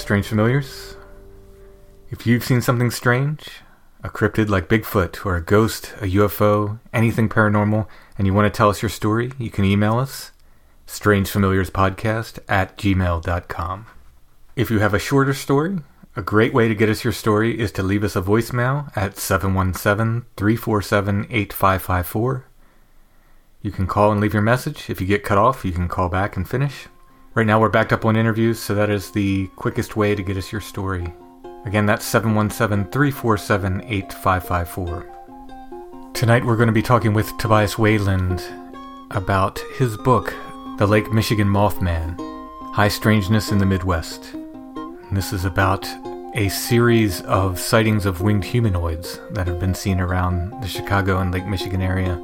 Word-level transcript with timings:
Strange 0.00 0.26
Familiars. 0.26 0.96
If 2.10 2.26
you've 2.26 2.42
seen 2.42 2.62
something 2.62 2.90
strange, 2.90 3.46
a 4.02 4.08
cryptid 4.08 4.48
like 4.48 4.68
Bigfoot, 4.68 5.24
or 5.26 5.36
a 5.36 5.42
ghost, 5.42 5.92
a 6.00 6.06
UFO, 6.06 6.80
anything 6.92 7.28
paranormal, 7.28 7.86
and 8.16 8.26
you 8.26 8.32
want 8.32 8.52
to 8.52 8.56
tell 8.56 8.70
us 8.70 8.82
your 8.82 8.88
story, 8.88 9.32
you 9.38 9.50
can 9.50 9.64
email 9.64 9.98
us, 9.98 10.32
strangefamiliarspodcast 10.86 12.38
at 12.48 12.76
gmail.com. 12.78 13.86
If 14.56 14.70
you 14.70 14.78
have 14.78 14.94
a 14.94 14.98
shorter 14.98 15.34
story, 15.34 15.78
a 16.16 16.22
great 16.22 16.52
way 16.52 16.66
to 16.66 16.74
get 16.74 16.88
us 16.88 17.04
your 17.04 17.12
story 17.12 17.60
is 17.60 17.70
to 17.72 17.82
leave 17.82 18.02
us 18.02 18.16
a 18.16 18.22
voicemail 18.22 18.90
at 18.96 19.18
717 19.18 20.26
347 20.36 21.26
8554. 21.30 22.44
You 23.62 23.70
can 23.70 23.86
call 23.86 24.10
and 24.10 24.20
leave 24.20 24.32
your 24.32 24.42
message. 24.42 24.88
If 24.88 25.00
you 25.00 25.06
get 25.06 25.22
cut 25.22 25.38
off, 25.38 25.64
you 25.64 25.72
can 25.72 25.88
call 25.88 26.08
back 26.08 26.36
and 26.36 26.48
finish. 26.48 26.88
Right 27.32 27.46
now, 27.46 27.60
we're 27.60 27.68
backed 27.68 27.92
up 27.92 28.04
on 28.04 28.16
interviews, 28.16 28.58
so 28.58 28.74
that 28.74 28.90
is 28.90 29.12
the 29.12 29.46
quickest 29.54 29.94
way 29.94 30.16
to 30.16 30.22
get 30.22 30.36
us 30.36 30.50
your 30.50 30.60
story. 30.60 31.14
Again, 31.64 31.86
that's 31.86 32.04
717 32.04 32.90
347 32.90 33.82
8554. 33.84 36.10
Tonight, 36.12 36.44
we're 36.44 36.56
going 36.56 36.66
to 36.66 36.72
be 36.72 36.82
talking 36.82 37.12
with 37.12 37.38
Tobias 37.38 37.78
Wayland 37.78 38.42
about 39.12 39.60
his 39.78 39.96
book, 39.96 40.34
The 40.78 40.88
Lake 40.88 41.12
Michigan 41.12 41.46
Mothman 41.46 42.16
High 42.74 42.88
Strangeness 42.88 43.52
in 43.52 43.58
the 43.58 43.66
Midwest. 43.66 44.34
And 44.34 45.16
this 45.16 45.32
is 45.32 45.44
about 45.44 45.86
a 46.34 46.48
series 46.48 47.20
of 47.22 47.60
sightings 47.60 48.06
of 48.06 48.22
winged 48.22 48.42
humanoids 48.42 49.20
that 49.30 49.46
have 49.46 49.60
been 49.60 49.76
seen 49.76 50.00
around 50.00 50.60
the 50.64 50.68
Chicago 50.68 51.18
and 51.18 51.32
Lake 51.32 51.46
Michigan 51.46 51.80
area. 51.80 52.16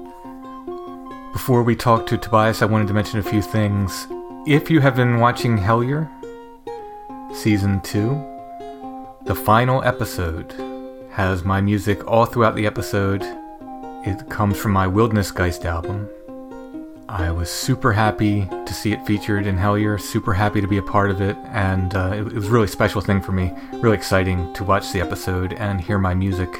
Before 1.32 1.62
we 1.62 1.76
talk 1.76 2.06
to 2.06 2.18
Tobias, 2.18 2.60
I 2.60 2.66
wanted 2.66 2.88
to 2.88 2.94
mention 2.94 3.20
a 3.20 3.22
few 3.22 3.40
things. 3.40 4.08
If 4.46 4.70
you 4.70 4.80
have 4.80 4.94
been 4.94 5.18
watching 5.18 5.58
Hellier, 5.58 6.08
Season 7.34 7.80
2, 7.80 9.18
the 9.24 9.34
final 9.34 9.82
episode 9.82 10.54
has 11.10 11.42
my 11.42 11.60
music 11.60 12.06
all 12.06 12.26
throughout 12.26 12.54
the 12.54 12.64
episode. 12.64 13.24
It 14.06 14.30
comes 14.30 14.56
from 14.56 14.70
my 14.70 14.86
Wilderness 14.86 15.32
Geist 15.32 15.64
album. 15.64 16.08
I 17.08 17.32
was 17.32 17.50
super 17.50 17.92
happy 17.92 18.46
to 18.48 18.72
see 18.72 18.92
it 18.92 19.04
featured 19.04 19.48
in 19.48 19.56
Hellier, 19.56 20.00
super 20.00 20.32
happy 20.32 20.60
to 20.60 20.68
be 20.68 20.78
a 20.78 20.82
part 20.82 21.10
of 21.10 21.20
it, 21.20 21.36
and 21.46 21.92
uh, 21.96 22.12
it, 22.14 22.20
it 22.28 22.34
was 22.34 22.46
a 22.46 22.52
really 22.52 22.68
special 22.68 23.00
thing 23.00 23.20
for 23.20 23.32
me. 23.32 23.52
Really 23.72 23.96
exciting 23.96 24.54
to 24.54 24.62
watch 24.62 24.92
the 24.92 25.00
episode 25.00 25.54
and 25.54 25.80
hear 25.80 25.98
my 25.98 26.14
music. 26.14 26.50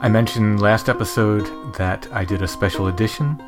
I 0.00 0.08
mentioned 0.08 0.62
last 0.62 0.88
episode 0.88 1.74
that 1.74 2.08
I 2.12 2.24
did 2.24 2.40
a 2.40 2.48
special 2.48 2.86
edition 2.86 3.38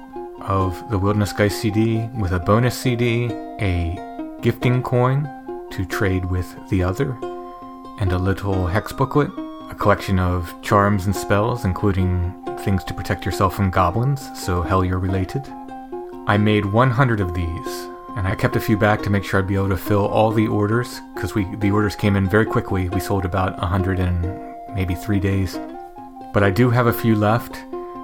of 0.43 0.91
the 0.91 0.99
Wilderness 0.99 1.33
Geist 1.33 1.61
CD 1.61 2.09
with 2.19 2.33
a 2.33 2.39
bonus 2.39 2.77
CD, 2.77 3.31
a 3.61 3.99
gifting 4.41 4.83
coin 4.83 5.29
to 5.71 5.85
trade 5.85 6.25
with 6.25 6.57
the 6.69 6.83
other, 6.83 7.17
and 8.01 8.13
a 8.13 8.19
little 8.19 8.67
hex 8.67 8.93
booklet, 8.93 9.31
a 9.71 9.75
collection 9.75 10.19
of 10.19 10.53
charms 10.63 11.07
and 11.07 11.15
spells, 11.15 11.65
including 11.65 12.35
things 12.61 12.85
to 12.85 12.95
protect 12.95 13.25
yourself 13.25 13.55
from 13.55 13.71
goblins, 13.71 14.21
so 14.39 14.63
Hellier 14.63 15.01
related. 15.01 15.43
I 16.27 16.37
made 16.37 16.65
100 16.65 17.21
of 17.21 17.35
these, 17.35 17.89
and 18.17 18.27
I 18.27 18.35
kept 18.35 18.57
a 18.57 18.61
few 18.61 18.77
back 18.77 19.03
to 19.03 19.11
make 19.11 19.25
sure 19.25 19.41
I'd 19.41 19.47
be 19.47 19.55
able 19.55 19.69
to 19.71 19.77
fill 19.77 20.07
all 20.07 20.31
the 20.31 20.49
orders, 20.49 21.01
because 21.15 21.35
we 21.35 21.45
the 21.57 21.71
orders 21.71 21.97
came 21.97 22.17
in 22.17 22.29
very 22.29 22.47
quickly. 22.47 22.89
We 22.89 23.01
sold 23.01 23.25
about 23.25 23.59
100 23.59 23.99
in 23.99 24.55
maybe 24.75 24.95
three 24.95 25.21
days. 25.21 25.59
But 26.33 26.43
I 26.43 26.51
do 26.51 26.71
have 26.71 26.87
a 26.87 26.93
few 26.93 27.17
left, 27.17 27.57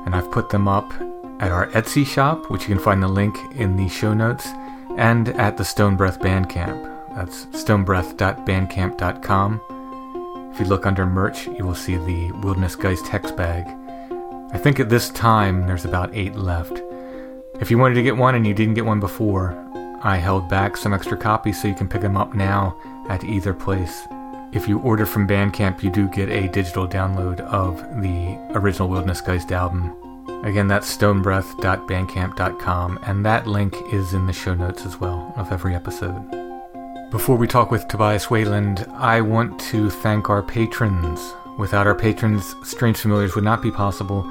and 0.06 0.14
I've 0.14 0.30
put 0.30 0.50
them 0.50 0.68
up 0.68 0.92
at 1.40 1.52
our 1.52 1.68
Etsy 1.68 2.04
shop, 2.06 2.50
which 2.50 2.62
you 2.62 2.68
can 2.74 2.82
find 2.82 3.02
the 3.02 3.08
link 3.08 3.36
in 3.56 3.76
the 3.76 3.88
show 3.88 4.14
notes, 4.14 4.46
and 4.96 5.28
at 5.30 5.56
the 5.56 5.64
Stone 5.64 5.96
Breath 5.96 6.20
Bandcamp. 6.20 6.92
That's 7.14 7.46
stonebreath.bandcamp.com. 7.46 9.60
If 10.52 10.60
you 10.60 10.66
look 10.66 10.86
under 10.86 11.06
merch, 11.06 11.46
you 11.46 11.64
will 11.64 11.74
see 11.74 11.96
the 11.96 12.32
Wilderness 12.42 12.76
Geist 12.76 13.08
hex 13.08 13.30
bag. 13.30 13.66
I 14.52 14.58
think 14.58 14.80
at 14.80 14.88
this 14.88 15.10
time 15.10 15.66
there's 15.66 15.84
about 15.84 16.14
eight 16.14 16.34
left. 16.34 16.82
If 17.60 17.70
you 17.70 17.78
wanted 17.78 17.96
to 17.96 18.02
get 18.02 18.16
one 18.16 18.34
and 18.34 18.46
you 18.46 18.54
didn't 18.54 18.74
get 18.74 18.86
one 18.86 19.00
before, 19.00 19.54
I 20.02 20.16
held 20.16 20.48
back 20.48 20.76
some 20.76 20.94
extra 20.94 21.16
copies 21.16 21.60
so 21.60 21.68
you 21.68 21.74
can 21.74 21.88
pick 21.88 22.02
them 22.02 22.16
up 22.16 22.34
now 22.34 22.76
at 23.08 23.24
either 23.24 23.52
place. 23.52 24.06
If 24.52 24.68
you 24.68 24.78
order 24.78 25.04
from 25.04 25.28
Bandcamp, 25.28 25.82
you 25.82 25.90
do 25.90 26.08
get 26.08 26.30
a 26.30 26.48
digital 26.48 26.88
download 26.88 27.40
of 27.40 27.76
the 28.00 28.38
original 28.58 28.88
Wilderness 28.88 29.20
Geist 29.20 29.52
album. 29.52 30.05
Again, 30.44 30.68
that's 30.68 30.96
stonebreath.bandcamp.com, 30.96 32.98
and 33.02 33.24
that 33.24 33.46
link 33.46 33.76
is 33.92 34.14
in 34.14 34.26
the 34.26 34.32
show 34.32 34.54
notes 34.54 34.86
as 34.86 35.00
well 35.00 35.32
of 35.36 35.52
every 35.52 35.74
episode. 35.74 36.30
Before 37.10 37.36
we 37.36 37.46
talk 37.46 37.70
with 37.70 37.88
Tobias 37.88 38.30
Wayland, 38.30 38.86
I 38.94 39.20
want 39.20 39.60
to 39.70 39.90
thank 39.90 40.28
our 40.28 40.42
patrons. 40.42 41.34
Without 41.58 41.86
our 41.86 41.94
patrons, 41.94 42.54
Strange 42.62 42.98
Familiars 42.98 43.34
would 43.34 43.44
not 43.44 43.62
be 43.62 43.70
possible. 43.70 44.22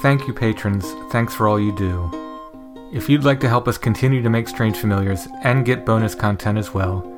Thank 0.00 0.28
you, 0.28 0.34
patrons. 0.34 0.92
Thanks 1.10 1.34
for 1.34 1.48
all 1.48 1.58
you 1.58 1.74
do. 1.74 2.10
If 2.92 3.08
you'd 3.08 3.24
like 3.24 3.40
to 3.40 3.48
help 3.48 3.66
us 3.66 3.78
continue 3.78 4.22
to 4.22 4.30
make 4.30 4.48
Strange 4.48 4.76
Familiars 4.76 5.26
and 5.42 5.64
get 5.64 5.86
bonus 5.86 6.14
content 6.14 6.58
as 6.58 6.74
well, 6.74 7.08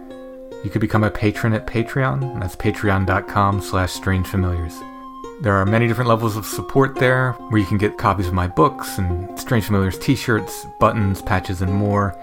you 0.62 0.70
could 0.70 0.80
become 0.80 1.04
a 1.04 1.10
patron 1.10 1.52
at 1.52 1.66
Patreon. 1.66 2.40
That's 2.40 2.56
patreon.com 2.56 3.60
slash 3.60 3.92
strangefamiliars. 3.92 4.93
There 5.40 5.54
are 5.54 5.66
many 5.66 5.88
different 5.88 6.08
levels 6.08 6.36
of 6.36 6.46
support 6.46 6.94
there, 6.94 7.32
where 7.32 7.60
you 7.60 7.66
can 7.66 7.76
get 7.76 7.98
copies 7.98 8.28
of 8.28 8.32
my 8.32 8.46
books 8.46 8.98
and 8.98 9.38
Strange 9.38 9.64
Familiars 9.64 9.98
t-shirts, 9.98 10.66
buttons, 10.78 11.20
patches, 11.20 11.60
and 11.60 11.72
more. 11.72 12.16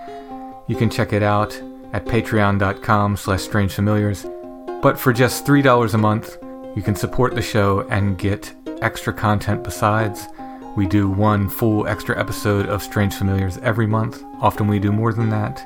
You 0.67 0.75
can 0.75 0.89
check 0.89 1.13
it 1.13 1.21
out 1.21 1.53
at 1.93 2.05
patreon.com 2.05 3.17
slash 3.17 3.41
strangefamiliars. 3.41 4.81
But 4.81 4.97
for 4.97 5.13
just 5.13 5.45
$3 5.45 5.93
a 5.93 5.97
month, 5.97 6.37
you 6.75 6.81
can 6.81 6.95
support 6.95 7.35
the 7.35 7.41
show 7.41 7.85
and 7.89 8.17
get 8.17 8.53
extra 8.81 9.13
content 9.13 9.63
besides. 9.63 10.27
We 10.77 10.87
do 10.87 11.09
one 11.09 11.49
full 11.49 11.85
extra 11.87 12.17
episode 12.17 12.67
of 12.67 12.81
Strange 12.81 13.13
Familiars 13.13 13.57
every 13.57 13.87
month. 13.87 14.23
Often 14.39 14.67
we 14.69 14.79
do 14.79 14.91
more 14.91 15.13
than 15.13 15.29
that. 15.29 15.61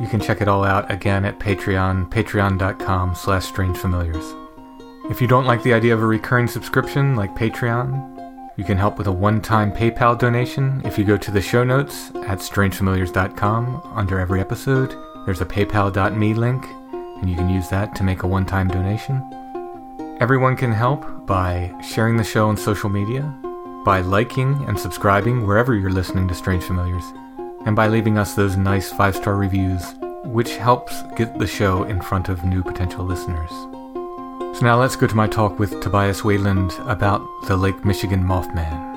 You 0.00 0.06
can 0.08 0.20
check 0.20 0.40
it 0.40 0.48
all 0.48 0.64
out 0.64 0.90
again 0.90 1.26
at 1.26 1.38
Patreon, 1.38 2.10
patreon.com 2.10 3.14
slash 3.14 3.52
strangefamiliars. 3.52 4.39
If 5.10 5.20
you 5.20 5.26
don't 5.26 5.44
like 5.44 5.64
the 5.64 5.74
idea 5.74 5.92
of 5.92 6.00
a 6.00 6.06
recurring 6.06 6.46
subscription 6.46 7.16
like 7.16 7.34
Patreon, 7.34 8.54
you 8.56 8.62
can 8.62 8.78
help 8.78 8.96
with 8.96 9.08
a 9.08 9.12
one-time 9.12 9.72
PayPal 9.72 10.16
donation. 10.16 10.80
If 10.84 10.96
you 10.96 11.04
go 11.04 11.16
to 11.16 11.32
the 11.32 11.42
show 11.42 11.64
notes 11.64 12.10
at 12.28 12.38
strangefamiliars.com 12.38 13.90
under 13.96 14.20
every 14.20 14.40
episode, 14.40 14.94
there's 15.26 15.40
a 15.40 15.46
paypal.me 15.46 16.34
link, 16.34 16.64
and 16.92 17.28
you 17.28 17.34
can 17.34 17.50
use 17.50 17.68
that 17.70 17.96
to 17.96 18.04
make 18.04 18.22
a 18.22 18.28
one-time 18.28 18.68
donation. 18.68 19.20
Everyone 20.20 20.54
can 20.54 20.70
help 20.70 21.26
by 21.26 21.74
sharing 21.82 22.16
the 22.16 22.22
show 22.22 22.48
on 22.48 22.56
social 22.56 22.88
media, 22.88 23.22
by 23.84 24.02
liking 24.02 24.64
and 24.68 24.78
subscribing 24.78 25.44
wherever 25.44 25.74
you're 25.74 25.90
listening 25.90 26.28
to 26.28 26.34
Strange 26.34 26.62
Familiars, 26.62 27.04
and 27.66 27.74
by 27.74 27.88
leaving 27.88 28.16
us 28.16 28.34
those 28.34 28.56
nice 28.56 28.92
five-star 28.92 29.34
reviews, 29.34 29.82
which 30.22 30.54
helps 30.54 31.02
get 31.16 31.36
the 31.36 31.48
show 31.48 31.82
in 31.82 32.00
front 32.00 32.28
of 32.28 32.44
new 32.44 32.62
potential 32.62 33.04
listeners. 33.04 33.50
So 34.52 34.66
now 34.66 34.78
let's 34.78 34.96
go 34.96 35.06
to 35.06 35.16
my 35.16 35.26
talk 35.26 35.58
with 35.58 35.80
Tobias 35.80 36.22
Wayland 36.22 36.72
about 36.80 37.26
the 37.46 37.56
Lake 37.56 37.82
Michigan 37.82 38.22
Mothman. 38.22 38.90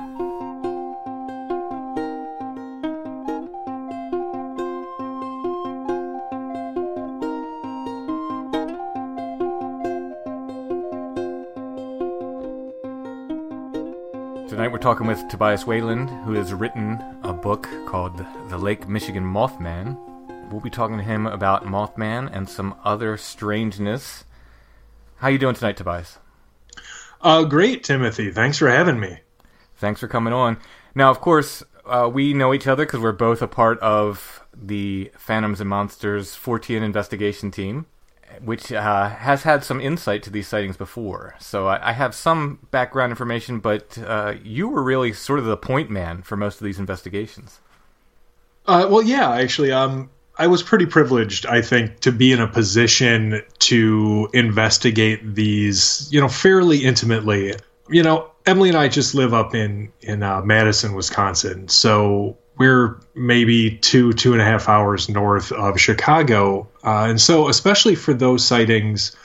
Tonight 14.50 14.68
we're 14.68 14.80
talking 14.80 15.08
with 15.08 15.26
Tobias 15.30 15.66
Wayland, 15.66 16.10
who 16.26 16.34
has 16.34 16.54
written 16.54 17.02
a 17.24 17.32
book 17.32 17.70
called 17.88 18.26
The 18.50 18.58
Lake 18.58 18.88
Michigan 18.90 19.24
Mothman. 19.24 19.98
We'll 20.52 20.62
be 20.62 20.70
talking 20.70 20.98
to 20.98 21.04
him 21.04 21.26
about 21.26 21.66
Mothman 21.66 22.30
and 22.36 22.50
some 22.50 22.76
other 22.84 23.16
strangeness. 23.16 24.26
How 25.24 25.30
you 25.30 25.38
doing 25.38 25.56
tonight, 25.56 25.78
Tobias? 25.78 26.20
Uh, 27.22 27.46
great, 27.46 27.86
Timothy. 27.86 28.30
Thanks 28.30 28.58
for 28.58 28.70
having 28.70 29.00
me. 29.00 29.20
Thanks 29.78 30.02
for 30.02 30.10
coming 30.10 30.34
on. 30.34 30.58
Now, 30.96 31.10
of 31.12 31.22
course, 31.22 31.64
uh, 31.86 32.10
we 32.14 32.34
know 32.34 32.54
each 32.54 32.68
other 32.68 32.86
because 32.86 33.00
we're 33.00 33.14
both 33.14 33.42
a 33.42 33.48
part 33.48 33.80
of 33.80 34.44
the 34.54 35.14
Phantoms 35.18 35.62
and 35.62 35.70
Monsters 35.70 36.32
Fortean 36.32 36.82
investigation 36.84 37.52
team, 37.52 37.86
which 38.44 38.74
uh, 38.74 39.08
has 39.12 39.44
had 39.44 39.64
some 39.64 39.80
insight 39.80 40.24
to 40.24 40.30
these 40.30 40.50
sightings 40.50 40.76
before. 40.76 41.36
So 41.40 41.68
I, 41.68 41.92
I 41.92 41.94
have 41.94 42.14
some 42.14 42.68
background 42.72 43.12
information, 43.12 43.62
but 43.62 43.98
uh, 44.00 44.34
you 44.44 44.68
were 44.68 44.84
really 44.84 45.14
sort 45.14 45.40
of 45.40 45.46
the 45.46 45.56
point 45.56 45.90
man 45.90 46.22
for 46.22 46.36
most 46.36 46.60
of 46.60 46.66
these 46.66 46.80
investigations. 46.80 47.62
Uh, 48.66 48.88
well, 48.90 49.02
yeah, 49.02 49.32
actually, 49.32 49.72
um, 49.72 50.10
I 50.38 50.48
was 50.48 50.64
pretty 50.64 50.86
privileged, 50.86 51.46
I 51.46 51.62
think, 51.62 52.00
to 52.02 52.12
be 52.12 52.32
in 52.32 52.42
a 52.42 52.48
position 52.48 53.42
to 53.60 54.30
investigate 54.34 55.36
these, 55.36 56.08
you 56.12 56.20
know, 56.20 56.28
fairly 56.28 56.84
intimately. 56.84 57.54
You 57.90 58.02
know, 58.02 58.32
Emily 58.46 58.70
and 58.70 58.78
I 58.78 58.88
just 58.88 59.14
live 59.14 59.34
up 59.34 59.54
in 59.54 59.92
in 60.02 60.24
uh, 60.24 60.42
Madison, 60.42 60.94
Wisconsin, 60.94 61.68
so 61.68 62.38
we're 62.58 63.00
maybe 63.16 63.78
two 63.78 64.14
two 64.14 64.34
and 64.34 64.42
a 64.42 64.46
half 64.46 64.70
hours 64.70 65.10
north 65.10 65.52
of 65.52 65.80
Chicago, 65.80 66.68
uh, 66.84 67.06
and 67.10 67.22
so 67.22 67.48
especially 67.48 67.96
for 67.96 68.14
those 68.14 68.46
sightings 68.46 69.16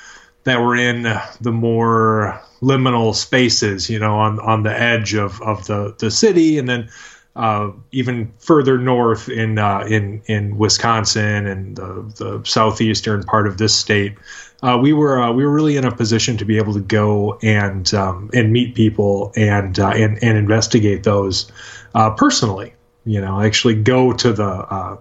that 0.45 0.61
were 0.61 0.77
in 0.77 1.03
the 1.41 1.53
more 1.53 2.41
liminal 2.61 3.15
spaces, 3.15 3.89
you 3.89 3.99
know, 3.99 4.17
on 4.17 4.41
on 4.41 4.63
the 4.63 4.79
edge 4.79 5.15
of 5.15 5.41
of 5.43 5.67
the 5.67 5.95
the 5.99 6.11
city, 6.11 6.59
and 6.59 6.69
then 6.69 6.89
uh, 7.37 7.71
even 7.93 8.33
further 8.39 8.79
north 8.79 9.29
in 9.29 9.59
uh, 9.59 9.81
in 9.89 10.23
in 10.27 10.59
Wisconsin 10.59 11.47
and 11.47 11.77
the, 11.77 12.13
the 12.17 12.43
southeastern 12.45 13.23
part 13.23 13.47
of 13.47 13.59
this 13.59 13.75
state, 13.75 14.17
uh, 14.63 14.79
we 14.81 14.93
were 14.93 15.23
uh, 15.23 15.33
we 15.33 15.45
were 15.45 15.53
really 15.53 15.77
in 15.77 15.85
a 15.85 15.95
position 15.95 16.37
to 16.39 16.45
be 16.45 16.57
able 16.57 16.75
to 16.75 16.81
go 16.81 17.39
and 17.43 17.93
um, 17.95 18.31
and 18.35 18.53
meet 18.53 18.75
people 18.75 19.33
and 19.37 19.79
uh, 19.79 19.91
and 19.91 20.23
and 20.23 20.37
investigate 20.37 21.05
those 21.05 21.51
uh, 21.95 22.11
personally. 22.11 22.75
You 23.05 23.21
know, 23.21 23.41
actually 23.41 23.75
go 23.77 24.13
to 24.13 24.33
the 24.33 24.45
uh 24.45 24.97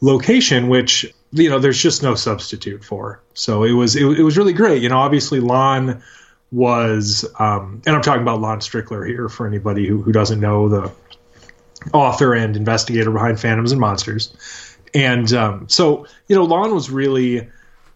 location, 0.00 0.68
which 0.68 1.14
you 1.32 1.48
know 1.48 1.58
there's 1.58 1.80
just 1.80 2.02
no 2.02 2.14
substitute 2.14 2.84
for. 2.84 3.20
So 3.34 3.64
it 3.64 3.72
was 3.72 3.96
it, 3.96 4.04
it 4.04 4.22
was 4.22 4.36
really 4.36 4.52
great. 4.52 4.82
You 4.82 4.88
know, 4.88 4.98
obviously 4.98 5.40
Lon 5.40 6.02
was, 6.54 7.24
um, 7.40 7.82
and 7.84 7.96
I'm 7.96 8.02
talking 8.02 8.22
about 8.22 8.40
Lon 8.40 8.60
Strickler 8.60 9.06
here 9.06 9.28
for 9.28 9.44
anybody 9.44 9.86
who, 9.88 10.00
who 10.00 10.12
doesn't 10.12 10.40
know 10.40 10.68
the 10.68 10.92
author 11.92 12.32
and 12.32 12.56
investigator 12.56 13.10
behind 13.10 13.40
Phantoms 13.40 13.72
and 13.72 13.80
Monsters. 13.80 14.32
And 14.94 15.32
um, 15.32 15.68
so, 15.68 16.06
you 16.28 16.36
know, 16.36 16.44
Lon 16.44 16.72
was 16.72 16.90
really 16.90 17.48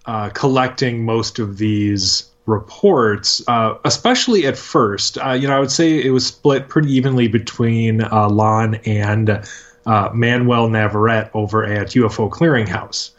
uh, 0.07 0.31
collecting 0.31 1.05
most 1.05 1.39
of 1.39 1.59
these 1.59 2.29
reports, 2.47 3.47
uh, 3.47 3.75
especially 3.85 4.47
at 4.47 4.59
first. 4.59 5.19
Uh, 5.19 5.33
you 5.33 5.47
know, 5.47 5.57
I 5.57 5.61
would 5.61 5.71
say 5.71 6.05
it 6.05 6.11
was 6.11 6.27
split 6.27 6.69
pretty 6.69 6.91
evenly 6.93 7.29
between 7.29 8.03
uh, 8.03 8.29
Lon 8.29 8.75
and 8.87 9.41
uh, 9.87 10.11
Manuel 10.13 10.69
Navarrete 10.69 11.31
over 11.33 11.65
at 11.65 11.89
UFO 11.91 12.29
Clearinghouse. 12.29 13.11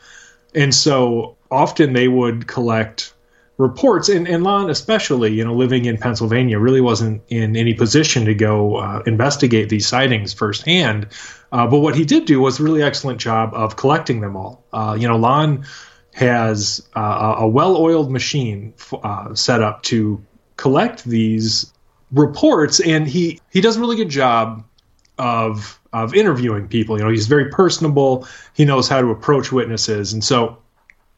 And 0.54 0.76
so 0.76 1.38
often 1.50 1.94
they 1.94 2.10
would 2.10 2.48
collect 2.48 3.14
reports, 3.60 4.08
and, 4.08 4.26
and 4.28 4.44
Lon 4.44 4.70
especially, 4.70 5.34
you 5.34 5.44
know, 5.44 5.54
living 5.54 5.84
in 5.86 5.98
Pennsylvania, 5.98 6.58
really 6.58 6.80
wasn't 6.80 7.22
in 7.28 7.58
any 7.58 7.74
position 7.74 8.26
to 8.26 8.34
go 8.34 8.78
uh, 8.78 9.04
investigate 9.06 9.68
these 9.68 9.86
sightings 9.86 10.34
firsthand. 10.34 11.08
Uh, 11.52 11.68
but 11.68 11.80
what 11.80 11.94
he 11.94 12.06
did 12.06 12.26
do 12.26 12.40
was 12.40 12.60
a 12.60 12.64
really 12.64 12.82
excellent 12.82 13.20
job 13.20 13.54
of 13.54 13.76
collecting 13.76 14.22
them 14.22 14.38
all. 14.38 14.64
Uh, 14.72 14.96
you 14.98 15.08
know, 15.08 15.18
Lon 15.18 15.66
has 16.14 16.88
uh, 16.96 17.36
a 17.40 17.48
well-oiled 17.48 18.10
machine 18.10 18.74
uh, 19.04 19.36
set 19.36 19.62
up 19.62 19.84
to 19.84 20.26
collect 20.56 21.04
these 21.04 21.72
reports, 22.12 22.80
and 22.80 23.08
he 23.08 23.42
he 23.52 23.60
does 23.60 23.76
a 23.76 23.80
really 23.82 23.98
good 23.98 24.10
job 24.10 24.64
of 25.18 25.80
of 25.92 26.14
interviewing 26.14 26.70
people. 26.70 26.98
You 26.98 27.04
know, 27.04 27.12
he's 27.12 27.28
very 27.28 27.50
personable. 27.50 28.26
He 28.54 28.64
knows 28.64 28.88
how 28.88 29.02
to 29.02 29.10
approach 29.10 29.52
witnesses, 29.52 30.14
and 30.14 30.24
so 30.24 30.60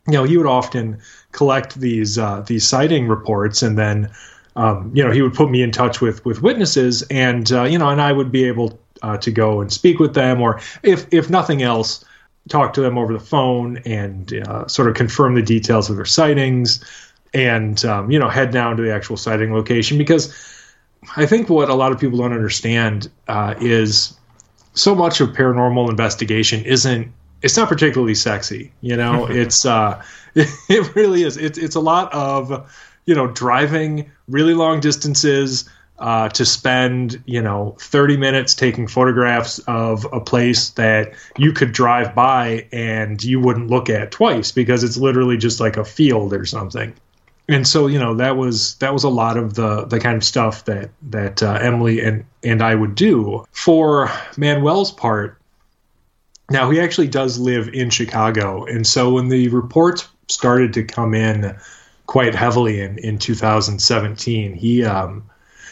you 0.07 0.13
know 0.13 0.23
he 0.23 0.37
would 0.37 0.47
often 0.47 0.99
collect 1.31 1.79
these 1.79 2.17
uh, 2.17 2.41
these 2.41 2.67
sighting 2.67 3.07
reports, 3.07 3.61
and 3.61 3.77
then 3.77 4.11
um, 4.55 4.91
you 4.93 5.03
know 5.03 5.11
he 5.11 5.21
would 5.21 5.33
put 5.33 5.49
me 5.49 5.61
in 5.61 5.71
touch 5.71 6.01
with 6.01 6.23
with 6.25 6.41
witnesses, 6.41 7.03
and 7.03 7.51
uh, 7.51 7.63
you 7.63 7.77
know, 7.77 7.89
and 7.89 8.01
I 8.01 8.11
would 8.11 8.31
be 8.31 8.45
able 8.45 8.79
uh, 9.01 9.17
to 9.17 9.31
go 9.31 9.61
and 9.61 9.71
speak 9.71 9.99
with 9.99 10.13
them, 10.13 10.41
or 10.41 10.59
if 10.83 11.05
if 11.11 11.29
nothing 11.29 11.61
else, 11.61 12.03
talk 12.49 12.73
to 12.73 12.81
them 12.81 12.97
over 12.97 13.13
the 13.13 13.19
phone 13.19 13.77
and 13.85 14.33
uh, 14.47 14.67
sort 14.67 14.89
of 14.89 14.95
confirm 14.95 15.35
the 15.35 15.41
details 15.41 15.89
of 15.89 15.95
their 15.95 16.05
sightings, 16.05 16.83
and 17.33 17.83
um, 17.85 18.09
you 18.09 18.19
know 18.19 18.29
head 18.29 18.51
down 18.51 18.77
to 18.77 18.83
the 18.83 18.93
actual 18.93 19.17
sighting 19.17 19.53
location 19.53 19.97
because 19.97 20.33
I 21.15 21.25
think 21.25 21.49
what 21.49 21.69
a 21.69 21.73
lot 21.73 21.91
of 21.91 21.99
people 21.99 22.19
don't 22.19 22.33
understand 22.33 23.09
uh, 23.27 23.55
is 23.59 24.15
so 24.73 24.95
much 24.95 25.19
of 25.19 25.29
paranormal 25.29 25.89
investigation 25.89 26.63
isn't 26.63 27.11
it's 27.41 27.57
not 27.57 27.67
particularly 27.69 28.15
sexy 28.15 28.71
you 28.81 28.95
know? 28.95 29.27
It's 29.29 29.65
uh 29.65 30.01
It 30.35 30.95
really 30.95 31.23
is. 31.23 31.37
It's 31.37 31.57
it's 31.57 31.75
a 31.75 31.79
lot 31.79 32.13
of 32.13 32.71
you 33.05 33.15
know 33.15 33.27
driving 33.27 34.09
really 34.27 34.53
long 34.53 34.79
distances 34.79 35.69
uh, 35.99 36.29
to 36.29 36.45
spend 36.45 37.21
you 37.25 37.41
know 37.41 37.75
30 37.79 38.17
minutes 38.17 38.55
taking 38.55 38.87
photographs 38.87 39.59
of 39.67 40.07
a 40.11 40.19
place 40.19 40.69
that 40.71 41.13
you 41.37 41.51
could 41.51 41.73
drive 41.73 42.15
by 42.15 42.67
and 42.71 43.23
you 43.23 43.39
wouldn't 43.39 43.69
look 43.69 43.89
at 43.89 44.11
twice 44.11 44.51
because 44.51 44.83
it's 44.83 44.97
literally 44.97 45.37
just 45.37 45.59
like 45.59 45.77
a 45.77 45.85
field 45.85 46.33
or 46.33 46.45
something. 46.45 46.93
And 47.49 47.67
so 47.67 47.87
you 47.87 47.99
know 47.99 48.15
that 48.15 48.37
was 48.37 48.75
that 48.75 48.93
was 48.93 49.03
a 49.03 49.09
lot 49.09 49.35
of 49.35 49.55
the 49.55 49.85
the 49.85 49.99
kind 49.99 50.15
of 50.15 50.23
stuff 50.23 50.63
that 50.65 50.91
that 51.09 51.43
uh, 51.43 51.59
Emily 51.61 51.99
and 51.99 52.23
and 52.41 52.61
I 52.61 52.75
would 52.75 52.95
do. 52.95 53.43
For 53.51 54.09
Manuel's 54.37 54.93
part 54.93 55.40
now 56.51 56.69
he 56.69 56.79
actually 56.79 57.07
does 57.07 57.39
live 57.39 57.69
in 57.69 57.89
Chicago 57.89 58.65
and 58.65 58.85
so 58.85 59.13
when 59.13 59.29
the 59.29 59.47
reports 59.49 60.07
started 60.27 60.73
to 60.73 60.83
come 60.83 61.13
in 61.13 61.55
quite 62.11 62.35
heavily 62.35 62.81
in, 62.81 62.97
in 62.99 63.17
2017. 63.17 64.53
He 64.53 64.83
um, 64.83 65.29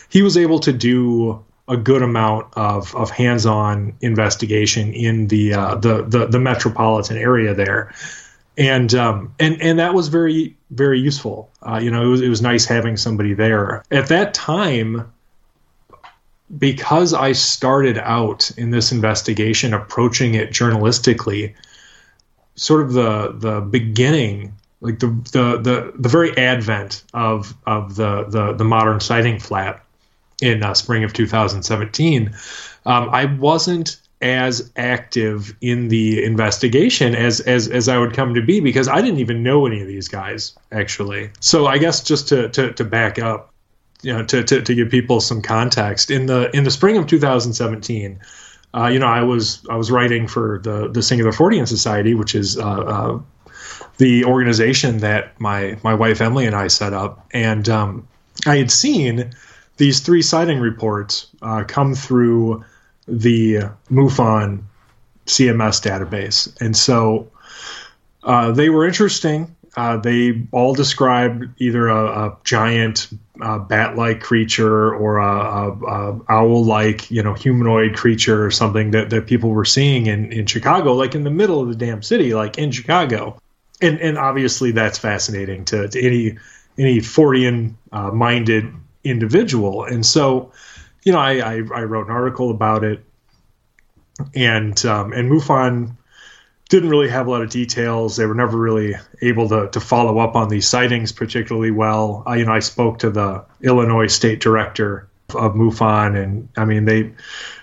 he 0.08 0.22
was 0.22 0.38
able 0.38 0.60
to 0.60 0.72
do 0.72 1.44
a 1.68 1.76
good 1.76 2.02
amount 2.02 2.48
of, 2.54 2.96
of 2.96 3.12
hands-on 3.12 3.94
investigation 4.02 4.92
in 4.94 5.28
the, 5.28 5.54
uh, 5.54 5.76
the, 5.76 6.04
the 6.04 6.28
the 6.28 6.40
metropolitan 6.40 7.18
area 7.18 7.54
there, 7.54 7.94
and 8.58 8.94
um, 8.96 9.34
and 9.38 9.62
and 9.62 9.80
that 9.80 9.94
was 9.94 10.08
very 10.08 10.56
very 10.72 11.00
useful. 11.00 11.52
Uh, 11.62 11.80
you 11.84 11.92
know, 11.92 12.04
it 12.04 12.08
was 12.08 12.22
it 12.22 12.30
was 12.30 12.42
nice 12.42 12.66
having 12.66 12.96
somebody 12.96 13.34
there 13.34 13.84
at 13.92 14.08
that 14.08 14.34
time. 14.34 15.12
Because 16.58 17.14
I 17.14 17.34
started 17.34 17.98
out 17.98 18.52
in 18.58 18.72
this 18.72 18.92
investigation, 18.92 19.74
approaching 19.74 20.34
it 20.34 20.50
journalistically, 20.50 21.54
sort 22.56 22.82
of 22.82 22.94
the 22.94 23.34
the 23.38 23.62
beginning 23.62 24.54
like 24.82 25.00
the 25.00 25.08
the 25.32 25.58
the, 25.62 25.94
the 25.98 26.10
very 26.10 26.36
advent 26.38 27.04
of 27.14 27.54
of 27.66 27.96
the 27.96 28.26
the, 28.26 28.54
the 28.54 28.64
modern 28.64 29.00
sighting 29.00 29.40
flap 29.40 29.86
in 30.42 30.64
uh, 30.64 30.74
spring 30.74 31.04
of 31.04 31.14
2017 31.14 32.34
um, 32.86 33.10
i 33.10 33.26
wasn't 33.26 34.00
as 34.22 34.72
active 34.76 35.56
in 35.62 35.88
the 35.88 36.24
investigation 36.24 37.16
as, 37.16 37.40
as 37.40 37.70
as 37.70 37.88
I 37.88 37.98
would 37.98 38.14
come 38.14 38.34
to 38.34 38.42
be 38.42 38.60
because 38.60 38.88
I 38.88 39.02
didn't 39.02 39.20
even 39.20 39.44
know 39.44 39.66
any 39.66 39.82
of 39.82 39.88
these 39.88 40.10
guys 40.10 40.58
actually. 40.72 41.32
So 41.40 41.68
I 41.68 41.78
guess 41.78 42.04
just 42.04 42.28
to 42.30 42.50
to, 42.50 42.74
to 42.74 42.84
back 42.84 43.18
up, 43.18 43.49
you 44.02 44.14
know, 44.14 44.24
to, 44.24 44.44
to, 44.44 44.62
to 44.62 44.76
give 44.76 44.90
people 44.90 45.20
some 45.20 45.42
context. 45.42 46.10
In 46.12 46.26
the 46.26 46.56
in 46.56 46.64
the 46.64 46.72
spring 46.72 46.98
of 46.98 47.08
2017, 47.08 48.20
uh, 48.74 48.88
you 48.88 49.00
know, 49.00 49.08
I 49.08 49.22
was 49.22 49.66
I 49.70 49.76
was 49.76 49.92
writing 49.92 50.28
for 50.28 50.60
the 50.64 50.90
the 50.90 51.02
Singular 51.02 51.32
Fortean 51.32 51.68
Society, 51.68 52.14
which 52.14 52.36
is 52.36 52.58
uh, 52.58 52.64
uh, 52.64 53.20
the 53.98 54.26
organization 54.26 55.00
that 55.00 55.40
my 55.40 55.78
my 55.84 55.94
wife 55.94 56.22
Emily 56.22 56.46
and 56.46 56.56
I 56.56 56.68
set 56.68 56.94
up, 56.94 57.28
and 57.32 57.68
um, 57.68 58.08
I 58.46 58.58
had 58.58 58.72
seen 58.72 59.32
these 59.78 60.02
three 60.02 60.22
sighting 60.22 60.60
reports 60.60 61.28
uh, 61.42 61.64
come 61.68 61.96
through 61.96 62.64
the 63.08 63.70
MUFON 63.90 64.64
CMS 65.26 65.82
database, 65.82 66.62
and 66.62 66.78
so 66.78 67.32
uh, 68.24 68.52
they 68.52 68.70
were 68.70 68.86
interesting. 68.86 69.56
Uh, 69.76 69.98
they 69.98 70.48
all 70.52 70.74
described 70.74 71.46
either 71.58 71.88
a, 71.88 72.28
a 72.28 72.38
giant 72.44 73.08
uh, 73.42 73.60
bat-like 73.60 74.22
creature 74.22 74.94
or 74.94 75.18
a, 75.18 75.26
a, 75.26 75.72
a, 75.72 76.22
owl-like, 76.30 77.10
you 77.10 77.24
know, 77.24 77.34
humanoid 77.34 77.96
creature 77.96 78.46
or 78.46 78.52
something 78.52 78.92
that, 78.92 79.10
that 79.10 79.28
people 79.28 79.50
were 79.50 79.66
seeing 79.66 80.08
in, 80.08 80.32
in 80.32 80.46
Chicago, 80.46 80.94
like 80.94 81.16
in 81.16 81.24
the 81.24 81.30
middle 81.30 81.62
of 81.62 81.70
the 81.70 81.76
damn 81.76 82.02
city, 82.02 82.34
like 82.34 82.58
in 82.58 82.72
Chicago. 82.72 83.40
And 83.82 84.02
and 84.02 84.18
obviously 84.18 84.72
that's 84.72 84.98
fascinating 84.98 85.64
to, 85.66 85.88
to 85.88 86.02
any 86.02 86.38
any 86.78 86.98
Fortean 87.00 87.76
uh, 87.92 88.12
minded 88.12 88.74
individual. 89.04 89.86
And 89.86 90.06
so, 90.06 90.52
you 91.04 91.14
know, 91.14 91.20
I, 91.20 91.38
I, 91.38 91.54
I 91.56 91.84
wrote 91.84 92.08
an 92.08 92.14
article 92.14 92.52
about 92.52 92.84
it, 92.84 93.04
and 94.36 94.86
um, 94.86 95.14
and 95.14 95.32
MUFON 95.32 95.96
didn't 96.70 96.90
really 96.90 97.10
have 97.10 97.28
a 97.28 97.32
lot 97.32 97.42
of 97.42 97.50
details. 97.50 98.16
They 98.16 98.26
were 98.26 98.36
never 98.36 98.58
really 98.58 98.96
able 99.22 99.50
to, 99.50 99.70
to 99.70 99.80
follow 99.80 100.20
up 100.20 100.36
on 100.36 100.50
these 100.50 100.68
sightings 100.68 101.12
particularly 101.12 101.72
well. 101.72 102.24
Uh, 102.28 102.34
you 102.34 102.46
know, 102.46 102.54
I 102.54 102.60
spoke 102.60 103.00
to 103.00 103.10
the 103.10 103.44
Illinois 103.62 104.08
state 104.08 104.40
director 104.40 105.08
of 105.36 105.54
MUFON, 105.56 106.16
and 106.16 106.48
I 106.58 106.66
mean, 106.66 106.86
they 106.86 107.12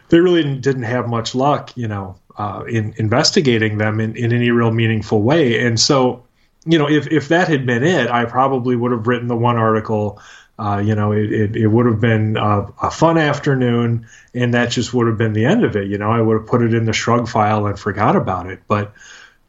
they 0.08 0.20
really 0.20 0.56
didn't 0.58 0.84
have 0.84 1.08
much 1.08 1.34
luck, 1.34 1.72
you 1.76 1.88
know, 1.88 2.16
uh, 2.36 2.64
in 2.68 2.94
investigating 2.96 3.78
them 3.78 4.00
in, 4.00 4.16
in 4.16 4.32
any 4.32 4.50
real 4.50 4.72
meaningful 4.72 5.22
way. 5.22 5.64
And 5.64 5.78
so, 5.78 6.24
you 6.64 6.78
know, 6.78 6.88
if, 6.88 7.06
if 7.08 7.28
that 7.28 7.48
had 7.48 7.66
been 7.66 7.82
it, 7.82 8.08
I 8.10 8.24
probably 8.24 8.76
would 8.76 8.92
have 8.92 9.06
written 9.06 9.28
the 9.28 9.36
one 9.36 9.56
article. 9.56 10.20
Uh, 10.58 10.82
you 10.84 10.94
know, 10.94 11.12
it, 11.12 11.30
it, 11.32 11.56
it, 11.56 11.66
would 11.66 11.84
have 11.84 12.00
been 12.00 12.38
a, 12.38 12.66
a, 12.82 12.90
fun 12.90 13.18
afternoon, 13.18 14.06
and 14.32 14.54
that 14.54 14.70
just 14.70 14.94
would 14.94 15.06
have 15.06 15.18
been 15.18 15.34
the 15.34 15.44
end 15.44 15.64
of 15.64 15.76
it. 15.76 15.88
You 15.88 15.98
know, 15.98 16.10
I 16.10 16.22
would 16.22 16.38
have 16.38 16.46
put 16.46 16.62
it 16.62 16.72
in 16.72 16.86
the 16.86 16.94
shrug 16.94 17.28
file 17.28 17.66
and 17.66 17.78
forgot 17.78 18.16
about 18.16 18.46
it. 18.46 18.60
But, 18.66 18.94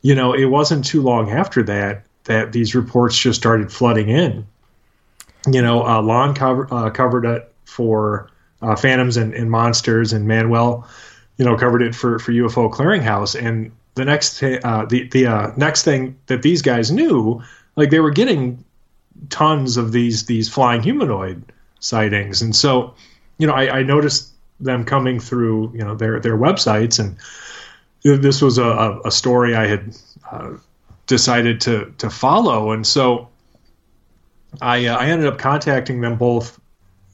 you 0.01 0.15
know, 0.15 0.33
it 0.33 0.45
wasn't 0.45 0.83
too 0.83 1.01
long 1.01 1.31
after 1.31 1.63
that 1.63 2.03
that 2.25 2.51
these 2.51 2.75
reports 2.75 3.17
just 3.17 3.39
started 3.39 3.71
flooding 3.71 4.09
in. 4.09 4.45
You 5.49 5.61
know, 5.61 5.85
uh, 5.85 6.01
Lon 6.01 6.35
cover, 6.35 6.67
uh, 6.73 6.89
covered 6.89 7.23
it 7.23 7.53
for 7.63 8.29
uh, 8.61 8.75
Phantoms 8.75 9.15
and, 9.15 9.33
and 9.33 9.49
Monsters, 9.49 10.11
and 10.11 10.27
Manuel 10.27 10.85
you 11.37 11.45
know, 11.45 11.55
covered 11.55 11.81
it 11.81 11.95
for 11.95 12.19
for 12.19 12.31
UFO 12.31 12.71
Clearinghouse, 12.71 13.39
and 13.39 13.71
the 13.95 14.05
next 14.05 14.41
uh, 14.41 14.85
the 14.89 15.07
the 15.09 15.53
next 15.55 15.83
thing 15.83 16.17
that 16.25 16.41
these 16.41 16.61
guys 16.61 16.91
knew, 16.91 17.41
like 17.75 17.89
they 17.89 17.99
were 17.99 18.11
getting 18.11 18.63
tons 19.29 19.77
of 19.77 19.91
these 19.91 20.25
these 20.25 20.49
flying 20.49 20.81
humanoid 20.81 21.43
sightings, 21.79 22.41
and 22.41 22.55
so 22.55 22.93
you 23.37 23.47
know, 23.47 23.53
I, 23.53 23.79
I 23.79 23.83
noticed 23.83 24.31
them 24.59 24.83
coming 24.83 25.19
through 25.19 25.71
you 25.73 25.83
know 25.83 25.95
their 25.95 26.19
their 26.19 26.37
websites, 26.37 26.99
and 26.99 27.17
this 28.03 28.41
was 28.41 28.57
a, 28.57 28.99
a 29.05 29.11
story 29.11 29.55
I 29.55 29.67
had 29.67 29.95
uh, 30.31 30.51
decided 31.05 31.61
to 31.61 31.93
to 31.97 32.09
follow, 32.09 32.71
and 32.71 32.85
so 32.85 33.29
I 34.61 34.87
uh, 34.87 34.97
I 34.97 35.07
ended 35.07 35.27
up 35.27 35.37
contacting 35.37 36.01
them 36.01 36.17
both 36.17 36.59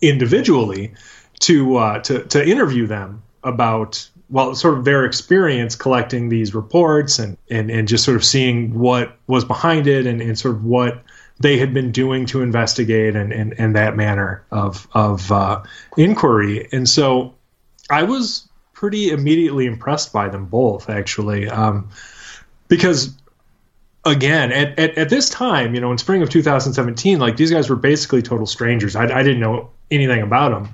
individually 0.01 0.93
to 1.41 1.77
uh, 1.77 1.99
to 1.99 2.23
to 2.25 2.47
interview 2.47 2.87
them 2.87 3.23
about 3.43 4.09
well, 4.29 4.55
sort 4.55 4.77
of 4.77 4.85
their 4.85 5.05
experience 5.05 5.75
collecting 5.75 6.29
these 6.29 6.55
reports 6.55 7.19
and, 7.19 7.37
and, 7.51 7.69
and 7.69 7.87
just 7.87 8.03
sort 8.03 8.17
of 8.17 8.25
seeing 8.25 8.79
what 8.79 9.15
was 9.27 9.45
behind 9.45 9.85
it 9.85 10.07
and, 10.07 10.21
and 10.21 10.39
sort 10.39 10.55
of 10.55 10.65
what 10.65 11.03
they 11.39 11.57
had 11.57 11.73
been 11.73 11.91
doing 11.91 12.25
to 12.27 12.41
investigate 12.41 13.15
and, 13.15 13.33
and, 13.33 13.53
and 13.57 13.75
that 13.75 13.95
manner 13.95 14.43
of, 14.51 14.87
of 14.93 15.31
uh, 15.31 15.61
inquiry. 15.97 16.67
And 16.71 16.87
so 16.87 17.33
I 17.89 18.03
was 18.03 18.47
pretty 18.73 19.09
immediately 19.09 19.65
impressed 19.65 20.13
by 20.13 20.29
them 20.29 20.45
both, 20.45 20.89
actually, 20.89 21.49
um, 21.49 21.89
because 22.67 23.15
again 24.05 24.51
at, 24.51 24.77
at, 24.77 24.97
at, 24.97 25.09
this 25.09 25.29
time 25.29 25.73
you 25.73 25.79
know 25.79 25.91
in 25.91 25.97
spring 25.97 26.21
of 26.21 26.29
2017 26.29 27.19
like 27.19 27.37
these 27.37 27.51
guys 27.51 27.69
were 27.69 27.75
basically 27.77 28.21
total 28.21 28.45
strangers 28.45 28.97
i, 28.97 29.03
I 29.03 29.23
didn't 29.23 29.39
know 29.39 29.69
anything 29.91 30.21
about 30.21 30.49
them 30.49 30.73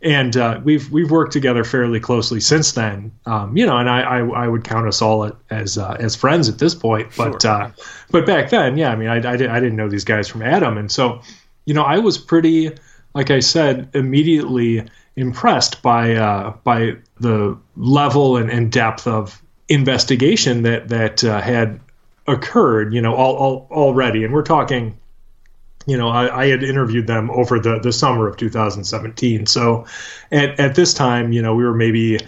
and 0.00 0.36
uh, 0.36 0.60
we've 0.62 0.90
we've 0.92 1.10
worked 1.10 1.32
together 1.32 1.64
fairly 1.64 1.98
closely 1.98 2.40
since 2.40 2.72
then. 2.72 3.10
Um, 3.26 3.56
you 3.56 3.66
know, 3.66 3.76
and 3.76 3.90
I, 3.90 4.00
I, 4.00 4.18
I 4.44 4.48
would 4.48 4.64
count 4.64 4.86
us 4.86 5.02
all 5.02 5.30
as 5.50 5.76
uh, 5.76 5.96
as 5.98 6.14
friends 6.14 6.48
at 6.48 6.58
this 6.58 6.74
point. 6.74 7.08
But 7.16 7.42
sure. 7.42 7.50
uh, 7.50 7.72
but 8.10 8.24
back 8.24 8.50
then, 8.50 8.76
yeah, 8.76 8.90
I 8.90 8.96
mean, 8.96 9.08
I, 9.08 9.16
I, 9.16 9.36
did, 9.36 9.50
I 9.50 9.58
didn't 9.58 9.76
know 9.76 9.88
these 9.88 10.04
guys 10.04 10.28
from 10.28 10.42
Adam, 10.42 10.78
and 10.78 10.90
so 10.90 11.20
you 11.64 11.74
know, 11.74 11.82
I 11.82 11.98
was 11.98 12.16
pretty, 12.16 12.72
like 13.14 13.30
I 13.30 13.40
said, 13.40 13.90
immediately 13.92 14.88
impressed 15.16 15.82
by 15.82 16.14
uh, 16.14 16.54
by 16.62 16.96
the 17.18 17.58
level 17.76 18.36
and, 18.36 18.50
and 18.50 18.70
depth 18.70 19.06
of 19.06 19.42
investigation 19.68 20.62
that 20.62 20.88
that 20.88 21.24
uh, 21.24 21.40
had 21.40 21.80
occurred. 22.28 22.94
You 22.94 23.02
know, 23.02 23.14
all, 23.14 23.36
all 23.36 23.68
already, 23.70 24.24
and 24.24 24.32
we're 24.32 24.42
talking 24.42 24.96
you 25.88 25.96
know, 25.96 26.10
I, 26.10 26.42
I, 26.42 26.46
had 26.48 26.62
interviewed 26.62 27.06
them 27.06 27.30
over 27.30 27.58
the, 27.58 27.78
the 27.78 27.94
summer 27.94 28.28
of 28.28 28.36
2017. 28.36 29.46
So 29.46 29.86
at, 30.30 30.60
at 30.60 30.74
this 30.74 30.92
time, 30.92 31.32
you 31.32 31.40
know, 31.40 31.54
we 31.54 31.64
were 31.64 31.74
maybe, 31.74 32.20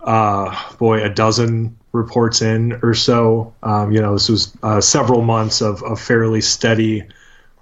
uh, 0.00 0.54
boy, 0.76 1.02
a 1.02 1.08
dozen 1.08 1.78
reports 1.92 2.42
in 2.42 2.78
or 2.82 2.92
so. 2.92 3.54
Um, 3.62 3.90
you 3.90 4.02
know, 4.02 4.12
this 4.12 4.28
was 4.28 4.54
uh, 4.62 4.82
several 4.82 5.22
months 5.22 5.62
of, 5.62 5.82
of 5.82 5.98
fairly 5.98 6.42
steady 6.42 7.04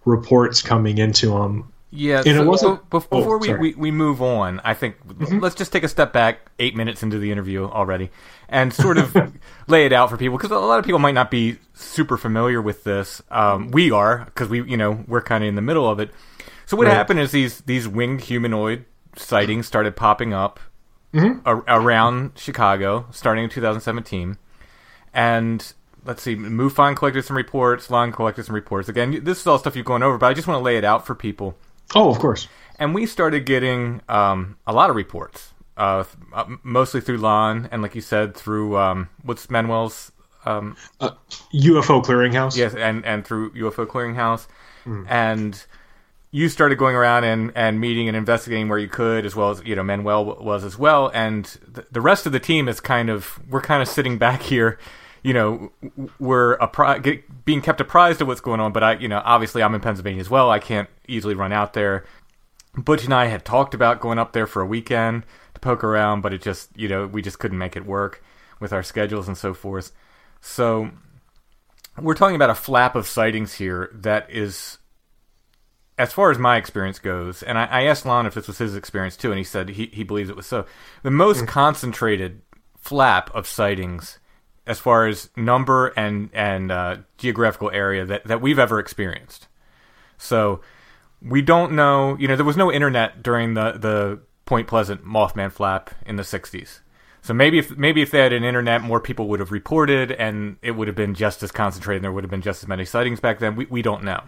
reports 0.05 0.61
coming 0.61 0.99
into 0.99 1.29
them. 1.29 1.73
Yeah, 1.91 2.19
and 2.19 2.37
so, 2.37 2.43
it 2.43 2.45
wasn't. 2.45 2.91
before 2.91 3.37
oh, 3.37 3.39
we, 3.39 3.55
we, 3.55 3.75
we 3.75 3.91
move 3.91 4.21
on, 4.21 4.61
I 4.63 4.75
think 4.75 4.97
mm-hmm. 5.07 5.39
let's 5.39 5.55
just 5.55 5.73
take 5.73 5.85
a 5.85 5.89
step 5.89 6.13
back. 6.13 6.51
Eight 6.59 6.77
minutes 6.77 7.03
into 7.03 7.19
the 7.19 7.31
interview 7.31 7.65
already, 7.65 8.11
and 8.49 8.73
sort 8.73 8.99
of 8.99 9.15
lay 9.67 9.87
it 9.87 9.93
out 9.93 10.11
for 10.11 10.17
people 10.17 10.37
because 10.37 10.51
a 10.51 10.59
lot 10.59 10.79
of 10.79 10.85
people 10.85 10.99
might 10.99 11.15
not 11.15 11.31
be 11.31 11.59
super 11.75 12.17
familiar 12.17 12.61
with 12.63 12.85
this. 12.85 13.23
Um, 13.31 13.71
we 13.71 13.91
are 13.91 14.25
because 14.27 14.49
we 14.49 14.63
you 14.63 14.77
know 14.77 15.05
we're 15.07 15.23
kind 15.23 15.45
of 15.45 15.49
in 15.49 15.55
the 15.55 15.63
middle 15.63 15.89
of 15.89 16.01
it. 16.01 16.11
So 16.67 16.77
what 16.77 16.87
right. 16.87 16.95
happened 16.95 17.21
is 17.21 17.33
these 17.33 17.61
these 17.63 17.87
winged 17.89 18.23
humanoid 18.23 18.85
sightings 19.17 19.67
started 19.67 19.97
popping 19.97 20.33
up 20.33 20.61
mm-hmm. 21.13 21.47
a- 21.47 21.81
around 21.81 22.33
Chicago 22.37 23.07
starting 23.11 23.45
in 23.45 23.51
2017, 23.51 24.39
and 25.13 25.73
let's 26.05 26.23
see, 26.23 26.37
MUFON 26.37 26.97
collected 26.97 27.25
some 27.25 27.37
reports, 27.37 27.91
Lon 27.91 28.13
collected 28.13 28.45
some 28.45 28.55
reports. 28.55 28.89
Again, 28.89 29.25
this 29.25 29.41
is 29.41 29.47
all 29.47 29.59
stuff 29.59 29.77
you've 29.77 29.87
gone 29.87 30.03
over, 30.03 30.19
but 30.19 30.27
I 30.27 30.35
just 30.35 30.47
want 30.47 30.59
to 30.59 30.65
lay 30.65 30.77
it 30.77 30.85
out 30.85 31.07
for 31.07 31.15
people 31.15 31.57
Oh, 31.95 32.11
of 32.11 32.19
course. 32.19 32.49
And 32.79 32.95
we 32.95 33.07
started 33.07 33.47
getting 33.47 34.03
um, 34.09 34.57
a 34.67 34.73
lot 34.73 34.91
of 34.91 34.97
reports, 34.97 35.53
uh, 35.79 36.05
uh, 36.33 36.45
mostly 36.63 37.01
through 37.01 37.19
Lon, 37.19 37.69
and 37.73 37.81
like 37.83 37.95
you 37.95 38.01
said, 38.01 38.35
through 38.35 38.77
um, 38.77 39.09
what's 39.23 39.49
Manuel's 39.49 40.13
um, 40.45 40.77
uh, 41.01 41.11
UFO 41.55 42.05
Clearinghouse. 42.05 42.57
Yes, 42.57 42.75
and 42.75 43.05
and 43.07 43.25
through 43.25 43.53
UFO 43.53 43.87
Clearinghouse, 43.87 44.47
mm. 44.85 45.07
and 45.09 45.65
you 46.31 46.49
started 46.49 46.77
going 46.77 46.95
around 46.95 47.25
and, 47.25 47.53
and 47.55 47.81
meeting 47.81 48.07
and 48.07 48.17
investigating 48.17 48.69
where 48.69 48.79
you 48.79 48.89
could, 48.89 49.25
as 49.25 49.35
well 49.35 49.51
as 49.51 49.63
you 49.65 49.75
know 49.75 49.83
Manuel 49.83 50.25
was 50.25 50.65
as 50.65 50.79
well, 50.79 51.11
and 51.15 51.45
the, 51.67 51.87
the 51.91 52.01
rest 52.01 52.27
of 52.27 52.33
the 52.33 52.41
team 52.41 52.69
is 52.69 52.81
kind 52.81 53.09
of 53.09 53.39
we're 53.49 53.63
kind 53.63 53.81
of 53.81 53.89
sitting 53.89 54.19
back 54.19 54.43
here 54.43 54.79
you 55.23 55.35
know, 55.35 55.73
we're 56.19 56.57
appri- 56.59 57.03
get, 57.03 57.45
being 57.45 57.61
kept 57.61 57.81
apprised 57.81 58.21
of 58.23 58.29
what's 58.29 58.41
going 58.41 58.61
on. 58.61 58.73
But 58.73 58.83
I, 58.83 58.93
you 58.95 59.09
know, 59.09 59.21
obviously 59.25 59.63
I'm 59.63 59.75
in 59.75 59.81
Pennsylvania 59.81 60.21
as 60.21 60.31
well. 60.31 60.51
I 60.51 60.59
can't 60.59 60.89
easily 61.07 61.35
run 61.35 61.53
out 61.53 61.73
there. 61.73 62.05
Butch 62.77 63.05
and 63.05 63.13
I 63.13 63.27
had 63.27 63.45
talked 63.45 63.75
about 63.75 64.01
going 64.01 64.19
up 64.19 64.33
there 64.33 64.47
for 64.47 64.63
a 64.63 64.67
weekend 64.67 65.25
poke 65.61 65.85
around, 65.85 66.21
but 66.21 66.33
it 66.33 66.43
just, 66.43 66.71
you 66.77 66.89
know, 66.89 67.07
we 67.07 67.23
just 67.23 67.39
couldn't 67.39 67.59
make 67.59 67.77
it 67.77 67.87
work 67.87 68.23
with 68.61 68.73
our 68.73 68.83
schedules 68.83 69.29
and 69.29 69.37
so 69.37 69.55
forth. 69.55 69.93
So 70.41 70.91
we're 72.01 72.15
talking 72.15 72.37
about 72.37 72.51
a 72.51 72.55
flap 72.55 72.95
of 72.95 73.07
sightings 73.07 73.55
here 73.55 73.91
that 73.95 74.31
is, 74.31 74.79
as 75.97 76.13
far 76.13 76.31
as 76.31 76.39
my 76.39 76.57
experience 76.57 76.99
goes, 76.99 77.43
and 77.43 77.59
I, 77.59 77.65
I 77.65 77.83
asked 77.85 78.07
Lon 78.07 78.27
if 78.27 78.35
this 78.35 78.47
was 78.47 78.59
his 78.59 78.77
experience 78.77 79.17
too, 79.17 79.31
and 79.31 79.39
he 79.39 79.45
said 79.45 79.71
he, 79.71 79.87
he 79.87 80.05
believes 80.05 80.31
it 80.31 80.37
was 80.37 80.47
so. 80.47 80.65
The 81.03 81.11
most 81.11 81.43
mm. 81.43 81.49
concentrated 81.49 82.43
flap 82.77 83.35
of 83.35 83.47
sightings 83.47 84.19
as 84.67 84.79
far 84.79 85.07
as 85.07 85.31
number 85.35 85.89
and 85.89 86.31
and 86.33 86.71
uh, 86.71 86.99
geographical 87.17 87.71
area 87.73 88.05
that, 88.05 88.25
that 88.25 88.41
we've 88.41 88.59
ever 88.59 88.79
experienced. 88.79 89.49
So 90.19 90.61
we 91.21 91.43
don't 91.43 91.73
know. 91.73 92.17
You 92.19 92.29
know, 92.29 92.37
there 92.37 92.45
was 92.45 92.57
no 92.57 92.71
internet 92.71 93.23
during 93.23 93.55
the 93.55 93.73
the 93.73 94.21
Point 94.49 94.67
Pleasant 94.67 95.05
Mothman 95.05 95.53
flap 95.53 95.91
in 96.07 96.17
the 96.17 96.23
'60s. 96.23 96.81
So 97.21 97.35
maybe 97.35 97.59
if 97.59 97.77
maybe 97.77 98.01
if 98.01 98.11
they 98.11 98.21
had 98.21 98.33
an 98.33 98.45
internet, 98.45 98.81
more 98.81 98.99
people 98.99 99.29
would 99.29 99.41
have 99.41 99.53
reported, 99.53 100.11
and 100.13 100.57
it 100.63 100.71
would 100.71 100.89
have 100.89 100.97
been 100.97 101.13
just 101.13 101.43
as 101.43 101.53
concentrated. 101.53 101.99
and 101.99 102.05
There 102.05 102.13
would 102.13 102.25
have 102.25 102.31
been 102.31 102.41
just 102.41 102.63
as 102.63 102.69
many 102.69 102.87
sightings 102.87 103.21
back 103.21 103.41
then. 103.41 103.57
We 103.57 103.67
we 103.67 103.83
don't 103.83 104.05
know. 104.05 104.23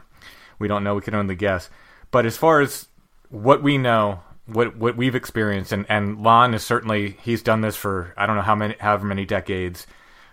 We 0.59 0.69
don't 0.69 0.85
know. 0.85 0.95
We 0.95 1.01
can 1.01 1.15
only 1.15 1.37
guess. 1.37 1.71
But 2.11 2.27
as 2.27 2.37
far 2.37 2.61
as 2.61 2.89
what 3.31 3.63
we 3.63 3.79
know, 3.79 4.21
what 4.45 4.77
what 4.77 4.95
we've 4.95 5.15
experienced, 5.15 5.73
and 5.73 5.87
and 5.89 6.23
Lon 6.23 6.53
is 6.53 6.63
certainly 6.63 7.17
he's 7.23 7.43
done 7.43 7.63
this 7.63 7.77
for 7.77 8.13
I 8.19 8.27
don't 8.27 8.37
know 8.37 8.43
how 8.43 8.55
many 8.55 8.77
however 8.79 9.07
many 9.07 9.25
decades 9.25 9.87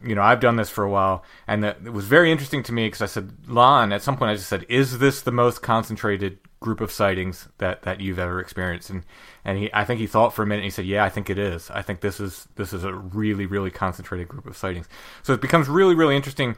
you 0.03 0.15
know, 0.15 0.21
I've 0.21 0.39
done 0.39 0.57
this 0.57 0.69
for 0.69 0.83
a 0.83 0.89
while, 0.89 1.23
and 1.47 1.63
that, 1.63 1.77
it 1.83 1.91
was 1.91 2.05
very 2.05 2.31
interesting 2.31 2.61
to 2.63 2.71
me 2.71 2.85
because 2.85 3.01
I 3.01 3.07
said, 3.07 3.33
Lon, 3.47 3.91
at 3.91 4.03
some 4.03 4.15
point 4.15 4.29
I 4.29 4.35
just 4.35 4.47
said, 4.47 4.63
is 4.69 4.99
this 4.99 5.21
the 5.21 5.31
most 5.31 5.63
concentrated 5.63 6.37
group 6.59 6.81
of 6.81 6.91
sightings 6.91 7.47
that, 7.59 7.83
that 7.83 8.01
you've 8.01 8.19
ever 8.19 8.39
experienced? 8.39 8.89
And 8.89 9.03
and 9.45 9.57
he, 9.57 9.69
I 9.73 9.85
think 9.85 9.99
he 9.99 10.07
thought 10.07 10.33
for 10.33 10.43
a 10.43 10.45
minute. 10.45 10.59
and 10.59 10.65
He 10.65 10.71
said, 10.71 10.85
yeah, 10.85 11.03
I 11.03 11.09
think 11.09 11.29
it 11.29 11.37
is. 11.37 11.69
I 11.69 11.81
think 11.81 12.01
this 12.01 12.19
is 12.19 12.47
this 12.55 12.73
is 12.73 12.83
a 12.83 12.93
really 12.93 13.45
really 13.45 13.71
concentrated 13.71 14.27
group 14.27 14.45
of 14.45 14.57
sightings. 14.57 14.87
So 15.23 15.33
it 15.33 15.41
becomes 15.41 15.67
really 15.67 15.95
really 15.95 16.15
interesting 16.15 16.55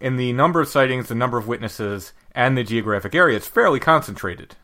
in 0.00 0.16
the 0.16 0.32
number 0.32 0.60
of 0.60 0.68
sightings, 0.68 1.08
the 1.08 1.14
number 1.14 1.38
of 1.38 1.46
witnesses, 1.46 2.12
and 2.34 2.56
the 2.56 2.64
geographic 2.64 3.14
area. 3.14 3.36
It's 3.36 3.46
fairly 3.46 3.80
concentrated. 3.80 4.56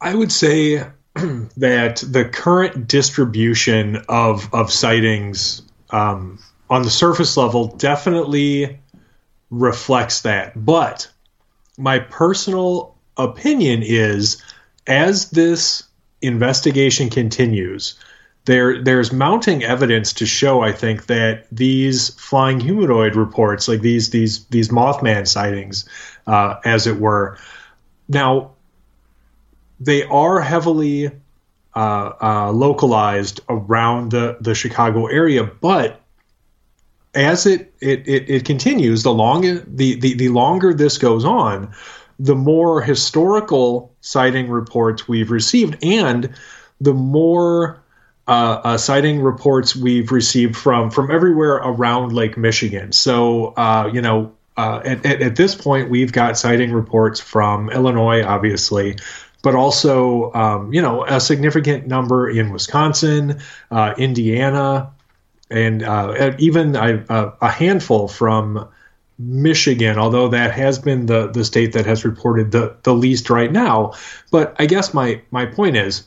I 0.00 0.14
would 0.14 0.30
say 0.30 0.76
that 1.14 2.04
the 2.06 2.28
current 2.30 2.88
distribution 2.88 4.04
of 4.08 4.52
of 4.52 4.72
sightings 4.72 5.62
um, 5.90 6.38
on 6.68 6.82
the 6.82 6.90
surface 6.90 7.36
level 7.36 7.68
definitely 7.76 8.80
reflects 9.50 10.22
that. 10.22 10.52
But 10.56 11.10
my 11.78 12.00
personal 12.00 12.93
opinion 13.16 13.82
is 13.82 14.42
as 14.86 15.30
this 15.30 15.84
investigation 16.22 17.10
continues, 17.10 17.98
there 18.44 18.82
there's 18.82 19.12
mounting 19.12 19.64
evidence 19.64 20.12
to 20.14 20.26
show 20.26 20.62
I 20.62 20.72
think 20.72 21.06
that 21.06 21.46
these 21.50 22.10
flying 22.14 22.60
humanoid 22.60 23.16
reports, 23.16 23.68
like 23.68 23.80
these 23.80 24.10
these 24.10 24.44
these 24.46 24.68
Mothman 24.68 25.26
sightings, 25.26 25.88
uh, 26.26 26.56
as 26.64 26.86
it 26.86 27.00
were, 27.00 27.38
now 28.08 28.52
they 29.80 30.04
are 30.04 30.40
heavily 30.40 31.10
uh, 31.74 32.12
uh, 32.20 32.52
localized 32.52 33.40
around 33.48 34.12
the, 34.12 34.36
the 34.40 34.54
Chicago 34.54 35.06
area, 35.06 35.44
but 35.44 36.00
as 37.14 37.46
it, 37.46 37.74
it, 37.80 38.06
it, 38.06 38.30
it 38.30 38.44
continues, 38.44 39.02
the 39.02 39.12
longer 39.12 39.60
the, 39.66 39.98
the, 40.00 40.14
the 40.14 40.28
longer 40.28 40.74
this 40.74 40.98
goes 40.98 41.24
on, 41.24 41.74
the 42.18 42.34
more 42.34 42.80
historical 42.80 43.92
sighting 44.00 44.48
reports 44.48 45.08
we've 45.08 45.30
received, 45.30 45.82
and 45.82 46.34
the 46.80 46.94
more 46.94 47.82
uh, 48.26 48.60
uh, 48.64 48.78
sighting 48.78 49.20
reports 49.20 49.76
we've 49.76 50.10
received 50.10 50.56
from 50.56 50.90
from 50.90 51.10
everywhere 51.10 51.56
around 51.56 52.12
Lake 52.12 52.36
Michigan. 52.36 52.92
So 52.92 53.48
uh, 53.56 53.90
you 53.92 54.00
know, 54.00 54.32
uh, 54.56 54.80
at, 54.84 55.04
at, 55.04 55.22
at, 55.22 55.36
this 55.36 55.54
point, 55.54 55.90
we've 55.90 56.12
got 56.12 56.38
sighting 56.38 56.72
reports 56.72 57.20
from 57.20 57.70
Illinois, 57.70 58.22
obviously, 58.22 58.96
but 59.42 59.54
also 59.54 60.32
um, 60.32 60.72
you 60.72 60.80
know 60.80 61.04
a 61.04 61.20
significant 61.20 61.86
number 61.86 62.30
in 62.30 62.50
Wisconsin, 62.50 63.40
uh, 63.70 63.94
Indiana, 63.98 64.92
and 65.50 65.82
uh, 65.82 66.32
even 66.38 66.76
a, 66.76 67.34
a 67.40 67.50
handful 67.50 68.08
from 68.08 68.68
Michigan, 69.18 69.98
although 69.98 70.28
that 70.28 70.52
has 70.52 70.78
been 70.78 71.06
the 71.06 71.28
the 71.28 71.44
state 71.44 71.72
that 71.72 71.86
has 71.86 72.04
reported 72.04 72.50
the 72.52 72.76
the 72.82 72.94
least 72.94 73.30
right 73.30 73.52
now. 73.52 73.92
But 74.30 74.56
I 74.58 74.66
guess 74.66 74.92
my 74.92 75.20
my 75.30 75.46
point 75.46 75.76
is 75.76 76.04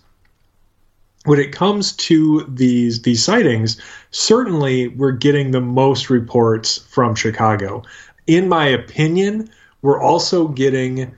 when 1.25 1.39
it 1.39 1.51
comes 1.51 1.93
to 1.93 2.45
these 2.47 3.01
these 3.01 3.23
sightings, 3.23 3.79
certainly 4.11 4.89
we're 4.89 5.11
getting 5.11 5.51
the 5.51 5.61
most 5.61 6.09
reports 6.09 6.77
from 6.77 7.15
Chicago. 7.15 7.83
In 8.27 8.49
my 8.49 8.67
opinion, 8.67 9.49
we're 9.81 10.01
also 10.01 10.47
getting 10.49 11.15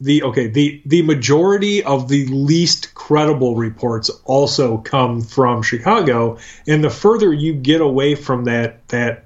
the 0.00 0.22
okay 0.22 0.46
the 0.46 0.80
the 0.86 1.02
majority 1.02 1.82
of 1.84 2.08
the 2.08 2.26
least 2.26 2.94
credible 2.94 3.56
reports 3.56 4.10
also 4.24 4.78
come 4.78 5.20
from 5.22 5.62
Chicago, 5.62 6.38
and 6.66 6.82
the 6.82 6.90
further 6.90 7.32
you 7.32 7.52
get 7.52 7.80
away 7.80 8.14
from 8.14 8.44
that 8.44 8.86
that 8.88 9.24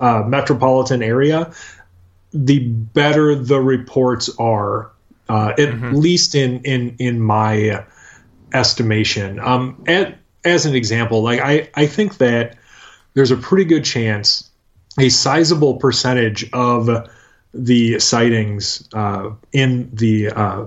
uh, 0.00 0.22
metropolitan 0.26 1.02
area, 1.02 1.52
the 2.32 2.60
better 2.68 3.34
the 3.34 3.60
reports 3.60 4.30
are. 4.38 4.90
Uh, 5.28 5.50
at 5.50 5.58
mm-hmm. 5.58 5.94
least 5.94 6.34
in 6.34 6.60
in 6.64 6.96
in 6.98 7.20
my 7.20 7.84
estimation. 8.52 9.38
Um, 9.38 9.84
at, 9.86 10.18
as 10.44 10.66
an 10.66 10.74
example, 10.74 11.22
like 11.22 11.38
I, 11.38 11.70
I 11.74 11.86
think 11.86 12.18
that 12.18 12.56
there's 13.14 13.30
a 13.30 13.36
pretty 13.36 13.64
good 13.64 13.84
chance 13.84 14.50
a 14.98 15.08
sizable 15.08 15.76
percentage 15.76 16.50
of 16.52 17.08
the 17.52 17.98
sightings 17.98 18.88
uh, 18.92 19.30
in 19.52 19.90
the 19.94 20.30
uh, 20.30 20.66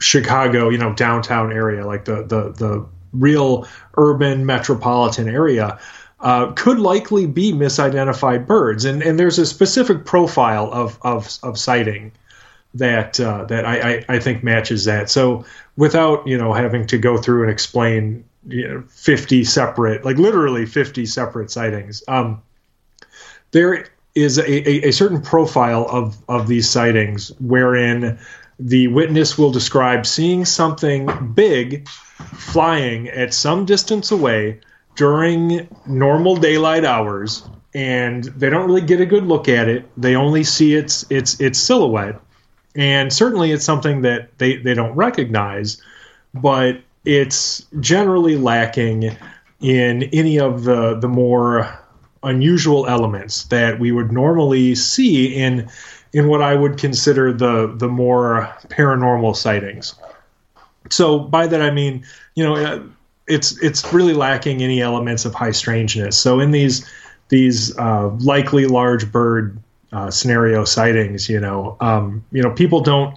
Chicago, 0.00 0.68
you 0.68 0.78
know, 0.78 0.92
downtown 0.94 1.52
area, 1.52 1.86
like 1.86 2.04
the 2.04 2.22
the 2.22 2.52
the 2.52 2.86
real 3.12 3.66
urban 3.96 4.44
metropolitan 4.44 5.28
area, 5.28 5.78
uh, 6.24 6.52
could 6.52 6.80
likely 6.80 7.26
be 7.26 7.52
misidentified 7.52 8.46
birds, 8.46 8.86
and 8.86 9.02
and 9.02 9.18
there's 9.18 9.38
a 9.38 9.46
specific 9.46 10.04
profile 10.04 10.70
of 10.72 10.98
of 11.02 11.38
of 11.42 11.58
sighting 11.58 12.12
that 12.74 13.20
uh, 13.20 13.44
that 13.44 13.64
I, 13.64 13.76
I, 13.76 14.04
I 14.08 14.18
think 14.18 14.42
matches 14.42 14.86
that. 14.86 15.10
So 15.10 15.44
without 15.76 16.26
you 16.26 16.38
know 16.38 16.54
having 16.54 16.86
to 16.88 16.98
go 16.98 17.18
through 17.18 17.42
and 17.42 17.52
explain 17.52 18.24
you 18.46 18.66
know 18.66 18.84
50 18.88 19.44
separate 19.44 20.04
like 20.04 20.16
literally 20.18 20.66
50 20.66 21.06
separate 21.06 21.50
sightings 21.50 22.02
um, 22.08 22.42
there 23.52 23.86
is 24.14 24.38
a, 24.38 24.44
a, 24.44 24.88
a, 24.88 24.92
certain 24.92 25.22
profile 25.22 25.86
of 25.88 26.16
of 26.28 26.46
these 26.46 26.68
sightings 26.68 27.32
wherein 27.40 28.18
the 28.60 28.88
witness 28.88 29.38
will 29.38 29.50
describe 29.50 30.04
seeing 30.06 30.44
something 30.44 31.32
big 31.34 31.88
flying 31.88 33.08
at 33.08 33.32
some 33.32 33.64
distance 33.64 34.10
away 34.10 34.60
during 34.96 35.68
normal 35.86 36.36
daylight 36.36 36.84
hours 36.84 37.48
and 37.74 38.24
they 38.24 38.48
don't 38.48 38.66
really 38.66 38.80
get 38.80 39.00
a 39.00 39.06
good 39.06 39.26
look 39.26 39.48
at 39.48 39.68
it 39.68 39.88
they 39.96 40.14
only 40.14 40.44
see 40.44 40.74
its 40.74 41.04
its 41.10 41.40
its 41.40 41.58
silhouette 41.58 42.20
and 42.76 43.12
certainly 43.12 43.52
it's 43.52 43.64
something 43.64 44.02
that 44.02 44.36
they, 44.38 44.56
they 44.56 44.74
don't 44.74 44.94
recognize, 44.94 45.80
but 46.32 46.80
it's 47.04 47.64
generally 47.80 48.36
lacking 48.36 49.16
in 49.60 50.02
any 50.04 50.40
of 50.40 50.64
the, 50.64 50.98
the 50.98 51.08
more 51.08 51.78
unusual 52.22 52.86
elements 52.86 53.44
that 53.44 53.78
we 53.78 53.92
would 53.92 54.10
normally 54.10 54.74
see 54.74 55.34
in 55.34 55.68
in 56.14 56.28
what 56.28 56.40
I 56.40 56.54
would 56.54 56.78
consider 56.78 57.32
the 57.32 57.74
the 57.76 57.88
more 57.88 58.50
paranormal 58.68 59.36
sightings. 59.36 59.94
So 60.88 61.18
by 61.18 61.46
that 61.48 61.60
I 61.60 61.70
mean, 61.70 62.06
you 62.34 62.44
know, 62.44 62.88
it's 63.26 63.62
it's 63.62 63.92
really 63.92 64.12
lacking 64.12 64.62
any 64.62 64.80
elements 64.80 65.24
of 65.24 65.34
high 65.34 65.52
strangeness. 65.52 66.16
So 66.16 66.40
in 66.40 66.50
these 66.50 66.88
these 67.28 67.76
uh, 67.78 68.08
likely 68.18 68.66
large 68.66 69.10
bird 69.10 69.58
uh, 69.92 70.10
scenario 70.10 70.64
sightings, 70.64 71.28
you 71.28 71.40
know, 71.40 71.76
um, 71.80 72.24
you 72.32 72.42
know, 72.42 72.50
people 72.50 72.80
don't 72.80 73.16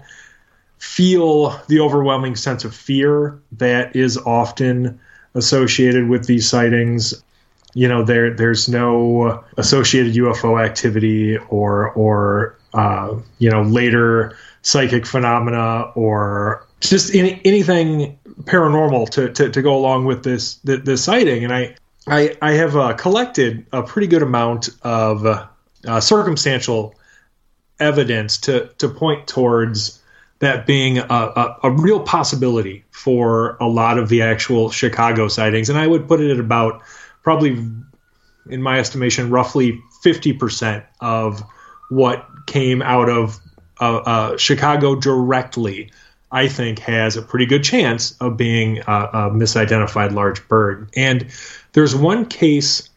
feel 0.78 1.50
the 1.68 1.80
overwhelming 1.80 2.36
sense 2.36 2.64
of 2.64 2.74
fear 2.74 3.40
that 3.52 3.96
is 3.96 4.18
often 4.18 5.00
associated 5.34 6.08
with 6.08 6.28
these 6.28 6.48
sightings. 6.48 7.14
You 7.74 7.88
know, 7.88 8.04
there 8.04 8.34
there's 8.34 8.70
no 8.70 9.44
associated 9.58 10.14
UFO 10.14 10.64
activity 10.64 11.38
or 11.38 11.90
or 11.92 12.58
uh, 12.74 13.16
you 13.40 13.50
know 13.50 13.64
later 13.64 14.38
psychic 14.62 15.06
phenomena 15.06 15.92
or 15.96 16.66
just 16.80 17.14
any, 17.16 17.42
anything 17.46 18.18
paranormal 18.48 19.10
to, 19.12 19.30
to, 19.34 19.50
to 19.50 19.62
go 19.62 19.76
along 19.76 20.06
with 20.06 20.24
this 20.24 20.56
this 20.64 21.04
sighting. 21.04 21.44
And 21.44 21.54
I 21.54 21.76
I, 22.08 22.38
I 22.42 22.54
have 22.54 22.76
uh, 22.76 22.94
collected 22.94 23.66
a 23.74 23.84
pretty 23.84 24.08
good 24.08 24.22
amount 24.24 24.70
of 24.82 25.26
uh, 25.26 26.00
circumstantial 26.00 26.96
evidence 27.80 28.38
to 28.40 28.70
to 28.78 28.90
point 28.90 29.28
towards 29.28 30.02
that 30.40 30.66
being 30.66 31.00
a, 31.00 31.04
a, 31.10 31.58
a, 31.64 31.72
real 31.72 32.00
possibility 32.00 32.84
for 32.92 33.58
a 33.60 33.68
lot 33.68 33.98
of 33.98 34.08
the 34.08 34.22
actual 34.22 34.70
Chicago 34.70 35.28
sightings, 35.28 35.68
and 35.68 35.80
I 35.80 35.88
would 35.88 36.08
put 36.08 36.22
it 36.22 36.32
at 36.32 36.40
about 36.40 36.84
probably, 37.24 37.58
in 38.50 38.62
my 38.62 38.78
estimation, 38.80 39.32
roughly 39.32 39.82
fifty 40.04 40.34
percent 40.34 40.86
of 41.02 41.44
what 41.90 42.28
came 42.46 42.82
out 42.82 43.10
of 43.10 43.40
uh, 43.82 43.98
uh, 43.98 44.38
Chicago 44.38 44.96
directly. 44.96 45.92
I 46.32 46.48
think 46.48 46.80
has 46.80 47.16
a 47.16 47.22
pretty 47.22 47.46
good 47.46 47.64
chance 47.64 48.12
of 48.20 48.38
being 48.38 48.80
a, 48.80 49.30
misidentified 49.32 50.14
large 50.14 50.46
bird. 50.48 50.90
And 50.96 51.28
there's 51.74 51.96
one 51.96 52.26
case 52.26 52.90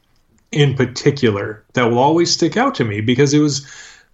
in 0.50 0.74
particular 0.74 1.64
that 1.74 1.84
will 1.84 1.98
always 1.98 2.32
stick 2.32 2.56
out 2.56 2.74
to 2.76 2.84
me 2.84 3.00
because 3.00 3.32
it 3.32 3.38
was 3.38 3.66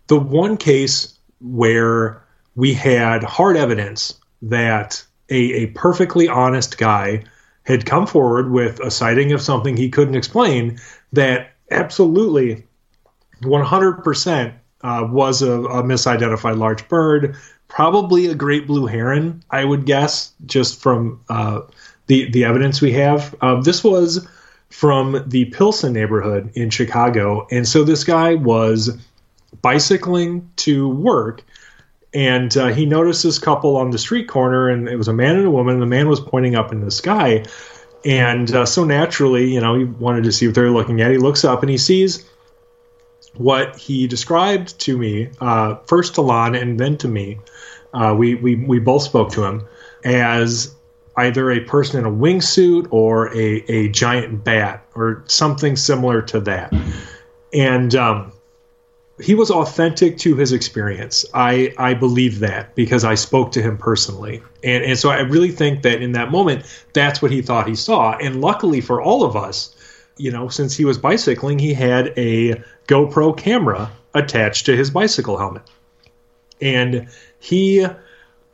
the 0.09 0.19
one 0.19 0.57
case 0.57 1.19
where 1.41 2.23
we 2.57 2.75
had 2.75 3.23
hard 3.23 3.57
evidence 3.57 4.15
that 4.43 5.03
a, 5.31 5.37
a 5.37 5.67
perfectly 5.69 6.29
honest 6.29 6.79
guy 6.79 7.25
had 7.65 7.87
come 7.87 8.07
forward 8.07 8.51
with 8.51 8.81
a 8.81 8.91
sighting 8.91 9.33
of 9.33 9.41
something 9.41 9.77
he 9.77 9.89
couldn't 9.89 10.15
explain 10.15 10.79
that 11.13 11.53
absolutely 11.71 12.65
100% 13.43 14.55
uh, 14.83 15.09
was 15.11 15.43
a, 15.43 15.53
a, 15.53 15.83
misidentified 15.83 16.59
large 16.59 16.89
bird, 16.89 17.37
probably 17.69 18.27
a 18.27 18.35
great 18.35 18.67
blue 18.67 18.87
heron, 18.87 19.43
I 19.51 19.65
would 19.65 19.87
guess, 19.87 20.33
just 20.47 20.81
from 20.81 21.21
uh, 21.29 21.63
the 22.07 22.31
the 22.31 22.45
evidence 22.45 22.81
we 22.81 22.93
have. 22.93 23.35
Uh, 23.41 23.61
this 23.61 23.83
was 23.83 24.27
from 24.71 25.23
the 25.27 25.47
Pilsen 25.47 25.93
neighborhood 25.93 26.51
in 26.55 26.71
Chicago. 26.71 27.47
And 27.51 27.67
so 27.67 27.85
this 27.85 28.05
guy 28.05 28.35
was 28.35 28.97
bicycling 29.63 30.51
to 30.57 30.89
work 30.89 31.43
and 32.13 32.57
uh, 32.57 32.69
he 32.69 32.87
noticed 32.87 33.23
this 33.23 33.39
couple 33.39 33.77
on 33.77 33.91
the 33.91 33.99
street 33.99 34.29
corner 34.29 34.69
and 34.69 34.89
it 34.89 34.97
was 34.97 35.09
a 35.09 35.13
man 35.13 35.37
and 35.37 35.47
a 35.47 35.51
woman 35.51 35.75
and 35.75 35.83
the 35.83 35.87
man 35.87 36.09
was 36.09 36.21
pointing 36.21 36.55
up 36.55 36.73
in 36.73 36.81
the 36.81 36.91
sky 36.91 37.45
and 38.05 38.55
uh, 38.55 38.67
so 38.67 38.85
naturally 38.85 39.53
you 39.53 39.61
know 39.61 39.75
he 39.75 39.85
wanted 39.85 40.25
to 40.25 40.33
see 40.33 40.47
what 40.47 40.55
they're 40.55 40.71
looking 40.71 41.01
at 41.01 41.11
he 41.11 41.19
looks 41.19 41.45
up 41.45 41.63
and 41.63 41.71
he 41.71 41.79
sees 41.79 42.29
what 43.39 43.77
he 43.77 44.07
described 44.07 44.79
to 44.81 44.97
me 44.97 45.31
uh, 45.41 45.77
first 45.87 46.15
to 46.15 46.23
lon 46.23 46.55
and 46.55 46.79
then 46.81 46.97
to 46.97 47.09
me 47.09 47.39
uh, 47.95 48.15
we, 48.17 48.35
we, 48.35 48.57
we 48.57 48.79
both 48.79 49.03
spoke 49.03 49.31
to 49.33 49.45
him 49.45 49.67
as 50.05 50.75
either 51.17 51.51
a 51.51 51.61
person 51.61 52.01
in 52.01 52.07
a 52.07 52.15
wingsuit 52.15 52.89
or 52.91 53.35
a, 53.35 53.65
a 53.71 53.89
giant 53.89 54.45
bat 54.45 54.87
or 54.95 55.25
something 55.27 55.77
similar 55.77 56.21
to 56.21 56.41
that. 56.41 56.73
And 57.55 57.95
um, 57.95 58.33
he 59.21 59.35
was 59.35 59.51
authentic 59.51 60.19
to 60.19 60.37
his 60.37 60.53
experience. 60.53 61.25
I, 61.33 61.73
I 61.79 61.95
believe 61.95 62.41
that 62.41 62.75
because 62.75 63.05
I 63.05 63.15
spoke 63.15 63.53
to 63.53 63.63
him 63.63 63.79
personally. 63.79 64.43
And, 64.63 64.85
and 64.85 64.99
so 64.99 65.09
I 65.09 65.21
really 65.21 65.53
think 65.53 65.83
that 65.83 66.03
in 66.03 66.13
that 66.13 66.31
moment, 66.31 66.67
that's 66.93 67.23
what 67.23 67.31
he 67.31 67.41
thought 67.41 67.67
he 67.67 67.77
saw. 67.77 68.17
And 68.19 68.43
luckily 68.43 68.83
for 68.83 69.01
all 69.01 69.25
of 69.25 69.37
us, 69.37 69.75
you 70.17 70.31
know, 70.31 70.49
since 70.49 70.77
he 70.77 70.85
was 70.85 70.99
bicycling, 70.99 71.59
he 71.59 71.75
had 71.75 72.13
a 72.17 72.63
GoPro 72.87 73.37
camera 73.37 73.91
attached 74.15 74.67
to 74.67 74.77
his 74.77 74.91
bicycle 74.91 75.37
helmet. 75.37 75.63
And 76.61 77.09
he 77.39 77.87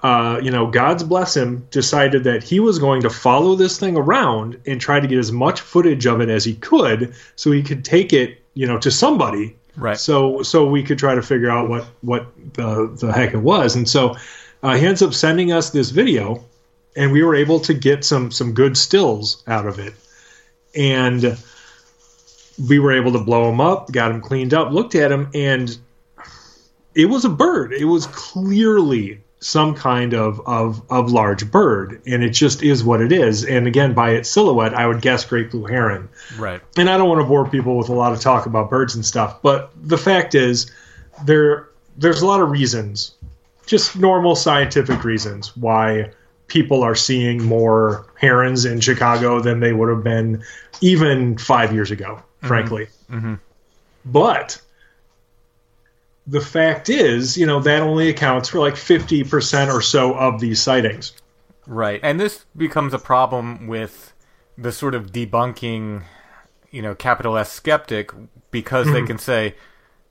uh, 0.02 0.40
you 0.42 0.50
know, 0.50 0.66
God's 0.66 1.04
bless 1.04 1.36
him, 1.36 1.66
decided 1.70 2.24
that 2.24 2.42
he 2.42 2.58
was 2.58 2.78
going 2.78 3.02
to 3.02 3.10
follow 3.10 3.54
this 3.54 3.78
thing 3.78 3.96
around 3.96 4.60
and 4.66 4.80
try 4.80 4.98
to 4.98 5.06
get 5.06 5.18
as 5.18 5.30
much 5.30 5.60
footage 5.60 6.06
of 6.06 6.20
it 6.20 6.28
as 6.28 6.44
he 6.44 6.54
could, 6.54 7.14
so 7.36 7.52
he 7.52 7.62
could 7.62 7.84
take 7.84 8.12
it, 8.12 8.38
you 8.54 8.66
know, 8.66 8.78
to 8.78 8.90
somebody. 8.90 9.56
Right. 9.76 9.96
So 9.96 10.42
so 10.42 10.66
we 10.66 10.82
could 10.82 10.98
try 10.98 11.14
to 11.14 11.22
figure 11.22 11.48
out 11.48 11.68
what 11.68 11.84
what 12.00 12.26
the 12.54 12.92
the 12.98 13.12
heck 13.12 13.32
it 13.32 13.38
was, 13.38 13.76
and 13.76 13.88
so 13.88 14.16
uh, 14.62 14.76
he 14.76 14.86
ends 14.86 15.02
up 15.02 15.14
sending 15.14 15.52
us 15.52 15.70
this 15.70 15.90
video, 15.90 16.44
and 16.96 17.12
we 17.12 17.22
were 17.22 17.36
able 17.36 17.60
to 17.60 17.72
get 17.72 18.04
some 18.04 18.32
some 18.32 18.52
good 18.52 18.76
stills 18.76 19.42
out 19.46 19.66
of 19.66 19.78
it, 19.78 19.94
and 20.74 21.38
we 22.68 22.78
were 22.78 22.92
able 22.92 23.12
to 23.12 23.20
blow 23.20 23.50
him 23.50 23.60
up, 23.60 23.90
got 23.92 24.10
him 24.10 24.20
cleaned 24.20 24.54
up, 24.54 24.72
looked 24.72 24.94
at 24.94 25.10
him, 25.10 25.30
and 25.34 25.76
it 26.94 27.06
was 27.06 27.24
a 27.24 27.30
bird. 27.30 27.72
It 27.72 27.86
was 27.86 28.06
clearly 28.08 29.20
some 29.40 29.74
kind 29.74 30.14
of, 30.14 30.40
of, 30.46 30.82
of 30.90 31.10
large 31.10 31.50
bird, 31.50 32.00
and 32.06 32.22
it 32.22 32.30
just 32.30 32.62
is 32.62 32.84
what 32.84 33.00
it 33.00 33.10
is. 33.10 33.44
And 33.44 33.66
again, 33.66 33.92
by 33.92 34.10
its 34.10 34.30
silhouette, 34.30 34.72
I 34.72 34.86
would 34.86 35.02
guess 35.02 35.24
great 35.24 35.50
blue 35.50 35.66
heron. 35.66 36.08
Right. 36.38 36.60
And 36.76 36.88
I 36.88 36.96
don't 36.96 37.08
want 37.08 37.20
to 37.20 37.26
bore 37.26 37.48
people 37.48 37.76
with 37.76 37.88
a 37.88 37.94
lot 37.94 38.12
of 38.12 38.20
talk 38.20 38.46
about 38.46 38.70
birds 38.70 38.94
and 38.94 39.04
stuff, 39.04 39.42
but 39.42 39.72
the 39.82 39.98
fact 39.98 40.34
is, 40.34 40.70
there 41.24 41.68
there's 41.96 42.22
a 42.22 42.26
lot 42.26 42.40
of 42.40 42.50
reasons, 42.50 43.14
just 43.66 43.96
normal 43.96 44.34
scientific 44.34 45.04
reasons, 45.04 45.56
why 45.56 46.10
people 46.46 46.82
are 46.82 46.94
seeing 46.94 47.42
more 47.42 48.06
herons 48.18 48.64
in 48.64 48.80
Chicago 48.80 49.40
than 49.40 49.60
they 49.60 49.72
would 49.72 49.88
have 49.88 50.04
been 50.04 50.42
even 50.80 51.36
five 51.38 51.72
years 51.72 51.90
ago, 51.90 52.22
frankly. 52.42 52.88
Mhm. 53.10 53.38
But 54.04 54.60
the 56.26 56.40
fact 56.40 56.88
is, 56.88 57.36
you 57.36 57.46
know, 57.46 57.60
that 57.60 57.82
only 57.82 58.08
accounts 58.08 58.48
for 58.48 58.58
like 58.58 58.74
50% 58.76 59.70
or 59.72 59.80
so 59.80 60.14
of 60.14 60.40
these 60.40 60.60
sightings. 60.60 61.12
Right. 61.66 62.00
And 62.02 62.18
this 62.20 62.44
becomes 62.56 62.94
a 62.94 62.98
problem 62.98 63.66
with 63.66 64.12
the 64.58 64.72
sort 64.72 64.94
of 64.94 65.12
debunking, 65.12 66.04
you 66.70 66.82
know, 66.82 66.94
capital 66.94 67.36
S 67.36 67.50
skeptic 67.52 68.10
because 68.50 68.90
they 68.92 69.02
can 69.02 69.18
say 69.18 69.54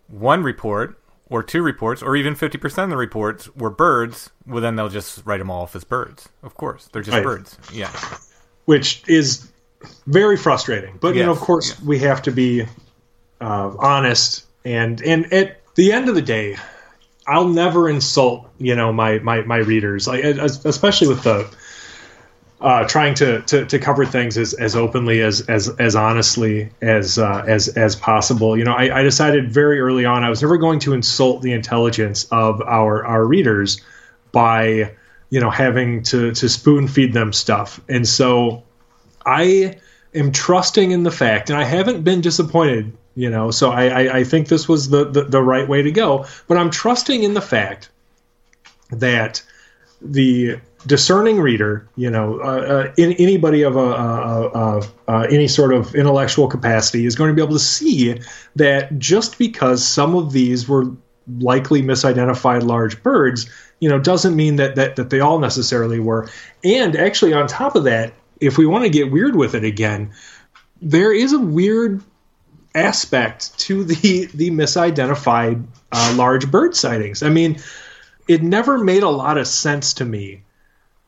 one 0.08 0.44
report 0.44 0.98
or 1.30 1.44
two 1.44 1.62
reports 1.62 2.02
or 2.02 2.16
even 2.16 2.36
50% 2.36 2.84
of 2.86 2.90
the 2.90 2.98
reports 2.98 3.54
were 3.56 3.70
birds, 3.70 4.32
well, 4.46 4.62
then 4.62 4.76
they'll 4.76 4.90
just 4.90 5.22
write 5.26 5.38
them 5.38 5.50
all 5.50 5.64
off 5.64 5.76
as 5.76 5.84
birds. 5.86 6.28
Of 6.44 6.56
course. 6.56 6.90
They're 6.92 7.02
just 7.02 7.16
Right. 7.16 7.24
birds. 7.24 7.58
Yeah. 7.72 7.92
which 8.66 9.04
is 9.08 9.51
very 10.08 10.38
frustrating. 10.38 10.98
But 11.00 11.16
you 11.16 11.24
know, 11.24 11.32
of 11.32 11.40
course, 11.40 11.70
yes. 11.70 11.82
we 11.82 12.00
have 12.00 12.22
to 12.24 12.32
be 12.32 12.66
uh, 13.40 13.74
honest, 13.80 14.46
and 14.66 15.02
and 15.02 15.32
at 15.34 15.62
the 15.76 15.92
end 15.94 16.10
of 16.10 16.16
the 16.16 16.22
day, 16.22 16.58
I'll 17.28 17.48
never 17.48 17.90
insult 17.90 18.50
you 18.58 18.76
know 18.76 18.92
my 18.94 19.20
my 19.20 19.42
my 19.42 19.58
readers, 19.58 20.08
like 20.08 20.24
especially 20.24 21.08
with 21.08 21.24
the. 21.24 21.48
Uh, 22.64 22.88
trying 22.88 23.16
to, 23.16 23.42
to, 23.42 23.66
to 23.66 23.80
cover 23.80 24.06
things 24.06 24.38
as, 24.38 24.54
as 24.54 24.76
openly 24.76 25.20
as, 25.20 25.42
as, 25.50 25.68
as 25.80 25.96
honestly 25.96 26.70
as, 26.80 27.18
uh, 27.18 27.44
as, 27.48 27.70
as 27.70 27.96
possible. 27.96 28.56
You 28.56 28.64
know, 28.64 28.74
I, 28.74 29.00
I 29.00 29.02
decided 29.02 29.52
very 29.52 29.80
early 29.82 30.06
on 30.06 30.24
I 30.24 30.30
was 30.30 30.44
never 30.44 30.58
going 30.58 30.78
to 30.82 30.94
insult 30.94 31.42
the 31.42 31.54
intelligence 31.54 32.26
of 32.26 32.62
our, 32.62 33.04
our 33.04 33.26
readers 33.26 33.82
by, 34.32 34.94
you 35.32 35.40
know, 35.40 35.50
having 35.50 36.04
to, 36.04 36.34
to 36.34 36.48
spoon 36.48 36.88
feed 36.88 37.14
them 37.14 37.34
stuff. 37.34 37.82
And 37.90 38.08
so 38.08 38.62
I 39.26 39.78
am 40.14 40.32
trusting 40.32 40.92
in 40.92 41.04
the 41.04 41.12
fact, 41.12 41.50
and 41.50 41.60
I 41.60 41.64
haven't 41.64 42.04
been 42.04 42.22
disappointed, 42.22 42.96
you 43.16 43.30
know, 43.30 43.52
so 43.52 43.72
I, 43.72 43.86
I, 43.88 44.18
I 44.18 44.24
think 44.24 44.48
this 44.48 44.68
was 44.68 44.90
the, 44.90 45.06
the, 45.06 45.24
the 45.24 45.42
right 45.42 45.68
way 45.68 45.82
to 45.82 45.92
go, 45.92 46.26
but 46.48 46.58
I'm 46.58 46.70
trusting 46.70 47.24
in 47.24 47.34
the 47.34 47.42
fact 47.42 47.90
that 48.92 49.42
the 50.02 50.60
discerning 50.88 51.40
reader, 51.40 51.88
you 51.96 52.10
know, 52.10 52.40
uh, 52.42 52.44
uh, 52.44 52.94
in, 52.98 53.14
anybody 53.14 53.62
of 53.62 53.76
a, 53.76 53.80
uh, 53.80 54.52
uh, 54.54 54.88
uh, 55.08 55.28
any 55.30 55.48
sort 55.48 55.74
of 55.74 55.94
intellectual 55.96 56.48
capacity 56.48 57.06
is 57.06 57.16
going 57.16 57.30
to 57.30 57.36
be 57.36 57.42
able 57.42 57.54
to 57.54 57.60
see 57.60 58.20
that 58.56 58.98
just 58.98 59.38
because 59.38 59.86
some 59.86 60.16
of 60.16 60.32
these 60.32 60.68
were 60.68 60.86
likely 61.40 61.82
misidentified 61.82 62.64
large 62.64 63.02
birds, 63.04 63.50
you 63.80 63.90
know, 63.90 64.00
doesn't 64.00 64.36
mean 64.36 64.56
that, 64.56 64.76
that, 64.76 64.96
that 64.96 65.10
they 65.10 65.20
all 65.20 65.40
necessarily 65.40 66.00
were. 66.00 66.28
And 66.64 66.96
actually, 66.96 67.34
on 67.34 67.48
top 67.48 67.76
of 67.76 67.84
that, 67.86 68.14
if 68.42 68.58
we 68.58 68.66
want 68.66 68.84
to 68.84 68.90
get 68.90 69.12
weird 69.12 69.36
with 69.36 69.56
it 69.56 69.64
again, 69.64 70.12
there 70.82 71.14
is 71.14 71.32
a 71.34 71.40
weird 71.40 72.02
aspect 72.76 73.58
to 73.60 73.84
the 73.84 74.26
the 74.34 74.50
misidentified 74.52 75.66
uh, 75.92 76.14
large 76.18 76.50
bird 76.52 76.76
sightings. 76.76 77.24
I 77.24 77.30
mean, 77.30 77.60
it 78.28 78.42
never 78.44 78.78
made 78.78 79.04
a 79.04 79.10
lot 79.10 79.38
of 79.38 79.48
sense 79.48 79.96
to 79.96 80.06
me 80.06 80.42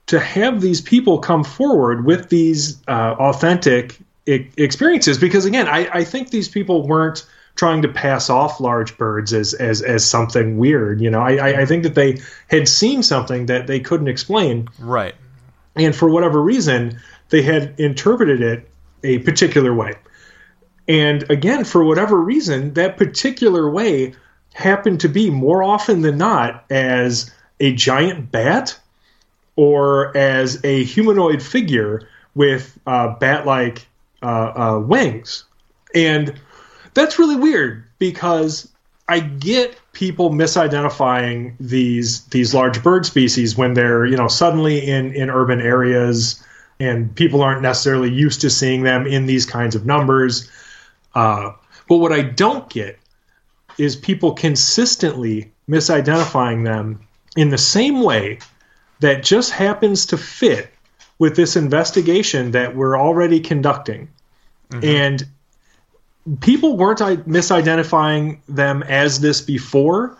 to 0.07 0.19
have 0.19 0.59
these 0.61 0.81
people 0.81 1.19
come 1.19 1.43
forward 1.43 2.05
with 2.05 2.29
these 2.29 2.81
uh, 2.87 3.15
authentic 3.17 3.97
I- 4.27 4.49
experiences 4.57 5.17
because 5.17 5.45
again, 5.45 5.67
I, 5.67 5.89
I 5.91 6.03
think 6.03 6.29
these 6.29 6.49
people 6.49 6.85
weren't 6.85 7.25
trying 7.55 7.83
to 7.83 7.87
pass 7.87 8.29
off 8.29 8.59
large 8.59 8.97
birds 8.97 9.31
as 9.31 9.53
as, 9.53 9.81
as 9.81 10.05
something 10.05 10.57
weird. 10.57 10.99
You 11.01 11.09
know, 11.11 11.21
I, 11.21 11.35
I, 11.35 11.61
I 11.61 11.65
think 11.65 11.83
that 11.83 11.95
they 11.95 12.19
had 12.49 12.67
seen 12.67 13.01
something 13.03 13.45
that 13.45 13.67
they 13.67 13.79
couldn't 13.79 14.07
explain 14.09 14.67
Right. 14.79 15.15
and 15.75 15.95
for 15.95 16.09
whatever 16.09 16.41
reason 16.41 16.99
they 17.33 17.41
had 17.41 17.73
interpreted 17.79 18.41
it 18.41 18.69
a 19.03 19.17
particular 19.19 19.73
way. 19.73 19.95
And 20.87 21.27
again 21.31 21.63
for 21.63 21.83
whatever 21.83 22.21
reason 22.21 22.75
that 22.75 22.95
particular 22.95 23.67
way 23.71 24.13
happened 24.53 24.99
to 24.99 25.09
be 25.09 25.31
more 25.31 25.63
often 25.63 26.01
than 26.01 26.19
not 26.19 26.63
as 26.69 27.33
a 27.59 27.73
giant 27.73 28.31
bat 28.31 28.79
or 29.55 30.15
as 30.15 30.63
a 30.63 30.83
humanoid 30.83 31.41
figure 31.41 32.07
with 32.35 32.77
uh, 32.85 33.15
bat-like 33.15 33.87
uh, 34.21 34.25
uh, 34.75 34.79
wings. 34.79 35.43
And 35.95 36.39
that's 36.93 37.17
really 37.17 37.35
weird 37.35 37.83
because 37.97 38.71
I 39.09 39.21
get 39.21 39.75
people 39.93 40.29
misidentifying 40.29 41.55
these 41.59 42.25
these 42.25 42.53
large 42.53 42.83
bird 42.83 43.07
species 43.07 43.57
when 43.57 43.73
they're 43.73 44.05
you 44.05 44.17
know 44.17 44.27
suddenly 44.27 44.87
in 44.87 45.13
in 45.13 45.31
urban 45.31 45.61
areas 45.61 46.43
and 46.83 47.15
people 47.15 47.41
aren't 47.41 47.61
necessarily 47.61 48.11
used 48.11 48.41
to 48.41 48.49
seeing 48.49 48.83
them 48.83 49.07
in 49.07 49.25
these 49.25 49.45
kinds 49.45 49.75
of 49.75 49.85
numbers. 49.85 50.49
Uh, 51.15 51.51
but 51.87 51.97
what 51.97 52.11
I 52.11 52.21
don't 52.21 52.69
get 52.69 52.99
is 53.77 53.95
people 53.95 54.33
consistently 54.33 55.51
misidentifying 55.69 56.63
them 56.65 56.99
in 57.35 57.49
the 57.49 57.57
same 57.57 58.01
way 58.01 58.39
that 58.99 59.23
just 59.23 59.51
happens 59.51 60.05
to 60.07 60.17
fit 60.17 60.71
with 61.19 61.35
this 61.35 61.55
investigation 61.55 62.51
that 62.51 62.75
we're 62.75 62.97
already 62.97 63.39
conducting. 63.39 64.09
And 64.81 65.23
people 66.39 66.77
weren't 66.77 66.99
misidentifying 66.99 68.39
them 68.47 68.83
as 68.83 69.19
this 69.19 69.41
before 69.41 70.17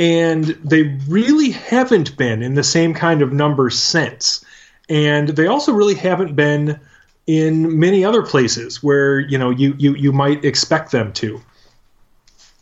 and 0.00 0.46
they 0.64 0.98
really 1.08 1.50
haven't 1.50 2.16
been 2.16 2.42
in 2.42 2.54
the 2.54 2.64
same 2.64 2.94
kind 2.94 3.20
of 3.20 3.34
numbers 3.34 3.78
since 3.78 4.42
and 4.90 5.28
they 5.28 5.46
also 5.46 5.72
really 5.72 5.94
haven't 5.94 6.34
been 6.34 6.78
in 7.26 7.78
many 7.78 8.04
other 8.04 8.22
places 8.22 8.82
where 8.82 9.20
you 9.20 9.38
know 9.38 9.50
you 9.50 9.74
you, 9.78 9.94
you 9.94 10.12
might 10.12 10.44
expect 10.44 10.90
them 10.90 11.12
to. 11.14 11.40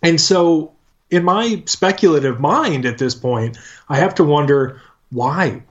And 0.03 0.21
so 0.21 0.73
in 1.11 1.25
my 1.25 1.63
speculative 1.65 2.39
mind 2.39 2.85
at 2.85 2.99
this 2.99 3.15
point 3.15 3.57
i 3.89 3.97
have 3.97 4.15
to 4.17 4.25
wonder 4.25 4.81
why. 5.11 5.63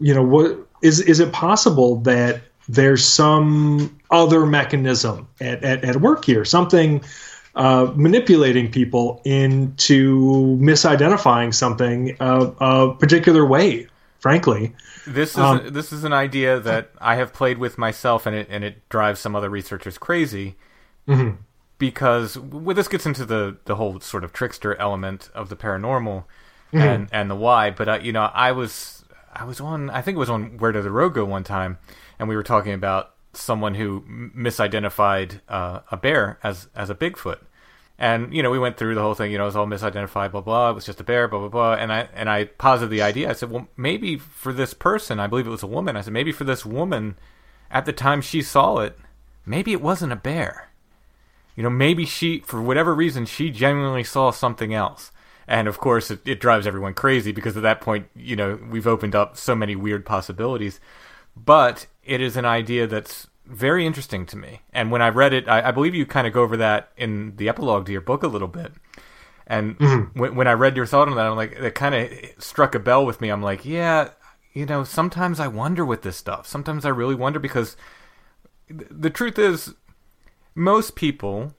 You 0.00 0.14
know 0.14 0.24
what 0.24 0.58
is 0.82 1.00
is 1.00 1.20
it 1.20 1.32
possible 1.32 1.96
that 2.00 2.40
there's 2.66 3.04
some 3.04 4.00
other 4.10 4.46
mechanism 4.46 5.28
at, 5.40 5.62
at, 5.62 5.84
at 5.84 5.96
work 5.96 6.24
here 6.24 6.46
something 6.46 7.04
uh, 7.56 7.92
manipulating 7.94 8.70
people 8.70 9.20
into 9.24 10.58
misidentifying 10.60 11.52
something 11.52 12.16
uh, 12.20 12.50
a 12.58 12.94
particular 12.94 13.44
way 13.44 13.86
frankly 14.24 14.74
This 15.06 15.30
is 15.32 15.44
Um, 15.48 15.56
this 15.78 15.92
is 15.92 16.02
an 16.10 16.14
idea 16.26 16.58
that 16.70 16.84
I 17.12 17.14
have 17.20 17.30
played 17.40 17.58
with 17.64 17.74
myself, 17.86 18.26
and 18.26 18.34
it 18.40 18.46
and 18.54 18.64
it 18.64 18.74
drives 18.94 19.20
some 19.20 19.36
other 19.38 19.50
researchers 19.58 19.96
crazy. 19.98 20.56
Mhm. 21.06 21.36
Because 21.78 22.38
well, 22.38 22.74
this 22.74 22.88
gets 22.88 23.04
into 23.10 23.24
the 23.32 23.42
the 23.68 23.76
whole 23.80 24.00
sort 24.00 24.24
of 24.24 24.30
trickster 24.32 24.72
element 24.86 25.30
of 25.34 25.48
the 25.50 25.56
paranormal 25.64 26.24
Mm-hmm. 26.72 26.88
and 26.92 27.08
and 27.12 27.26
the 27.32 27.38
why. 27.44 27.70
But 27.78 27.86
uh, 27.88 27.98
you 28.06 28.12
know, 28.16 28.26
I 28.48 28.50
was 28.60 29.04
I 29.42 29.44
was 29.50 29.60
on 29.60 29.90
I 29.98 30.00
think 30.02 30.16
it 30.16 30.24
was 30.26 30.30
on 30.36 30.42
Where 30.60 30.72
Did 30.72 30.84
the 30.84 30.90
Road 31.00 31.12
Go 31.14 31.24
one 31.36 31.44
time, 31.44 31.72
and 32.18 32.28
we 32.30 32.34
were 32.38 32.42
talking 32.54 32.72
about 32.82 33.04
someone 33.34 33.74
who 33.80 33.88
misidentified 34.48 35.40
uh, 35.48 35.80
a 35.90 35.96
bear 35.96 36.38
as 36.42 36.68
as 36.74 36.88
a 36.90 36.94
Bigfoot. 36.94 37.40
And 37.98 38.34
you 38.34 38.42
know, 38.42 38.50
we 38.50 38.58
went 38.58 38.76
through 38.76 38.94
the 38.94 39.02
whole 39.02 39.14
thing. 39.14 39.30
You 39.30 39.38
know, 39.38 39.44
it 39.44 39.46
was 39.46 39.56
all 39.56 39.66
misidentified, 39.66 40.32
blah 40.32 40.40
blah. 40.40 40.70
It 40.70 40.74
was 40.74 40.86
just 40.86 41.00
a 41.00 41.04
bear, 41.04 41.28
blah 41.28 41.40
blah 41.40 41.48
blah. 41.48 41.74
And 41.74 41.92
I 41.92 42.08
and 42.14 42.28
I 42.28 42.44
posited 42.44 42.90
the 42.90 43.02
idea. 43.02 43.30
I 43.30 43.34
said, 43.34 43.50
well, 43.50 43.68
maybe 43.76 44.16
for 44.18 44.52
this 44.52 44.74
person, 44.74 45.20
I 45.20 45.26
believe 45.26 45.46
it 45.46 45.50
was 45.50 45.62
a 45.62 45.68
woman. 45.68 45.96
I 45.96 46.00
said, 46.00 46.12
maybe 46.12 46.32
for 46.32 46.44
this 46.44 46.66
woman, 46.66 47.16
at 47.70 47.86
the 47.86 47.92
time 47.92 48.20
she 48.20 48.42
saw 48.42 48.78
it, 48.78 48.98
maybe 49.46 49.72
it 49.72 49.82
wasn't 49.82 50.12
a 50.12 50.16
bear. 50.16 50.70
You 51.56 51.62
know, 51.62 51.70
maybe 51.70 52.04
she, 52.04 52.40
for 52.40 52.60
whatever 52.60 52.94
reason, 52.94 53.26
she 53.26 53.50
genuinely 53.50 54.04
saw 54.04 54.30
something 54.32 54.74
else. 54.74 55.12
And 55.46 55.68
of 55.68 55.78
course, 55.78 56.10
it, 56.10 56.26
it 56.26 56.40
drives 56.40 56.66
everyone 56.66 56.94
crazy 56.94 57.30
because 57.30 57.56
at 57.56 57.62
that 57.62 57.80
point, 57.80 58.08
you 58.16 58.34
know, 58.34 58.58
we've 58.70 58.86
opened 58.86 59.14
up 59.14 59.36
so 59.36 59.54
many 59.54 59.76
weird 59.76 60.04
possibilities. 60.04 60.80
But 61.36 61.86
it 62.04 62.20
is 62.20 62.36
an 62.36 62.44
idea 62.44 62.86
that's 62.86 63.28
very 63.46 63.86
interesting 63.86 64.26
to 64.26 64.36
me. 64.36 64.60
And 64.72 64.90
when 64.90 65.02
I 65.02 65.08
read 65.08 65.32
it, 65.32 65.48
I, 65.48 65.68
I 65.68 65.70
believe 65.70 65.94
you 65.94 66.06
kind 66.06 66.26
of 66.26 66.32
go 66.32 66.42
over 66.42 66.56
that 66.56 66.92
in 66.96 67.36
the 67.36 67.48
epilogue 67.48 67.86
to 67.86 67.92
your 67.92 68.00
book 68.00 68.22
a 68.22 68.28
little 68.28 68.48
bit. 68.48 68.72
And 69.46 69.78
mm-hmm. 69.78 70.18
when, 70.18 70.34
when 70.34 70.48
I 70.48 70.52
read 70.52 70.76
your 70.76 70.86
thought 70.86 71.08
on 71.08 71.16
that, 71.16 71.26
I'm 71.26 71.36
like, 71.36 71.52
it 71.52 71.74
kind 71.74 71.94
of 71.94 72.10
struck 72.42 72.74
a 72.74 72.78
bell 72.78 73.04
with 73.04 73.20
me. 73.20 73.28
I'm 73.28 73.42
like, 73.42 73.64
yeah, 73.64 74.10
you 74.54 74.64
know, 74.64 74.84
sometimes 74.84 75.40
I 75.40 75.48
wonder 75.48 75.84
with 75.84 76.02
this 76.02 76.16
stuff. 76.16 76.46
Sometimes 76.46 76.84
I 76.86 76.90
really 76.90 77.14
wonder 77.14 77.38
because 77.38 77.76
the 78.68 79.10
truth 79.10 79.38
is, 79.38 79.74
most 80.54 80.94
people 80.94 81.54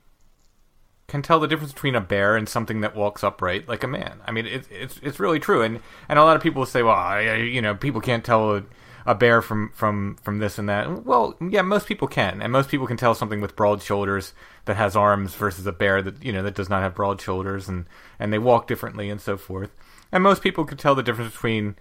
can 1.08 1.22
tell 1.22 1.40
the 1.40 1.48
difference 1.48 1.74
between 1.74 1.94
a 1.94 2.02
bear 2.02 2.36
and 2.36 2.50
something 2.50 2.82
that 2.82 2.96
walks 2.96 3.24
upright 3.24 3.68
like 3.68 3.84
a 3.84 3.88
man. 3.88 4.22
I 4.26 4.32
mean, 4.32 4.48
it's 4.48 4.68
it's 4.72 5.00
it's 5.04 5.20
really 5.20 5.40
true. 5.40 5.62
And 5.62 5.82
and 6.10 6.18
a 6.18 6.24
lot 6.24 6.36
of 6.36 6.42
people 6.42 6.66
say, 6.66 6.82
well, 6.82 6.96
I, 6.96 7.36
you 7.36 7.62
know, 7.62 7.76
people 7.76 8.02
can't 8.02 8.24
tell 8.24 8.56
a, 8.56 8.64
a 9.06 9.14
bear 9.14 9.42
from 9.42 9.70
from 9.74 10.18
from 10.22 10.40
this 10.40 10.58
and 10.58 10.68
that. 10.68 11.06
Well, 11.06 11.36
yeah, 11.40 11.62
most 11.62 11.88
people 11.88 12.08
can, 12.08 12.42
and 12.42 12.52
most 12.52 12.70
people 12.70 12.88
can 12.88 12.98
tell 12.98 13.14
something 13.14 13.42
with 13.42 13.56
broad 13.56 13.82
shoulders 13.82 14.34
that 14.66 14.78
has 14.78 14.96
arms 14.96 15.36
versus 15.36 15.66
a 15.68 15.72
bear 15.72 16.02
that 16.02 16.24
you 16.24 16.32
know 16.32 16.44
that 16.44 16.56
does 16.56 16.70
not 16.70 16.82
have 16.82 16.96
broad 16.96 17.22
shoulders, 17.22 17.70
and 17.70 17.86
and 18.20 18.34
they 18.34 18.40
walk 18.40 18.68
differently 18.68 19.10
and 19.10 19.22
so 19.22 19.38
forth. 19.38 19.72
And 20.12 20.24
most 20.24 20.42
people 20.42 20.66
could 20.66 20.80
tell 20.80 20.96
the 20.96 21.04
difference 21.04 21.34
between, 21.34 21.76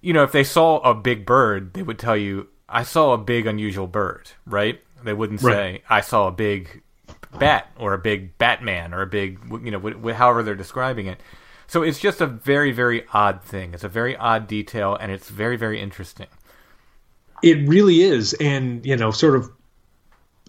you 0.00 0.12
know, 0.12 0.22
if 0.22 0.32
they 0.32 0.44
saw 0.44 0.78
a 0.80 0.94
big 0.94 1.26
bird, 1.26 1.74
they 1.74 1.82
would 1.82 1.98
tell 1.98 2.16
you, 2.16 2.48
I 2.68 2.82
saw 2.82 3.12
a 3.12 3.18
big 3.18 3.46
unusual 3.46 3.86
bird, 3.86 4.30
right? 4.46 4.80
They 5.02 5.12
wouldn't 5.12 5.42
right. 5.42 5.52
say, 5.52 5.82
I 5.88 6.02
saw 6.02 6.28
a 6.28 6.32
big 6.32 6.82
bat 7.38 7.70
or 7.78 7.94
a 7.94 7.98
big 7.98 8.38
Batman 8.38 8.94
or 8.94 9.02
a 9.02 9.06
big, 9.06 9.40
you 9.62 9.70
know, 9.70 10.12
however 10.12 10.42
they're 10.42 10.54
describing 10.54 11.06
it. 11.06 11.20
So 11.72 11.82
it's 11.82 11.98
just 11.98 12.20
a 12.20 12.26
very, 12.26 12.70
very 12.70 13.06
odd 13.14 13.42
thing. 13.42 13.72
It's 13.72 13.82
a 13.82 13.88
very 13.88 14.14
odd 14.14 14.46
detail, 14.46 14.94
and 14.94 15.10
it's 15.10 15.30
very, 15.30 15.56
very 15.56 15.80
interesting. 15.80 16.26
It 17.42 17.66
really 17.66 18.02
is, 18.02 18.34
and 18.34 18.84
you 18.84 18.94
know, 18.94 19.10
sort 19.10 19.36
of 19.36 19.50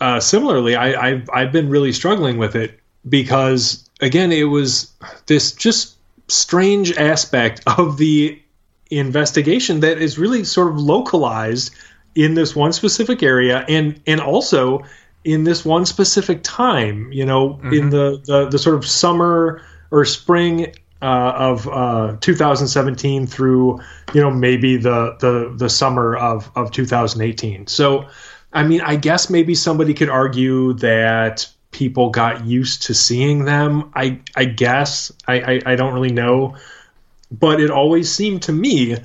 uh, 0.01 0.19
similarly, 0.19 0.75
I, 0.75 1.01
I've 1.01 1.29
I've 1.33 1.53
been 1.53 1.69
really 1.69 1.93
struggling 1.93 2.39
with 2.39 2.57
it 2.57 2.77
because 3.07 3.89
again, 4.01 4.33
it 4.33 4.43
was 4.43 4.91
this 5.27 5.53
just 5.53 5.95
strange 6.27 6.91
aspect 6.97 7.61
of 7.67 7.95
the 7.95 8.37
investigation 8.91 9.79
that 9.79 9.99
is 9.99 10.19
really 10.19 10.43
sort 10.43 10.73
of 10.73 10.77
localized 10.77 11.73
in 12.15 12.33
this 12.33 12.53
one 12.53 12.73
specific 12.73 13.23
area 13.23 13.63
and 13.69 13.97
and 14.07 14.19
also 14.19 14.83
in 15.23 15.45
this 15.45 15.63
one 15.63 15.85
specific 15.85 16.43
time 16.43 17.09
you 17.13 17.25
know 17.25 17.51
mm-hmm. 17.51 17.73
in 17.73 17.89
the, 17.91 18.21
the 18.25 18.49
the 18.49 18.59
sort 18.59 18.75
of 18.75 18.85
summer 18.85 19.61
or 19.89 20.03
spring 20.03 20.73
uh, 21.03 21.33
of 21.35 21.67
uh, 21.67 22.15
2017 22.21 23.27
through 23.27 23.81
you 24.13 24.21
know 24.21 24.31
maybe 24.31 24.77
the 24.77 25.17
the 25.19 25.53
the 25.55 25.69
summer 25.69 26.15
of 26.15 26.49
of 26.55 26.71
2018. 26.71 27.67
So, 27.67 28.07
I 28.53 28.63
mean, 28.63 28.81
I 28.81 28.95
guess 28.95 29.29
maybe 29.29 29.53
somebody 29.53 29.93
could 29.93 30.09
argue 30.09 30.73
that 30.75 31.47
people 31.71 32.09
got 32.09 32.45
used 32.45 32.83
to 32.83 32.93
seeing 32.93 33.43
them. 33.43 33.91
I 33.93 34.21
I 34.35 34.45
guess 34.45 35.11
I, 35.27 35.41
I, 35.41 35.61
I 35.65 35.75
don't 35.75 35.93
really 35.93 36.13
know, 36.13 36.55
but 37.29 37.59
it 37.59 37.69
always 37.69 38.09
seemed 38.09 38.43
to 38.43 38.53
me 38.53 38.95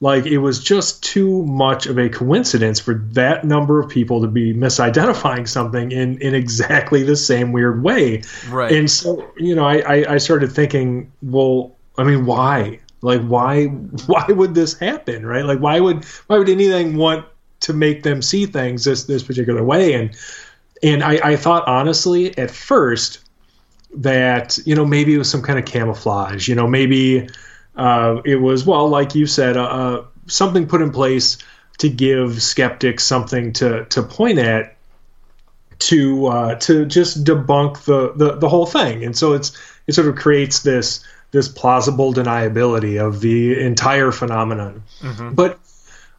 like 0.00 0.26
it 0.26 0.38
was 0.38 0.62
just 0.62 1.02
too 1.02 1.44
much 1.44 1.86
of 1.86 1.98
a 1.98 2.08
coincidence 2.08 2.80
for 2.80 2.94
that 3.12 3.44
number 3.44 3.80
of 3.80 3.88
people 3.88 4.20
to 4.20 4.28
be 4.28 4.52
misidentifying 4.52 5.48
something 5.48 5.90
in 5.90 6.18
in 6.18 6.34
exactly 6.34 7.02
the 7.02 7.16
same 7.16 7.52
weird 7.52 7.82
way. 7.82 8.22
Right. 8.48 8.72
And 8.72 8.90
so 8.90 9.30
you 9.36 9.54
know 9.54 9.64
i 9.64 9.78
i, 9.78 10.14
I 10.14 10.18
started 10.18 10.52
thinking 10.52 11.12
well 11.22 11.76
i 11.96 12.04
mean 12.04 12.26
why? 12.26 12.80
Like 13.00 13.22
why 13.22 13.64
why 14.06 14.26
would 14.28 14.54
this 14.54 14.78
happen 14.78 15.24
right? 15.24 15.44
Like 15.44 15.60
why 15.60 15.80
would 15.80 16.04
why 16.26 16.38
would 16.38 16.48
anything 16.48 16.96
want 16.96 17.24
to 17.60 17.72
make 17.72 18.02
them 18.02 18.20
see 18.20 18.46
things 18.46 18.84
this 18.84 19.04
this 19.04 19.22
particular 19.22 19.64
way? 19.64 19.94
And 19.94 20.16
and 20.82 21.02
i 21.02 21.18
i 21.24 21.36
thought 21.36 21.66
honestly 21.66 22.36
at 22.36 22.50
first 22.50 23.20
that 23.94 24.58
you 24.66 24.74
know 24.74 24.84
maybe 24.84 25.14
it 25.14 25.18
was 25.18 25.30
some 25.30 25.40
kind 25.40 25.58
of 25.58 25.64
camouflage 25.64 26.48
you 26.48 26.54
know 26.54 26.66
maybe 26.66 27.26
uh, 27.76 28.20
it 28.24 28.36
was 28.36 28.64
well, 28.64 28.88
like 28.88 29.14
you 29.14 29.26
said, 29.26 29.56
uh, 29.56 29.64
uh, 29.64 30.04
something 30.26 30.66
put 30.66 30.82
in 30.82 30.90
place 30.90 31.38
to 31.78 31.88
give 31.88 32.42
skeptics 32.42 33.04
something 33.04 33.52
to 33.54 33.84
to 33.86 34.02
point 34.02 34.38
at 34.38 34.76
to 35.78 36.26
uh, 36.26 36.54
to 36.56 36.86
just 36.86 37.24
debunk 37.24 37.84
the, 37.84 38.12
the 38.16 38.36
the 38.36 38.48
whole 38.48 38.66
thing, 38.66 39.04
and 39.04 39.16
so 39.16 39.34
it's 39.34 39.56
it 39.86 39.94
sort 39.94 40.08
of 40.08 40.16
creates 40.16 40.60
this 40.62 41.04
this 41.32 41.48
plausible 41.48 42.14
deniability 42.14 43.00
of 43.04 43.20
the 43.20 43.60
entire 43.60 44.10
phenomenon. 44.10 44.82
Mm-hmm. 45.00 45.34
But 45.34 45.58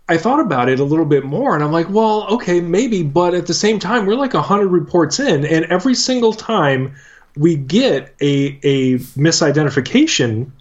I 0.08 0.18
thought 0.18 0.40
about 0.40 0.70
it 0.70 0.80
a 0.80 0.84
little 0.84 1.06
bit 1.06 1.26
more, 1.26 1.56
and 1.56 1.64
I'm 1.64 1.72
like, 1.72 1.90
well, 1.90 2.28
okay, 2.36 2.62
maybe, 2.62 3.04
but 3.04 3.34
at 3.34 3.48
the 3.48 3.54
same 3.54 3.80
time, 3.80 4.06
we're 4.06 4.16
like 4.16 4.34
hundred 4.34 4.68
reports 4.68 5.20
in, 5.20 5.44
and 5.44 5.66
every 5.66 5.96
single 5.96 6.34
time 6.34 6.96
we 7.36 7.56
get 7.56 8.16
a 8.22 8.60
a 8.64 9.00
misidentification 9.18 10.52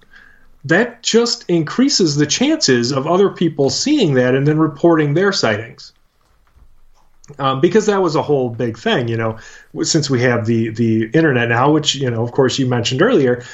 that 0.66 1.02
just 1.02 1.48
increases 1.48 2.16
the 2.16 2.26
chances 2.26 2.92
of 2.92 3.06
other 3.06 3.30
people 3.30 3.70
seeing 3.70 4.14
that 4.14 4.34
and 4.34 4.46
then 4.46 4.58
reporting 4.58 5.14
their 5.14 5.32
sightings. 5.32 5.92
Um, 7.38 7.60
because 7.60 7.86
that 7.86 8.02
was 8.02 8.14
a 8.14 8.22
whole 8.22 8.50
big 8.50 8.78
thing, 8.78 9.08
you 9.08 9.16
know, 9.16 9.38
since 9.82 10.08
we 10.08 10.20
have 10.22 10.46
the 10.46 10.68
the 10.68 11.10
internet 11.12 11.48
now, 11.48 11.72
which 11.72 11.96
you 11.96 12.08
know, 12.08 12.22
of 12.22 12.30
course, 12.30 12.56
you 12.56 12.66
mentioned 12.66 13.02
earlier, 13.02 13.44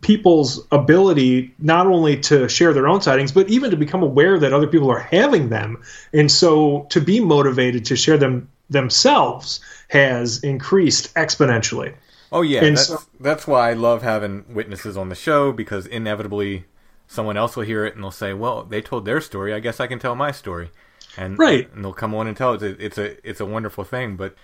people's 0.00 0.66
ability 0.72 1.54
not 1.60 1.86
only 1.86 2.18
to 2.18 2.48
share 2.48 2.72
their 2.72 2.88
own 2.88 3.00
sightings, 3.00 3.30
but 3.30 3.48
even 3.48 3.70
to 3.70 3.76
become 3.76 4.02
aware 4.02 4.36
that 4.40 4.52
other 4.52 4.66
people 4.66 4.90
are 4.90 4.98
having 4.98 5.48
them, 5.48 5.80
and 6.12 6.30
so 6.30 6.86
to 6.90 7.00
be 7.00 7.20
motivated 7.20 7.84
to 7.84 7.94
share 7.94 8.18
them 8.18 8.48
themselves 8.68 9.60
has 9.88 10.42
increased 10.42 11.14
exponentially. 11.14 11.94
Oh 12.30 12.42
yeah, 12.42 12.64
and 12.64 12.76
that's 12.76 12.88
so, 12.88 13.00
that's 13.20 13.46
why 13.46 13.70
I 13.70 13.72
love 13.72 14.02
having 14.02 14.44
witnesses 14.54 14.96
on 14.96 15.08
the 15.08 15.14
show 15.14 15.52
because 15.52 15.86
inevitably 15.86 16.66
someone 17.06 17.36
else 17.36 17.56
will 17.56 17.64
hear 17.64 17.86
it 17.86 17.94
and 17.94 18.04
they'll 18.04 18.10
say, 18.10 18.32
"Well, 18.34 18.64
they 18.64 18.82
told 18.82 19.04
their 19.04 19.20
story. 19.20 19.54
I 19.54 19.60
guess 19.60 19.80
I 19.80 19.86
can 19.86 19.98
tell 19.98 20.14
my 20.14 20.30
story." 20.30 20.70
And 21.16 21.38
right, 21.38 21.72
and 21.74 21.84
they'll 21.84 21.92
come 21.94 22.14
on 22.14 22.26
and 22.26 22.36
tell 22.36 22.54
it. 22.54 22.62
It's 22.62 22.98
a 22.98 23.28
it's 23.28 23.40
a 23.40 23.46
wonderful 23.46 23.84
thing. 23.84 24.16
But 24.16 24.34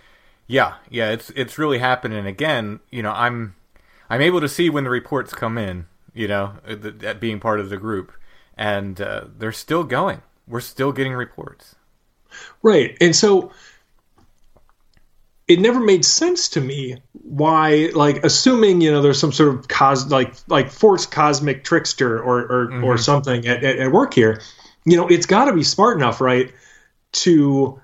yeah, 0.47 0.75
yeah, 0.91 1.11
it's 1.11 1.31
it's 1.31 1.59
really 1.59 1.79
happening. 1.79 2.27
Again, 2.27 2.81
you 2.91 3.03
know, 3.03 3.13
I'm 3.13 3.55
I'm 4.09 4.23
able 4.23 4.41
to 4.41 4.49
see 4.49 4.71
when 4.71 4.85
the 4.85 4.91
reports 4.91 5.35
come 5.35 5.59
in. 5.59 5.87
You 6.15 6.29
know, 6.29 6.55
that 6.65 7.19
being 7.21 7.41
part 7.41 7.59
of 7.59 7.71
the 7.71 7.77
group, 7.77 8.13
and 8.57 9.01
uh, 9.01 9.25
they're 9.37 9.53
still 9.53 9.85
going. 9.85 10.23
We're 10.47 10.61
still 10.61 10.93
getting 10.93 11.13
reports. 11.13 11.75
Right, 12.63 12.97
and 13.01 13.15
so 13.15 13.53
it 15.49 15.61
never 15.61 15.81
made 15.81 16.05
sense 16.05 16.49
to 16.51 16.61
me 16.61 16.97
why 17.13 17.91
like 17.95 18.25
assuming 18.25 18.81
you 18.81 18.91
know 18.91 19.03
there's 19.03 19.19
some 19.19 19.33
sort 19.33 19.55
of 19.55 19.69
cos 19.69 20.11
like 20.11 20.35
like 20.49 20.71
forced 20.71 21.11
cosmic 21.11 21.65
trickster 21.65 22.19
or 22.21 22.41
or, 22.41 22.67
mm-hmm. 22.69 22.85
or 22.85 22.99
something 22.99 23.47
at, 23.47 23.63
at, 23.63 23.79
at 23.79 23.93
work 23.93 24.15
here 24.15 24.41
you 24.85 24.97
know 24.97 25.07
it's 25.09 25.27
got 25.27 25.47
to 25.47 25.53
be 25.53 25.63
smart 25.63 25.97
enough 25.97 26.21
right 26.21 26.53
to 27.13 27.81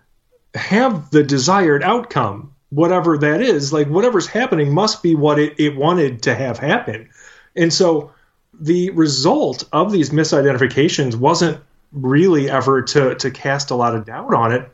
have 0.54 1.10
the 1.10 1.22
desired 1.22 1.82
outcome 1.82 2.54
whatever 2.70 3.18
that 3.18 3.40
is 3.40 3.72
like 3.72 3.88
whatever's 3.88 4.26
happening 4.26 4.72
must 4.72 5.02
be 5.02 5.14
what 5.14 5.38
it, 5.38 5.54
it 5.58 5.76
wanted 5.76 6.22
to 6.22 6.34
have 6.34 6.58
happen 6.58 7.08
and 7.56 7.72
so 7.72 8.12
the 8.60 8.90
result 8.90 9.64
of 9.72 9.90
these 9.90 10.10
misidentifications 10.10 11.14
wasn't 11.14 11.60
really 11.92 12.48
ever 12.48 12.82
to 12.82 13.14
to 13.16 13.30
cast 13.30 13.70
a 13.70 13.74
lot 13.74 13.94
of 13.94 14.04
doubt 14.04 14.34
on 14.34 14.52
it 14.52 14.70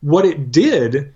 what 0.00 0.24
it 0.24 0.50
did 0.50 1.12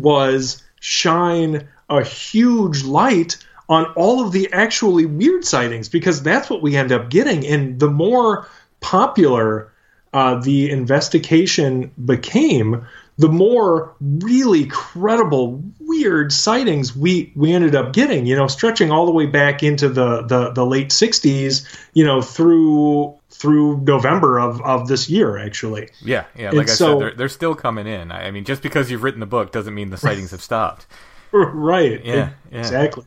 was 0.00 0.62
shine 0.80 1.68
a 1.88 2.02
huge 2.02 2.84
light 2.84 3.36
on 3.68 3.86
all 3.94 4.24
of 4.24 4.32
the 4.32 4.52
actually 4.52 5.06
weird 5.06 5.44
sightings 5.44 5.88
because 5.88 6.22
that's 6.22 6.50
what 6.50 6.62
we 6.62 6.76
end 6.76 6.92
up 6.92 7.10
getting. 7.10 7.46
And 7.46 7.78
the 7.78 7.90
more 7.90 8.46
popular 8.80 9.72
uh, 10.12 10.40
the 10.40 10.70
investigation 10.70 11.90
became, 12.04 12.86
the 13.18 13.28
more 13.28 13.94
really 14.00 14.66
credible 14.66 15.62
weird 15.80 16.32
sightings 16.32 16.96
we 16.96 17.32
we 17.36 17.52
ended 17.52 17.74
up 17.74 17.92
getting 17.92 18.24
you 18.24 18.34
know 18.34 18.46
stretching 18.46 18.90
all 18.90 19.04
the 19.04 19.12
way 19.12 19.26
back 19.26 19.62
into 19.62 19.88
the 19.88 20.22
the, 20.22 20.50
the 20.50 20.64
late 20.64 20.88
60s 20.88 21.66
you 21.92 22.04
know 22.04 22.22
through 22.22 23.14
through 23.42 23.78
November 23.78 24.38
of, 24.38 24.60
of 24.62 24.86
this 24.86 25.10
year, 25.10 25.36
actually. 25.36 25.88
Yeah, 26.00 26.26
yeah. 26.38 26.50
Like 26.50 26.52
and 26.52 26.70
I 26.70 26.74
so, 26.74 26.86
said, 26.86 27.00
they're, 27.00 27.14
they're 27.16 27.28
still 27.28 27.56
coming 27.56 27.88
in. 27.88 28.12
I 28.12 28.30
mean, 28.30 28.44
just 28.44 28.62
because 28.62 28.88
you've 28.88 29.02
written 29.02 29.18
the 29.18 29.26
book 29.26 29.50
doesn't 29.50 29.74
mean 29.74 29.90
the 29.90 29.96
sightings 30.08 30.30
have 30.30 30.40
stopped. 30.40 30.86
Right. 31.32 32.04
Yeah. 32.04 32.30
yeah. 32.52 32.58
Exactly. 32.60 33.04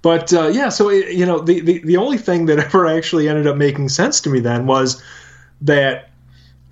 But 0.00 0.32
uh, 0.32 0.48
yeah, 0.48 0.70
so 0.70 0.88
it, 0.88 1.12
you 1.12 1.26
know, 1.26 1.40
the, 1.40 1.60
the 1.60 1.78
the 1.80 1.96
only 1.98 2.16
thing 2.16 2.46
that 2.46 2.58
ever 2.66 2.86
actually 2.86 3.28
ended 3.28 3.46
up 3.46 3.58
making 3.58 3.90
sense 3.90 4.22
to 4.22 4.30
me 4.30 4.40
then 4.40 4.66
was 4.66 5.02
that 5.60 6.10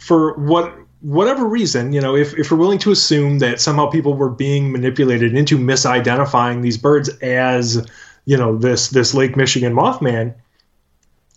for 0.01 0.39
what 0.39 0.75
whatever 1.03 1.47
reason, 1.47 1.93
you 1.93 2.01
know, 2.01 2.17
if, 2.17 2.37
if 2.39 2.51
we're 2.51 2.59
willing 2.59 2.79
to 2.79 2.91
assume 2.91 3.41
that 3.41 3.61
somehow 3.61 3.87
people 3.87 4.15
were 4.15 4.31
being 4.31 4.73
manipulated 4.73 5.35
into 5.35 5.59
misidentifying 5.59 6.63
these 6.63 6.79
birds 6.79 7.09
as 7.21 7.87
you 8.25 8.39
know 8.39 8.57
this 8.57 8.89
this 8.89 9.13
Lake 9.13 9.37
Michigan 9.37 9.75
Mothman, 9.75 10.35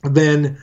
then 0.04 0.58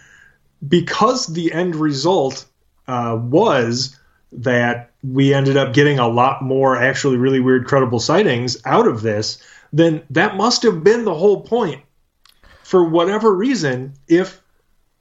because 0.66 1.27
the 1.27 1.53
end 1.53 1.77
result 1.77 2.44
uh, 2.88 3.18
was 3.20 3.96
that 4.33 4.90
we 5.03 5.33
ended 5.35 5.57
up 5.57 5.73
getting 5.73 5.99
a 5.99 6.09
lot 6.09 6.42
more 6.42 6.77
actually 6.77 7.16
really 7.16 7.40
weird 7.40 7.66
credible 7.66 8.01
sightings 8.01 8.61
out 8.64 8.87
of 8.87 9.03
this, 9.03 9.38
then 9.73 10.03
that 10.11 10.37
must 10.37 10.62
have 10.62 10.85
been 10.85 11.05
the 11.05 11.14
whole 11.14 11.40
point. 11.40 11.83
For 12.62 12.85
whatever 12.85 13.35
reason, 13.35 13.94
if 14.07 14.40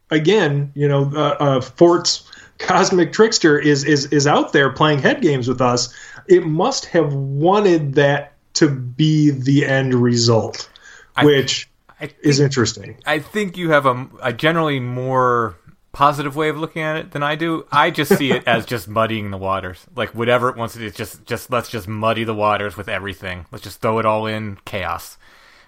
again, 0.09 0.71
you 0.73 0.87
know, 0.87 1.11
uh, 1.13 1.35
uh, 1.39 1.61
Fort's 1.61 2.23
cosmic 2.57 3.13
trickster 3.13 3.59
is 3.59 3.83
is 3.83 4.07
is 4.07 4.25
out 4.25 4.53
there 4.53 4.71
playing 4.71 4.99
head 4.99 5.21
games 5.21 5.47
with 5.47 5.61
us, 5.61 5.93
it 6.27 6.45
must 6.45 6.85
have 6.85 7.13
wanted 7.13 7.93
that 7.95 8.33
to 8.55 8.69
be 8.69 9.29
the 9.29 9.65
end 9.65 9.93
result, 9.93 10.69
I- 11.15 11.25
which 11.25 11.68
think, 12.07 12.19
is 12.21 12.39
interesting. 12.39 12.97
I 13.05 13.19
think 13.19 13.57
you 13.57 13.71
have 13.71 13.85
a, 13.85 14.07
a 14.21 14.33
generally 14.33 14.79
more 14.79 15.57
positive 15.91 16.35
way 16.35 16.49
of 16.49 16.57
looking 16.57 16.81
at 16.81 16.95
it 16.97 17.11
than 17.11 17.23
I 17.23 17.35
do. 17.35 17.65
I 17.71 17.91
just 17.91 18.15
see 18.17 18.31
it 18.31 18.47
as 18.47 18.65
just 18.65 18.87
muddying 18.87 19.31
the 19.31 19.37
waters. 19.37 19.85
Like 19.95 20.13
whatever 20.15 20.49
it 20.49 20.55
wants 20.55 20.73
to 20.75 20.79
do, 20.79 20.85
it's 20.85 20.97
just 20.97 21.25
just 21.25 21.51
let's 21.51 21.69
just 21.69 21.87
muddy 21.87 22.23
the 22.23 22.35
waters 22.35 22.77
with 22.77 22.89
everything. 22.89 23.45
Let's 23.51 23.63
just 23.63 23.81
throw 23.81 23.99
it 23.99 24.05
all 24.05 24.27
in 24.27 24.57
chaos. 24.65 25.17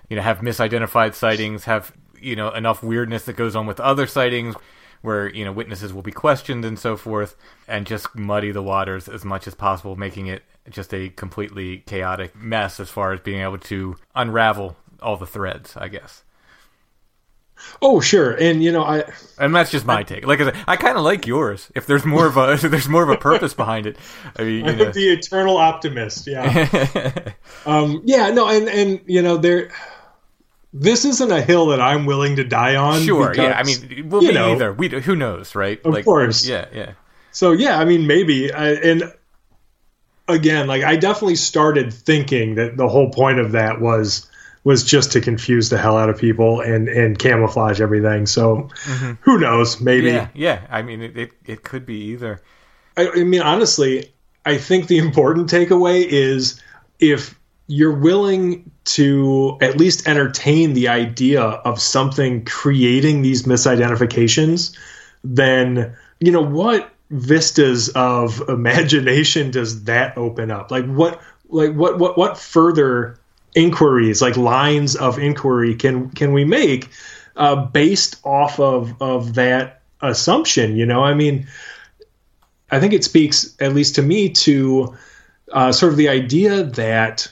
You 0.10 0.16
know, 0.18 0.22
have 0.22 0.40
misidentified 0.40 1.16
sightings, 1.16 1.66
have 1.66 1.92
you 2.20 2.36
know 2.36 2.52
enough 2.52 2.84
weirdness 2.84 3.26
that 3.26 3.34
goes 3.36 3.56
on 3.56 3.66
with 3.66 3.80
other 3.80 4.08
sightings 4.08 4.56
where 5.02 5.34
you 5.34 5.44
know 5.44 5.52
witnesses 5.52 5.94
will 5.94 6.02
be 6.02 6.12
questioned 6.12 6.64
and 6.64 6.78
so 6.78 6.96
forth 6.96 7.36
and 7.68 7.86
just 7.86 8.16
muddy 8.16 8.52
the 8.52 8.62
waters 8.62 9.08
as 9.10 9.26
much 9.26 9.48
as 9.48 9.56
possible 9.56 9.96
making 9.96 10.28
it 10.28 10.44
just 10.70 10.94
a 10.94 11.10
completely 11.10 11.80
chaotic 11.80 12.36
mess 12.36 12.80
as 12.80 12.90
far 12.90 13.12
as 13.14 13.20
being 13.22 13.42
able 13.42 13.58
to 13.58 13.96
unravel 14.16 14.76
all 15.02 15.18
the 15.18 15.28
threads 15.28 15.76
i 15.78 15.88
guess 15.88 16.24
Oh, 17.82 18.00
sure, 18.00 18.32
and 18.32 18.64
you 18.64 18.72
know, 18.72 18.84
I 18.84 19.04
and 19.40 19.56
that's 19.56 19.72
just 19.72 19.86
my 19.86 20.04
take. 20.04 20.26
Like 20.26 20.40
I 20.42 20.46
said, 20.46 20.56
I 20.68 20.76
kind 20.78 20.98
of 20.98 21.04
like 21.04 21.26
yours. 21.26 21.72
If 21.76 21.88
there's 21.88 22.06
more 22.06 22.28
of 22.28 22.38
a, 22.38 22.58
there's 22.68 22.90
more 22.90 23.04
of 23.04 23.10
a 23.10 23.18
purpose 23.18 23.54
behind 23.54 23.88
it. 23.88 23.98
I 24.36 24.44
mean, 24.44 24.66
you 24.66 24.76
know. 24.76 24.92
the 24.92 25.10
eternal 25.12 25.58
optimist. 25.58 26.28
Yeah, 26.28 27.34
um, 27.66 28.02
yeah, 28.06 28.30
no, 28.30 28.48
and 28.48 28.68
and 28.70 29.02
you 29.06 29.22
know, 29.22 29.38
there. 29.38 29.72
This 30.74 31.04
isn't 31.04 31.32
a 31.32 31.42
hill 31.42 31.68
that 31.68 31.82
I'm 31.82 32.06
willing 32.06 32.38
to 32.38 32.46
die 32.46 32.78
on. 32.78 33.02
sure, 33.02 33.34
yeah. 33.36 33.60
I 33.60 33.64
mean, 33.64 34.10
we'll 34.10 34.24
you 34.24 34.30
be 34.30 34.36
know, 34.36 34.54
either. 34.54 34.72
We 34.72 34.88
who 34.88 35.16
knows, 35.18 35.54
right? 35.54 35.84
Of 35.86 36.06
course. 36.06 36.48
Yeah, 36.48 36.68
yeah. 36.74 36.94
So 37.32 37.52
yeah, 37.52 37.78
I 37.78 37.84
mean, 37.86 38.08
maybe, 38.08 38.54
I, 38.54 38.72
and 38.72 39.14
again, 40.30 40.68
like 40.68 40.84
I 40.84 40.96
definitely 40.96 41.36
started 41.36 41.94
thinking 41.94 42.56
that 42.56 42.78
the 42.78 42.88
whole 42.88 43.10
point 43.10 43.40
of 43.40 43.52
that 43.52 43.82
was 43.82 44.31
was 44.64 44.84
just 44.84 45.14
to 45.14 45.22
confuse 45.22 45.70
the 45.70 45.78
hell 45.78 45.98
out 45.98 46.10
of 46.10 46.20
people 46.20 46.62
and 46.62 46.88
and 46.88 47.18
camouflage 47.18 47.82
everything. 47.82 48.26
So 48.26 48.70
mm-hmm. 48.84 49.14
who 49.22 49.40
knows? 49.40 49.82
Maybe. 49.82 50.08
Yeah, 50.08 50.28
yeah. 50.34 50.62
I 50.70 50.82
mean, 50.82 51.02
it, 51.02 51.18
it, 51.18 51.32
it 51.46 51.64
could 51.64 51.86
be 51.86 52.12
either. 52.12 52.42
I, 52.96 53.10
I 53.10 53.24
mean, 53.24 53.42
honestly, 53.42 54.14
I 54.46 54.58
think 54.58 54.88
the 54.88 54.98
important 54.98 55.50
takeaway 55.50 56.06
is 56.06 56.62
if 57.00 57.40
you're 57.68 57.96
willing 57.96 58.70
to 58.84 59.58
at 59.62 59.78
least 59.78 60.08
entertain 60.08 60.74
the 60.74 60.90
idea 60.90 61.42
of 61.42 61.80
something 61.80 62.44
creating 62.44 63.22
these 63.22 63.44
misidentifications, 63.44 64.78
then 65.24 65.96
you 66.20 66.32
know 66.32 66.42
what 66.42 66.92
vistas 67.10 67.90
of 67.90 68.42
imagination 68.50 69.52
does 69.52 69.86
that 69.86 70.18
open 70.18 70.52
up? 70.52 70.70
Like 70.70 70.86
what, 70.86 71.22
like 71.50 71.74
what, 71.74 71.98
what, 71.98 72.18
what 72.18 72.38
further 72.38 73.18
inquiries, 73.56 74.22
like 74.22 74.38
lines 74.38 74.96
of 74.96 75.20
inquiry, 75.20 75.76
can 75.76 76.10
can 76.12 76.34
we 76.34 76.46
make 76.46 76.90
uh, 77.36 77.56
based 77.56 78.16
off 78.24 78.60
of 78.60 79.02
of 79.02 79.36
that 79.36 79.82
assumption? 80.02 80.76
You 80.76 80.86
know, 80.86 81.04
I 81.04 81.14
mean. 81.14 81.48
I 82.74 82.80
think 82.80 82.94
it 82.94 83.04
speaks, 83.04 83.54
at 83.60 83.74
least 83.74 83.96
to 83.96 84.02
me, 84.02 84.30
to 84.30 84.96
uh, 85.52 85.74
sort 85.74 85.92
of 85.92 85.98
the 85.98 86.08
idea 86.08 86.64
that 86.64 87.28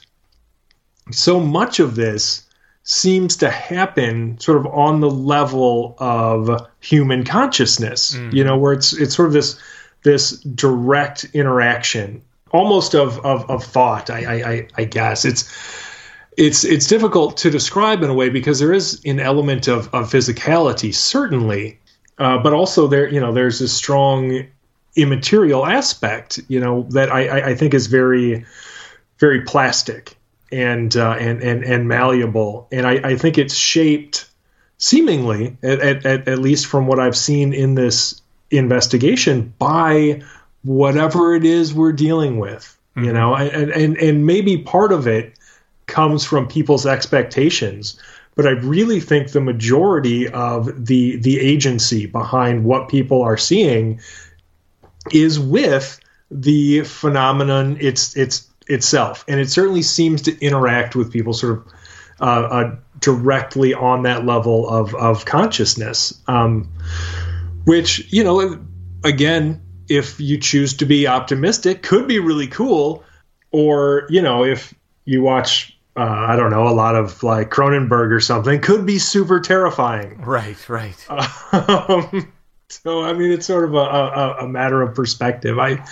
so 1.12 1.40
much 1.40 1.80
of 1.80 1.96
this 1.96 2.46
seems 2.84 3.38
to 3.38 3.50
happen 3.50 4.38
sort 4.40 4.58
of 4.58 4.66
on 4.68 5.00
the 5.00 5.10
level 5.10 5.96
of 6.00 6.68
human 6.82 7.24
consciousness. 7.24 8.16
You 8.34 8.44
know, 8.44 8.58
where 8.58 8.74
it's 8.74 8.92
it's 8.92 9.16
sort 9.16 9.28
of 9.28 9.34
this 9.34 9.58
this 10.04 10.32
direct 10.42 11.24
interaction, 11.34 12.22
almost 12.52 12.94
of 12.94 13.20
of, 13.26 13.50
of 13.50 13.64
thought. 13.64 14.10
I, 14.10 14.26
I 14.26 14.52
I 14.52 14.68
I 14.80 14.84
guess 14.84 15.24
it's 15.24 15.50
it's 16.40 16.64
it's 16.64 16.88
difficult 16.88 17.36
to 17.38 17.50
describe 17.50 18.02
in 18.02 18.10
a 18.10 18.14
way 18.14 18.30
because 18.30 18.60
there 18.60 18.72
is 18.72 19.02
an 19.06 19.20
element 19.20 19.68
of 19.68 19.94
of 19.94 20.10
physicality, 20.10 20.96
certainly, 20.96 21.78
uh, 22.18 22.38
but 22.38 22.54
also 22.54 22.88
there 22.88 23.10
you 23.10 23.20
know 23.20 23.34
there's 23.34 23.60
a 23.60 23.68
strong 23.68 24.48
immaterial 24.96 25.66
aspect, 25.66 26.40
you 26.48 26.60
know, 26.60 26.84
that 26.90 27.12
I, 27.12 27.52
I, 27.52 27.56
think 27.56 27.74
is 27.74 27.88
very, 27.88 28.44
very 29.20 29.42
plastic 29.42 30.18
and 30.52 30.96
uh, 30.96 31.16
and 31.20 31.44
and 31.44 31.64
and 31.64 31.88
malleable, 31.88 32.68
and 32.72 32.88
I, 32.88 32.94
I 33.04 33.16
think 33.18 33.38
it's 33.38 33.54
shaped, 33.54 34.30
seemingly, 34.78 35.58
at, 35.62 36.06
at, 36.06 36.28
at 36.28 36.40
least 36.40 36.68
from 36.68 36.88
what 36.88 37.00
I've 37.00 37.18
seen 37.18 37.54
in 37.54 37.76
this 37.76 38.22
investigation, 38.50 39.54
by 39.60 40.22
whatever 40.64 41.36
it 41.36 41.46
is 41.46 41.74
we're 41.74 41.92
dealing 41.92 42.40
with, 42.40 42.78
you 42.96 43.12
know, 43.12 43.36
and 43.36 43.72
and 43.72 43.98
and 43.98 44.26
maybe 44.26 44.58
part 44.58 44.94
of 44.94 45.06
it 45.06 45.34
comes 45.90 46.24
from 46.24 46.48
people's 46.48 46.86
expectations 46.86 48.00
but 48.36 48.48
I 48.48 48.52
really 48.52 49.02
think 49.02 49.32
the 49.32 49.42
majority 49.42 50.30
of 50.30 50.86
the 50.86 51.18
the 51.18 51.40
agency 51.42 52.06
behind 52.06 52.64
what 52.64 52.88
people 52.88 53.22
are 53.22 53.36
seeing 53.36 54.00
is 55.12 55.38
with 55.38 56.00
the 56.32 56.84
phenomenon 56.84 57.78
it's 57.82 58.16
it's 58.16 58.48
itself, 58.68 59.26
and 59.28 59.40
it 59.40 59.50
certainly 59.50 59.82
seems 59.82 60.22
to 60.22 60.40
interact 60.46 60.96
with 60.96 61.12
people 61.12 61.34
sort 61.34 61.58
of 61.58 61.74
uh, 62.22 62.24
uh, 62.24 62.76
directly 63.00 63.74
on 63.74 64.04
that 64.04 64.26
level 64.26 64.70
of 64.70 64.94
of 64.96 65.26
consciousness, 65.26 66.22
um, 66.28 66.70
which 67.66 68.12
you 68.14 68.24
know, 68.24 68.60
again, 69.04 69.62
if 69.90 70.20
you 70.20 70.38
choose 70.38 70.76
to 70.76 70.86
be 70.86 71.08
optimistic, 71.08 71.82
could 71.82 72.08
be 72.08 72.20
really 72.20 72.48
cool, 72.48 73.04
or 73.52 74.08
you 74.10 74.22
know, 74.22 74.46
if 74.46 74.74
you 75.06 75.22
watch. 75.22 75.76
Uh, 75.96 76.04
I 76.04 76.36
don't 76.36 76.52
know, 76.52 76.68
a 76.68 76.70
lot 76.70 76.96
of 76.96 77.24
like 77.24 77.50
Cronenberg 77.50 78.12
or 78.12 78.20
something 78.20 78.62
could 78.62 78.86
be 78.86 79.00
super 79.00 79.40
terrifying. 79.40 80.22
Right, 80.22 80.70
right. 80.70 81.08
Um, 81.52 82.32
so 82.70 83.02
I 83.02 83.14
mean, 83.14 83.32
it's 83.32 83.48
sort 83.48 83.64
of 83.64 83.74
a, 83.74 83.78
a, 83.78 84.36
a 84.42 84.48
matter 84.48 84.82
of 84.84 84.94
perspective. 84.94 85.58
I, 85.58 85.84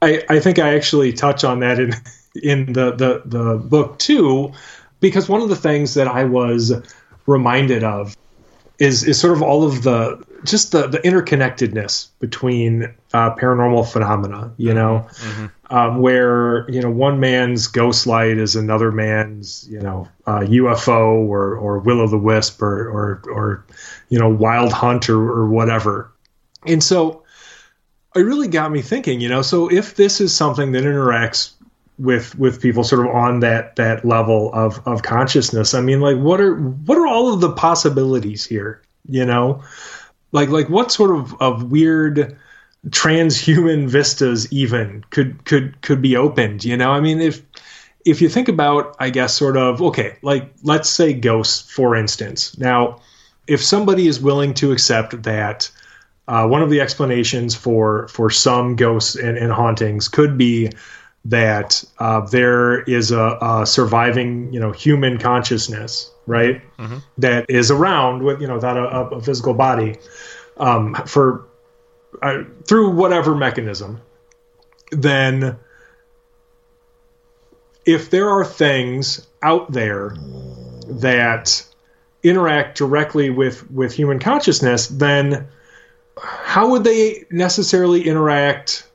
I 0.00 0.22
I 0.28 0.40
think 0.40 0.58
I 0.60 0.74
actually 0.76 1.12
touch 1.12 1.42
on 1.42 1.60
that 1.60 1.80
in 1.80 1.92
in 2.42 2.72
the, 2.72 2.92
the 2.92 3.22
the 3.24 3.56
book 3.56 3.98
too, 3.98 4.52
because 5.00 5.28
one 5.28 5.42
of 5.42 5.48
the 5.48 5.56
things 5.56 5.94
that 5.94 6.06
I 6.06 6.24
was 6.24 6.72
reminded 7.26 7.82
of 7.82 8.16
is 8.78 9.02
is 9.04 9.18
sort 9.18 9.34
of 9.34 9.42
all 9.42 9.64
of 9.64 9.82
the 9.82 10.22
just 10.44 10.72
the 10.72 10.86
the 10.86 10.98
interconnectedness 10.98 12.08
between 12.20 12.94
uh, 13.12 13.34
paranormal 13.34 13.90
phenomena. 13.90 14.52
You 14.56 14.74
know, 14.74 15.08
um, 15.74 15.98
where 15.98 16.70
you 16.70 16.80
know 16.80 16.90
one 16.90 17.18
man's 17.18 17.66
ghost 17.66 18.06
light 18.06 18.38
is 18.38 18.54
another 18.54 18.92
man's 18.92 19.68
you 19.68 19.80
know 19.80 20.08
uh, 20.24 20.38
UFO 20.38 21.26
or 21.28 21.56
or 21.56 21.80
will 21.80 22.00
o' 22.00 22.06
the 22.06 22.16
wisp 22.16 22.62
or 22.62 22.88
or 22.88 23.22
or 23.28 23.66
you 24.08 24.16
know 24.16 24.28
wild 24.28 24.72
hunt 24.72 25.08
or, 25.08 25.18
or 25.18 25.48
whatever. 25.48 26.12
And 26.64 26.82
so 26.82 27.24
it 28.14 28.20
really 28.20 28.46
got 28.46 28.70
me 28.70 28.82
thinking. 28.82 29.20
You 29.20 29.28
know, 29.28 29.42
so 29.42 29.68
if 29.68 29.96
this 29.96 30.20
is 30.20 30.32
something 30.32 30.70
that 30.72 30.84
interacts 30.84 31.54
with 31.98 32.38
with 32.38 32.62
people 32.62 32.84
sort 32.84 33.04
of 33.04 33.12
on 33.12 33.40
that 33.40 33.74
that 33.74 34.04
level 34.04 34.54
of 34.54 34.80
of 34.86 35.02
consciousness, 35.02 35.74
I 35.74 35.80
mean, 35.80 36.00
like 36.00 36.18
what 36.18 36.40
are 36.40 36.54
what 36.54 36.98
are 36.98 37.08
all 37.08 37.34
of 37.34 37.40
the 37.40 37.50
possibilities 37.50 38.46
here? 38.46 38.80
You 39.08 39.24
know, 39.24 39.64
like 40.30 40.50
like 40.50 40.68
what 40.68 40.92
sort 40.92 41.10
of 41.10 41.34
of 41.42 41.72
weird 41.72 42.38
transhuman 42.90 43.88
vistas 43.88 44.52
even 44.52 45.04
could 45.10 45.44
could 45.44 45.80
could 45.82 46.02
be 46.02 46.16
opened 46.16 46.64
you 46.64 46.76
know? 46.76 46.90
I 46.90 47.00
mean 47.00 47.20
if 47.20 47.42
if 48.04 48.20
you 48.20 48.28
think 48.28 48.48
about 48.48 48.96
i 48.98 49.08
guess 49.10 49.34
sort 49.34 49.56
of 49.56 49.80
okay 49.80 50.16
like 50.22 50.52
let's 50.62 50.88
say 50.88 51.12
ghosts 51.12 51.70
for 51.70 51.96
instance. 51.96 52.56
Now 52.58 53.00
if 53.46 53.62
somebody 53.62 54.06
is 54.06 54.20
willing 54.20 54.54
to 54.54 54.72
accept 54.72 55.22
that 55.24 55.70
uh, 56.26 56.46
one 56.48 56.62
of 56.62 56.70
the 56.70 56.80
explanations 56.80 57.54
for 57.54 58.08
for 58.08 58.30
some 58.30 58.76
ghosts 58.76 59.14
and, 59.14 59.36
and 59.36 59.52
hauntings 59.52 60.08
could 60.08 60.38
be 60.38 60.70
that 61.26 61.82
uh, 61.98 62.20
there 62.20 62.82
is 62.82 63.10
a, 63.10 63.38
a 63.40 63.66
surviving 63.66 64.52
you 64.52 64.60
know 64.60 64.72
human 64.72 65.18
consciousness 65.18 66.10
right? 66.26 66.62
That 67.18 67.46
is 67.48 67.70
around 67.70 68.22
with 68.22 68.40
you 68.40 68.46
know 68.46 68.54
without 68.54 68.76
a, 68.76 69.16
a 69.16 69.20
physical 69.20 69.54
body. 69.54 69.96
Um, 70.56 70.94
for 71.06 71.46
uh, 72.22 72.44
through 72.66 72.90
whatever 72.90 73.34
mechanism, 73.34 74.00
then 74.90 75.58
if 77.84 78.10
there 78.10 78.28
are 78.30 78.44
things 78.44 79.26
out 79.42 79.70
there 79.72 80.16
that 80.88 81.64
interact 82.22 82.78
directly 82.78 83.30
with 83.30 83.70
with 83.70 83.92
human 83.92 84.18
consciousness, 84.18 84.88
then 84.88 85.48
how 86.18 86.70
would 86.70 86.84
they 86.84 87.24
necessarily 87.30 88.06
interact 88.06 88.86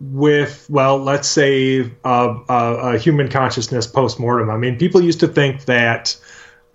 with 0.00 0.66
well 0.68 0.98
let's 0.98 1.28
say 1.28 1.90
uh, 2.04 2.38
a 2.48 2.98
human 2.98 3.28
consciousness 3.28 3.86
post-mortem? 3.86 4.50
I 4.50 4.56
mean 4.56 4.76
people 4.76 5.00
used 5.00 5.20
to 5.20 5.28
think 5.28 5.66
that 5.66 6.16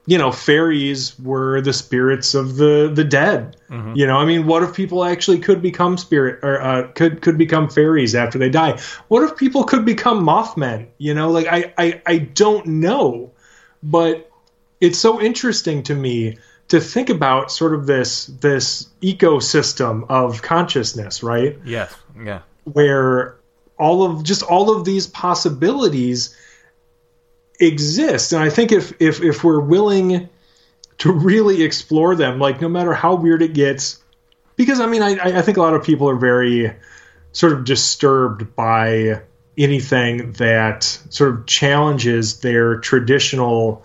you 0.10 0.18
know 0.18 0.32
fairies 0.32 1.18
were 1.20 1.62
the 1.62 1.72
spirits 1.72 2.34
of 2.34 2.56
the 2.56 2.92
the 2.92 3.04
dead. 3.04 3.56
Mm-hmm. 3.70 3.94
you 3.96 4.08
know 4.08 4.18
i 4.18 4.26
mean 4.26 4.48
what 4.48 4.64
if 4.64 4.74
people 4.74 5.06
actually 5.06 5.38
could 5.38 5.62
become 5.62 5.96
spirit 5.96 6.40
or 6.42 6.60
uh, 6.60 6.88
could 6.96 7.22
could 7.22 7.38
become 7.38 7.70
fairies 7.70 8.16
after 8.16 8.40
they 8.40 8.50
die? 8.50 8.80
What 9.10 9.22
if 9.24 9.38
people 9.38 9.64
could 9.64 9.86
become 9.86 10.24
mothmen? 10.24 10.88
You 10.98 11.14
know 11.14 11.30
like 11.30 11.46
i 11.48 11.72
i, 11.78 12.02
I 12.08 12.18
don't 12.18 12.66
know. 12.66 13.32
But 13.84 14.30
it's 14.82 14.98
so 14.98 15.22
interesting 15.22 15.84
to 15.84 15.96
me 15.96 16.38
to 16.70 16.80
think 16.82 17.10
about 17.10 17.52
sort 17.52 17.76
of 17.76 17.86
this 17.86 18.26
this 18.42 18.88
ecosystem 19.04 20.06
of 20.10 20.42
consciousness 20.42 21.22
right? 21.22 21.60
Yes 21.64 21.94
yeah. 22.26 22.42
Where 22.64 23.36
all 23.78 24.04
of 24.04 24.24
just 24.24 24.42
all 24.42 24.76
of 24.76 24.86
these 24.86 25.06
possibilities 25.06 26.36
exist. 27.60 28.34
And 28.34 28.42
i 28.42 28.50
think 28.50 28.72
if 28.72 28.94
if 29.02 29.22
if 29.22 29.44
we're 29.44 29.60
willing 29.60 30.30
to 31.00 31.12
really 31.12 31.64
explore 31.64 32.16
them 32.16 32.40
like 32.40 32.62
no 32.62 32.70
matter 32.70 32.94
how 32.94 33.16
weird 33.16 33.42
it 33.42 33.54
gets 33.54 34.02
because 34.56 34.80
i 34.80 34.86
mean 34.86 35.02
i 35.02 35.18
i 35.38 35.42
think 35.42 35.58
a 35.58 35.62
lot 35.62 35.74
of 35.74 35.84
people 35.84 36.10
are 36.10 36.16
very 36.16 36.74
sort 37.32 37.54
of 37.54 37.64
disturbed 37.64 38.56
by 38.56 39.22
anything 39.58 40.34
that 40.34 40.84
sort 40.84 41.32
of 41.32 41.46
challenges 41.46 42.42
their 42.42 42.78
traditional 42.78 43.84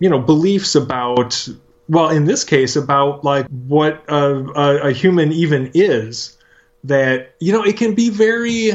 you 0.00 0.08
know 0.08 0.18
beliefs 0.18 0.74
about 0.74 1.48
well 1.88 2.08
in 2.08 2.24
this 2.24 2.44
case 2.44 2.76
about 2.76 3.24
like 3.24 3.46
what 3.46 4.02
a, 4.08 4.34
a, 4.34 4.88
a 4.88 4.92
human 4.92 5.32
even 5.32 5.70
is 5.74 6.36
that 6.84 7.34
you 7.40 7.52
know 7.52 7.62
it 7.62 7.76
can 7.76 7.94
be 7.94 8.10
very 8.10 8.72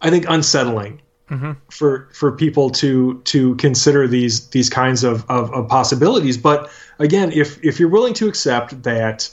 i 0.00 0.10
think 0.10 0.26
unsettling 0.28 1.00
mm-hmm. 1.30 1.52
for 1.70 2.08
for 2.12 2.32
people 2.32 2.70
to 2.70 3.20
to 3.24 3.54
consider 3.56 4.06
these 4.06 4.48
these 4.48 4.68
kinds 4.70 5.04
of, 5.04 5.24
of, 5.30 5.52
of 5.52 5.68
possibilities 5.68 6.36
but 6.36 6.70
again 6.98 7.30
if 7.32 7.62
if 7.64 7.78
you're 7.78 7.88
willing 7.88 8.14
to 8.14 8.28
accept 8.28 8.82
that 8.82 9.28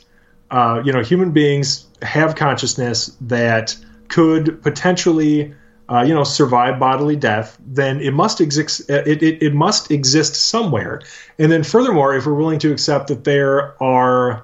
uh, 0.51 0.81
you 0.85 0.91
know 0.91 1.01
human 1.01 1.31
beings 1.31 1.87
have 2.01 2.35
consciousness 2.35 3.15
that 3.21 3.75
could 4.07 4.61
potentially 4.61 5.53
uh, 5.89 6.01
you 6.01 6.13
know 6.13 6.23
survive 6.23 6.79
bodily 6.79 7.15
death 7.15 7.57
then 7.65 7.99
it 8.01 8.13
must 8.13 8.41
exist 8.41 8.89
it, 8.89 9.21
it, 9.23 9.41
it 9.41 9.53
must 9.53 9.91
exist 9.91 10.35
somewhere 10.35 11.01
and 11.39 11.51
then 11.51 11.63
furthermore 11.63 12.15
if 12.15 12.25
we're 12.25 12.33
willing 12.33 12.59
to 12.59 12.71
accept 12.71 13.07
that 13.07 13.23
there 13.23 13.81
are 13.81 14.43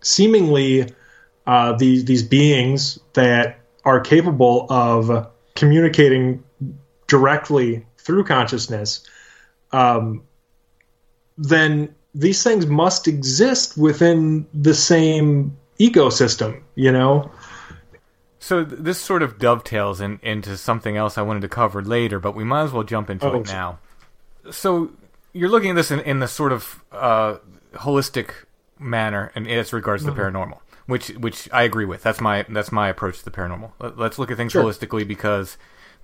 seemingly 0.00 0.88
uh, 1.46 1.72
these 1.72 2.04
these 2.04 2.22
beings 2.22 2.98
that 3.12 3.58
are 3.84 4.00
capable 4.00 4.66
of 4.68 5.28
communicating 5.54 6.42
directly 7.06 7.84
through 7.98 8.24
consciousness, 8.24 9.06
um, 9.72 10.22
then 11.38 11.94
these 12.14 12.42
things 12.42 12.66
must 12.66 13.08
exist 13.08 13.76
within 13.76 14.46
the 14.54 14.74
same 14.74 15.56
ecosystem. 15.78 16.62
You 16.74 16.92
know. 16.92 17.30
So 18.38 18.62
this 18.62 18.98
sort 18.98 19.22
of 19.22 19.38
dovetails 19.38 20.00
in, 20.00 20.20
into 20.22 20.56
something 20.56 20.96
else 20.96 21.18
I 21.18 21.22
wanted 21.22 21.40
to 21.40 21.48
cover 21.48 21.82
later, 21.82 22.20
but 22.20 22.36
we 22.36 22.44
might 22.44 22.62
as 22.62 22.72
well 22.72 22.84
jump 22.84 23.10
into 23.10 23.26
oh, 23.26 23.40
it 23.40 23.48
now. 23.48 23.80
So 24.52 24.92
you're 25.32 25.48
looking 25.48 25.70
at 25.70 25.76
this 25.76 25.90
in, 25.90 25.98
in 26.00 26.20
the 26.20 26.28
sort 26.28 26.52
of 26.52 26.84
uh, 26.92 27.38
holistic 27.74 28.30
manner, 28.78 29.32
and 29.34 29.48
as 29.50 29.72
regards 29.72 30.04
mm-hmm. 30.04 30.14
the 30.14 30.22
paranormal 30.22 30.58
which 30.86 31.08
which 31.08 31.48
I 31.52 31.64
agree 31.64 31.84
with. 31.84 32.02
That's 32.02 32.20
my 32.20 32.44
that's 32.48 32.72
my 32.72 32.88
approach 32.88 33.18
to 33.18 33.24
the 33.24 33.30
paranormal. 33.30 33.72
Let's 33.96 34.18
look 34.18 34.30
at 34.30 34.36
things 34.36 34.52
sure. 34.52 34.64
holistically 34.64 35.06
because 35.06 35.56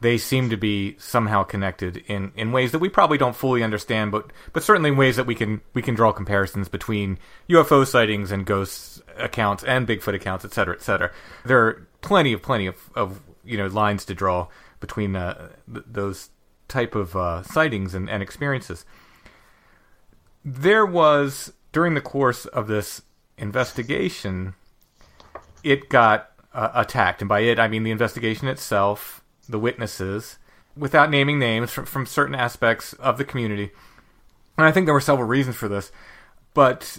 they 0.03 0.19
seem 0.19 0.51
to 0.51 0.57
be 0.57 0.97
somehow 0.99 1.45
connected 1.45 1.97
in, 2.09 2.33
in 2.37 2.51
ways 2.51 2.73
that 2.73 2.81
we 2.81 2.89
probably 2.89 3.17
don't 3.17 3.37
fully 3.37 3.63
understand, 3.63 4.11
but 4.11 4.31
but 4.53 4.63
certainly 4.63 4.91
in 4.91 4.97
ways 4.97 5.17
that 5.17 5.27
we 5.27 5.35
can 5.35 5.61
we 5.75 5.83
can 5.83 5.95
draw 5.95 6.13
comparisons 6.13 6.69
between 6.69 7.19
UFO 7.49 7.87
sightings 7.87 8.33
and 8.33 8.45
ghost 8.45 9.01
accounts 9.17 9.63
and 9.63 9.87
Bigfoot 9.87 10.15
accounts, 10.15 10.45
et 10.45 10.53
cetera, 10.53 10.75
et 10.75 10.83
cetera. 10.83 11.13
There 11.45 11.59
are 11.65 11.87
plenty 12.01 12.33
of 12.33 12.43
plenty 12.43 12.67
of, 12.67 12.91
of 12.95 13.21
you 13.45 13.57
know 13.57 13.69
lines 13.69 14.05
to 14.07 14.15
draw 14.15 14.49
between 14.81 15.15
uh, 15.15 15.51
th- 15.73 15.87
those 15.89 16.31
type 16.67 16.95
of 16.97 17.15
uh, 17.15 17.43
sightings 17.45 17.95
and, 17.95 18.11
and 18.11 18.23
experiences. 18.23 18.85
There 20.45 20.85
was 20.85 21.53
during 21.71 21.95
the 21.95 22.01
course 22.01 22.45
of 22.47 22.67
this 22.67 23.03
investigation 23.39 24.55
it 25.63 25.89
got 25.89 26.31
uh, 26.53 26.71
attacked, 26.75 27.23
and 27.23 27.29
by 27.29 27.41
it 27.41 27.61
I 27.61 27.69
mean 27.69 27.85
the 27.85 27.93
investigation 27.93 28.49
itself, 28.49 29.22
the 29.53 29.59
witnesses, 29.59 30.39
without 30.77 31.11
naming 31.11 31.39
names 31.39 31.71
from, 31.71 31.87
from 31.87 32.07
certain 32.07 32.35
aspects 32.35 32.93
of 32.95 33.19
the 33.19 33.25
community. 33.25 33.71
And 34.59 34.67
I 34.67 34.73
think 34.73 34.87
there 34.87 34.95
were 34.95 35.01
several 35.01 35.29
reasons 35.29 35.57
for 35.57 35.69
this, 35.69 35.93
but 36.55 36.99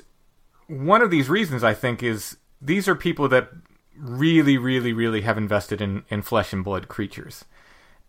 one 0.67 1.01
of 1.01 1.11
these 1.11 1.29
reasons 1.29 1.63
I 1.63 1.73
think 1.73 2.01
is 2.01 2.37
these 2.61 2.87
are 2.87 2.95
people 2.95 3.27
that 3.29 3.49
really, 3.97 4.57
really, 4.57 4.93
really 4.93 5.21
have 5.21 5.37
invested 5.37 5.81
in, 5.81 6.03
in 6.09 6.21
flesh 6.21 6.53
and 6.53 6.63
blood 6.63 6.87
creatures. 6.87 7.45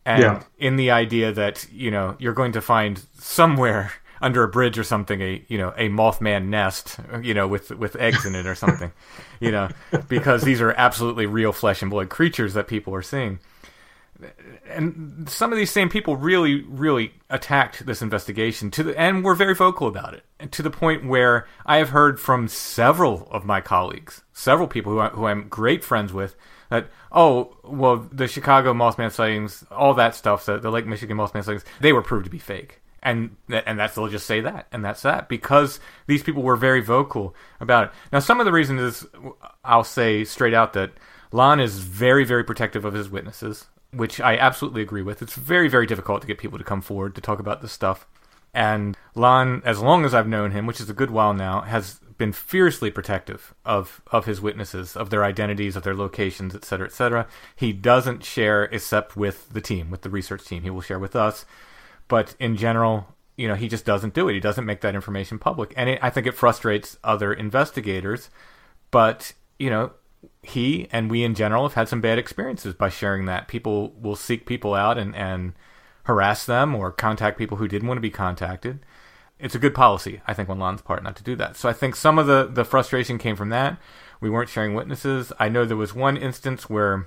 And 0.06 0.22
yeah. 0.22 0.42
in 0.58 0.76
the 0.76 0.90
idea 0.90 1.32
that, 1.32 1.66
you 1.72 1.90
know, 1.90 2.16
you're 2.18 2.34
going 2.34 2.52
to 2.52 2.60
find 2.60 3.02
somewhere 3.18 3.92
under 4.20 4.42
a 4.42 4.48
bridge 4.48 4.78
or 4.78 4.84
something 4.84 5.20
a 5.20 5.44
you 5.48 5.58
know 5.58 5.74
a 5.76 5.88
mothman 5.88 6.46
nest 6.46 6.98
you 7.20 7.34
know 7.34 7.46
with 7.46 7.70
with 7.72 7.96
eggs 7.96 8.24
in 8.24 8.34
it 8.34 8.46
or 8.46 8.54
something 8.54 8.90
you 9.40 9.50
know 9.50 9.68
because 10.08 10.42
these 10.42 10.62
are 10.62 10.72
absolutely 10.78 11.26
real 11.26 11.52
flesh 11.52 11.82
and 11.82 11.90
blood 11.90 12.08
creatures 12.08 12.54
that 12.54 12.66
people 12.66 12.94
are 12.94 13.02
seeing 13.02 13.38
and 14.68 15.28
some 15.28 15.52
of 15.52 15.58
these 15.58 15.70
same 15.70 15.88
people 15.88 16.16
really 16.16 16.62
really 16.62 17.12
attacked 17.30 17.86
this 17.86 18.02
investigation 18.02 18.70
to 18.70 18.82
the, 18.82 18.98
and 18.98 19.24
were 19.24 19.34
very 19.34 19.54
vocal 19.54 19.86
about 19.86 20.14
it 20.14 20.52
to 20.52 20.62
the 20.62 20.70
point 20.70 21.06
where 21.06 21.46
I 21.66 21.78
have 21.78 21.90
heard 21.90 22.20
from 22.20 22.48
several 22.48 23.28
of 23.30 23.44
my 23.44 23.60
colleagues 23.60 24.22
several 24.32 24.68
people 24.68 24.92
who, 24.92 25.00
I, 25.00 25.08
who 25.08 25.26
I'm 25.26 25.48
great 25.48 25.84
friends 25.84 26.12
with 26.12 26.36
that 26.70 26.88
oh 27.12 27.56
well 27.64 28.08
the 28.12 28.28
Chicago 28.28 28.72
Mothman 28.72 29.12
sightings 29.12 29.64
all 29.70 29.94
that 29.94 30.14
stuff 30.14 30.46
the, 30.46 30.58
the 30.58 30.70
Lake 30.70 30.86
Michigan 30.86 31.16
Mothman 31.16 31.44
sightings 31.44 31.64
they 31.80 31.92
were 31.92 32.02
proved 32.02 32.24
to 32.24 32.30
be 32.30 32.38
fake 32.38 32.80
and 33.04 33.36
and 33.50 33.78
that's 33.78 33.94
they'll 33.94 34.08
just 34.08 34.26
say 34.26 34.40
that 34.40 34.66
and 34.72 34.84
that's 34.84 35.02
that 35.02 35.28
because 35.28 35.78
these 36.06 36.22
people 36.22 36.42
were 36.42 36.56
very 36.56 36.80
vocal 36.80 37.34
about 37.60 37.88
it. 37.88 37.92
Now, 38.10 38.18
some 38.18 38.40
of 38.40 38.46
the 38.46 38.52
reason 38.52 38.78
is 38.78 39.06
I'll 39.62 39.84
say 39.84 40.24
straight 40.24 40.54
out 40.54 40.72
that 40.72 40.92
Lon 41.30 41.60
is 41.60 41.78
very 41.78 42.24
very 42.24 42.42
protective 42.42 42.84
of 42.84 42.94
his 42.94 43.10
witnesses, 43.10 43.66
which 43.96 44.20
I 44.20 44.36
absolutely 44.36 44.82
agree 44.82 45.02
with. 45.02 45.22
It's 45.22 45.34
very 45.34 45.68
very 45.68 45.86
difficult 45.86 46.20
to 46.22 46.26
get 46.26 46.38
people 46.38 46.58
to 46.58 46.64
come 46.64 46.80
forward 46.80 47.14
to 47.14 47.20
talk 47.20 47.38
about 47.38 47.62
this 47.62 47.72
stuff. 47.72 48.06
And 48.52 48.96
Lon, 49.14 49.62
as 49.64 49.80
long 49.80 50.04
as 50.04 50.14
I've 50.14 50.28
known 50.28 50.52
him, 50.52 50.66
which 50.66 50.80
is 50.80 50.88
a 50.88 50.94
good 50.94 51.10
while 51.10 51.34
now, 51.34 51.62
has 51.62 51.98
been 52.18 52.32
fiercely 52.32 52.88
protective 52.88 53.52
of, 53.64 54.00
of 54.12 54.26
his 54.26 54.40
witnesses, 54.40 54.96
of 54.96 55.10
their 55.10 55.24
identities, 55.24 55.74
of 55.74 55.82
their 55.82 55.96
locations, 55.96 56.54
etc., 56.54 56.86
etc. 56.86 57.26
He 57.56 57.72
doesn't 57.72 58.22
share 58.22 58.66
except 58.66 59.16
with 59.16 59.52
the 59.52 59.60
team, 59.60 59.90
with 59.90 60.02
the 60.02 60.10
research 60.10 60.44
team. 60.44 60.62
He 60.62 60.70
will 60.70 60.82
share 60.82 61.00
with 61.00 61.16
us 61.16 61.44
but 62.08 62.34
in 62.38 62.56
general, 62.56 63.06
you 63.36 63.48
know, 63.48 63.54
he 63.54 63.68
just 63.68 63.84
doesn't 63.84 64.14
do 64.14 64.28
it. 64.28 64.34
He 64.34 64.40
doesn't 64.40 64.64
make 64.64 64.80
that 64.82 64.94
information 64.94 65.38
public, 65.38 65.72
and 65.76 65.90
it, 65.90 65.98
I 66.02 66.10
think 66.10 66.26
it 66.26 66.34
frustrates 66.34 66.98
other 67.02 67.32
investigators. 67.32 68.30
But 68.90 69.32
you 69.58 69.70
know, 69.70 69.92
he 70.42 70.88
and 70.92 71.10
we 71.10 71.24
in 71.24 71.34
general 71.34 71.64
have 71.64 71.74
had 71.74 71.88
some 71.88 72.00
bad 72.00 72.18
experiences 72.18 72.74
by 72.74 72.88
sharing 72.88 73.26
that. 73.26 73.48
People 73.48 73.92
will 74.00 74.16
seek 74.16 74.46
people 74.46 74.74
out 74.74 74.98
and 74.98 75.14
and 75.14 75.52
harass 76.04 76.44
them 76.44 76.74
or 76.74 76.92
contact 76.92 77.38
people 77.38 77.56
who 77.56 77.68
didn't 77.68 77.88
want 77.88 77.96
to 77.96 78.02
be 78.02 78.10
contacted. 78.10 78.80
It's 79.38 79.54
a 79.54 79.58
good 79.58 79.74
policy, 79.74 80.20
I 80.26 80.34
think, 80.34 80.48
on 80.48 80.58
Lon's 80.58 80.82
part 80.82 81.02
not 81.02 81.16
to 81.16 81.22
do 81.22 81.34
that. 81.36 81.56
So 81.56 81.68
I 81.68 81.72
think 81.72 81.96
some 81.96 82.18
of 82.18 82.26
the 82.26 82.48
the 82.50 82.64
frustration 82.64 83.18
came 83.18 83.36
from 83.36 83.50
that. 83.50 83.78
We 84.20 84.30
weren't 84.30 84.48
sharing 84.48 84.74
witnesses. 84.74 85.32
I 85.38 85.48
know 85.48 85.64
there 85.64 85.76
was 85.76 85.94
one 85.94 86.16
instance 86.16 86.70
where 86.70 87.06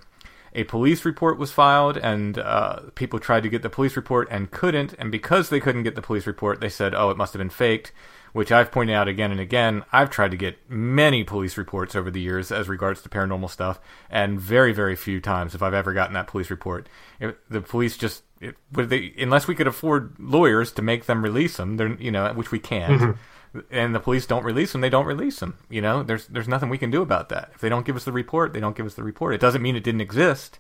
a 0.53 0.63
police 0.63 1.05
report 1.05 1.37
was 1.37 1.51
filed, 1.51 1.97
and 1.97 2.37
uh, 2.37 2.79
people 2.95 3.19
tried 3.19 3.43
to 3.43 3.49
get 3.49 3.61
the 3.61 3.69
police 3.69 3.95
report 3.95 4.27
and 4.31 4.51
couldn't. 4.51 4.93
And 4.97 5.11
because 5.11 5.49
they 5.49 5.59
couldn't 5.59 5.83
get 5.83 5.95
the 5.95 6.01
police 6.01 6.27
report, 6.27 6.59
they 6.59 6.69
said, 6.69 6.93
"Oh, 6.93 7.09
it 7.09 7.17
must 7.17 7.33
have 7.33 7.39
been 7.39 7.49
faked." 7.49 7.91
Which 8.37 8.51
I've 8.51 8.71
pointed 8.71 8.93
out 8.93 9.07
again 9.07 9.31
and 9.31 9.39
again. 9.39 9.83
I've 9.91 10.11
tried 10.11 10.29
to 10.29 10.37
get 10.37 10.69
many 10.69 11.23
police 11.23 11.57
reports 11.57 11.95
over 11.95 12.11
the 12.11 12.21
years 12.21 12.51
as 12.51 12.69
regards 12.69 13.01
to 13.01 13.09
paranormal 13.09 13.49
stuff, 13.49 13.79
and 14.11 14.39
very, 14.39 14.73
very 14.73 14.95
few 14.95 15.19
times 15.19 15.55
if 15.55 15.63
I've 15.63 15.73
ever 15.73 15.91
gotten 15.91 16.13
that 16.13 16.27
police 16.27 16.51
report. 16.51 16.87
It, 17.19 17.37
the 17.49 17.61
police 17.61 17.97
just, 17.97 18.23
it, 18.39 18.55
they, 18.71 19.13
unless 19.17 19.47
we 19.47 19.55
could 19.55 19.65
afford 19.65 20.15
lawyers 20.19 20.71
to 20.73 20.83
make 20.83 21.07
them 21.07 21.23
release 21.23 21.57
them, 21.57 21.77
they're, 21.77 21.95
you 21.99 22.11
know, 22.11 22.31
which 22.33 22.51
we 22.51 22.59
can't. 22.59 23.01
Mm-hmm 23.01 23.11
and 23.71 23.95
the 23.95 23.99
police 23.99 24.25
don't 24.25 24.43
release 24.43 24.71
them, 24.71 24.81
they 24.81 24.89
don't 24.89 25.05
release 25.05 25.39
them. 25.39 25.57
You 25.69 25.81
know, 25.81 26.03
there's 26.03 26.27
there's 26.27 26.47
nothing 26.47 26.69
we 26.69 26.77
can 26.77 26.91
do 26.91 27.01
about 27.01 27.29
that. 27.29 27.51
If 27.55 27.61
they 27.61 27.69
don't 27.69 27.85
give 27.85 27.95
us 27.95 28.03
the 28.03 28.11
report, 28.11 28.53
they 28.53 28.59
don't 28.59 28.75
give 28.75 28.85
us 28.85 28.93
the 28.93 29.03
report. 29.03 29.33
It 29.33 29.41
doesn't 29.41 29.61
mean 29.61 29.75
it 29.75 29.83
didn't 29.83 30.01
exist. 30.01 30.59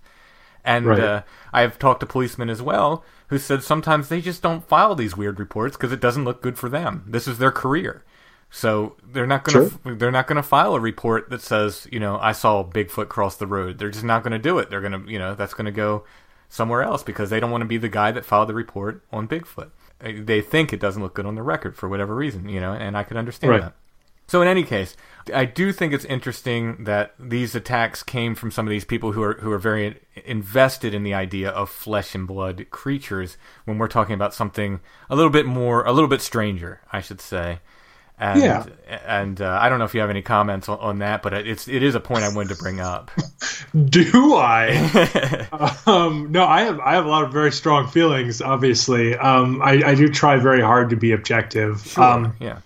And 0.63 0.85
Right. 0.85 0.99
uh, 0.99 1.21
I've 1.53 1.79
talked 1.79 2.01
to 2.01 2.05
policemen 2.05 2.49
as 2.49 2.61
well 2.61 3.03
who 3.29 3.37
said 3.37 3.63
sometimes 3.63 4.07
they 4.09 4.21
just 4.21 4.41
don't 4.41 4.67
file 4.67 4.95
these 4.95 5.17
weird 5.17 5.39
reports 5.39 5.75
because 5.75 5.91
it 5.91 5.99
doesn't 5.99 6.23
look 6.25 6.41
good 6.41 6.57
for 6.57 6.69
them. 6.69 7.03
This 7.07 7.27
is 7.27 7.37
their 7.37 7.51
career. 7.51 8.03
So 8.49 8.95
they're 9.03 9.27
not 9.27 9.43
going 9.43 9.69
to 9.83 9.95
they're 9.95 10.11
not 10.11 10.25
going 10.27 10.37
to 10.37 10.43
file 10.43 10.73
a 10.75 10.79
report 10.79 11.29
that 11.29 11.41
says, 11.41 11.85
you 11.91 11.99
know, 11.99 12.17
I 12.21 12.31
saw 12.31 12.63
Bigfoot 12.63 13.09
cross 13.09 13.35
the 13.35 13.47
road. 13.47 13.77
They're 13.77 13.89
just 13.89 14.05
not 14.05 14.23
going 14.23 14.31
to 14.31 14.39
do 14.39 14.57
it. 14.59 14.69
They're 14.69 14.79
going 14.81 15.03
to, 15.05 15.11
you 15.11 15.19
know, 15.19 15.35
that's 15.35 15.53
going 15.53 15.65
to 15.65 15.71
go 15.71 16.05
somewhere 16.47 16.81
else 16.81 17.03
because 17.03 17.29
they 17.29 17.41
don't 17.41 17.51
want 17.51 17.61
to 17.63 17.67
be 17.67 17.77
the 17.77 17.89
guy 17.89 18.11
that 18.13 18.23
filed 18.23 18.47
the 18.47 18.53
report 18.53 19.03
on 19.11 19.27
Bigfoot. 19.27 19.71
They 19.99 20.41
think 20.41 20.71
it 20.71 20.79
doesn't 20.79 21.01
look 21.03 21.13
good 21.15 21.25
on 21.25 21.35
the 21.35 21.43
record 21.43 21.75
for 21.75 21.89
whatever 21.89 22.15
reason, 22.15 22.47
you 22.47 22.61
know, 22.61 22.71
and 22.71 22.95
I 22.95 23.03
can 23.03 23.17
understand 23.17 23.51
Right. 23.51 23.61
that. 23.63 23.73
So 24.27 24.41
in 24.41 24.47
any 24.47 24.63
case, 24.63 24.95
I 25.33 25.45
do 25.45 25.71
think 25.71 25.93
it's 25.93 26.05
interesting 26.05 26.83
that 26.83 27.13
these 27.19 27.55
attacks 27.55 28.03
came 28.03 28.35
from 28.35 28.51
some 28.51 28.65
of 28.67 28.71
these 28.71 28.85
people 28.85 29.13
who 29.13 29.23
are 29.23 29.33
who 29.35 29.51
are 29.51 29.57
very 29.57 29.99
invested 30.25 30.93
in 30.93 31.03
the 31.03 31.13
idea 31.13 31.49
of 31.49 31.69
flesh 31.69 32.13
and 32.15 32.27
blood 32.27 32.67
creatures 32.69 33.37
when 33.65 33.77
we're 33.77 33.87
talking 33.87 34.15
about 34.15 34.33
something 34.33 34.79
a 35.09 35.15
little 35.15 35.31
bit 35.31 35.45
more 35.45 35.85
a 35.85 35.91
little 35.91 36.09
bit 36.09 36.21
stranger, 36.21 36.81
I 36.91 37.01
should 37.01 37.21
say. 37.21 37.59
And, 38.19 38.41
Yeah. 38.41 38.65
and 39.05 39.39
uh, 39.41 39.59
I 39.61 39.69
don't 39.69 39.77
know 39.77 39.85
if 39.85 39.93
you 39.93 40.01
have 40.01 40.09
any 40.09 40.23
comments 40.23 40.67
on, 40.67 40.79
on 40.79 40.99
that, 40.99 41.21
but 41.21 41.33
it's 41.33 41.67
it 41.67 41.83
is 41.83 41.93
a 41.93 41.99
point 41.99 42.23
I 42.23 42.33
wanted 42.33 42.49
to 42.49 42.61
bring 42.61 42.79
up. 42.79 43.11
Do 43.89 44.35
I? 44.35 45.47
um, 45.85 46.31
no, 46.31 46.43
I 46.43 46.61
have 46.61 46.79
I 46.79 46.95
have 46.95 47.05
a 47.05 47.09
lot 47.09 47.23
of 47.23 47.31
very 47.31 47.51
strong 47.51 47.87
feelings. 47.87 48.41
Obviously, 48.41 49.15
um, 49.15 49.61
I, 49.61 49.83
I 49.85 49.95
do 49.95 50.09
try 50.09 50.37
very 50.37 50.61
hard 50.61 50.89
to 50.89 50.95
be 50.95 51.11
objective. 51.11 51.95
Um, 51.97 52.35
yeah. 52.39 52.59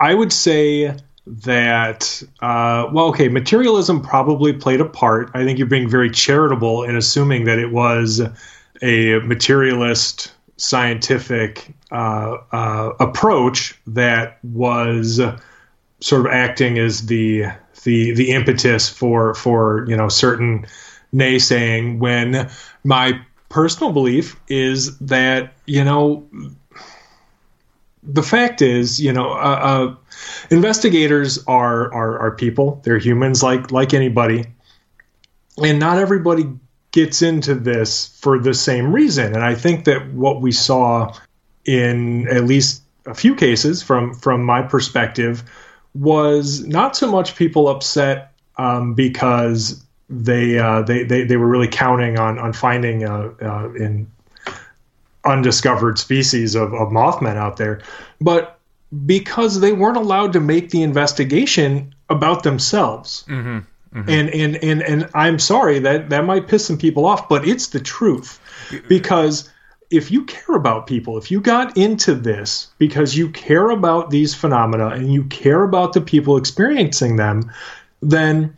I 0.00 0.14
would 0.14 0.32
say 0.32 0.94
that 1.26 2.22
uh, 2.40 2.88
well, 2.92 3.06
okay, 3.08 3.28
materialism 3.28 4.00
probably 4.00 4.52
played 4.52 4.80
a 4.80 4.84
part. 4.84 5.30
I 5.34 5.44
think 5.44 5.58
you're 5.58 5.68
being 5.68 5.88
very 5.88 6.10
charitable 6.10 6.84
in 6.84 6.96
assuming 6.96 7.44
that 7.44 7.58
it 7.58 7.70
was 7.70 8.20
a 8.82 9.18
materialist 9.20 10.32
scientific 10.56 11.74
uh, 11.90 12.36
uh, 12.52 12.92
approach 13.00 13.78
that 13.86 14.38
was 14.42 15.20
sort 16.00 16.26
of 16.26 16.32
acting 16.32 16.78
as 16.78 17.06
the 17.06 17.46
the 17.84 18.12
the 18.14 18.30
impetus 18.30 18.88
for 18.88 19.34
for 19.34 19.84
you 19.88 19.96
know 19.96 20.08
certain 20.08 20.66
naysaying 21.14 21.98
when 21.98 22.48
my 22.84 23.20
personal 23.48 23.92
belief 23.92 24.36
is 24.48 24.98
that 24.98 25.54
you 25.66 25.84
know 25.84 26.26
the 28.02 28.22
fact 28.22 28.62
is 28.62 29.00
you 29.00 29.12
know 29.12 29.30
uh, 29.30 29.60
uh, 29.62 29.94
investigators 30.50 31.42
are, 31.46 31.92
are 31.92 32.18
are 32.18 32.30
people. 32.32 32.80
They're 32.84 32.98
humans 32.98 33.42
like 33.42 33.70
like 33.70 33.94
anybody. 33.94 34.46
And 35.62 35.80
not 35.80 35.98
everybody 35.98 36.44
gets 36.92 37.20
into 37.20 37.54
this 37.54 38.16
for 38.20 38.38
the 38.38 38.54
same 38.54 38.92
reason. 38.92 39.34
And 39.34 39.44
i 39.44 39.54
think 39.54 39.84
that 39.84 40.12
what 40.12 40.40
we 40.40 40.52
saw 40.52 41.12
in 41.64 42.28
at 42.28 42.44
least 42.44 42.82
a 43.06 43.14
few 43.14 43.34
cases 43.34 43.82
from 43.82 44.14
from 44.14 44.44
my 44.44 44.62
perspective 44.62 45.42
was 45.94 46.66
not 46.66 46.96
so 46.96 47.10
much 47.10 47.36
people 47.36 47.68
upset 47.68 48.32
um, 48.56 48.94
because 48.94 49.84
they, 50.10 50.58
uh, 50.58 50.82
they 50.82 51.04
they 51.04 51.24
they 51.24 51.36
were 51.36 51.46
really 51.46 51.68
counting 51.68 52.18
on 52.18 52.38
on 52.38 52.52
finding 52.52 53.04
uh, 53.04 53.30
uh, 53.42 53.72
in 53.74 54.10
undiscovered 55.28 55.98
species 55.98 56.54
of, 56.54 56.72
of 56.74 56.90
mothmen 56.90 57.36
out 57.36 57.56
there, 57.56 57.80
but 58.20 58.58
because 59.04 59.60
they 59.60 59.72
weren't 59.72 59.96
allowed 59.96 60.32
to 60.32 60.40
make 60.40 60.70
the 60.70 60.82
investigation 60.82 61.94
about 62.08 62.42
themselves. 62.42 63.24
Mm-hmm. 63.28 63.58
And, 63.94 64.30
and 64.30 64.56
and 64.56 64.82
and 64.82 65.08
I'm 65.14 65.38
sorry 65.38 65.78
that 65.78 66.10
that 66.10 66.24
might 66.24 66.46
piss 66.46 66.66
some 66.66 66.76
people 66.76 67.06
off, 67.06 67.28
but 67.28 67.48
it's 67.48 67.68
the 67.68 67.80
truth. 67.80 68.38
Because 68.86 69.48
if 69.90 70.10
you 70.10 70.24
care 70.24 70.56
about 70.56 70.86
people, 70.86 71.16
if 71.16 71.30
you 71.30 71.40
got 71.40 71.76
into 71.76 72.14
this 72.14 72.68
because 72.76 73.16
you 73.16 73.30
care 73.30 73.70
about 73.70 74.10
these 74.10 74.34
phenomena 74.34 74.88
and 74.88 75.12
you 75.12 75.24
care 75.24 75.62
about 75.62 75.94
the 75.94 76.02
people 76.02 76.36
experiencing 76.36 77.16
them, 77.16 77.50
then 78.02 78.54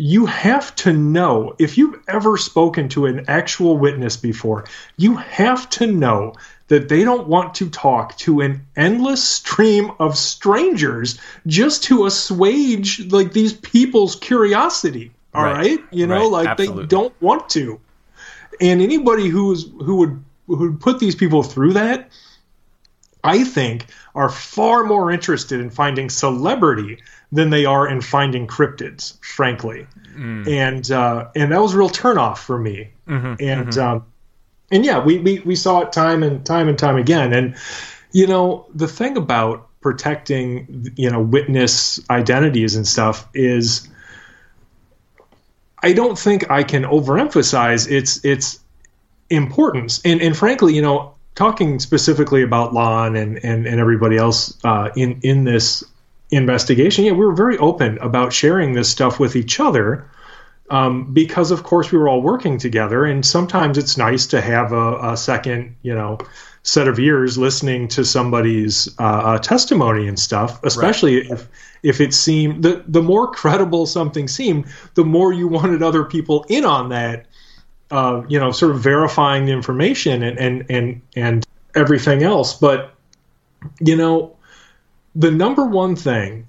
you 0.00 0.26
have 0.26 0.74
to 0.76 0.92
know 0.92 1.54
if 1.58 1.76
you've 1.76 2.00
ever 2.08 2.36
spoken 2.36 2.88
to 2.88 3.06
an 3.06 3.24
actual 3.28 3.76
witness 3.76 4.16
before, 4.16 4.64
you 4.96 5.16
have 5.16 5.68
to 5.70 5.86
know 5.86 6.32
that 6.68 6.88
they 6.88 7.04
don't 7.04 7.26
want 7.28 7.54
to 7.56 7.68
talk 7.68 8.16
to 8.16 8.40
an 8.40 8.64
endless 8.76 9.22
stream 9.22 9.90
of 9.98 10.16
strangers 10.16 11.18
just 11.46 11.84
to 11.84 12.06
assuage 12.06 13.10
like 13.12 13.32
these 13.32 13.52
people's 13.52 14.16
curiosity. 14.16 15.10
All 15.34 15.44
Right. 15.44 15.56
right, 15.56 15.80
you 15.90 16.06
know, 16.06 16.22
Right. 16.22 16.30
like 16.30 16.48
Absolutely. 16.48 16.82
they 16.84 16.88
don't 16.88 17.14
want 17.20 17.48
to. 17.50 17.78
And 18.60 18.80
anybody 18.80 19.28
who's 19.28 19.68
who 19.82 19.96
would 19.96 20.24
who 20.46 20.56
would 20.56 20.80
put 20.80 20.98
these 20.98 21.14
people 21.14 21.42
through 21.42 21.74
that, 21.74 22.08
I 23.22 23.44
think, 23.44 23.86
are 24.14 24.28
far 24.28 24.84
more 24.84 25.10
interested 25.10 25.60
in 25.60 25.70
finding 25.70 26.10
celebrity 26.10 26.98
than 27.32 27.50
they 27.50 27.64
are 27.64 27.86
in 27.86 28.00
finding 28.00 28.46
cryptids, 28.46 29.22
frankly. 29.24 29.86
And 30.48 30.90
uh, 30.90 31.28
and 31.36 31.52
that 31.52 31.60
was 31.60 31.74
a 31.74 31.78
real 31.78 31.90
turnoff 31.90 32.38
for 32.38 32.58
me. 32.58 32.90
and 33.40 33.68
Um, 33.78 34.04
and 34.70 34.84
yeah, 34.84 35.02
we, 35.04 35.18
we 35.18 35.40
we 35.40 35.56
saw 35.56 35.80
it 35.80 35.92
time 35.92 36.22
and 36.22 36.44
time 36.44 36.68
and 36.68 36.78
time 36.78 36.96
again. 36.96 37.32
And 37.32 37.56
you 38.12 38.26
know, 38.26 38.66
the 38.74 38.88
thing 38.88 39.16
about 39.16 39.68
protecting 39.80 40.92
you 40.96 41.10
know 41.10 41.20
witness 41.20 42.00
identities 42.10 42.76
and 42.76 42.86
stuff 42.86 43.28
is 43.34 43.88
I 45.82 45.92
don't 45.92 46.18
think 46.18 46.50
I 46.50 46.62
can 46.62 46.84
overemphasize 46.84 47.90
its 47.90 48.24
its 48.24 48.60
importance. 49.28 50.00
And 50.04 50.20
and 50.20 50.36
frankly, 50.36 50.74
you 50.74 50.82
know, 50.82 51.14
talking 51.40 51.78
specifically 51.78 52.42
about 52.42 52.74
Lon 52.74 53.16
and 53.16 53.42
and, 53.42 53.66
and 53.66 53.80
everybody 53.80 54.18
else 54.18 54.58
uh, 54.62 54.90
in 54.94 55.18
in 55.22 55.44
this 55.44 55.82
investigation, 56.30 57.06
yeah, 57.06 57.12
we 57.12 57.24
were 57.24 57.34
very 57.34 57.56
open 57.56 57.96
about 57.98 58.34
sharing 58.34 58.74
this 58.74 58.90
stuff 58.90 59.18
with 59.18 59.34
each 59.34 59.58
other. 59.58 60.06
Um, 60.68 61.12
because 61.12 61.50
of 61.50 61.64
course 61.64 61.90
we 61.90 61.98
were 61.98 62.08
all 62.08 62.20
working 62.20 62.58
together, 62.58 63.06
and 63.06 63.24
sometimes 63.24 63.78
it's 63.78 63.96
nice 63.96 64.26
to 64.28 64.40
have 64.40 64.72
a, 64.72 65.12
a 65.12 65.16
second, 65.16 65.74
you 65.82 65.94
know, 65.94 66.18
set 66.62 66.86
of 66.86 66.98
ears 66.98 67.38
listening 67.38 67.88
to 67.88 68.04
somebody's 68.04 68.88
uh, 69.00 69.02
uh, 69.02 69.38
testimony 69.38 70.06
and 70.06 70.18
stuff. 70.18 70.62
Especially 70.62 71.28
if 71.28 71.48
if 71.82 72.02
it 72.02 72.12
seemed 72.12 72.62
the 72.62 72.84
the 72.86 73.02
more 73.02 73.32
credible 73.32 73.86
something 73.86 74.28
seemed, 74.28 74.66
the 74.94 75.04
more 75.04 75.32
you 75.32 75.48
wanted 75.48 75.82
other 75.82 76.04
people 76.04 76.44
in 76.50 76.66
on 76.66 76.90
that. 76.90 77.24
Uh, 77.90 78.22
you 78.28 78.38
know, 78.38 78.52
sort 78.52 78.70
of 78.70 78.80
verifying 78.80 79.46
the 79.46 79.52
information 79.52 80.22
and 80.22 80.38
and 80.38 80.66
and 80.70 81.02
and 81.16 81.46
everything 81.74 82.22
else. 82.22 82.54
But 82.54 82.94
you 83.80 83.96
know, 83.96 84.36
the 85.14 85.30
number 85.30 85.64
one 85.64 85.96
thing 85.96 86.46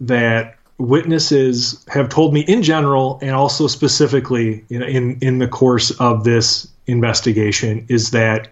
that 0.00 0.56
witnesses 0.78 1.84
have 1.88 2.08
told 2.08 2.32
me 2.32 2.40
in 2.40 2.62
general 2.62 3.18
and 3.20 3.32
also 3.32 3.66
specifically 3.66 4.64
know, 4.70 4.86
in 4.86 5.18
in 5.20 5.38
the 5.38 5.46
course 5.46 5.90
of 6.00 6.24
this 6.24 6.66
investigation 6.86 7.84
is 7.88 8.10
that 8.10 8.48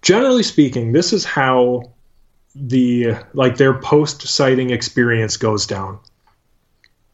generally 0.00 0.44
speaking 0.44 0.92
this 0.92 1.12
is 1.12 1.24
how 1.24 1.82
the 2.54 3.14
like 3.34 3.56
their 3.56 3.74
post 3.74 4.22
sighting 4.22 4.70
experience 4.70 5.36
goes 5.36 5.66
down 5.66 5.98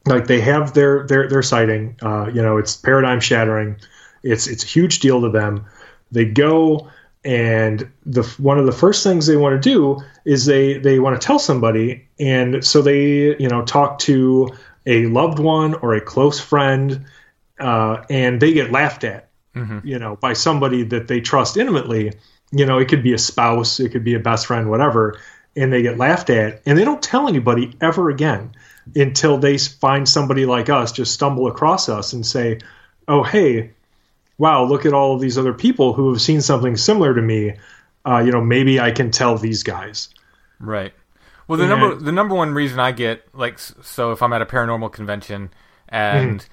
like 0.05 0.26
they 0.26 0.41
have 0.41 0.74
their 0.74 1.07
their 1.07 1.29
their 1.29 1.43
sighting 1.43 1.97
uh, 2.03 2.26
you 2.26 2.43
know 2.43 2.59
it's 2.59 2.76
paradigm 2.76 3.20
shattering 3.20 3.76
it's 4.23 4.47
it's 4.47 4.64
a 4.64 4.66
huge 4.66 5.01
deal 5.01 5.21
to 5.23 5.31
them. 5.31 5.66
They 6.11 6.25
go 6.25 6.89
and 7.25 7.91
the 8.07 8.23
one 8.39 8.59
of 8.59 8.66
the 8.66 8.73
first 8.73 9.03
things 9.03 9.27
they 9.27 9.37
want 9.37 9.61
to 9.61 9.71
do 9.71 9.99
is 10.25 10.47
they 10.47 10.79
they 10.79 10.99
want 10.99 11.21
to 11.21 11.27
tell 11.27 11.39
somebody 11.39 12.07
and 12.21 12.64
so 12.64 12.81
they 12.81 13.37
you 13.39 13.49
know 13.49 13.64
talk 13.64 13.99
to 13.99 14.49
a 14.87 15.07
loved 15.07 15.39
one 15.39 15.75
or 15.75 15.95
a 15.95 16.01
close 16.01 16.41
friend 16.41 17.05
uh, 17.61 18.05
and 18.09 18.41
they 18.41 18.53
get 18.53 18.71
laughed 18.71 19.05
at 19.05 19.29
you 19.83 19.99
know 19.99 20.16
by 20.16 20.33
somebody 20.33 20.85
that 20.85 21.09
they 21.09 21.21
trust 21.21 21.57
intimately. 21.57 22.12
You 22.53 22.64
know 22.64 22.79
it 22.79 22.89
could 22.89 23.03
be 23.03 23.12
a 23.12 23.19
spouse 23.19 23.81
it 23.81 23.91
could 23.91 24.05
be 24.05 24.14
a 24.14 24.21
best 24.21 24.47
friend 24.47 24.71
whatever 24.71 25.19
and 25.57 25.73
they 25.73 25.83
get 25.83 25.99
laughed 25.99 26.31
at 26.31 26.62
and 26.64 26.79
they 26.79 26.85
don't 26.85 27.03
tell 27.03 27.29
anybody 27.29 27.77
ever 27.81 28.09
again 28.09 28.53
until 28.95 29.37
they 29.37 29.59
find 29.59 30.09
somebody 30.09 30.47
like 30.47 30.71
us 30.71 30.93
just 30.93 31.12
stumble 31.12 31.49
across 31.49 31.89
us 31.89 32.12
and 32.12 32.25
say 32.25 32.59
oh 33.09 33.23
hey 33.23 33.73
wow, 34.39 34.64
look 34.64 34.86
at 34.86 34.93
all 34.93 35.14
of 35.14 35.20
these 35.20 35.36
other 35.36 35.53
people 35.53 35.93
who 35.93 36.12
have 36.12 36.20
seen 36.22 36.41
something 36.41 36.76
similar 36.76 37.14
to 37.14 37.20
me. 37.22 37.55
Uh, 38.07 38.18
you 38.24 38.30
know, 38.32 38.41
maybe 38.41 38.80
I 38.80 38.91
can 38.93 39.11
tell 39.11 39.36
these 39.36 39.62
guys. 39.62 40.09
Right. 40.61 40.93
Well, 41.47 41.59
the 41.59 41.64
And- 41.64 41.70
number 41.80 41.95
the 41.97 42.12
number 42.12 42.34
one 42.34 42.53
reason 42.55 42.78
I 42.78 42.93
get 42.93 43.24
like 43.34 43.59
so 43.59 44.12
if 44.12 44.22
I'm 44.22 44.32
at 44.32 44.43
a 44.43 44.47
paranormal 44.47 44.93
convention 44.93 45.51
and 45.89 46.47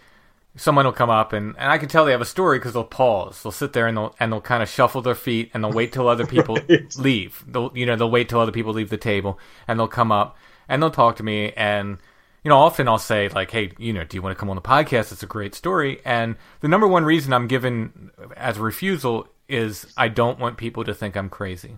someone 0.55 0.85
will 0.85 0.93
come 0.93 1.09
up 1.09 1.33
and, 1.33 1.53
and 1.57 1.69
I 1.71 1.77
can 1.77 1.89
tell 1.89 2.05
they 2.05 2.13
have 2.13 2.21
a 2.21 2.25
story 2.25 2.59
because 2.59 2.73
they'll 2.73 2.83
pause. 2.85 3.43
They'll 3.43 3.51
sit 3.51 3.73
there 3.73 3.87
and 3.87 3.97
they'll 3.97 4.15
and 4.19 4.31
they'll 4.31 4.41
kind 4.41 4.63
of 4.63 4.69
shuffle 4.69 5.01
their 5.01 5.15
feet 5.15 5.51
and 5.53 5.63
they'll 5.63 5.71
wait 5.73 5.91
till 5.91 6.07
other 6.07 6.25
people 6.35 6.57
Right. 6.69 6.95
leave. 6.97 7.43
They'll 7.47 7.71
you 7.75 7.85
know 7.85 7.95
they'll 7.95 8.09
wait 8.09 8.29
till 8.29 8.39
other 8.39 8.51
people 8.53 8.73
leave 8.73 8.89
the 8.89 8.97
table 8.97 9.37
and 9.67 9.77
they'll 9.79 9.87
come 9.87 10.11
up 10.11 10.37
and 10.69 10.81
they'll 10.81 10.89
talk 10.91 11.17
to 11.17 11.23
me 11.23 11.51
and 11.57 11.97
you 12.45 12.49
know, 12.49 12.57
often 12.57 12.87
I'll 12.87 12.99
say 12.99 13.27
like, 13.29 13.49
"Hey, 13.49 13.71
you 13.79 13.91
know, 13.91 14.03
do 14.03 14.15
you 14.15 14.21
want 14.21 14.37
to 14.37 14.39
come 14.39 14.51
on 14.51 14.55
the 14.55 14.61
podcast? 14.61 15.11
It's 15.11 15.23
a 15.23 15.25
great 15.25 15.55
story." 15.55 15.99
And 16.05 16.35
the 16.61 16.67
number 16.67 16.87
one 16.87 17.03
reason 17.03 17.33
I'm 17.33 17.47
given 17.47 18.11
as 18.37 18.57
a 18.57 18.61
refusal 18.61 19.27
is 19.49 19.87
I 19.97 20.09
don't 20.09 20.37
want 20.37 20.57
people 20.57 20.83
to 20.83 20.93
think 20.93 21.17
I'm 21.17 21.27
crazy. 21.27 21.77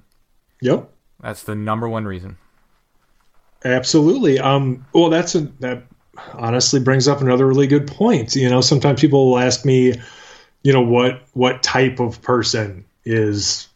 Yep. 0.62 0.92
That's 1.22 1.44
the 1.44 1.56
number 1.56 1.88
one 1.88 2.04
reason. 2.04 2.38
Absolutely. 3.64 4.40
Um, 4.40 4.86
well, 4.92 5.10
that's 5.10 5.36
a, 5.36 5.42
that 5.62 5.84
honestly 6.34 6.82
brings 6.82 7.08
up 7.08 7.22
another 7.22 7.48
really 7.48 7.68
good 7.68 7.88
point. 7.88 8.36
You 8.36 8.50
know, 8.50 8.60
sometimes 8.60 9.00
people 9.00 9.30
will 9.30 9.40
ask 9.40 9.64
me, 9.64 9.94
you 10.64 10.74
know, 10.74 10.82
what 10.82 11.22
what 11.32 11.64
type 11.64 12.02
of 12.02 12.22
person 12.22 12.84
is 13.06 13.70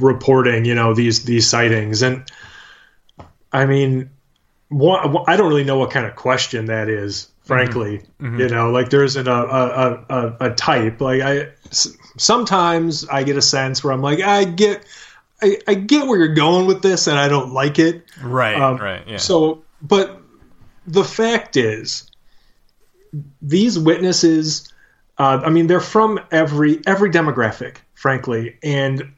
reporting, 0.00 0.66
you 0.66 0.74
know, 0.76 0.94
these 0.94 1.24
these 1.24 1.48
sightings, 1.48 2.02
and 2.02 2.30
I 3.52 3.66
mean, 3.66 4.10
I 4.70 5.36
don't 5.36 5.48
really 5.48 5.64
know 5.64 5.78
what 5.78 5.90
kind 5.90 6.06
of 6.06 6.16
question 6.16 6.66
that 6.66 6.88
is. 6.88 7.28
Frankly, 7.44 8.02
mm-hmm. 8.20 8.40
you 8.40 8.48
know, 8.48 8.70
like 8.70 8.90
there 8.90 9.04
isn't 9.04 9.28
a 9.28 9.32
a, 9.32 10.04
a, 10.10 10.36
a 10.40 10.54
type. 10.54 11.00
Like 11.00 11.22
I 11.22 11.50
sometimes 11.70 13.06
I 13.08 13.22
get 13.22 13.36
a 13.36 13.42
sense 13.42 13.84
where 13.84 13.92
I'm 13.92 14.02
like, 14.02 14.20
I 14.20 14.42
get 14.44 14.84
I, 15.40 15.58
I 15.68 15.74
get 15.74 16.06
where 16.08 16.18
you're 16.18 16.34
going 16.34 16.66
with 16.66 16.82
this, 16.82 17.06
and 17.06 17.18
I 17.18 17.28
don't 17.28 17.52
like 17.52 17.78
it. 17.78 18.04
Right. 18.20 18.60
Um, 18.60 18.78
right. 18.78 19.06
Yeah. 19.06 19.18
So, 19.18 19.62
but 19.80 20.20
the 20.86 21.04
fact 21.04 21.56
is, 21.56 22.10
these 23.40 23.78
witnesses. 23.78 24.72
Uh, 25.18 25.40
I 25.42 25.48
mean, 25.48 25.66
they're 25.66 25.80
from 25.80 26.20
every 26.30 26.82
every 26.86 27.10
demographic, 27.10 27.76
frankly, 27.94 28.58
and 28.62 29.12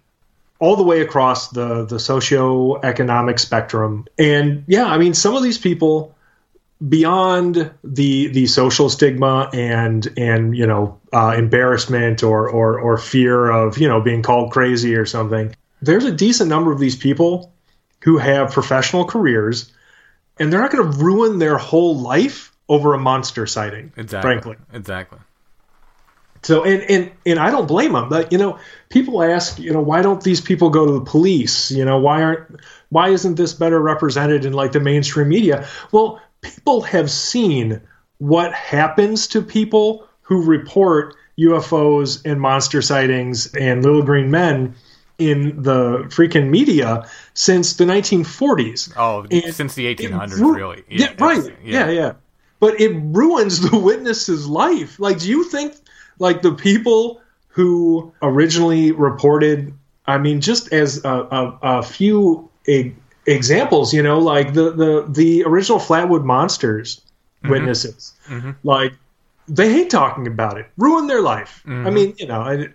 all 0.58 0.76
the 0.76 0.82
way 0.82 1.00
across 1.00 1.48
the 1.48 1.84
the 1.84 1.98
socio-economic 1.98 3.38
spectrum. 3.38 4.06
And 4.18 4.64
yeah, 4.66 4.86
I 4.86 4.98
mean, 4.98 5.14
some 5.14 5.36
of 5.36 5.42
these 5.42 5.58
people 5.58 6.14
beyond 6.86 7.70
the 7.82 8.28
the 8.28 8.46
social 8.46 8.88
stigma 8.88 9.50
and 9.52 10.06
and 10.16 10.56
you 10.56 10.66
know 10.66 11.00
uh, 11.12 11.34
embarrassment 11.36 12.22
or, 12.22 12.48
or 12.48 12.78
or 12.78 12.98
fear 12.98 13.50
of 13.50 13.78
you 13.78 13.88
know 13.88 14.00
being 14.00 14.22
called 14.22 14.52
crazy 14.52 14.94
or 14.94 15.04
something 15.04 15.52
there's 15.82 16.04
a 16.04 16.12
decent 16.12 16.48
number 16.48 16.72
of 16.72 16.78
these 16.78 16.96
people 16.96 17.52
who 18.04 18.18
have 18.18 18.52
professional 18.52 19.04
careers 19.04 19.72
and 20.38 20.52
they're 20.52 20.60
not 20.60 20.70
going 20.70 20.90
to 20.90 20.98
ruin 20.98 21.38
their 21.38 21.58
whole 21.58 21.98
life 21.98 22.52
over 22.68 22.94
a 22.94 22.98
monster 22.98 23.46
sighting. 23.46 23.92
Exactly. 23.96 24.30
Frankly. 24.30 24.56
Exactly. 24.72 25.18
So 26.42 26.64
and 26.64 26.82
and 26.82 27.12
and 27.26 27.38
I 27.38 27.50
don't 27.50 27.66
blame 27.66 27.92
them. 27.92 28.08
But 28.08 28.32
you 28.32 28.38
know, 28.38 28.58
people 28.88 29.22
ask, 29.22 29.58
you 29.58 29.72
know, 29.72 29.80
why 29.80 30.02
don't 30.02 30.22
these 30.22 30.40
people 30.40 30.70
go 30.70 30.86
to 30.86 30.92
the 30.92 31.04
police? 31.04 31.70
You 31.70 31.84
know, 31.84 31.98
why 31.98 32.22
aren't 32.22 32.60
why 32.90 33.08
isn't 33.08 33.34
this 33.34 33.52
better 33.52 33.80
represented 33.80 34.44
in 34.44 34.52
like 34.52 34.72
the 34.72 34.80
mainstream 34.80 35.28
media? 35.28 35.66
Well, 35.92 36.20
people 36.40 36.82
have 36.82 37.10
seen 37.10 37.80
what 38.18 38.52
happens 38.52 39.26
to 39.28 39.42
people 39.42 40.08
who 40.22 40.44
report 40.44 41.14
UFOs 41.38 42.24
and 42.24 42.40
monster 42.40 42.82
sightings 42.82 43.54
and 43.54 43.82
little 43.82 44.02
green 44.02 44.30
men 44.30 44.74
in 45.18 45.62
the 45.62 46.04
freaking 46.08 46.48
media 46.48 47.08
since 47.34 47.74
the 47.74 47.84
1940s. 47.84 48.92
Oh, 48.96 49.26
and 49.30 49.54
since 49.54 49.74
the 49.74 49.94
1800s, 49.94 50.38
ru- 50.38 50.54
really? 50.54 50.84
Yeah, 50.88 51.06
yeah 51.18 51.24
right. 51.24 51.44
Yeah. 51.64 51.86
yeah, 51.86 51.90
yeah. 51.90 52.12
But 52.60 52.80
it 52.80 52.92
ruins 52.92 53.60
the 53.70 53.78
witness's 53.78 54.46
life. 54.46 54.98
Like, 54.98 55.20
do 55.20 55.28
you 55.28 55.44
think, 55.44 55.74
like, 56.18 56.42
the 56.42 56.52
people 56.52 57.20
who 57.48 58.12
originally 58.22 58.92
reported, 58.92 59.72
I 60.06 60.18
mean, 60.18 60.40
just 60.40 60.72
as 60.72 61.04
a, 61.04 61.08
a, 61.10 61.58
a 61.62 61.82
few 61.82 62.48
e- 62.66 62.92
examples, 63.26 63.92
you 63.92 64.02
know, 64.02 64.18
like 64.18 64.54
the, 64.54 64.70
the, 64.70 65.06
the 65.08 65.44
original 65.44 65.78
Flatwood 65.78 66.24
Monsters 66.24 67.00
mm-hmm. 67.42 67.50
witnesses, 67.50 68.14
mm-hmm. 68.28 68.52
like, 68.64 68.92
they 69.48 69.72
hate 69.72 69.90
talking 69.90 70.26
about 70.26 70.58
it, 70.58 70.66
ruin 70.76 71.06
their 71.06 71.22
life. 71.22 71.62
Mm-hmm. 71.66 71.86
I 71.86 71.90
mean, 71.90 72.14
you 72.18 72.26
know, 72.26 72.40
I, 72.40 72.68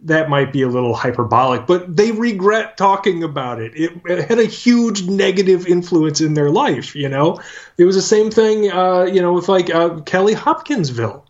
that 0.00 0.28
might 0.28 0.52
be 0.52 0.62
a 0.62 0.68
little 0.68 0.94
hyperbolic, 0.94 1.66
but 1.66 1.96
they 1.96 2.12
regret 2.12 2.76
talking 2.76 3.22
about 3.22 3.60
it. 3.60 3.72
it. 3.74 3.92
it. 4.04 4.28
had 4.28 4.38
a 4.38 4.44
huge 4.44 5.04
negative 5.04 5.66
influence 5.66 6.20
in 6.20 6.34
their 6.34 6.50
life. 6.50 6.94
You 6.94 7.08
know, 7.08 7.40
it 7.78 7.84
was 7.84 7.96
the 7.96 8.02
same 8.02 8.30
thing. 8.30 8.70
Uh, 8.70 9.04
you 9.04 9.22
know, 9.22 9.32
with 9.32 9.48
like 9.48 9.74
uh, 9.74 10.00
Kelly 10.00 10.34
Hopkinsville. 10.34 11.25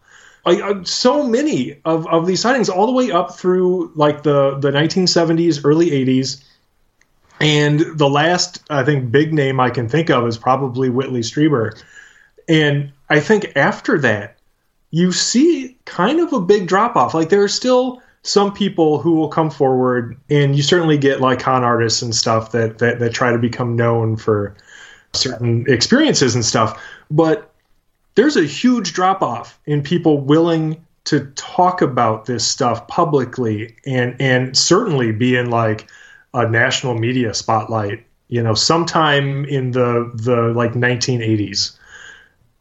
Uh, 0.47 0.85
so 0.85 1.25
many 1.25 1.81
of, 1.85 2.07
of 2.07 2.25
these 2.25 2.41
sightings, 2.41 2.69
all 2.69 2.87
the 2.87 2.93
way 2.93 3.11
up 3.11 3.35
through 3.35 3.91
like 3.97 4.23
the 4.23 4.57
the 4.59 4.71
1970s, 4.71 5.61
early 5.65 5.91
80s, 5.91 6.43
and 7.41 7.81
the 7.99 8.09
last 8.09 8.63
I 8.71 8.85
think 8.85 9.11
big 9.11 9.35
name 9.35 9.59
I 9.59 9.71
can 9.71 9.89
think 9.89 10.09
of 10.09 10.27
is 10.27 10.39
probably 10.39 10.89
Whitley 10.89 11.21
Strieber. 11.21 11.77
And 12.49 12.93
I 13.11 13.19
think 13.19 13.57
after 13.57 13.99
that, 13.99 14.39
you 14.93 15.11
see 15.11 15.77
kind 15.85 16.21
of 16.21 16.33
a 16.33 16.41
big 16.41 16.69
drop 16.69 16.95
off. 16.95 17.13
Like 17.13 17.29
there 17.29 17.43
are 17.43 17.49
still 17.49 18.01
some 18.23 18.53
people 18.53 19.01
who 19.01 19.15
will 19.15 19.29
come 19.29 19.51
forward, 19.51 20.17
and 20.31 20.57
you 20.57 20.63
certainly 20.63 20.97
get 20.97 21.21
like 21.21 21.41
con 21.41 21.65
artists 21.65 22.03
and 22.03 22.15
stuff 22.15 22.53
that 22.53 22.79
that, 22.79 23.01
that 23.01 23.13
try 23.13 23.33
to 23.33 23.39
become 23.39 23.75
known 23.75 24.17
for 24.17 24.57
certain 25.13 25.65
experiences 25.67 26.37
and 26.37 26.45
stuff. 26.45 26.81
But 27.11 27.53
there's 28.17 28.37
a 28.37 28.45
huge 28.45 28.93
drop 28.93 29.23
off 29.23 29.59
in 29.67 29.83
people 29.83 30.21
willing 30.21 30.85
to 31.05 31.27
talk 31.37 31.81
about 31.83 32.27
this 32.27 32.47
stuff 32.47 32.89
publicly 32.89 33.77
and 33.87 34.17
and 34.21 34.57
certainly 34.57 35.12
be 35.12 35.37
in 35.37 35.51
like 35.51 35.89
a 36.35 36.49
national 36.49 36.99
media 36.99 37.33
spotlight 37.33 38.05
you 38.29 38.43
know 38.43 38.55
sometime 38.55 39.45
in 39.45 39.71
the 39.71 40.11
the 40.14 40.53
like 40.55 40.73
1980s 40.73 41.79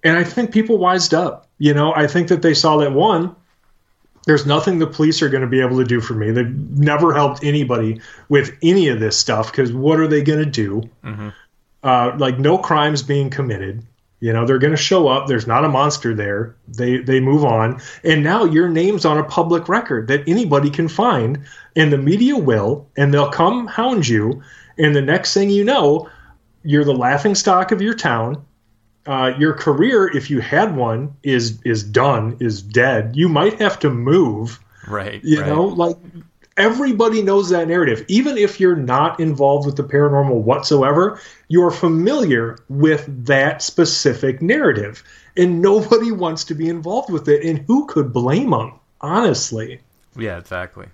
and 0.04 0.16
i 0.16 0.24
think 0.24 0.52
people 0.52 0.78
wised 0.78 1.14
up 1.14 1.48
you 1.58 1.74
know 1.74 1.94
i 1.96 2.06
think 2.06 2.28
that 2.28 2.44
they 2.44 2.54
saw 2.54 2.78
that 2.78 2.92
one 2.92 3.36
there's 4.26 4.46
nothing 4.46 4.80
the 4.80 4.88
police 4.88 5.22
are 5.22 5.30
going 5.30 5.42
to 5.42 5.48
be 5.48 5.62
able 5.62 5.78
to 5.78 5.84
do 5.84 6.02
for 6.02 6.16
me. 6.16 6.32
They've 6.32 6.50
never 6.50 7.14
helped 7.14 7.44
anybody 7.44 8.02
with 8.28 8.58
any 8.62 8.88
of 8.90 9.00
this 9.00 9.18
stuff 9.18 9.52
because 9.52 9.72
what 9.72 10.00
are 10.00 10.08
they 10.08 10.24
going 10.24 10.40
to 10.40 10.50
do? 10.50 10.90
Mm-hmm. 11.04 11.30
Uh, 11.84 12.16
like 12.18 12.40
no 12.40 12.58
crimes 12.58 13.04
being 13.04 13.30
committed. 13.30 13.86
You 14.20 14.34
know 14.34 14.46
they're 14.46 14.60
going 14.60 14.72
to 14.72 14.78
show 14.78 15.08
up. 15.08 15.28
There's 15.28 15.48
not 15.48 15.66
a 15.66 15.70
monster 15.70 16.14
there. 16.14 16.56
They 16.68 16.98
they 16.98 17.20
move 17.20 17.44
on, 17.44 17.82
and 18.04 18.24
now 18.24 18.46
your 18.46 18.70
name's 18.70 19.06
on 19.06 19.18
a 19.18 19.24
public 19.24 19.68
record 19.70 20.08
that 20.08 20.28
anybody 20.28 20.70
can 20.70 20.88
find, 20.88 21.46
and 21.76 21.92
the 21.92 21.98
media 21.98 22.38
will, 22.38 22.88
and 22.98 23.14
they'll 23.14 23.32
come 23.32 23.68
hound 23.68 24.08
you, 24.08 24.42
and 24.78 24.96
the 24.96 25.02
next 25.02 25.34
thing 25.34 25.50
you 25.50 25.64
know, 25.64 26.10
you're 26.64 26.86
the 26.86 26.94
laughing 26.94 27.36
stock 27.36 27.72
of 27.72 27.82
your 27.82 27.94
town 27.94 28.44
uh, 29.08 29.34
your 29.38 29.54
career, 29.54 30.08
if 30.16 30.30
you 30.30 30.40
had 30.40 30.76
one, 30.76 31.16
is 31.24 31.62
is 31.64 31.84
done, 31.84 32.38
is 32.40 32.62
dead. 32.62 33.16
You 33.16 33.30
might 33.30 33.60
have 33.60 33.80
to 33.80 33.90
move. 33.90 34.60
Right. 34.88 35.24
You 35.24 35.42
right. 35.42 35.48
know, 35.48 35.66
like 35.66 35.98
everybody 36.58 37.22
knows 37.22 37.50
that 37.50 37.68
narrative. 37.68 38.06
Even 38.08 38.38
if 38.38 38.60
you're 38.60 38.76
not 38.76 39.20
involved 39.20 39.66
with 39.66 39.76
the 39.76 39.84
paranormal 39.84 40.42
whatsoever, 40.42 41.20
you're 41.48 41.72
familiar 41.72 42.58
with 42.70 43.26
that 43.26 43.62
specific 43.62 44.42
narrative. 44.42 45.04
And 45.38 45.62
nobody 45.62 46.12
wants 46.12 46.46
to 46.46 46.56
be 46.56 46.70
involved 46.70 47.12
with 47.12 47.28
it. 47.28 47.44
And 47.44 47.60
who 47.68 47.86
could 47.88 48.14
blame 48.14 48.52
them, 48.52 48.74
honestly? 49.02 49.82
Yeah, 50.16 50.38
exactly. 50.38 50.88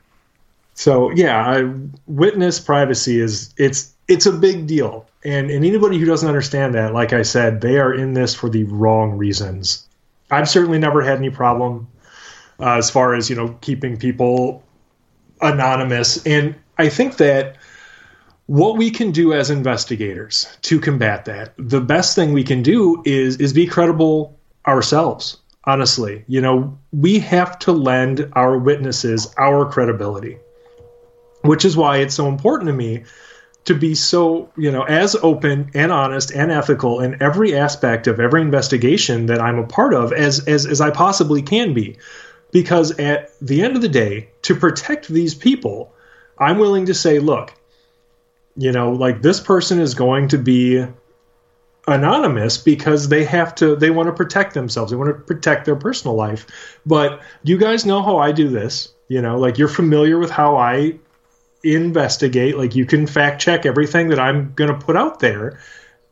So 0.73 1.11
yeah, 1.11 1.45
I, 1.45 1.71
witness 2.07 2.59
privacy 2.59 3.19
is 3.19 3.53
it's 3.57 3.93
it's 4.07 4.25
a 4.25 4.31
big 4.31 4.67
deal. 4.67 5.05
And, 5.23 5.51
and 5.51 5.63
anybody 5.63 5.99
who 5.99 6.05
doesn't 6.05 6.27
understand 6.27 6.73
that, 6.73 6.93
like 6.93 7.13
I 7.13 7.21
said, 7.21 7.61
they 7.61 7.77
are 7.77 7.93
in 7.93 8.13
this 8.13 8.33
for 8.33 8.49
the 8.49 8.63
wrong 8.63 9.17
reasons. 9.17 9.87
I've 10.31 10.49
certainly 10.49 10.79
never 10.79 11.01
had 11.01 11.17
any 11.19 11.29
problem 11.29 11.87
uh, 12.59 12.77
as 12.77 12.89
far 12.89 13.13
as 13.13 13.29
you 13.29 13.35
know 13.35 13.49
keeping 13.61 13.97
people 13.97 14.63
anonymous, 15.41 16.25
and 16.25 16.55
I 16.77 16.89
think 16.89 17.17
that 17.17 17.57
what 18.47 18.77
we 18.77 18.91
can 18.91 19.11
do 19.11 19.33
as 19.33 19.49
investigators 19.49 20.45
to 20.63 20.79
combat 20.79 21.25
that, 21.25 21.53
the 21.57 21.79
best 21.79 22.15
thing 22.15 22.33
we 22.33 22.43
can 22.43 22.63
do 22.63 23.01
is 23.05 23.37
is 23.37 23.53
be 23.53 23.65
credible 23.65 24.37
ourselves. 24.67 25.37
Honestly, 25.63 26.25
you 26.27 26.41
know, 26.41 26.77
we 26.91 27.19
have 27.19 27.57
to 27.59 27.71
lend 27.71 28.29
our 28.33 28.57
witnesses 28.57 29.33
our 29.37 29.71
credibility, 29.71 30.37
which 31.43 31.65
is 31.65 31.77
why 31.77 31.97
it's 31.97 32.15
so 32.15 32.27
important 32.27 32.67
to 32.67 32.73
me 32.73 33.03
to 33.65 33.75
be 33.75 33.93
so 33.93 34.49
you 34.57 34.71
know 34.71 34.83
as 34.83 35.15
open 35.15 35.69
and 35.73 35.91
honest 35.91 36.31
and 36.31 36.51
ethical 36.51 36.99
in 36.99 37.21
every 37.21 37.55
aspect 37.55 38.07
of 38.07 38.19
every 38.19 38.41
investigation 38.41 39.27
that 39.27 39.39
I'm 39.39 39.59
a 39.59 39.67
part 39.67 39.93
of 39.93 40.11
as 40.13 40.47
as 40.47 40.65
as 40.65 40.81
I 40.81 40.89
possibly 40.89 41.41
can 41.41 41.73
be 41.73 41.97
because 42.51 42.91
at 42.99 43.31
the 43.41 43.63
end 43.63 43.75
of 43.75 43.81
the 43.81 43.89
day 43.89 44.29
to 44.43 44.55
protect 44.55 45.07
these 45.07 45.35
people 45.35 45.93
I'm 46.37 46.57
willing 46.57 46.87
to 46.87 46.93
say 46.93 47.19
look 47.19 47.53
you 48.55 48.71
know 48.71 48.91
like 48.91 49.21
this 49.21 49.39
person 49.39 49.79
is 49.79 49.93
going 49.93 50.29
to 50.29 50.37
be 50.37 50.85
anonymous 51.87 52.57
because 52.57 53.09
they 53.09 53.23
have 53.25 53.55
to 53.55 53.75
they 53.75 53.89
want 53.89 54.07
to 54.07 54.13
protect 54.13 54.53
themselves 54.53 54.91
they 54.91 54.97
want 54.97 55.09
to 55.09 55.23
protect 55.23 55.65
their 55.65 55.75
personal 55.75 56.15
life 56.15 56.77
but 56.85 57.21
you 57.43 57.57
guys 57.57 57.85
know 57.85 58.01
how 58.01 58.17
I 58.17 58.31
do 58.31 58.49
this 58.49 58.93
you 59.07 59.21
know 59.21 59.37
like 59.37 59.57
you're 59.57 59.67
familiar 59.67 60.19
with 60.19 60.29
how 60.29 60.57
I 60.57 60.99
investigate 61.63 62.57
like 62.57 62.75
you 62.75 62.85
can 62.85 63.07
fact 63.07 63.39
check 63.39 63.67
everything 63.67 64.07
that 64.07 64.19
i'm 64.19 64.51
going 64.55 64.67
to 64.67 64.83
put 64.83 64.97
out 64.97 65.19
there 65.19 65.59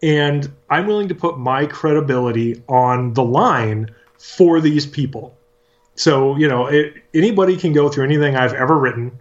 and 0.01 0.51
I'm 0.69 0.87
willing 0.87 1.09
to 1.09 1.15
put 1.15 1.37
my 1.37 1.65
credibility 1.65 2.63
on 2.67 3.13
the 3.13 3.23
line 3.23 3.93
for 4.17 4.61
these 4.61 4.85
people. 4.85 5.35
So 5.99 6.37
you 6.37 6.47
know, 6.47 6.67
it, 6.67 6.93
anybody 7.13 7.57
can 7.57 7.73
go 7.73 7.89
through 7.89 8.05
anything 8.05 8.37
I've 8.37 8.53
ever 8.53 8.79
written 8.79 9.19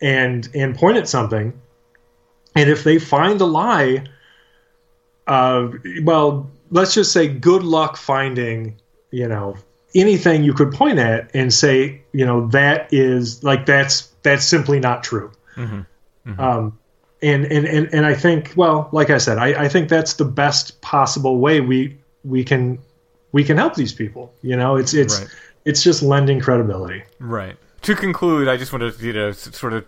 and 0.00 0.48
and 0.54 0.76
point 0.76 0.96
at 0.96 1.08
something, 1.08 1.60
and 2.54 2.70
if 2.70 2.84
they 2.84 3.00
find 3.00 3.40
a 3.40 3.44
lie, 3.44 4.04
uh, 5.26 5.70
well, 6.04 6.48
let's 6.70 6.94
just 6.94 7.10
say 7.10 7.26
good 7.26 7.64
luck 7.64 7.96
finding 7.96 8.76
you 9.10 9.26
know 9.26 9.56
anything 9.96 10.44
you 10.44 10.54
could 10.54 10.70
point 10.70 11.00
at 11.00 11.32
and 11.34 11.52
say 11.52 12.00
you 12.12 12.24
know 12.24 12.46
that 12.46 12.92
is 12.92 13.42
like 13.42 13.66
that's 13.66 14.02
that's 14.22 14.44
simply 14.44 14.78
not 14.78 15.02
true. 15.02 15.32
Mm-hmm. 15.56 15.80
Mm-hmm. 16.30 16.40
Um, 16.40 16.78
and, 17.22 17.44
and 17.46 17.66
and 17.66 17.92
and 17.92 18.06
I 18.06 18.14
think 18.14 18.52
well, 18.54 18.88
like 18.92 19.10
I 19.10 19.18
said, 19.18 19.38
I, 19.38 19.64
I 19.64 19.68
think 19.68 19.88
that's 19.88 20.14
the 20.14 20.24
best 20.24 20.80
possible 20.80 21.38
way 21.38 21.60
we 21.60 21.98
we 22.22 22.44
can 22.44 22.78
we 23.32 23.42
can 23.42 23.56
help 23.56 23.74
these 23.74 23.92
people. 23.92 24.32
You 24.42 24.56
know, 24.56 24.76
it's 24.76 24.94
it's 24.94 25.18
right. 25.18 25.28
It's 25.64 25.82
just 25.82 26.02
lending 26.02 26.40
credibility. 26.40 27.04
Right. 27.18 27.56
To 27.82 27.94
conclude, 27.94 28.48
I 28.48 28.56
just 28.56 28.72
want 28.72 28.96
to 28.96 29.06
you 29.06 29.12
know 29.12 29.32
sort 29.32 29.72
of 29.72 29.86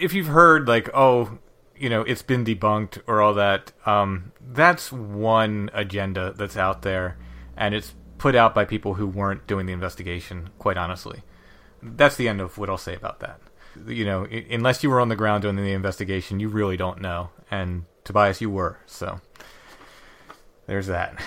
if 0.00 0.12
you've 0.12 0.28
heard 0.28 0.68
like 0.68 0.88
oh 0.94 1.38
you 1.76 1.88
know 1.88 2.02
it's 2.02 2.22
been 2.22 2.44
debunked 2.44 3.00
or 3.06 3.20
all 3.20 3.34
that 3.34 3.72
um, 3.86 4.32
that's 4.40 4.90
one 4.92 5.70
agenda 5.72 6.32
that's 6.32 6.56
out 6.56 6.82
there 6.82 7.16
and 7.56 7.74
it's 7.74 7.94
put 8.18 8.34
out 8.34 8.54
by 8.54 8.64
people 8.64 8.94
who 8.94 9.06
weren't 9.06 9.46
doing 9.46 9.66
the 9.66 9.72
investigation 9.72 10.50
quite 10.58 10.76
honestly 10.76 11.22
that's 11.82 12.16
the 12.16 12.26
end 12.26 12.40
of 12.40 12.58
what 12.58 12.68
i'll 12.68 12.76
say 12.76 12.94
about 12.94 13.20
that 13.20 13.40
you 13.86 14.04
know 14.04 14.26
unless 14.50 14.82
you 14.82 14.90
were 14.90 15.00
on 15.00 15.08
the 15.08 15.16
ground 15.16 15.42
doing 15.42 15.54
the 15.54 15.72
investigation 15.72 16.40
you 16.40 16.48
really 16.48 16.76
don't 16.76 17.00
know 17.00 17.30
and 17.50 17.84
tobias 18.02 18.40
you 18.40 18.50
were 18.50 18.78
so 18.86 19.20
there's 20.66 20.88
that 20.88 21.22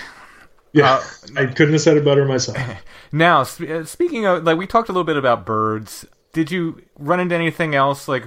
yeah. 0.73 0.93
Uh, 0.93 1.03
i 1.41 1.45
couldn't 1.45 1.73
have 1.73 1.81
said 1.81 1.97
it 1.97 2.05
better 2.05 2.25
myself. 2.25 2.57
Now 3.13 3.41
uh, 3.41 3.83
speaking 3.83 4.25
of 4.25 4.43
like 4.43 4.57
we 4.57 4.65
talked 4.65 4.87
a 4.87 4.93
little 4.93 5.03
bit 5.03 5.17
about 5.17 5.45
birds. 5.45 6.05
Did 6.33 6.49
you 6.49 6.81
run 6.97 7.19
into 7.19 7.35
anything 7.35 7.75
else 7.75 8.07
like 8.07 8.23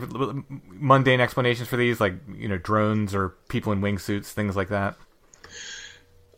mundane 0.68 1.20
explanations 1.20 1.68
for 1.68 1.76
these? 1.76 2.00
Like 2.00 2.14
you 2.36 2.48
know 2.48 2.58
drones 2.58 3.14
or 3.14 3.30
people 3.48 3.72
in 3.72 3.80
wingsuits 3.80 4.26
things 4.26 4.56
like 4.56 4.68
that? 4.68 4.96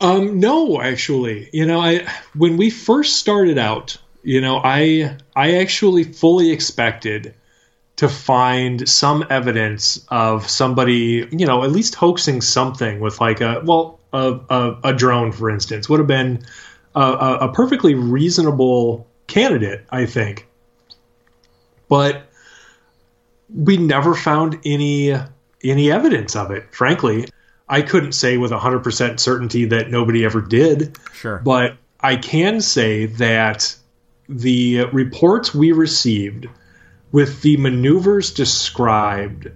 Um 0.00 0.38
no 0.38 0.80
actually. 0.80 1.50
You 1.52 1.66
know 1.66 1.80
i 1.80 2.06
when 2.34 2.56
we 2.56 2.70
first 2.70 3.16
started 3.16 3.58
out 3.58 3.98
you 4.22 4.40
know 4.40 4.60
i 4.62 5.16
i 5.34 5.54
actually 5.54 6.04
fully 6.04 6.50
expected 6.50 7.34
to 7.96 8.08
find 8.08 8.86
some 8.88 9.24
evidence 9.30 10.04
of 10.08 10.48
somebody 10.48 11.26
you 11.30 11.46
know 11.46 11.64
at 11.64 11.70
least 11.70 11.94
hoaxing 11.94 12.40
something 12.40 13.00
with 13.00 13.20
like 13.20 13.40
a 13.40 13.62
well 13.64 13.98
a, 14.16 14.40
a, 14.50 14.80
a 14.84 14.92
drone 14.94 15.32
for 15.32 15.50
instance 15.50 15.88
would 15.88 16.00
have 16.00 16.06
been 16.06 16.44
a, 16.94 17.00
a 17.42 17.52
perfectly 17.52 17.94
reasonable 17.94 19.06
candidate 19.26 19.84
i 19.90 20.06
think 20.06 20.46
but 21.88 22.26
we 23.48 23.76
never 23.76 24.14
found 24.14 24.58
any 24.64 25.14
any 25.62 25.90
evidence 25.90 26.36
of 26.36 26.50
it. 26.50 26.66
Frankly, 26.72 27.26
I 27.68 27.82
couldn't 27.82 28.12
say 28.12 28.36
with 28.36 28.52
100% 28.52 29.18
certainty 29.18 29.66
that 29.66 29.90
nobody 29.90 30.24
ever 30.24 30.40
did. 30.40 30.96
Sure. 31.12 31.38
But 31.38 31.76
I 32.00 32.16
can 32.16 32.60
say 32.60 33.06
that 33.06 33.74
the 34.28 34.84
reports 34.92 35.54
we 35.54 35.72
received 35.72 36.46
with 37.12 37.42
the 37.42 37.56
maneuvers 37.56 38.32
described 38.32 39.50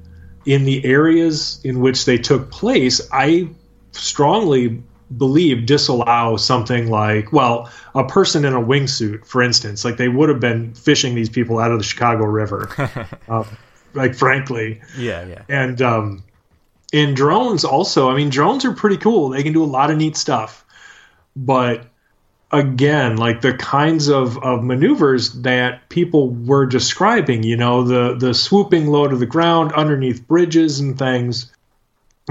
in 0.47 0.65
the 0.65 0.85
areas 0.85 1.61
in 1.65 1.81
which 1.81 2.05
they 2.05 2.19
took 2.19 2.51
place, 2.51 3.01
I 3.13 3.51
strongly 3.93 4.83
believe 5.17 5.67
disallow 5.67 6.37
something 6.37 6.89
like 6.89 7.33
well 7.33 7.69
a 7.97 8.05
person 8.05 8.45
in 8.45 8.53
a 8.53 8.61
wingsuit 8.61 9.27
for 9.27 9.43
instance 9.43 9.85
like 9.85 9.97
they 9.97 10.09
would 10.09 10.29
have 10.29 10.39
been 10.39 10.73
fishing 10.75 11.17
these 11.17 11.29
people 11.29 11.59
out 11.59 11.73
of 11.73 11.79
the 11.79 11.85
chicago 11.85 12.25
river 12.25 12.69
um, 13.29 13.45
like 13.95 14.15
frankly. 14.15 14.81
Yeah 14.97 15.25
yeah. 15.27 15.43
And 15.49 15.81
um 15.83 16.25
in 16.93 17.15
drones 17.15 17.65
also 17.65 18.11
i 18.11 18.17
mean 18.17 18.31
drones 18.31 18.65
are 18.65 18.73
pretty 18.73 18.97
cool. 18.97 19.31
They 19.31 19.43
can 19.43 19.53
do 19.53 19.63
a 19.63 19.67
lot 19.67 19.91
of 19.91 19.97
neat 19.97 20.17
stuff. 20.17 20.65
But 21.37 21.87
again 22.53 23.17
like 23.17 23.41
the 23.43 23.55
kinds 23.55 24.09
of, 24.09 24.37
of 24.43 24.65
maneuvers 24.65 25.35
that 25.43 25.89
people 25.89 26.31
were 26.31 26.67
describing 26.67 27.45
you 27.45 27.57
know 27.57 27.85
the 27.85 28.17
the 28.17 28.35
swooping 28.35 28.89
low 28.89 29.07
to 29.07 29.17
the 29.17 29.27
ground 29.27 29.73
underneath 29.73 30.27
bridges 30.27 30.81
and 30.81 30.99
things 30.99 31.53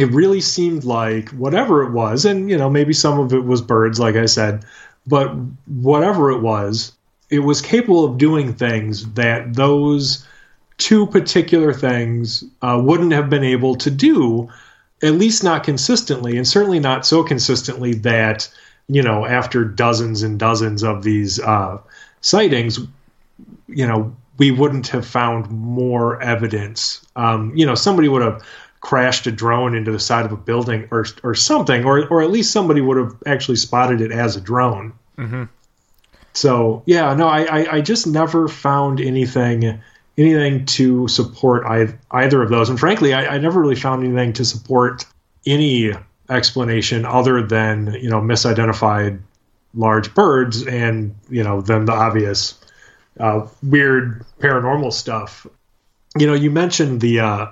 it 0.01 0.11
really 0.11 0.41
seemed 0.41 0.83
like 0.83 1.29
whatever 1.29 1.83
it 1.83 1.91
was, 1.91 2.25
and 2.25 2.49
you 2.49 2.57
know, 2.57 2.69
maybe 2.69 2.93
some 2.93 3.19
of 3.19 3.33
it 3.33 3.45
was 3.45 3.61
birds, 3.61 3.99
like 3.99 4.15
I 4.15 4.25
said, 4.25 4.65
but 5.07 5.31
whatever 5.67 6.31
it 6.31 6.41
was, 6.41 6.91
it 7.29 7.39
was 7.39 7.61
capable 7.61 8.05
of 8.05 8.17
doing 8.17 8.53
things 8.53 9.11
that 9.13 9.53
those 9.53 10.25
two 10.77 11.05
particular 11.07 11.73
things 11.73 12.43
uh, 12.61 12.79
wouldn't 12.83 13.11
have 13.11 13.29
been 13.29 13.43
able 13.43 13.75
to 13.75 13.91
do, 13.91 14.49
at 15.03 15.13
least 15.13 15.43
not 15.43 15.63
consistently, 15.63 16.37
and 16.37 16.47
certainly 16.47 16.79
not 16.79 17.05
so 17.05 17.23
consistently 17.23 17.93
that, 17.93 18.49
you 18.87 19.03
know, 19.03 19.25
after 19.25 19.63
dozens 19.63 20.23
and 20.23 20.39
dozens 20.39 20.83
of 20.83 21.03
these 21.03 21.39
uh, 21.39 21.77
sightings, 22.21 22.79
you 23.67 23.85
know, 23.85 24.15
we 24.37 24.51
wouldn't 24.51 24.87
have 24.87 25.05
found 25.05 25.49
more 25.51 26.21
evidence. 26.21 27.05
Um, 27.15 27.55
you 27.55 27.65
know, 27.65 27.75
somebody 27.75 28.07
would 28.07 28.21
have 28.21 28.41
crashed 28.81 29.27
a 29.27 29.31
drone 29.31 29.75
into 29.75 29.91
the 29.91 29.99
side 29.99 30.25
of 30.25 30.31
a 30.31 30.37
building 30.37 30.87
or 30.91 31.05
or 31.23 31.35
something, 31.35 31.85
or 31.85 32.07
or 32.07 32.21
at 32.21 32.31
least 32.31 32.51
somebody 32.51 32.81
would 32.81 32.97
have 32.97 33.15
actually 33.25 33.57
spotted 33.57 34.01
it 34.01 34.11
as 34.11 34.35
a 34.35 34.41
drone. 34.41 34.93
Mm-hmm. 35.17 35.43
So 36.33 36.83
yeah, 36.85 37.13
no, 37.15 37.27
I, 37.27 37.43
I, 37.43 37.73
I 37.75 37.81
just 37.81 38.07
never 38.07 38.47
found 38.47 39.01
anything 39.01 39.81
anything 40.17 40.65
to 40.65 41.07
support 41.07 41.65
either 42.11 42.43
of 42.43 42.49
those, 42.49 42.69
and 42.69 42.79
frankly, 42.79 43.13
I, 43.13 43.35
I 43.35 43.37
never 43.37 43.59
really 43.61 43.75
found 43.75 44.03
anything 44.03 44.33
to 44.33 44.45
support 44.45 45.05
any 45.45 45.93
explanation 46.29 47.05
other 47.05 47.41
than 47.41 47.93
you 47.93 48.09
know 48.09 48.21
misidentified 48.21 49.19
large 49.73 50.13
birds 50.13 50.65
and 50.65 51.15
you 51.29 51.43
know 51.43 51.61
then 51.61 51.85
the 51.85 51.91
obvious 51.91 52.59
uh, 53.19 53.47
weird 53.61 54.25
paranormal 54.39 54.93
stuff. 54.93 55.45
You 56.17 56.27
know, 56.27 56.33
you 56.33 56.49
mentioned 56.51 57.01
the 57.01 57.19
uh, 57.19 57.47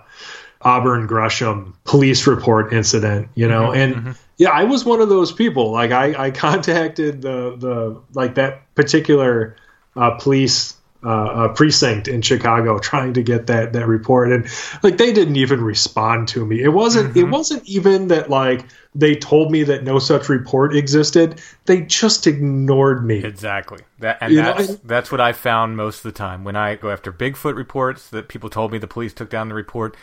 Auburn 0.62 1.08
Gresham 1.08 1.76
police 1.84 2.26
report 2.28 2.74
incident, 2.74 3.30
you 3.36 3.47
know, 3.47 3.68
mm-hmm, 3.68 3.80
and 3.80 3.95
mm-hmm. 3.95 4.12
yeah, 4.38 4.49
I 4.49 4.64
was 4.64 4.86
one 4.86 5.01
of 5.01 5.10
those 5.10 5.32
people. 5.32 5.72
Like 5.72 5.91
I, 5.91 6.26
I 6.26 6.32
contacted 6.32 7.22
the 7.22 7.55
the 7.58 8.01
like 8.14 8.36
that 8.36 8.74
particular 8.76 9.55
uh, 9.95 10.12
police 10.12 10.78
uh, 11.03 11.10
uh, 11.10 11.47
precinct 11.49 12.08
in 12.08 12.24
Chicago 12.24 12.80
trying 12.80 13.14
to 13.14 13.22
get 13.22 13.47
that 13.47 13.74
that 13.74 13.88
report, 13.88 14.32
and 14.32 14.47
like 14.82 14.97
they 14.97 15.14
didn't 15.14 15.36
even 15.36 15.64
respond 15.64 16.28
to 16.30 16.45
me. 16.45 16.62
It 16.62 16.70
wasn't 16.70 17.10
mm-hmm. 17.10 17.20
it 17.20 17.30
wasn't 17.30 17.64
even 17.70 18.08
that 18.08 18.32
like 18.32 18.66
they 18.95 19.16
told 19.16 19.51
me 19.51 19.62
that 19.64 19.84
no 19.84 19.99
such 19.99 20.28
report 20.28 20.76
existed. 20.76 21.39
They 21.66 21.82
just 21.82 22.26
ignored 22.26 23.05
me. 23.05 23.24
Exactly. 23.24 23.82
That 23.99 24.18
and 24.22 24.34
you 24.34 24.38
that's 24.38 24.70
know, 24.70 24.80
that's 24.86 25.12
what 25.12 25.22
I 25.22 25.34
found 25.34 25.78
most 25.78 25.97
of 25.97 26.03
the 26.12 26.18
time 26.18 26.43
when 26.43 26.55
I 26.55 26.76
go 26.76 26.89
after 26.89 27.14
Bigfoot 27.14 27.55
reports 27.55 28.10
that 28.10 28.28
people 28.28 28.49
told 28.49 28.72
me 28.72 28.80
the 28.80 28.88
police 28.88 29.14
took 29.14 29.30
down 29.30 29.49
the 29.49 29.55
report 29.55 29.95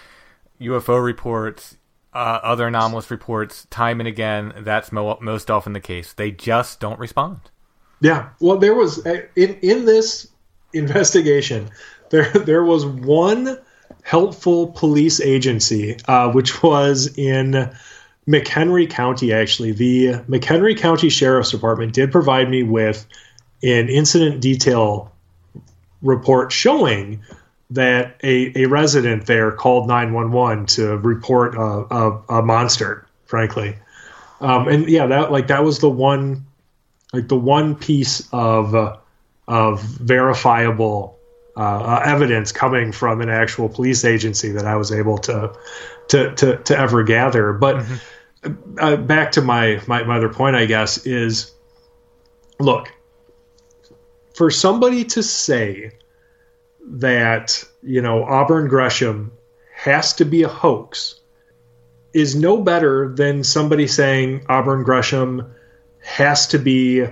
UFO 0.65 1.03
reports, 1.03 1.77
uh, 2.12 2.41
other 2.43 2.67
anomalous 2.69 3.11
reports, 3.11 3.67
time 3.71 4.01
and 4.01 4.09
again, 4.09 4.53
that's 4.59 4.93
mo- 4.93 5.19
most 5.21 5.51
often 5.51 5.73
the 5.73 5.81
case. 5.81 6.12
They 6.12 6.31
just 6.31 6.81
don't 6.81 6.99
respond. 6.99 7.41
Yeah. 8.01 8.31
Well, 8.41 8.59
there 8.59 8.75
was 8.75 9.05
uh, 9.07 9.23
in 9.37 9.55
in 9.62 9.85
this 9.85 10.29
investigation, 10.73 11.71
there 12.11 12.31
there 12.31 12.65
was 12.65 12.87
one 12.87 13.59
helpful 14.03 14.69
police 14.69 15.21
agency, 15.21 15.97
uh, 16.07 16.31
which 16.31 16.62
was 16.62 17.17
in 17.19 17.71
McHenry 18.29 18.89
County. 18.89 19.33
Actually, 19.33 19.73
the 19.73 20.12
McHenry 20.29 20.77
County 20.77 21.09
Sheriff's 21.09 21.51
Department 21.51 21.93
did 21.93 22.12
provide 22.12 22.51
me 22.51 22.62
with 22.62 23.07
an 23.62 23.89
incident 23.89 24.41
detail 24.41 25.11
report 26.03 26.53
showing 26.53 27.23
that 27.75 28.16
a, 28.22 28.53
a 28.62 28.66
resident 28.66 29.27
there 29.27 29.51
called 29.53 29.89
911 29.89 30.66
to 30.66 30.97
report 30.99 31.57
a, 31.57 31.61
a, 31.61 32.22
a 32.39 32.43
monster, 32.43 33.07
frankly. 33.27 33.77
Um, 34.41 34.68
and 34.68 34.89
yeah, 34.89 35.07
that 35.07 35.33
like 35.33 35.49
that 35.49 35.64
was 35.64 35.81
the 35.81 35.91
one, 35.91 36.45
like 37.12 37.29
the 37.29 37.37
one 37.37 37.75
piece 37.75 38.29
of 38.33 38.75
uh, 38.75 38.97
of 39.49 39.83
verifiable 39.83 41.18
uh, 41.57 41.61
uh, 41.61 42.03
evidence 42.05 42.53
coming 42.53 42.93
from 42.93 43.20
an 43.20 43.29
actual 43.29 43.68
police 43.68 44.05
agency 44.05 44.51
that 44.53 44.66
I 44.66 44.77
was 44.77 44.93
able 44.93 45.18
to 45.18 45.53
to 46.09 46.35
to, 46.35 46.57
to 46.59 46.79
ever 46.79 47.03
gather. 47.03 47.53
But 47.53 47.77
mm-hmm. 47.77 48.79
uh, 48.79 48.97
back 48.97 49.33
to 49.33 49.43
my, 49.43 49.81
my 49.87 50.05
my 50.05 50.16
other 50.16 50.29
point, 50.29 50.57
I 50.57 50.66
guess, 50.66 51.07
is 51.07 51.53
look 52.61 52.93
for 54.35 54.51
somebody 54.51 55.05
to 55.05 55.22
say 55.22 55.93
that 56.87 57.64
you 57.82 58.03
know 58.03 58.24
Auburn 58.24 58.68
Gresham 58.68 59.32
has 59.74 60.12
to 60.14 60.24
be 60.24 60.43
a 60.43 60.49
hoax 60.49 61.20
is 62.12 62.37
no 62.37 62.62
better 62.62 63.12
than 63.14 63.43
somebody 63.43 63.87
saying 63.87 64.45
Auburn 64.49 64.85
Gresham 64.85 65.53
has 66.01 66.47
to 66.49 66.59
be 66.59 67.03
uh, 67.03 67.07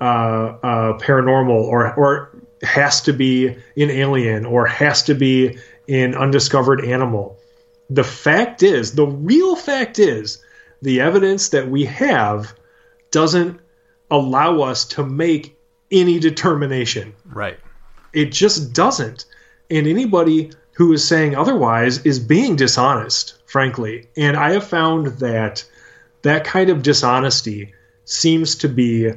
uh, 0.00 0.98
paranormal 0.98 1.48
or 1.50 1.94
or 1.94 2.42
has 2.62 3.02
to 3.02 3.12
be 3.12 3.48
an 3.48 3.90
alien 3.90 4.44
or 4.44 4.66
has 4.66 5.02
to 5.04 5.14
be 5.14 5.58
an 5.88 6.14
undiscovered 6.14 6.84
animal. 6.84 7.38
The 7.88 8.04
fact 8.04 8.62
is, 8.62 8.92
the 8.92 9.06
real 9.06 9.54
fact 9.54 9.98
is, 9.98 10.42
the 10.82 11.00
evidence 11.00 11.50
that 11.50 11.68
we 11.68 11.84
have 11.84 12.52
doesn't 13.10 13.60
allow 14.10 14.60
us 14.60 14.84
to 14.84 15.04
make 15.04 15.56
any 15.90 16.18
determination. 16.18 17.14
Right. 17.24 17.58
It 18.16 18.32
just 18.32 18.72
doesn't. 18.72 19.26
And 19.70 19.86
anybody 19.86 20.50
who 20.72 20.90
is 20.94 21.06
saying 21.06 21.36
otherwise 21.36 21.98
is 22.06 22.18
being 22.18 22.56
dishonest, 22.56 23.34
frankly. 23.44 24.08
And 24.16 24.38
I 24.38 24.52
have 24.52 24.66
found 24.66 25.08
that 25.18 25.62
that 26.22 26.44
kind 26.44 26.70
of 26.70 26.82
dishonesty 26.82 27.74
seems 28.06 28.56
to 28.56 28.70
be 28.70 29.12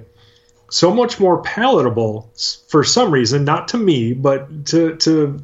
so 0.69 0.93
much 0.93 1.17
more 1.17 1.41
palatable 1.41 2.29
for 2.67 2.83
some 2.83 3.09
reason, 3.09 3.45
not 3.45 3.69
to 3.69 3.77
me, 3.77 4.11
but 4.13 4.65
to, 4.65 4.97
to 4.97 5.41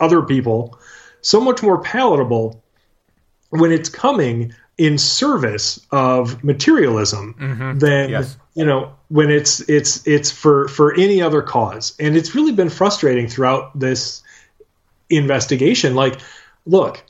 other 0.00 0.22
people, 0.22 0.76
so 1.20 1.40
much 1.40 1.62
more 1.62 1.80
palatable 1.80 2.60
when 3.50 3.70
it's 3.70 3.88
coming 3.88 4.52
in 4.80 4.96
service 4.96 5.78
of 5.90 6.42
materialism 6.42 7.34
Mhm. 7.38 7.78
than 7.80 8.08
Yes. 8.08 8.38
you 8.54 8.64
know 8.64 8.90
when 9.08 9.30
it's 9.30 9.60
it's 9.68 10.06
it's 10.06 10.30
for 10.30 10.68
for 10.68 10.94
any 10.94 11.20
other 11.20 11.42
cause 11.42 11.92
and 12.00 12.16
it's 12.16 12.34
really 12.34 12.52
been 12.52 12.70
frustrating 12.70 13.28
throughout 13.28 13.78
this 13.78 14.22
investigation 15.10 15.94
like 15.94 16.16
look 16.64 17.02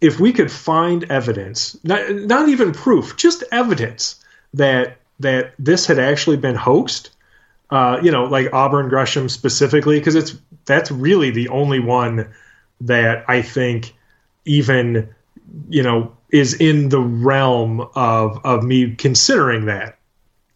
if 0.00 0.18
we 0.18 0.32
could 0.32 0.50
find 0.50 1.04
evidence 1.04 1.76
not, 1.84 2.10
not 2.10 2.48
even 2.48 2.72
proof 2.72 3.16
just 3.16 3.44
evidence 3.52 4.16
that 4.52 4.96
that 5.20 5.52
this 5.56 5.86
had 5.86 6.00
actually 6.00 6.36
been 6.36 6.56
hoaxed 6.56 7.10
uh, 7.70 8.00
you 8.02 8.10
know 8.10 8.24
like 8.24 8.52
auburn 8.52 8.88
gresham 8.88 9.28
specifically 9.28 10.00
because 10.00 10.16
it's 10.16 10.34
that's 10.64 10.90
really 10.90 11.30
the 11.30 11.48
only 11.48 11.78
one 11.78 12.28
that 12.80 13.24
i 13.28 13.40
think 13.40 13.94
even 14.44 15.08
you 15.68 15.82
know 15.84 16.10
is 16.34 16.52
in 16.52 16.88
the 16.88 17.00
realm 17.00 17.80
of 17.94 18.44
of 18.44 18.64
me 18.64 18.96
considering 18.96 19.66
that. 19.66 19.98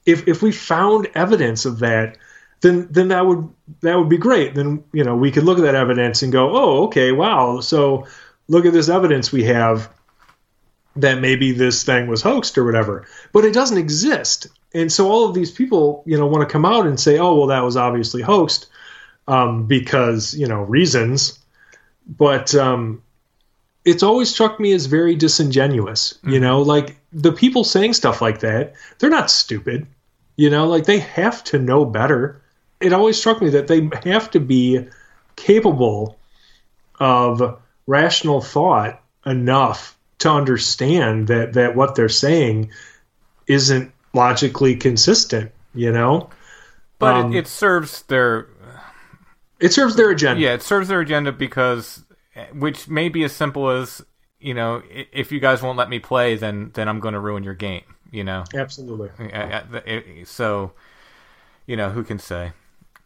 If 0.05 0.27
if 0.27 0.43
we 0.43 0.51
found 0.51 1.07
evidence 1.15 1.65
of 1.67 1.79
that 1.79 2.17
then 2.63 2.89
then 2.91 3.09
that 3.09 3.25
would 3.25 3.49
that 3.83 3.97
would 3.97 4.09
be 4.09 4.19
great. 4.19 4.57
Then 4.57 4.83
you 4.93 5.05
know 5.05 5.15
we 5.15 5.31
could 5.31 5.45
look 5.45 5.57
at 5.57 5.63
that 5.63 5.77
evidence 5.77 6.23
and 6.23 6.33
go 6.33 6.51
oh 6.57 6.87
okay 6.87 7.13
wow. 7.13 7.61
So 7.61 8.09
look 8.49 8.67
at 8.67 8.73
this 8.73 8.89
evidence 8.89 9.31
we 9.31 9.45
have 9.45 9.89
that 10.97 11.21
maybe 11.21 11.53
this 11.53 11.85
thing 11.85 12.09
was 12.09 12.23
hoaxed 12.23 12.59
or 12.59 12.65
whatever. 12.65 13.07
But 13.33 13.45
it 13.45 13.55
doesn't 13.55 13.79
exist. 13.79 14.49
And 14.75 14.91
so 14.93 15.09
all 15.09 15.29
of 15.29 15.35
these 15.35 15.53
people 15.53 16.03
you 16.07 16.19
know 16.19 16.27
want 16.27 16.47
to 16.47 16.53
come 16.53 16.65
out 16.65 16.89
and 16.89 16.99
say 16.99 17.19
oh 17.19 17.37
well 17.37 17.47
that 17.47 17.63
was 17.63 17.77
obviously 17.77 18.23
hoaxed 18.23 18.67
um, 19.29 19.69
because 19.69 20.35
you 20.35 20.49
know 20.49 20.63
reasons. 20.63 21.39
But 22.09 22.53
um, 22.57 23.03
it's 23.89 24.03
always 24.03 24.31
struck 24.31 24.61
me 24.61 24.73
as 24.73 24.87
very 24.87 25.15
disingenuous 25.15 26.19
you 26.25 26.41
know 26.41 26.63
like 26.63 26.97
the 27.13 27.33
people 27.33 27.65
saying 27.65 27.93
stuff 27.93 28.21
like 28.21 28.41
that 28.41 28.75
they're 28.99 29.11
not 29.11 29.31
stupid 29.31 29.87
you 30.37 30.51
know 30.51 30.67
like 30.67 30.85
they 30.85 30.99
have 30.99 31.43
to 31.45 31.59
know 31.59 31.85
better. 31.85 32.41
It 32.81 32.93
always 32.93 33.19
struck 33.19 33.43
me 33.43 33.51
that 33.51 33.67
they 33.67 33.91
have 34.09 34.31
to 34.31 34.41
be 34.41 34.87
capable 35.35 36.17
of 37.01 37.61
rational 37.89 38.41
thought 38.41 39.03
enough 39.27 39.99
to 40.19 40.31
understand 40.31 41.27
that 41.27 41.55
that 41.55 41.75
what 41.75 41.97
they're 41.97 42.09
saying 42.09 42.71
isn't 43.49 43.93
logically 44.15 44.77
consistent 44.77 45.51
you 45.75 45.93
know? 45.93 46.31
But 46.99 47.15
Um, 47.15 47.33
it, 47.33 47.41
it 47.41 47.47
serves 47.47 48.03
their 48.03 48.49
it 49.61 49.73
serves 49.73 49.97
their 49.97 50.11
agenda. 50.11 50.41
Yeah, 50.41 50.55
it 50.55 50.63
serves 50.63 50.89
their 50.89 51.01
agenda 51.01 51.33
because 51.33 52.05
which 52.53 52.89
may 52.89 53.09
be 53.09 53.25
as 53.25 53.33
simple 53.33 53.71
as 53.71 54.03
you 54.41 54.55
know 54.55 54.83
if 54.89 55.33
you 55.33 55.41
guys 55.41 55.63
won't 55.63 55.79
let 55.79 55.89
me 55.89 55.99
play, 55.99 56.37
then 56.37 56.71
then 56.75 56.89
I'm 56.89 57.01
going 57.01 57.15
to 57.15 57.21
ruin 57.21 57.43
your 57.43 57.55
game. 57.55 57.83
You 58.11 58.25
know, 58.25 58.45
absolutely. 58.55 59.11
So 60.25 60.73
you 61.67 61.77
know 61.77 61.91
who 61.91 62.03
can 62.03 62.19
say? 62.19 62.53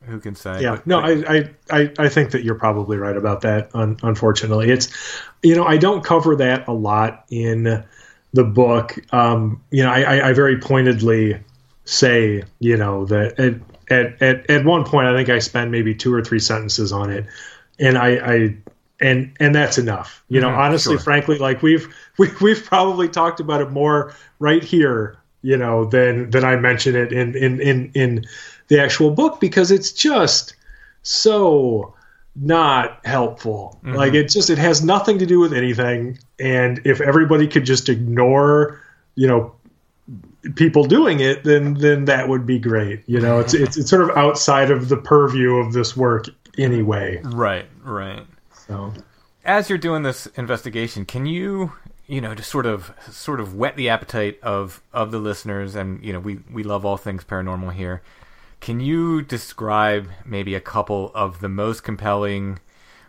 Who 0.05 0.19
can 0.19 0.35
say? 0.35 0.63
Yeah. 0.63 0.81
No 0.85 0.99
I, 0.99 1.51
I 1.71 1.93
I 1.99 2.09
think 2.09 2.33
that 2.33 2.43
you're 2.45 2.57
probably 2.57 2.97
right 2.97 3.17
about 3.17 3.43
that 3.43 3.71
unfortunately. 3.75 4.71
It's 4.71 4.89
you 5.43 5.55
know 5.55 5.65
i 5.65 5.77
don't 5.77 6.05
cover 6.05 6.37
that 6.37 6.67
a 6.69 6.73
lot 6.73 7.25
in 7.31 7.85
the 8.33 8.45
book. 8.45 8.97
Um 9.13 9.63
you 9.71 9.83
know 9.83 9.91
i 9.91 10.03
i, 10.03 10.29
I 10.29 10.33
very 10.33 10.59
pointedly 10.59 11.41
say 11.85 12.45
you 12.61 12.77
know 12.77 13.05
that 13.07 13.39
at, 13.39 13.55
at 13.91 14.23
at 14.23 14.51
at 14.51 14.65
one 14.65 14.85
point 14.85 15.09
i 15.09 15.17
think 15.17 15.29
i 15.29 15.41
spend 15.41 15.73
maybe 15.73 15.95
two 15.95 16.15
or 16.15 16.23
three 16.23 16.39
sentences 16.39 16.93
on 16.93 17.11
it. 17.11 17.27
And 17.79 17.99
i 17.99 18.09
i 18.09 18.57
and 19.03 19.33
and 19.41 19.55
that's 19.55 19.77
enough. 19.79 20.23
You 20.29 20.41
know 20.41 20.49
Mhm, 20.49 20.59
honestly 20.59 20.95
sure. 20.95 21.03
frankly 21.03 21.39
like 21.39 21.63
we've 21.63 21.93
we, 22.19 22.29
we've 22.41 22.65
probably 22.65 23.09
talked 23.09 23.41
about 23.41 23.61
it 23.61 23.71
more 23.71 24.15
right 24.39 24.63
here 24.65 25.17
you 25.43 25.57
know 25.57 25.85
than 25.85 26.31
than 26.31 26.45
i 26.45 26.55
mention 26.57 26.95
it 26.97 27.13
in 27.13 27.35
in 27.37 27.61
in 27.61 27.91
in 27.95 28.25
the 28.69 28.81
actual 28.81 29.11
book 29.11 29.41
because 29.41 29.71
it's 29.73 29.91
just 29.93 30.55
so 31.03 31.93
not 32.35 32.99
helpful. 33.05 33.79
Like 33.85 34.15
it 34.15 34.31
just 34.31 34.49
it 34.49 34.57
has 34.59 34.83
nothing 34.83 35.19
to 35.19 35.27
do 35.27 35.39
with 35.39 35.53
anything. 35.53 36.19
And 36.41 36.81
if 36.87 37.01
everybody 37.03 37.47
could 37.47 37.67
just 37.67 37.89
ignore 37.91 38.81
you 39.17 39.27
know 39.29 39.53
people 40.55 40.85
doing 40.85 41.21
it 41.21 41.45
then 41.45 41.75
then 41.75 42.07
that 42.07 42.29
would 42.29 42.47
be 42.47 42.59
great. 42.59 43.03
You 43.07 43.21
know 43.21 43.39
it's 43.41 43.53
it's, 43.55 43.77
it's 43.77 43.91
sort 43.91 44.03
of 44.09 44.17
outside 44.17 44.71
of 44.71 44.89
the 44.89 44.97
purview 44.97 45.57
of 45.57 45.73
this 45.73 45.97
work 45.97 46.27
anyway. 46.57 47.21
Right 47.25 47.67
right 47.83 48.25
so 48.67 48.93
as 49.45 49.69
you're 49.69 49.79
doing 49.79 50.03
this 50.03 50.27
investigation, 50.37 51.05
can 51.05 51.27
you, 51.27 51.73
you 52.07 52.21
know, 52.21 52.35
just 52.35 52.51
sort 52.51 52.67
of 52.67 52.93
sort 53.11 53.41
of 53.41 53.55
whet 53.55 53.77
the 53.77 53.89
appetite 53.89 54.39
of 54.43 54.83
of 54.93 55.11
the 55.11 55.19
listeners 55.19 55.75
and, 55.75 56.03
you 56.05 56.13
know, 56.13 56.21
we 56.21 56.41
we 56.51 56.63
love 56.63 56.85
all 56.85 56.97
things 56.97 57.25
paranormal 57.25 57.73
here. 57.73 58.03
Can 58.61 58.79
you 58.79 59.23
describe 59.23 60.09
maybe 60.25 60.55
a 60.55 60.61
couple 60.61 61.11
of 61.15 61.41
the 61.41 61.49
most 61.49 61.83
compelling, 61.83 62.61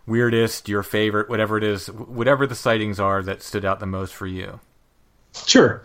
weirdest, 0.07 0.67
your 0.67 0.81
favorite, 0.81 1.29
whatever 1.29 1.57
it 1.57 1.63
is, 1.63 1.87
whatever 1.87 2.47
the 2.47 2.55
sightings 2.55 2.99
are 2.99 3.21
that 3.21 3.43
stood 3.43 3.63
out 3.63 3.79
the 3.79 3.85
most 3.85 4.13
for 4.15 4.25
you? 4.25 4.59
Sure. 5.45 5.83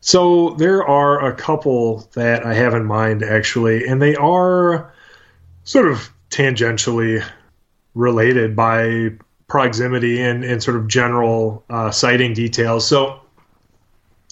So 0.00 0.50
there 0.50 0.86
are 0.86 1.26
a 1.26 1.34
couple 1.34 2.08
that 2.14 2.46
I 2.46 2.54
have 2.54 2.74
in 2.74 2.86
mind 2.86 3.22
actually, 3.22 3.86
and 3.86 4.00
they 4.00 4.14
are 4.14 4.92
sort 5.64 5.90
of 5.90 6.10
tangentially 6.30 7.24
related 7.94 8.54
by 8.54 9.10
proximity 9.48 10.20
and, 10.20 10.44
and 10.44 10.62
sort 10.62 10.76
of 10.76 10.86
general 10.86 11.64
uh, 11.68 11.90
sighting 11.90 12.32
details. 12.32 12.86
So 12.86 13.20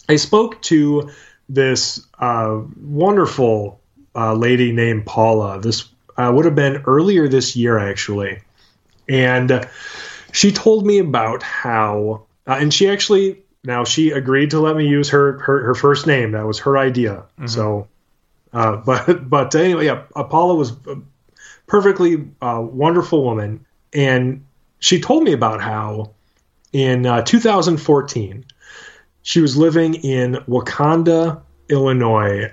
I 0.09 0.17
spoke 0.17 0.63
to 0.63 1.11
this 1.49 2.07
uh, 2.19 2.61
wonderful 2.81 3.81
uh, 4.15 4.35
lady 4.35 4.73
named 4.73 5.07
Paula. 5.07 5.61
This 5.61 5.89
uh, 6.17 6.33
would 6.35 6.45
have 6.45 6.55
been 6.55 6.83
earlier 6.87 7.29
this 7.29 7.57
year, 7.57 7.79
actually. 7.79 8.41
And 9.09 9.67
she 10.33 10.53
told 10.53 10.87
me 10.87 10.99
about 10.99 11.43
how, 11.43 12.27
uh, 12.47 12.57
and 12.61 12.73
she 12.73 12.89
actually, 12.89 13.43
now 13.65 13.85
she 13.85 14.11
agreed 14.11 14.51
to 14.51 14.61
let 14.61 14.77
me 14.77 14.87
use 14.87 15.09
her, 15.11 15.39
her, 15.41 15.65
her 15.65 15.75
first 15.75 16.07
name. 16.07 16.33
That 16.33 16.47
was 16.47 16.59
her 16.61 16.79
idea. 16.79 17.25
So, 17.47 17.89
uh, 18.53 18.77
but, 18.87 19.29
but 19.29 19.55
anyway, 19.55 19.87
yeah, 19.87 20.03
Paula 20.15 20.55
was 20.55 20.73
perfectly 21.69 22.27
uh, 22.43 22.61
wonderful 22.61 23.23
woman. 23.23 23.65
And 23.93 24.45
she 24.81 25.01
told 25.01 25.23
me 25.23 25.33
about 25.33 25.61
how 25.61 26.11
in 26.73 27.07
uh, 27.07 27.23
2014, 27.23 28.45
she 29.23 29.41
was 29.41 29.57
living 29.57 29.95
in 29.95 30.39
Wauconda, 30.47 31.41
Illinois. 31.69 32.51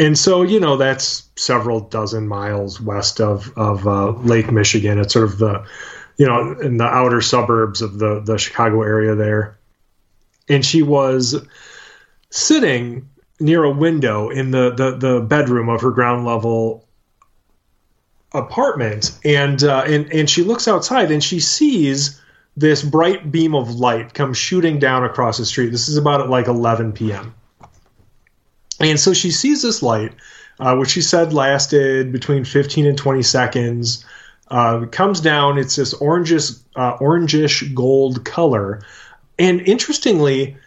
And 0.00 0.18
so, 0.18 0.42
you 0.42 0.58
know, 0.58 0.76
that's 0.76 1.28
several 1.36 1.80
dozen 1.80 2.26
miles 2.26 2.80
west 2.80 3.20
of, 3.20 3.52
of 3.56 3.86
uh, 3.86 4.10
Lake 4.10 4.50
Michigan. 4.50 4.98
It's 4.98 5.12
sort 5.12 5.26
of 5.26 5.38
the, 5.38 5.64
you 6.16 6.26
know, 6.26 6.58
in 6.60 6.78
the 6.78 6.84
outer 6.84 7.20
suburbs 7.20 7.82
of 7.82 7.98
the, 7.98 8.20
the 8.20 8.38
Chicago 8.38 8.82
area 8.82 9.14
there. 9.14 9.58
And 10.48 10.64
she 10.64 10.82
was 10.82 11.46
sitting 12.30 13.08
near 13.38 13.64
a 13.64 13.70
window 13.70 14.30
in 14.30 14.50
the, 14.50 14.70
the, 14.70 14.96
the 14.96 15.20
bedroom 15.20 15.68
of 15.68 15.80
her 15.82 15.90
ground 15.90 16.24
level 16.24 16.86
apartment. 18.34 19.18
And, 19.24 19.62
uh, 19.62 19.84
and, 19.86 20.12
and 20.12 20.28
she 20.28 20.42
looks 20.42 20.68
outside 20.68 21.10
and 21.10 21.22
she 21.22 21.40
sees 21.40 22.20
this 22.56 22.82
bright 22.82 23.30
beam 23.32 23.54
of 23.54 23.76
light 23.76 24.14
come 24.14 24.34
shooting 24.34 24.78
down 24.78 25.04
across 25.04 25.38
the 25.38 25.46
street. 25.46 25.70
This 25.70 25.88
is 25.88 25.96
about 25.96 26.20
at 26.20 26.28
like 26.28 26.48
11 26.48 26.92
p.m. 26.92 27.34
And 28.80 28.98
so 28.98 29.12
she 29.12 29.30
sees 29.30 29.62
this 29.62 29.82
light, 29.82 30.12
uh, 30.58 30.76
which 30.76 30.90
she 30.90 31.02
said 31.02 31.32
lasted 31.32 32.12
between 32.12 32.44
15 32.44 32.86
and 32.86 32.98
20 32.98 33.22
seconds. 33.22 34.04
Uh, 34.48 34.84
comes 34.86 35.20
down. 35.20 35.56
It's 35.56 35.76
this 35.76 35.94
orangish, 35.94 36.58
uh, 36.76 36.98
orangish 36.98 37.72
gold 37.74 38.24
color, 38.24 38.82
and 39.38 39.62
interestingly, 39.62 40.58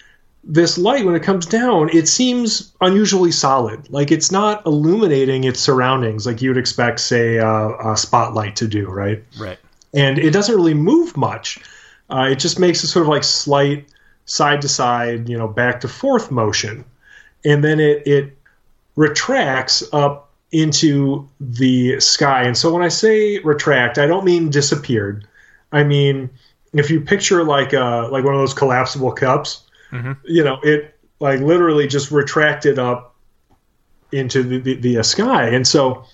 this 0.45 0.77
light, 0.77 1.05
when 1.05 1.15
it 1.15 1.23
comes 1.23 1.45
down, 1.45 1.89
it 1.89 2.07
seems 2.07 2.71
unusually 2.79 3.31
solid. 3.31 3.89
Like 3.89 4.11
it's 4.11 4.31
not 4.31 4.65
illuminating 4.65 5.43
its 5.43 5.59
surroundings 5.59 6.27
like 6.27 6.41
you 6.41 6.49
would 6.51 6.57
expect, 6.57 6.99
say, 6.99 7.39
uh, 7.39 7.93
a 7.93 7.97
spotlight 7.97 8.55
to 8.57 8.67
do, 8.67 8.87
right? 8.87 9.23
Right. 9.39 9.57
And 9.93 10.19
it 10.19 10.31
doesn't 10.31 10.55
really 10.55 10.75
move 10.75 11.17
much. 11.17 11.59
Uh, 12.09 12.27
it 12.31 12.35
just 12.35 12.59
makes 12.59 12.83
a 12.83 12.87
sort 12.87 13.03
of 13.03 13.09
like 13.09 13.23
slight 13.23 13.87
side 14.25 14.61
to 14.61 14.69
side, 14.69 15.27
you 15.27 15.37
know, 15.37 15.47
back 15.47 15.81
to 15.81 15.87
forth 15.87 16.29
motion, 16.29 16.85
and 17.43 17.63
then 17.63 17.79
it 17.79 18.05
it 18.05 18.37
retracts 18.95 19.83
up 19.93 20.29
into 20.51 21.27
the 21.39 21.99
sky. 21.99 22.43
And 22.43 22.55
so 22.55 22.71
when 22.71 22.83
I 22.83 22.89
say 22.89 23.39
retract, 23.39 23.97
I 23.97 24.05
don't 24.05 24.25
mean 24.25 24.51
disappeared. 24.51 25.27
I 25.71 25.83
mean 25.83 26.29
if 26.73 26.91
you 26.91 27.01
picture 27.01 27.43
like 27.43 27.73
a 27.73 28.09
like 28.11 28.23
one 28.23 28.35
of 28.35 28.39
those 28.39 28.53
collapsible 28.53 29.11
cups, 29.11 29.64
mm-hmm. 29.91 30.13
you 30.23 30.43
know, 30.43 30.59
it 30.63 30.95
like 31.19 31.39
literally 31.39 31.87
just 31.87 32.11
retracted 32.11 32.79
up 32.79 33.15
into 34.11 34.43
the, 34.43 34.59
the, 34.59 34.75
the 34.75 35.03
sky. 35.03 35.47
And 35.49 35.67
so 35.67 36.05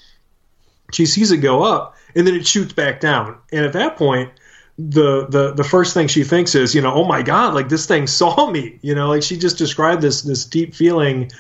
she 0.92 1.06
sees 1.06 1.32
it 1.32 1.38
go 1.38 1.64
up 1.64 1.96
and 2.16 2.26
then 2.26 2.36
it 2.36 2.46
shoots 2.46 2.74
back 2.74 3.00
down. 3.00 3.38
And 3.52 3.66
at 3.66 3.74
that 3.74 3.98
point, 3.98 4.32
the 4.78 5.28
the 5.28 5.54
the 5.54 5.64
first 5.64 5.94
thing 5.94 6.08
she 6.08 6.24
thinks 6.24 6.56
is, 6.56 6.74
you 6.74 6.82
know, 6.82 6.94
oh 6.94 7.04
my 7.04 7.22
god, 7.22 7.54
like 7.54 7.70
this 7.70 7.86
thing 7.86 8.08
saw 8.08 8.50
me. 8.50 8.80
You 8.82 8.96
know, 8.96 9.10
like 9.10 9.24
she 9.24 9.38
just 9.38 9.58
described 9.58 10.02
this 10.02 10.22
this 10.22 10.46
deep 10.46 10.74
feeling 10.74 11.32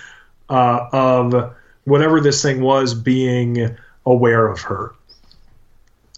uh, 0.50 0.88
of 0.92 1.54
whatever 1.86 2.20
this 2.20 2.42
thing 2.42 2.62
was 2.62 2.94
being 2.94 3.76
aware 4.06 4.48
of 4.48 4.62
her. 4.62 4.94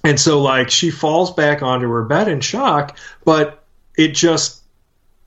And 0.04 0.20
so 0.20 0.42
like 0.42 0.70
she 0.70 0.92
falls 0.92 1.32
back 1.32 1.62
onto 1.62 1.90
her 1.90 2.04
bed 2.04 2.28
in 2.28 2.42
shock, 2.42 2.98
but 3.24 3.64
it 3.98 4.10
just 4.10 4.63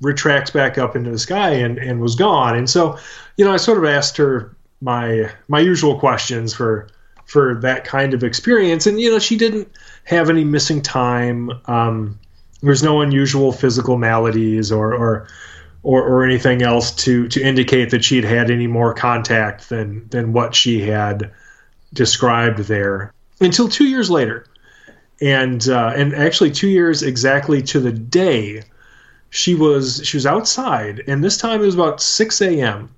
retracts 0.01 0.51
back 0.51 0.79
up 0.79 0.95
into 0.95 1.11
the 1.11 1.19
sky 1.19 1.51
and, 1.51 1.79
and 1.79 2.01
was 2.01 2.15
gone. 2.15 2.57
And 2.57 2.69
so, 2.69 2.99
you 3.37 3.45
know, 3.45 3.53
I 3.53 3.57
sort 3.57 3.79
of 3.79 3.85
asked 3.85 4.17
her 4.17 4.55
my 4.81 5.31
my 5.49 5.61
usual 5.61 5.99
questions 5.99 6.53
for 6.55 6.89
for 7.25 7.55
that 7.57 7.85
kind 7.85 8.15
of 8.15 8.23
experience. 8.23 8.87
And 8.87 9.01
you 9.01 9.11
know, 9.11 9.19
she 9.19 9.37
didn't 9.37 9.69
have 10.05 10.31
any 10.31 10.45
missing 10.45 10.83
time. 10.83 11.51
Um, 11.67 12.19
there's 12.63 12.83
no 12.83 13.01
unusual 13.01 13.53
physical 13.53 13.97
maladies 13.97 14.71
or 14.71 14.95
or 14.95 15.29
or, 15.83 16.03
or 16.03 16.25
anything 16.25 16.63
else 16.63 16.91
to 16.91 17.29
to 17.29 17.41
indicate 17.41 17.91
that 17.91 18.05
she'd 18.05 18.25
had 18.25 18.51
any 18.51 18.67
more 18.67 18.93
contact 18.93 19.69
than 19.69 20.09
than 20.09 20.33
what 20.33 20.55
she 20.55 20.81
had 20.81 21.33
described 21.93 22.59
there 22.61 23.13
until 23.41 23.69
two 23.69 23.87
years 23.87 24.11
later 24.11 24.45
and 25.21 25.69
uh, 25.69 25.93
and 25.95 26.15
actually 26.15 26.51
two 26.51 26.69
years 26.69 27.03
exactly 27.03 27.63
to 27.63 27.81
the 27.81 27.93
day 27.93 28.63
she 29.31 29.55
was 29.55 30.01
she 30.05 30.17
was 30.17 30.27
outside 30.27 31.03
and 31.07 31.23
this 31.23 31.37
time 31.37 31.61
it 31.61 31.67
was 31.67 31.75
about 31.75 32.01
6 32.01 32.41
a.m 32.43 32.95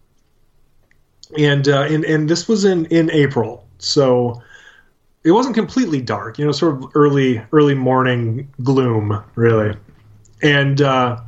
and 1.38 1.68
uh, 1.68 1.82
and 1.82 2.04
and 2.04 2.28
this 2.28 2.46
was 2.48 2.64
in 2.64 2.86
in 2.86 3.10
april 3.10 3.66
so 3.78 4.42
it 5.24 5.32
wasn't 5.32 5.54
completely 5.54 6.00
dark 6.00 6.38
you 6.38 6.44
know 6.44 6.52
sort 6.52 6.74
of 6.74 6.90
early 6.94 7.42
early 7.52 7.74
morning 7.74 8.48
gloom 8.62 9.22
really 9.34 9.74
and 10.42 10.80
uh, 10.80 11.20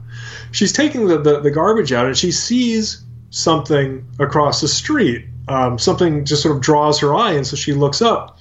she's 0.52 0.72
taking 0.72 1.06
the, 1.06 1.18
the, 1.18 1.40
the 1.40 1.50
garbage 1.50 1.92
out 1.92 2.06
and 2.06 2.16
she 2.16 2.30
sees 2.30 3.02
something 3.30 4.06
across 4.18 4.60
the 4.60 4.68
street. 4.68 5.26
Um, 5.48 5.78
something 5.78 6.24
just 6.24 6.42
sort 6.42 6.54
of 6.54 6.62
draws 6.62 7.00
her 7.00 7.14
eye, 7.14 7.32
and 7.32 7.46
so 7.46 7.56
she 7.56 7.72
looks 7.72 8.00
up 8.00 8.38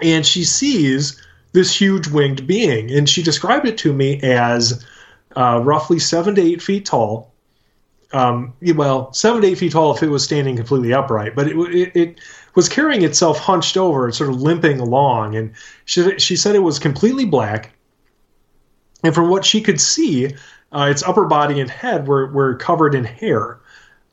and 0.00 0.26
she 0.26 0.42
sees 0.42 1.20
this 1.52 1.78
huge 1.78 2.08
winged 2.08 2.46
being. 2.46 2.90
And 2.90 3.08
she 3.08 3.22
described 3.22 3.68
it 3.68 3.78
to 3.78 3.92
me 3.92 4.20
as 4.22 4.84
uh, 5.36 5.60
roughly 5.62 5.98
seven 5.98 6.34
to 6.34 6.42
eight 6.42 6.62
feet 6.62 6.86
tall. 6.86 7.32
Um, 8.12 8.52
well, 8.74 9.12
seven 9.12 9.42
to 9.42 9.48
eight 9.48 9.58
feet 9.58 9.72
tall 9.72 9.94
if 9.94 10.02
it 10.02 10.08
was 10.08 10.22
standing 10.22 10.56
completely 10.56 10.92
upright, 10.92 11.34
but 11.34 11.48
it, 11.48 11.56
it, 11.56 11.96
it 11.96 12.20
was 12.54 12.68
carrying 12.68 13.02
itself 13.02 13.38
hunched 13.38 13.76
over 13.76 14.04
and 14.04 14.14
sort 14.14 14.30
of 14.30 14.42
limping 14.42 14.80
along. 14.80 15.34
And 15.34 15.52
she, 15.86 16.18
she 16.18 16.36
said 16.36 16.54
it 16.54 16.60
was 16.60 16.78
completely 16.78 17.24
black. 17.24 17.72
And 19.02 19.14
from 19.14 19.30
what 19.30 19.44
she 19.44 19.60
could 19.60 19.80
see, 19.80 20.34
uh, 20.72 20.88
its 20.90 21.02
upper 21.02 21.24
body 21.24 21.60
and 21.60 21.70
head 21.70 22.06
were, 22.06 22.30
were 22.32 22.54
covered 22.54 22.94
in 22.94 23.04
hair. 23.04 23.58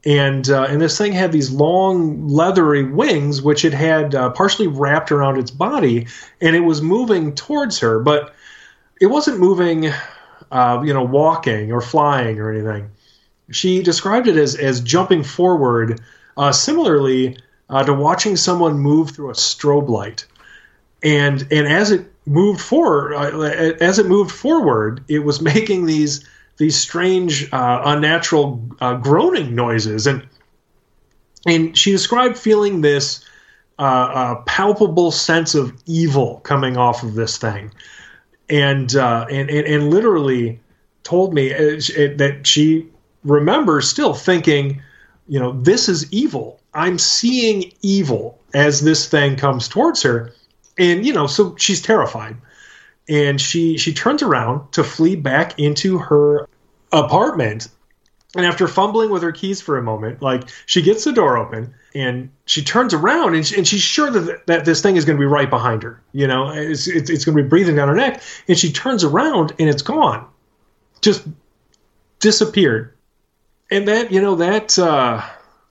And, 0.06 0.50
uh, 0.50 0.68
and 0.70 0.80
this 0.80 0.98
thing 0.98 1.12
had 1.12 1.34
these 1.34 1.52
long 1.52 2.28
leathery 2.28 2.84
wings, 2.84 3.42
which 3.42 3.66
it 3.66 3.74
had 3.74 4.16
uh, 4.16 4.30
partially 4.30 4.68
wrapped 4.68 5.12
around 5.12 5.38
its 5.38 5.52
body, 5.52 6.08
and 6.40 6.56
it 6.56 6.62
was 6.62 6.82
moving 6.82 7.36
towards 7.36 7.80
her, 7.80 8.00
but 8.00 8.34
it 9.02 9.08
wasn't 9.08 9.40
moving, 9.40 9.92
uh, 10.52 10.82
you 10.84 10.94
know, 10.94 11.04
walking 11.04 11.72
or 11.72 11.82
flying 11.82 12.40
or 12.40 12.52
anything. 12.52 12.90
She 13.52 13.82
described 13.82 14.28
it 14.28 14.38
as, 14.38 14.56
as 14.56 14.82
jumping 14.82 15.24
forward, 15.24 16.02
uh, 16.38 16.52
similarly 16.52 17.38
uh, 17.70 17.84
to 17.84 17.94
watching 17.94 18.36
someone 18.36 18.80
move 18.80 19.12
through 19.12 19.30
a 19.30 19.34
strobe 19.34 19.90
light. 19.90 20.26
And, 21.02 21.42
and 21.52 21.68
as 21.68 21.92
it 21.92 22.12
moved 22.26 22.62
forward, 22.62 23.14
as 23.82 24.00
it 24.00 24.06
moved 24.06 24.32
forward, 24.32 25.04
it 25.08 25.20
was 25.20 25.42
making 25.54 25.86
these 25.86 26.26
these 26.58 26.78
strange, 26.78 27.52
uh, 27.54 27.82
unnatural 27.86 28.62
uh, 28.82 28.94
groaning 28.96 29.56
noises, 29.56 30.06
and 30.06 30.28
and 31.46 31.76
she 31.78 31.92
described 31.92 32.38
feeling 32.38 32.82
this 32.82 33.24
uh, 33.80 34.36
palpable 34.46 35.10
sense 35.10 35.56
of 35.56 35.74
evil 35.86 36.42
coming 36.42 36.76
off 36.76 37.02
of 37.02 37.16
this 37.16 37.38
thing, 37.38 37.72
and 38.50 38.96
uh, 38.96 39.26
and, 39.30 39.50
and, 39.50 39.68
and 39.68 39.90
literally 39.90 40.60
told 41.04 41.34
me 41.34 41.54
uh, 41.54 41.80
that 42.18 42.42
she 42.44 42.88
remembers 43.24 43.90
still 43.90 44.14
thinking, 44.14 44.82
you 45.28 45.40
know, 45.40 45.52
this 45.52 45.90
is 45.90 46.12
evil. 46.12 46.60
I'm 46.74 47.00
seeing 47.00 47.72
evil 47.82 48.40
as 48.54 48.82
this 48.82 49.08
thing 49.08 49.36
comes 49.36 49.68
towards 49.68 50.02
her, 50.04 50.34
and 50.78 51.06
you 51.06 51.14
know, 51.14 51.28
so 51.28 51.56
she's 51.58 51.82
terrified. 51.82 52.38
And 53.08 53.42
she 53.42 53.78
she 53.78 53.94
turns 53.94 54.22
around 54.22 54.72
to 54.74 54.84
flee 54.84 55.16
back 55.16 55.58
into 55.60 55.98
her 55.98 56.48
apartment. 56.92 57.68
And 58.36 58.46
after 58.46 58.68
fumbling 58.68 59.10
with 59.10 59.24
her 59.24 59.32
keys 59.32 59.60
for 59.60 59.80
a 59.80 59.82
moment 59.82 60.22
like 60.22 60.48
she 60.68 60.84
gets 60.84 61.04
the 61.04 61.12
door 61.12 61.38
open 61.38 61.74
and 61.96 62.30
she 62.46 62.64
turns 62.64 62.94
around 62.94 63.36
and, 63.36 63.46
she, 63.46 63.58
and 63.58 63.68
she's 63.68 63.82
sure 63.82 64.12
that, 64.12 64.46
that 64.48 64.66
this 64.66 64.82
thing 64.82 64.96
is 64.96 65.06
going 65.06 65.18
to 65.18 65.22
be 65.22 65.26
right 65.26 65.50
behind 65.50 65.84
her 65.84 66.02
you 66.14 66.28
know? 66.28 66.50
It's, 66.50 66.88
it's, 66.88 67.10
it's 67.10 67.26
going 67.26 67.38
to 67.38 67.44
be 67.44 67.50
breathing 67.50 67.76
down 67.76 67.88
her 67.88 67.96
neck. 67.96 68.22
And 68.48 68.58
she 68.58 68.72
turns 68.72 69.04
around 69.04 69.54
and 69.60 69.70
it's 69.70 69.82
gone. 69.82 70.28
Just 71.02 71.26
disappeared. 72.20 72.94
And 73.72 73.88
that 73.88 74.12
you 74.12 74.22
know 74.22 74.36
that 74.36 74.78
uh 74.80 75.24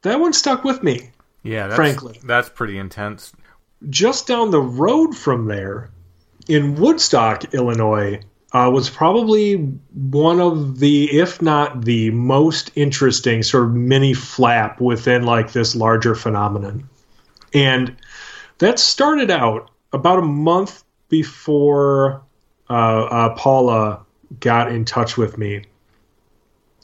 that 0.02 0.20
one 0.20 0.32
stuck 0.32 0.62
with 0.62 0.84
me 0.84 1.10
yeah 1.42 1.66
that's, 1.66 1.76
frankly. 1.76 2.20
that's 2.24 2.48
pretty 2.48 2.78
intense. 2.78 3.32
Just 3.90 4.26
down 4.26 4.50
the 4.50 4.60
road 4.60 5.16
from 5.16 5.46
there 5.46 5.90
in 6.48 6.76
Woodstock, 6.76 7.54
Illinois, 7.54 8.20
uh, 8.53 8.70
was 8.72 8.88
probably 8.88 9.57
one 9.92 10.40
of 10.40 10.78
the, 10.78 11.05
if 11.18 11.42
not 11.42 11.84
the 11.84 12.11
most 12.11 12.70
interesting 12.74 13.42
sort 13.42 13.64
of 13.64 13.74
mini 13.74 14.14
flap 14.14 14.80
within 14.80 15.24
like 15.24 15.53
this 15.53 15.76
larger 15.76 16.14
phenomenon. 16.14 16.88
And 17.53 17.94
that 18.59 18.78
started 18.78 19.30
out 19.30 19.70
about 19.92 20.18
a 20.18 20.22
month 20.22 20.82
before 21.09 22.22
uh, 22.70 22.72
uh, 22.72 23.34
Paula 23.34 24.05
got 24.40 24.72
in 24.72 24.84
touch 24.84 25.16
with 25.16 25.36
me. 25.36 25.64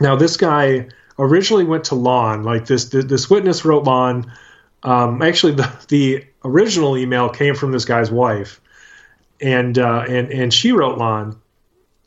Now, 0.01 0.17
this 0.17 0.37
guy 0.37 0.89
originally 1.19 1.65
went 1.65 1.85
to 1.85 1.95
Lon, 1.95 2.43
like 2.43 2.67
this, 2.67 2.87
this 2.87 3.31
witness 3.31 3.65
wrote 3.65 3.85
Lon. 3.85 4.31
Um, 4.83 5.23
actually, 5.23 5.53
the, 5.55 5.71
the 5.89 6.27
original 6.45 6.97
email 6.97 7.29
came 7.31 7.55
from 7.55 7.73
this 7.73 7.85
guy's 7.85 8.11
wife 8.11 8.61
and 9.41 9.79
uh, 9.79 10.05
and 10.09 10.31
and 10.31 10.53
she 10.53 10.73
wrote 10.73 10.99
Lon, 10.99 11.41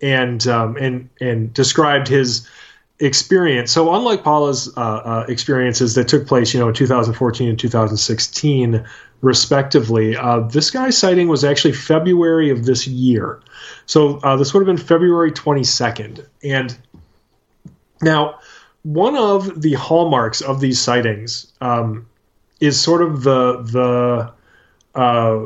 and 0.02 0.45
um, 0.48 0.78
and 0.78 1.10
and 1.20 1.54
described 1.54 2.08
his 2.08 2.48
experience. 3.00 3.72
So 3.72 3.93
unlike 3.93 4.24
Paula's 4.24 4.76
uh, 4.76 4.82
uh, 4.82 5.26
experiences 5.28 5.95
that 5.95 6.08
took 6.08 6.26
place, 6.26 6.54
you 6.54 6.60
know, 6.60 6.68
in 6.68 6.74
2014 6.74 7.50
and 7.50 7.60
2016, 7.60 8.84
respectively, 9.22 10.18
uh, 10.18 10.39
this 10.39 10.72
guy's 10.72 10.98
sighting 10.98 11.28
was 11.28 11.43
actually 11.43 11.74
February 11.74 12.50
of 12.50 12.66
this 12.66 12.88
year. 12.88 13.39
So 13.86 14.18
uh, 14.24 14.36
this 14.36 14.54
would 14.54 14.68
have 14.68 14.76
been 14.76 14.84
February 14.84 15.32
22nd, 15.32 16.26
and 16.43 16.78
now 18.02 18.39
one 18.84 19.16
of 19.16 19.62
the 19.62 19.74
hallmarks 19.74 20.41
of 20.41 20.60
these 20.60 20.80
sightings 20.80 21.52
um, 21.62 22.08
is 22.60 22.80
sort 22.80 23.02
of 23.02 23.24
the 23.24 23.62
the 23.62 24.34
uh, 25.00 25.45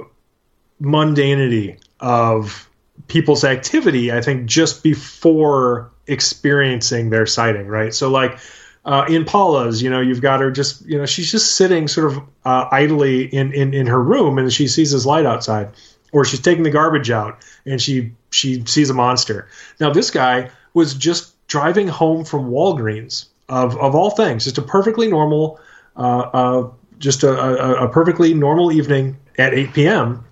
mundanity 0.82 1.78
of 2.00 2.70
people's 3.08 3.44
activity, 3.44 4.12
I 4.12 4.22
think, 4.22 4.46
just 4.46 4.84
before 4.84 5.92
experiencing 6.08 7.10
their 7.10 7.26
sighting, 7.26 7.68
right? 7.68 7.94
So, 7.94 8.10
like 8.10 8.40
uh, 8.86 9.06
in 9.08 9.26
Paula's, 9.26 9.82
you 9.82 9.90
know, 9.90 10.02
you've 10.02 10.22
got 10.22 10.40
her 10.40 10.52
just, 10.52 10.86
you 10.86 10.98
know, 10.98 11.06
she's 11.06 11.32
just 11.32 11.56
sitting 11.56 11.88
sort 11.88 12.12
of 12.12 12.24
uh, 12.46 12.68
idly 12.72 13.26
in, 13.26 13.54
in, 13.54 13.74
in 13.74 13.88
her 13.88 14.02
room 14.02 14.38
and 14.38 14.52
she 14.52 14.68
sees 14.68 14.92
this 14.92 15.06
light 15.06 15.26
outside, 15.26 15.70
or 16.12 16.26
she's 16.26 16.42
taking 16.42 16.64
the 16.64 16.72
garbage 16.72 17.12
out 17.12 17.46
and 17.66 17.82
she 17.82 18.14
she 18.32 18.66
sees 18.66 18.90
a 18.90 18.94
monster. 18.94 19.48
Now, 19.80 19.92
this 19.92 20.10
guy 20.10 20.50
was 20.74 20.94
just 20.94 21.36
driving 21.48 21.88
home 21.88 22.26
from 22.26 22.50
Walgreens 22.50 23.26
of 23.50 23.78
of 23.78 23.94
all 23.94 24.12
things, 24.12 24.46
just 24.46 24.58
a 24.58 24.62
perfectly 24.62 25.08
normal, 25.08 25.60
uh, 25.96 26.20
uh, 26.20 26.70
just 26.98 27.24
a, 27.24 27.32
a, 27.32 27.86
a 27.86 27.90
perfectly 27.90 28.34
normal 28.34 28.72
evening 28.72 29.18
at 29.38 29.54
8 29.54 29.74
p.m. 29.74 30.26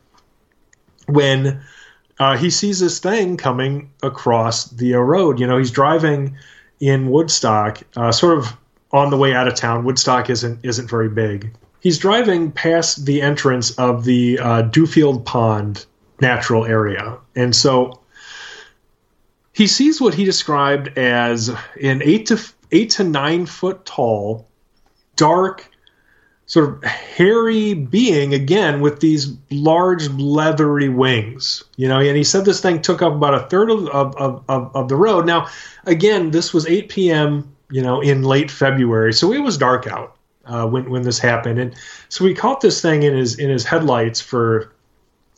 when 1.08 1.62
uh, 2.20 2.36
he 2.38 2.50
sees 2.50 2.80
this 2.80 3.00
thing 3.00 3.38
coming 3.38 3.90
across 4.04 4.66
the 4.66 4.94
road. 4.94 5.40
You 5.40 5.48
know, 5.48 5.58
he's 5.58 5.72
driving 5.72 6.38
in 6.80 7.10
Woodstock, 7.10 7.82
uh, 7.96 8.12
sort 8.12 8.38
of 8.38 8.56
on 8.92 9.10
the 9.10 9.18
way 9.18 9.34
out 9.34 9.48
of 9.48 9.56
town. 9.56 9.84
Woodstock 9.84 10.30
isn't 10.30 10.60
isn't 10.64 10.90
very 10.90 11.10
big. 11.10 11.54
He's 11.80 11.98
driving 11.98 12.52
past 12.52 13.06
the 13.06 13.22
entrance 13.22 13.72
of 13.72 14.04
the 14.04 14.40
uh, 14.40 14.64
Dufield 14.64 15.24
Pond 15.26 15.86
natural 16.20 16.66
area, 16.66 17.18
and 17.36 17.56
so 17.56 18.00
he 19.54 19.68
sees 19.68 20.02
what 20.02 20.14
he 20.14 20.26
described 20.26 20.98
as 20.98 21.50
an 21.82 22.02
eight 22.04 22.26
to 22.28 22.40
eight 22.72 22.92
to 22.92 23.04
nine 23.04 23.46
foot 23.46 23.86
tall, 23.86 24.48
dark, 25.16 25.69
sort 26.50 26.68
of 26.68 26.84
hairy 26.84 27.76
being 27.76 28.34
again 28.34 28.82
with 28.82 29.00
these 29.02 29.32
large 29.52 30.10
leathery 30.10 30.90
wings. 30.90 31.64
You 31.78 31.88
know, 31.88 32.00
and 32.00 32.18
he 32.18 32.24
said 32.24 32.44
this 32.44 32.60
thing 32.60 32.82
took 32.82 33.04
up 33.04 33.14
about 33.14 33.36
a 33.36 33.42
third 33.48 33.70
of 33.70 33.88
of, 33.88 34.44
of, 34.50 34.76
of 34.76 34.90
the 34.90 34.96
road. 34.96 35.26
Now, 35.26 35.48
again, 35.86 36.32
this 36.32 36.54
was 36.54 36.68
8 36.68 36.90
p.m. 36.90 37.56
You 37.72 37.84
know, 37.84 38.02
in 38.02 38.24
late 38.24 38.50
February, 38.50 39.14
so 39.14 39.32
it 39.32 39.40
was 39.40 39.58
dark 39.58 39.86
out 39.86 40.18
uh, 40.46 40.68
when 40.68 40.90
when 40.90 41.04
this 41.04 41.20
happened, 41.20 41.60
and 41.60 41.76
so 42.10 42.26
we 42.26 42.34
caught 42.34 42.62
this 42.62 42.82
thing 42.82 43.04
in 43.04 43.16
his 43.16 43.38
in 43.38 43.50
his 43.50 43.64
headlights 43.64 44.20
for 44.20 44.74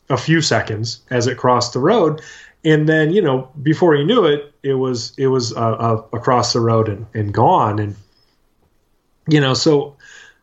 a 0.09 0.16
few 0.16 0.41
seconds 0.41 1.01
as 1.09 1.28
it 1.28 1.38
crossed 1.38 1.74
the 1.74 1.80
road, 1.80 2.22
and 2.64 2.88
then 2.88 3.12
you 3.12 3.22
know 3.22 3.49
before 3.62 3.95
he 3.95 4.05
knew 4.05 4.24
it, 4.24 4.53
it 4.64 4.76
was 4.76 5.12
it 5.18 5.28
was 5.28 5.53
uh, 5.57 5.59
uh, 5.59 6.03
across 6.14 6.53
the 6.53 6.62
road 6.62 6.88
and, 6.88 7.05
and 7.14 7.34
gone, 7.34 7.80
and 7.80 7.97
you 9.28 9.41
know 9.41 9.53
so 9.53 9.97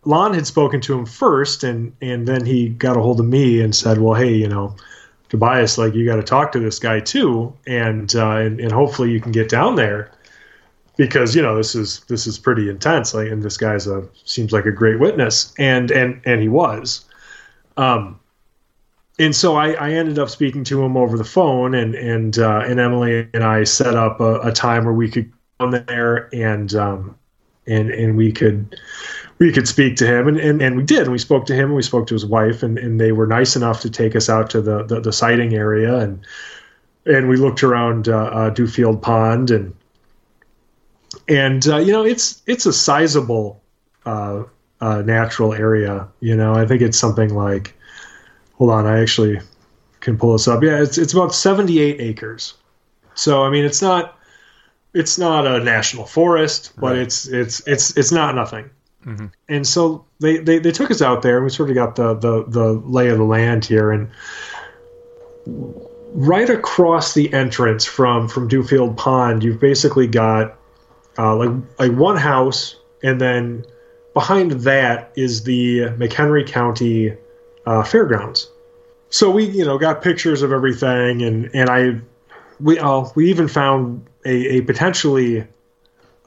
Lon 0.08 0.32
had 0.32 0.46
spoken 0.46 0.80
to 0.80 0.98
him 0.98 1.04
first, 1.04 1.62
and 1.62 1.94
and 2.00 2.26
then 2.26 2.46
he 2.46 2.70
got 2.70 2.96
a 2.96 3.00
hold 3.00 3.20
of 3.20 3.26
me 3.26 3.60
and 3.60 3.76
said, 3.76 3.98
"Well, 3.98 4.14
hey, 4.14 4.32
you 4.32 4.48
know, 4.48 4.74
Tobias, 5.28 5.76
like 5.76 5.94
you 5.94 6.06
got 6.06 6.16
to 6.16 6.22
talk 6.22 6.50
to 6.52 6.58
this 6.58 6.78
guy 6.78 7.00
too, 7.00 7.52
and, 7.66 8.16
uh, 8.16 8.36
and 8.36 8.58
and 8.58 8.72
hopefully 8.72 9.12
you 9.12 9.20
can 9.20 9.32
get 9.32 9.50
down 9.50 9.76
there 9.76 10.10
because 10.96 11.36
you 11.36 11.42
know 11.42 11.58
this 11.58 11.74
is 11.74 12.00
this 12.08 12.26
is 12.26 12.38
pretty 12.38 12.70
intense. 12.70 13.12
Like, 13.12 13.28
and 13.28 13.42
this 13.42 13.58
guy's 13.58 13.86
a 13.86 14.08
seems 14.24 14.50
like 14.50 14.64
a 14.64 14.72
great 14.72 14.98
witness, 14.98 15.52
and 15.58 15.90
and 15.90 16.22
and 16.24 16.40
he 16.40 16.48
was." 16.48 17.04
Um, 17.76 18.18
and 19.18 19.36
so 19.36 19.56
I, 19.56 19.72
I, 19.72 19.90
ended 19.90 20.18
up 20.18 20.30
speaking 20.30 20.64
to 20.64 20.82
him 20.82 20.96
over 20.96 21.18
the 21.18 21.24
phone, 21.24 21.74
and 21.74 21.94
and 21.94 22.38
uh, 22.38 22.62
and 22.66 22.80
Emily 22.80 23.28
and 23.34 23.44
I 23.44 23.64
set 23.64 23.94
up 23.94 24.20
a, 24.20 24.40
a, 24.40 24.52
time 24.52 24.86
where 24.86 24.94
we 24.94 25.10
could 25.10 25.30
go 25.60 25.70
there 25.70 26.34
and 26.34 26.74
um, 26.74 27.18
and 27.66 27.90
and 27.90 28.16
we 28.16 28.32
could 28.32 28.74
we 29.38 29.52
could 29.52 29.68
speak 29.68 29.96
to 29.96 30.06
him, 30.06 30.26
and, 30.26 30.38
and, 30.38 30.60
and 30.60 30.76
we 30.76 30.82
did. 30.82 31.02
And 31.02 31.12
we 31.12 31.18
spoke 31.18 31.46
to 31.46 31.54
him, 31.54 31.66
and 31.66 31.74
we 31.74 31.82
spoke 31.82 32.08
to 32.08 32.14
his 32.14 32.26
wife, 32.26 32.62
and, 32.62 32.76
and 32.78 33.00
they 33.00 33.12
were 33.12 33.26
nice 33.26 33.54
enough 33.54 33.80
to 33.82 33.90
take 33.90 34.16
us 34.16 34.28
out 34.28 34.50
to 34.50 34.60
the 34.60 34.82
the, 34.84 35.00
the 35.00 35.12
sighting 35.12 35.54
area, 35.54 35.96
and 35.98 36.26
and 37.06 37.28
we 37.28 37.36
looked 37.36 37.62
around 37.62 38.08
uh, 38.08 38.16
uh, 38.16 38.50
Dufield 38.50 39.00
Pond, 39.00 39.50
and 39.50 39.74
and 41.28 41.66
uh, 41.68 41.78
you 41.78 41.92
know 41.92 42.04
it's 42.04 42.42
it's 42.46 42.66
a 42.66 42.72
sizable 42.72 43.62
uh, 44.04 44.44
uh, 44.80 45.02
natural 45.02 45.54
area. 45.54 46.08
You 46.20 46.36
know, 46.36 46.54
I 46.54 46.66
think 46.66 46.82
it's 46.82 46.98
something 46.98 47.34
like, 47.34 47.74
hold 48.54 48.70
on, 48.70 48.86
I 48.86 49.00
actually 49.00 49.40
can 50.00 50.18
pull 50.18 50.32
this 50.32 50.48
up. 50.48 50.62
Yeah, 50.62 50.82
it's 50.82 50.98
it's 50.98 51.12
about 51.12 51.34
seventy 51.34 51.78
eight 51.80 52.00
acres. 52.00 52.54
So 53.14 53.44
I 53.44 53.50
mean, 53.50 53.64
it's 53.64 53.82
not 53.82 54.18
it's 54.94 55.18
not 55.18 55.46
a 55.46 55.62
national 55.62 56.06
forest, 56.06 56.72
but 56.76 56.92
right. 56.92 56.98
it's 56.98 57.28
it's 57.28 57.66
it's 57.66 57.96
it's 57.96 58.10
not 58.10 58.34
nothing. 58.34 58.70
Mm-hmm. 59.06 59.26
And 59.48 59.66
so 59.66 60.04
they, 60.20 60.38
they, 60.38 60.58
they 60.58 60.72
took 60.72 60.90
us 60.90 61.00
out 61.00 61.22
there, 61.22 61.36
and 61.36 61.44
we 61.44 61.50
sort 61.50 61.70
of 61.70 61.74
got 61.74 61.96
the, 61.96 62.14
the, 62.14 62.44
the 62.44 62.72
lay 62.84 63.08
of 63.08 63.18
the 63.18 63.24
land 63.24 63.64
here. 63.64 63.90
And 63.90 64.10
right 66.12 66.50
across 66.50 67.14
the 67.14 67.32
entrance 67.32 67.84
from, 67.84 68.28
from 68.28 68.48
Dufield 68.48 68.96
Pond, 68.96 69.44
you've 69.44 69.60
basically 69.60 70.06
got 70.06 70.56
uh, 71.16 71.36
like, 71.36 71.50
like 71.78 71.92
one 71.92 72.16
house, 72.16 72.76
and 73.02 73.20
then 73.20 73.64
behind 74.14 74.50
that 74.52 75.12
is 75.16 75.44
the 75.44 75.80
McHenry 75.96 76.46
County 76.46 77.14
uh, 77.66 77.82
Fairgrounds. 77.84 78.50
So 79.10 79.30
we, 79.30 79.44
you 79.44 79.64
know, 79.64 79.78
got 79.78 80.02
pictures 80.02 80.42
of 80.42 80.52
everything, 80.52 81.22
and, 81.22 81.50
and 81.54 81.70
I, 81.70 82.00
we, 82.60 82.78
uh, 82.78 83.06
we 83.14 83.30
even 83.30 83.48
found 83.48 84.06
a, 84.24 84.58
a 84.58 84.60
potentially 84.62 85.46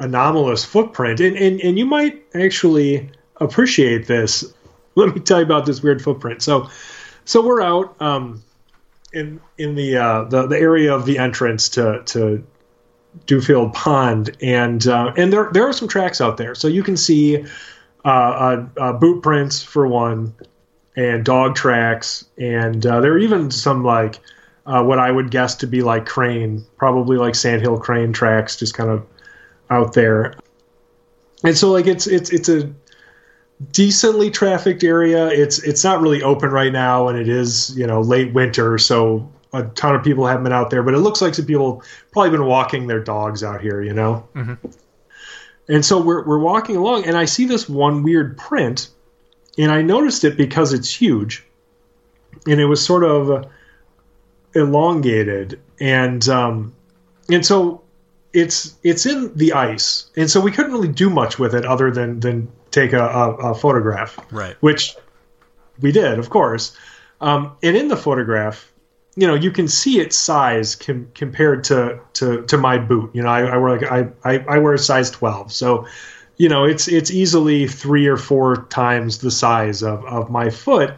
anomalous 0.02 0.66
footprint. 0.66 1.20
And, 1.20 1.38
and, 1.38 1.62
and 1.62 1.78
you 1.78 1.86
might 1.86 2.22
actually 2.34 3.10
appreciate 3.38 4.08
this. 4.08 4.54
Let 4.95 5.16
me 5.16 5.22
tell 5.22 5.39
you 5.39 5.45
about 5.45 5.66
this 5.66 5.82
weird 5.82 6.02
footprint. 6.02 6.41
So, 6.41 6.70
so 7.24 7.45
we're 7.45 7.62
out 7.62 7.95
um, 8.02 8.43
in 9.14 9.39
in 9.58 9.76
the, 9.76 9.97
uh, 9.97 10.24
the 10.26 10.47
the 10.47 10.58
area 10.58 10.93
of 10.93 11.06
the 11.06 11.18
entrance 11.18 11.70
to 11.70 12.02
to 12.08 12.45
Dufield 13.26 13.74
Pond, 13.74 14.36
and 14.41 14.86
uh, 14.88 15.14
and 15.16 15.32
there 15.32 15.49
there 15.54 15.68
are 15.68 15.74
some 15.74 15.88
tracks 15.88 16.20
out 16.20 16.38
there. 16.38 16.56
So 16.56 16.68
you 16.68 16.84
can 16.84 16.97
see 16.97 17.45
uh, 18.04 18.08
uh, 18.08 18.66
uh 18.78 18.93
boot 18.93 19.22
prints 19.22 19.64
for 19.64 19.88
one, 19.88 20.34
and 20.95 21.24
dog 21.24 21.56
tracks, 21.56 22.26
and 22.38 22.86
uh, 22.86 22.99
there 23.02 23.14
are 23.14 23.20
even 23.20 23.52
some 23.52 23.84
like 23.84 24.20
what 24.66 24.99
I 24.99 25.12
would 25.12 25.32
guess 25.32 25.56
to 25.56 25.68
be 25.68 25.82
like 25.82 26.06
crane, 26.06 26.66
probably 26.78 27.18
like 27.18 27.36
sandhill 27.36 27.78
crane 27.78 28.14
tracks, 28.14 28.58
just 28.58 28.74
kind 28.74 28.89
of 28.89 29.06
out 29.72 29.93
there. 29.93 30.36
And 31.43 31.57
so 31.57 31.72
like 31.72 31.88
it's 31.88 32.05
it's 32.05 32.30
it's 32.32 32.49
a 32.49 32.72
decently 33.72 34.30
trafficked 34.30 34.84
area. 34.84 35.28
It's 35.28 35.59
it's 35.63 35.84
not 35.84 36.01
really 36.01 36.22
open 36.22 36.51
right 36.51 36.72
now, 36.72 37.07
and 37.07 37.17
it 37.17 37.28
is 37.28 37.76
you 37.76 37.88
know 37.88 38.01
late 38.01 38.34
winter, 38.34 38.78
so 38.78 39.32
a 39.53 39.63
ton 39.63 39.95
of 39.95 40.03
people 40.03 40.28
haven't 40.28 40.43
been 40.43 40.53
out 40.53 40.69
there. 40.69 40.84
But 40.84 40.93
it 40.93 40.99
looks 40.99 41.22
like 41.22 41.34
some 41.34 41.45
people 41.45 41.84
probably 42.11 42.32
been 42.32 42.45
walking 42.45 42.88
their 42.88 42.99
dogs 42.99 43.43
out 43.43 43.61
here, 43.61 43.82
you 43.82 43.93
know. 43.93 44.28
Mm-hmm. 44.36 44.67
And 45.69 45.86
so 45.86 46.01
we're 46.01 46.26
we're 46.26 46.39
walking 46.39 46.76
along, 46.76 47.05
and 47.05 47.17
I 47.17 47.26
see 47.26 47.45
this 47.45 47.67
one 47.67 48.03
weird 48.03 48.38
print, 48.38 48.89
and 49.57 49.72
I 49.72 49.82
noticed 49.82 50.24
it 50.26 50.38
because 50.38 50.74
it's 50.74 50.93
huge, 50.93 51.43
and 52.45 52.59
it 52.59 52.65
was 52.65 52.86
sort 52.86 53.03
of 53.03 53.49
elongated, 54.53 55.59
and 55.80 56.28
um, 56.30 56.73
and 57.30 57.45
so 57.45 57.81
it's 58.34 58.76
it's 58.84 59.06
in 59.06 59.34
the 59.36 59.53
ice, 59.53 60.10
and 60.16 60.30
so 60.30 60.40
we 60.40 60.52
couldn't 60.52 60.72
really 60.72 60.88
do 60.88 61.10
much 61.10 61.38
with 61.38 61.53
it 61.53 61.66
other 61.66 61.91
than 61.91 62.20
than 62.20 62.52
take 62.72 62.94
a, 62.94 63.03
a, 63.03 63.52
a 63.52 63.56
photograph, 63.56 64.18
right? 64.32 64.56
Which 64.62 64.95
we 65.80 65.91
did, 65.91 66.20
of 66.20 66.30
course. 66.30 66.78
Um, 67.20 67.56
and 67.62 67.76
in 67.78 67.88
the 67.88 67.98
photograph, 67.98 68.72
you 69.16 69.28
know, 69.28 69.36
you 69.36 69.52
can 69.52 69.68
see 69.68 69.99
its 69.99 70.18
size 70.18 70.76
com- 70.76 71.10
compared 71.14 71.64
to, 71.66 71.99
to 72.14 72.44
to 72.44 72.58
my 72.58 72.78
boot. 72.78 73.12
You 73.14 73.24
know, 73.24 73.30
I, 73.30 73.41
I 73.41 73.58
wear 73.58 73.78
like 73.78 73.91
I, 73.91 74.08
I, 74.24 74.45
I 74.48 74.58
wear 74.60 74.74
a 74.74 74.80
size 74.80 75.12
twelve, 75.12 75.52
so 75.52 75.86
you 76.38 76.49
know 76.49 76.64
it's 76.64 76.88
it's 76.88 77.12
easily 77.12 77.68
three 77.68 78.08
or 78.08 78.18
four 78.18 78.66
times 78.70 79.18
the 79.18 79.32
size 79.32 79.84
of 79.84 80.06
of 80.06 80.30
my 80.30 80.49
foot. 80.49 80.94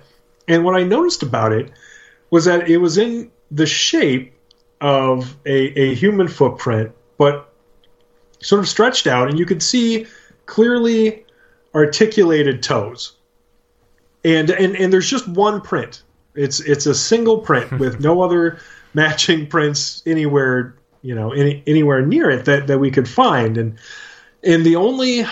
And 0.48 0.64
what 0.64 0.76
I 0.76 0.84
noticed 0.84 1.24
about 1.24 1.54
it 1.54 1.72
was 2.30 2.46
that 2.46 2.70
it 2.70 2.78
was 2.78 2.98
in 2.98 3.32
the 3.50 3.66
shape 3.66 4.34
of 4.82 5.38
a, 5.46 5.80
a 5.80 5.96
human 5.96 6.28
footprint 6.28 6.92
but 7.24 7.50
sort 8.42 8.60
of 8.60 8.68
stretched 8.68 9.08
out, 9.08 9.30
and 9.30 9.40
you 9.40 9.46
could 9.46 9.64
see 9.64 10.06
clearly 10.46 11.26
articulated 11.74 12.62
toes. 12.62 13.14
And 14.26 14.50
and 14.50 14.76
and 14.76 14.92
there's 14.92 15.10
just 15.10 15.26
one 15.30 15.62
print. 15.62 16.04
It's 16.36 16.60
it's 16.60 16.86
a 16.86 16.94
single 16.94 17.38
print 17.38 17.72
with 17.80 18.02
no 18.02 18.22
other 18.22 18.60
matching 18.94 19.48
prints 19.48 20.04
anywhere 20.06 20.76
you 21.02 21.16
know 21.16 21.32
any, 21.32 21.64
anywhere 21.66 22.06
near 22.06 22.30
it 22.30 22.44
that, 22.46 22.68
that 22.68 22.80
we 22.80 22.92
could 22.92 23.08
find 23.08 23.58
and 23.58 23.78
and 24.44 24.66
the 24.66 24.76
only 24.76 25.26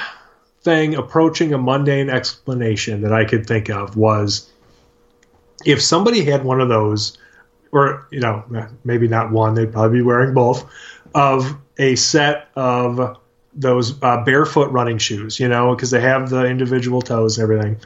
thing 0.64 0.96
approaching 0.96 1.54
a 1.54 1.58
mundane 1.58 2.10
explanation 2.10 3.02
that 3.02 3.14
I 3.14 3.24
could 3.26 3.46
think 3.46 3.70
of 3.70 3.96
was 3.96 4.50
if 5.64 5.80
somebody 5.82 6.24
had 6.24 6.44
one 6.44 6.60
of 6.60 6.70
those 6.70 7.18
or 7.72 8.08
you 8.12 8.20
know 8.20 8.44
maybe 8.84 9.08
not 9.08 9.32
one 9.32 9.54
they'd 9.54 9.72
probably 9.72 10.00
be 10.00 10.02
wearing 10.02 10.34
both 10.34 10.66
of 11.14 11.58
a 11.78 11.96
set 11.96 12.48
of 12.56 13.18
those 13.54 14.02
uh, 14.02 14.24
barefoot 14.24 14.72
running 14.72 14.98
shoes, 14.98 15.40
you 15.40 15.48
know, 15.48 15.76
because 15.76 15.92
they 15.92 16.02
have 16.02 16.30
the 16.30 16.46
individual 16.46 17.02
toes 17.02 17.38
and 17.38 17.44
everything. 17.44 17.78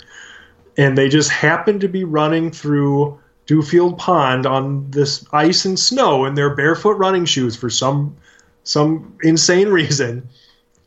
And 0.78 0.98
they 0.98 1.10
just 1.10 1.32
happened 1.32 1.82
to 1.82 1.88
be 1.88 2.04
running 2.04 2.52
through 2.52 3.20
Dufield 3.48 3.98
Pond 3.98 4.46
on 4.46 4.90
this 4.92 5.26
ice 5.32 5.66
and 5.66 5.80
snow 5.80 6.26
in 6.26 6.36
their 6.36 6.56
barefoot 6.56 6.98
running 6.98 7.26
shoes 7.26 7.56
for 7.56 7.70
some 7.70 8.16
some 8.64 9.18
insane 9.22 9.70
reason. 9.82 10.30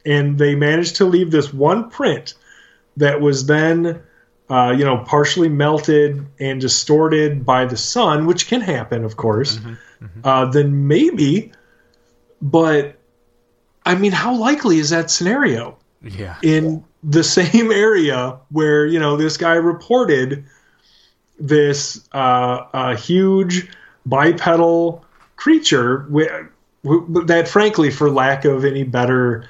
And 0.04 0.38
they 0.38 0.54
managed 0.54 0.96
to 0.96 1.04
leave 1.04 1.30
this 1.30 1.52
one 1.52 1.90
print 1.90 2.34
that 2.96 3.20
was 3.20 3.46
then, 3.46 4.02
uh, 4.48 4.74
you 4.76 4.84
know, 4.84 4.98
partially 4.98 5.48
melted 5.48 6.24
and 6.40 6.60
distorted 6.60 7.44
by 7.44 7.64
the 7.64 7.76
sun, 7.76 8.26
which 8.26 8.46
can 8.46 8.60
happen, 8.60 9.04
of 9.04 9.16
course. 9.16 9.56
Mm-hmm, 9.56 10.04
mm-hmm. 10.04 10.20
Uh, 10.24 10.46
then 10.46 10.88
maybe, 10.88 11.52
but 12.40 12.98
I 13.86 13.94
mean, 13.94 14.12
how 14.12 14.34
likely 14.34 14.78
is 14.78 14.90
that 14.90 15.10
scenario? 15.10 15.78
Yeah. 16.02 16.36
In 16.42 16.84
the 17.02 17.24
same 17.24 17.70
area 17.72 18.38
where, 18.50 18.86
you 18.86 18.98
know, 18.98 19.16
this 19.16 19.36
guy 19.36 19.54
reported 19.54 20.44
this 21.38 22.06
uh, 22.12 22.64
uh, 22.72 22.96
huge 22.96 23.68
bipedal 24.06 25.04
creature 25.36 25.98
wi- 26.10 26.46
w- 26.84 27.24
that, 27.24 27.48
frankly, 27.48 27.90
for 27.90 28.10
lack 28.10 28.44
of 28.44 28.64
any 28.64 28.84
better 28.84 29.48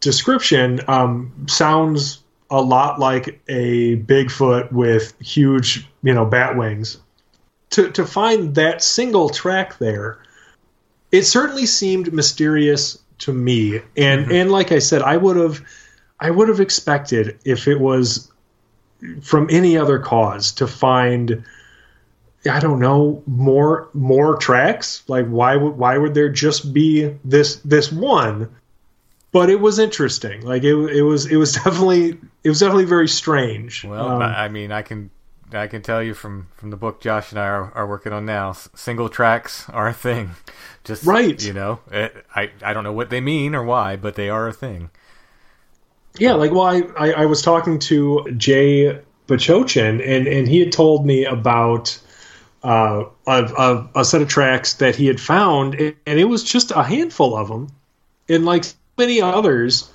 description, 0.00 0.80
um, 0.88 1.32
sounds 1.48 2.22
a 2.50 2.60
lot 2.60 3.00
like 3.00 3.40
a 3.48 3.96
Bigfoot 3.96 4.70
with 4.72 5.18
huge, 5.20 5.86
you 6.02 6.14
know, 6.14 6.24
bat 6.24 6.56
wings. 6.56 6.98
To, 7.70 7.90
to 7.90 8.06
find 8.06 8.54
that 8.54 8.82
single 8.82 9.28
track 9.28 9.78
there, 9.78 10.18
it 11.14 11.24
certainly 11.24 11.64
seemed 11.64 12.12
mysterious 12.12 12.98
to 13.18 13.32
me. 13.32 13.80
And 13.96 14.32
and 14.32 14.50
like 14.50 14.72
I 14.72 14.80
said, 14.80 15.00
I 15.00 15.16
would 15.16 15.36
have 15.36 15.62
I 16.18 16.30
would 16.30 16.48
have 16.48 16.58
expected 16.58 17.38
if 17.44 17.68
it 17.68 17.78
was 17.78 18.32
from 19.22 19.46
any 19.48 19.78
other 19.78 20.00
cause 20.00 20.50
to 20.52 20.66
find 20.66 21.44
I 22.50 22.58
don't 22.58 22.80
know 22.80 23.22
more 23.28 23.88
more 23.94 24.36
tracks. 24.38 25.04
Like 25.06 25.28
why 25.28 25.54
would 25.54 25.78
why 25.78 25.96
would 25.96 26.14
there 26.14 26.30
just 26.30 26.74
be 26.74 27.14
this 27.24 27.56
this 27.64 27.92
one? 27.92 28.50
But 29.30 29.50
it 29.50 29.60
was 29.60 29.78
interesting. 29.78 30.40
Like 30.40 30.64
it 30.64 30.74
it 30.74 31.02
was 31.02 31.26
it 31.26 31.36
was 31.36 31.52
definitely 31.64 32.18
it 32.42 32.48
was 32.48 32.58
definitely 32.58 32.86
very 32.86 33.08
strange. 33.08 33.84
Well, 33.84 34.16
Um, 34.16 34.22
I 34.22 34.48
mean, 34.48 34.72
I 34.72 34.82
can 34.82 35.10
I 35.52 35.66
can 35.66 35.82
tell 35.82 36.02
you 36.02 36.14
from 36.14 36.48
from 36.56 36.70
the 36.70 36.76
book 36.76 37.00
Josh 37.00 37.30
and 37.30 37.38
I 37.38 37.46
are, 37.46 37.72
are 37.72 37.86
working 37.86 38.12
on 38.12 38.24
now. 38.24 38.52
Single 38.52 39.08
tracks 39.08 39.68
are 39.70 39.88
a 39.88 39.92
thing. 39.92 40.32
Just 40.84 41.04
Right. 41.04 41.42
You 41.42 41.52
know, 41.52 41.80
it, 41.90 42.26
I 42.34 42.50
I 42.62 42.72
don't 42.72 42.84
know 42.84 42.92
what 42.92 43.10
they 43.10 43.20
mean 43.20 43.54
or 43.54 43.64
why, 43.64 43.96
but 43.96 44.14
they 44.14 44.28
are 44.28 44.48
a 44.48 44.52
thing. 44.52 44.90
Yeah, 46.18 46.34
like 46.34 46.52
well, 46.52 46.62
I, 46.62 46.82
I, 46.96 47.12
I 47.22 47.26
was 47.26 47.42
talking 47.42 47.78
to 47.80 48.24
Jay 48.36 49.00
Bachochin, 49.26 50.00
and 50.06 50.26
and 50.28 50.46
he 50.46 50.60
had 50.60 50.70
told 50.70 51.04
me 51.04 51.24
about 51.24 51.98
uh, 52.62 53.04
a, 53.26 53.44
a, 53.44 53.90
a 53.96 54.04
set 54.04 54.22
of 54.22 54.28
tracks 54.28 54.74
that 54.74 54.94
he 54.94 55.06
had 55.06 55.20
found, 55.20 55.74
and 55.74 55.94
it 56.06 56.28
was 56.28 56.44
just 56.44 56.70
a 56.70 56.82
handful 56.82 57.36
of 57.36 57.48
them, 57.48 57.68
and 58.28 58.44
like 58.44 58.64
many 58.96 59.20
others 59.20 59.90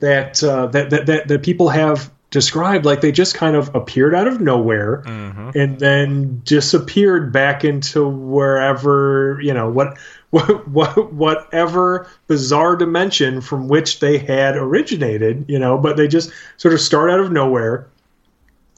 that 0.00 0.42
uh, 0.42 0.66
that, 0.66 0.90
that 0.90 1.06
that 1.06 1.28
that 1.28 1.42
people 1.42 1.68
have 1.68 2.10
described, 2.30 2.84
like 2.84 3.00
they 3.00 3.12
just 3.12 3.34
kind 3.34 3.56
of 3.56 3.74
appeared 3.74 4.14
out 4.14 4.26
of 4.28 4.40
nowhere 4.40 5.02
hmm 5.06 5.50
and 5.56 5.80
then 5.80 6.40
disappeared 6.44 7.32
back 7.32 7.64
into 7.64 8.08
wherever 8.08 9.40
you 9.42 9.52
know 9.52 9.68
what 9.68 9.98
what, 10.30 10.68
what 10.68 11.12
whatever 11.12 12.06
bizarre 12.28 12.76
dimension 12.76 13.40
from 13.40 13.66
which 13.66 13.98
they 13.98 14.16
had 14.16 14.56
originated 14.56 15.44
you 15.48 15.58
know 15.58 15.76
but 15.76 15.96
they 15.96 16.06
just 16.06 16.30
sort 16.56 16.72
of 16.72 16.80
start 16.80 17.10
out 17.10 17.18
of 17.18 17.32
nowhere 17.32 17.88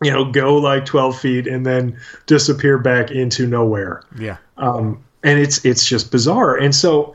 you 0.02 0.10
know 0.10 0.24
go 0.24 0.56
like 0.56 0.86
12 0.86 1.20
feet 1.20 1.46
and 1.46 1.66
then 1.66 1.94
disappear 2.26 2.78
back 2.78 3.10
into 3.10 3.46
nowhere 3.46 4.02
Yeah. 4.18 4.38
um, 4.56 5.04
and 5.22 5.38
it's 5.38 5.64
it's 5.64 5.86
just 5.86 6.10
bizarre. 6.10 6.56
And 6.56 6.74
so 6.74 7.14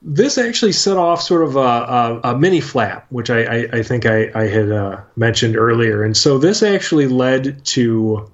this 0.00 0.38
actually 0.38 0.72
set 0.72 0.96
off 0.96 1.20
sort 1.22 1.42
of 1.42 1.56
a, 1.56 1.60
a, 1.60 2.20
a 2.32 2.38
mini 2.38 2.60
flap, 2.60 3.06
which 3.10 3.30
I, 3.30 3.42
I, 3.42 3.68
I 3.72 3.82
think 3.82 4.06
I, 4.06 4.30
I 4.34 4.46
had 4.46 4.70
uh, 4.70 5.00
mentioned 5.16 5.56
earlier. 5.56 6.04
And 6.04 6.16
so 6.16 6.38
this 6.38 6.62
actually 6.62 7.08
led 7.08 7.64
to, 7.66 8.30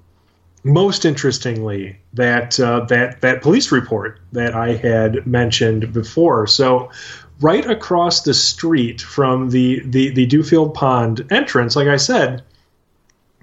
most 0.63 1.05
interestingly, 1.05 1.97
that 2.13 2.59
uh, 2.59 2.81
that 2.85 3.21
that 3.21 3.41
police 3.41 3.71
report 3.71 4.19
that 4.31 4.53
I 4.53 4.73
had 4.75 5.25
mentioned 5.25 5.93
before. 5.93 6.47
So. 6.47 6.91
Right 7.41 7.69
across 7.69 8.21
the 8.21 8.33
street 8.33 9.01
from 9.01 9.49
the, 9.49 9.81
the, 9.83 10.09
the 10.11 10.25
Dufield 10.25 10.73
Pond 10.73 11.27
entrance, 11.29 11.75
like 11.75 11.89
I 11.89 11.97
said, 11.97 12.43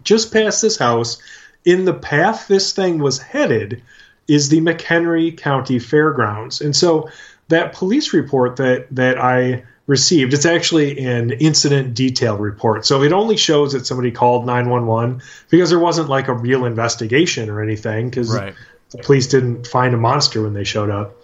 just 0.03 0.33
past 0.33 0.63
this 0.63 0.79
house, 0.79 1.21
in 1.67 1.85
the 1.85 1.93
path 1.93 2.49
this 2.49 2.73
thing 2.73 3.01
was 3.01 3.19
headed, 3.21 3.83
is 4.29 4.49
the 4.49 4.63
McHenry 4.63 5.37
County 5.37 5.79
Fairgrounds. 5.79 6.63
And 6.63 6.75
so 6.75 7.11
that 7.53 7.73
police 7.73 8.13
report 8.13 8.57
that 8.57 8.87
that 8.91 9.19
I 9.19 9.63
received, 9.87 10.33
it's 10.33 10.47
actually 10.47 10.99
an 11.05 11.33
incident 11.33 11.95
detail 11.95 12.37
report. 12.37 12.87
So 12.87 13.03
it 13.03 13.13
only 13.13 13.37
shows 13.37 13.73
that 13.73 13.85
somebody 13.87 14.11
called 14.11 14.47
911 14.47 15.21
because 15.51 15.71
there 15.71 15.79
wasn't 15.79 16.09
like 16.09 16.29
a 16.29 16.35
real 16.35 16.65
investigation 16.65 17.51
or 17.51 17.61
anything 17.61 18.09
because 18.11 18.33
Right. 18.35 18.55
the 18.91 18.99
police 18.99 19.27
didn't 19.27 19.67
find 19.67 19.93
a 19.95 19.97
monster 19.99 20.43
when 20.43 20.55
they 20.55 20.65
showed 20.65 20.89
up. 20.91 21.17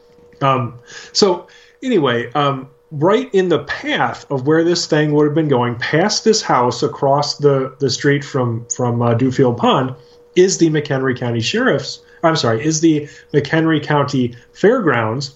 Um, 0.42 0.74
so 1.12 1.46
anyway, 1.82 2.32
um, 2.32 2.68
right 2.90 3.32
in 3.32 3.48
the 3.48 3.60
path 3.64 4.26
of 4.30 4.46
where 4.46 4.64
this 4.64 4.86
thing 4.86 5.12
would 5.12 5.26
have 5.26 5.34
been 5.34 5.48
going, 5.48 5.76
past 5.76 6.24
this 6.24 6.42
house 6.42 6.82
across 6.82 7.38
the, 7.38 7.74
the 7.78 7.90
street 7.90 8.24
from 8.24 8.66
from 8.74 9.00
uh, 9.02 9.14
Dufield 9.14 9.56
Pond, 9.56 9.94
is 10.36 10.58
the 10.58 10.68
McHenry 10.70 11.16
County 11.16 11.40
Sheriff's. 11.40 12.00
I'm 12.24 12.34
sorry, 12.36 12.64
is 12.64 12.80
the 12.80 13.08
McHenry 13.32 13.80
County 13.82 14.34
Fairgrounds, 14.52 15.34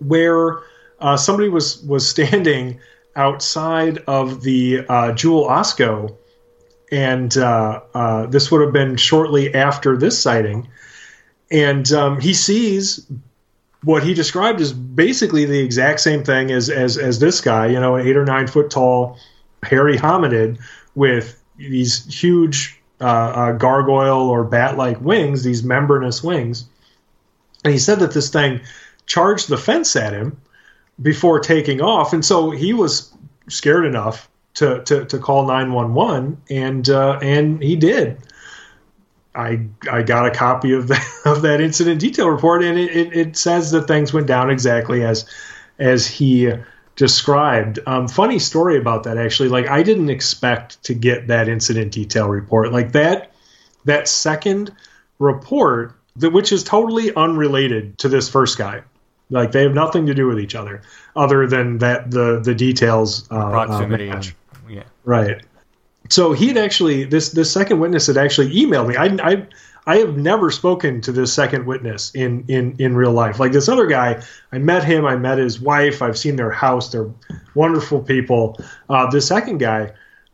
where 0.00 0.60
uh, 1.00 1.16
somebody 1.16 1.48
was 1.48 1.82
was 1.82 2.08
standing 2.08 2.80
outside 3.16 3.98
of 4.06 4.42
the 4.42 4.84
uh, 4.88 5.12
Jewel 5.12 5.46
Osco, 5.46 6.16
and 6.90 7.36
uh, 7.36 7.80
uh, 7.94 8.26
this 8.26 8.50
would 8.50 8.60
have 8.60 8.72
been 8.72 8.96
shortly 8.96 9.54
after 9.54 9.96
this 9.96 10.20
sighting, 10.20 10.68
and 11.50 11.90
um, 11.92 12.20
he 12.20 12.32
sees 12.32 13.06
what 13.84 14.02
he 14.02 14.14
described 14.14 14.60
as 14.60 14.72
basically 14.72 15.44
the 15.44 15.58
exact 15.58 16.00
same 16.00 16.22
thing 16.24 16.50
as 16.50 16.70
as 16.70 16.96
as 16.96 17.18
this 17.18 17.40
guy, 17.40 17.66
you 17.66 17.80
know, 17.80 17.96
an 17.96 18.06
eight 18.06 18.16
or 18.16 18.24
nine 18.24 18.46
foot 18.46 18.70
tall, 18.70 19.18
hairy 19.62 19.96
hominid 19.96 20.58
with 20.94 21.40
these 21.56 22.04
huge 22.06 22.80
uh, 23.00 23.04
uh, 23.04 23.52
gargoyle 23.52 24.28
or 24.28 24.44
bat 24.44 24.76
like 24.76 25.00
wings, 25.00 25.42
these 25.42 25.62
membranous 25.62 26.22
wings. 26.22 26.64
And 27.64 27.72
he 27.72 27.78
said 27.78 28.00
that 28.00 28.12
this 28.12 28.30
thing 28.30 28.60
charged 29.06 29.48
the 29.48 29.56
fence 29.56 29.96
at 29.96 30.12
him 30.12 30.40
before 31.00 31.40
taking 31.40 31.80
off, 31.80 32.12
and 32.12 32.24
so 32.24 32.50
he 32.50 32.72
was 32.72 33.12
scared 33.48 33.84
enough 33.84 34.28
to 34.54 34.82
to, 34.84 35.04
to 35.06 35.18
call 35.18 35.46
nine 35.46 35.72
one 35.72 35.94
one, 35.94 36.40
and 36.50 36.88
uh, 36.88 37.18
and 37.22 37.62
he 37.62 37.76
did. 37.76 38.18
I 39.34 39.66
I 39.90 40.02
got 40.02 40.26
a 40.26 40.30
copy 40.30 40.72
of 40.72 40.88
that 40.88 41.06
of 41.24 41.42
that 41.42 41.60
incident 41.60 42.00
detail 42.00 42.28
report, 42.28 42.62
and 42.62 42.78
it, 42.78 42.96
it, 42.96 43.16
it 43.16 43.36
says 43.36 43.70
that 43.70 43.86
things 43.86 44.12
went 44.12 44.26
down 44.26 44.50
exactly 44.50 45.04
as 45.04 45.28
as 45.78 46.06
he 46.06 46.52
described. 46.96 47.78
Um, 47.86 48.08
funny 48.08 48.38
story 48.38 48.76
about 48.76 49.04
that 49.04 49.16
actually. 49.16 49.48
Like 49.48 49.68
I 49.68 49.82
didn't 49.82 50.10
expect 50.10 50.82
to 50.84 50.94
get 50.94 51.28
that 51.28 51.48
incident 51.48 51.92
detail 51.92 52.28
report. 52.28 52.72
Like 52.72 52.92
that 52.92 53.32
that 53.84 54.08
second 54.08 54.72
report, 55.18 55.94
that 56.16 56.32
which 56.32 56.52
is 56.52 56.62
totally 56.62 57.14
unrelated 57.14 57.98
to 57.98 58.08
this 58.08 58.28
first 58.28 58.58
guy. 58.58 58.82
Like 59.32 59.52
they 59.52 59.62
have 59.62 59.72
nothing 59.72 60.04
to 60.06 60.14
do 60.14 60.26
with 60.26 60.38
each 60.38 60.54
other, 60.54 60.82
other 61.16 61.46
than 61.46 61.78
that 61.78 62.10
the 62.10 62.38
the 62.40 62.54
details 62.54 63.26
uh, 63.30 63.50
Proximity. 63.50 64.10
Uh, 64.10 64.16
and, 64.16 64.34
yeah. 64.68 64.82
Right. 65.04 65.42
So 66.10 66.34
he 66.34 66.48
had 66.48 66.58
actually 66.58 67.04
this 67.04 67.30
this 67.30 67.50
second 67.50 67.80
witness 67.80 68.06
had 68.06 68.18
actually 68.18 68.54
emailed 68.54 68.88
me. 68.88 68.96
I 68.96 69.06
I 69.26 69.46
I 69.86 69.96
have 69.96 70.18
never 70.18 70.50
spoken 70.50 71.00
to 71.00 71.12
this 71.12 71.32
second 71.32 71.64
witness 71.64 72.14
in 72.14 72.44
in 72.48 72.76
in 72.78 72.94
real 72.94 73.12
life. 73.12 73.40
Like 73.40 73.52
this 73.52 73.70
other 73.70 73.86
guy, 73.86 74.22
I 74.52 74.58
met 74.58 74.84
him. 74.84 75.06
I 75.06 75.16
met 75.16 75.38
his 75.38 75.60
wife. 75.60 76.02
I've 76.02 76.18
seen 76.18 76.36
their 76.36 76.50
house. 76.50 76.92
They're 76.92 77.10
wonderful 77.54 78.02
people. 78.02 78.62
Uh, 78.90 79.10
the 79.10 79.22
second 79.22 79.58
guy, 79.58 79.92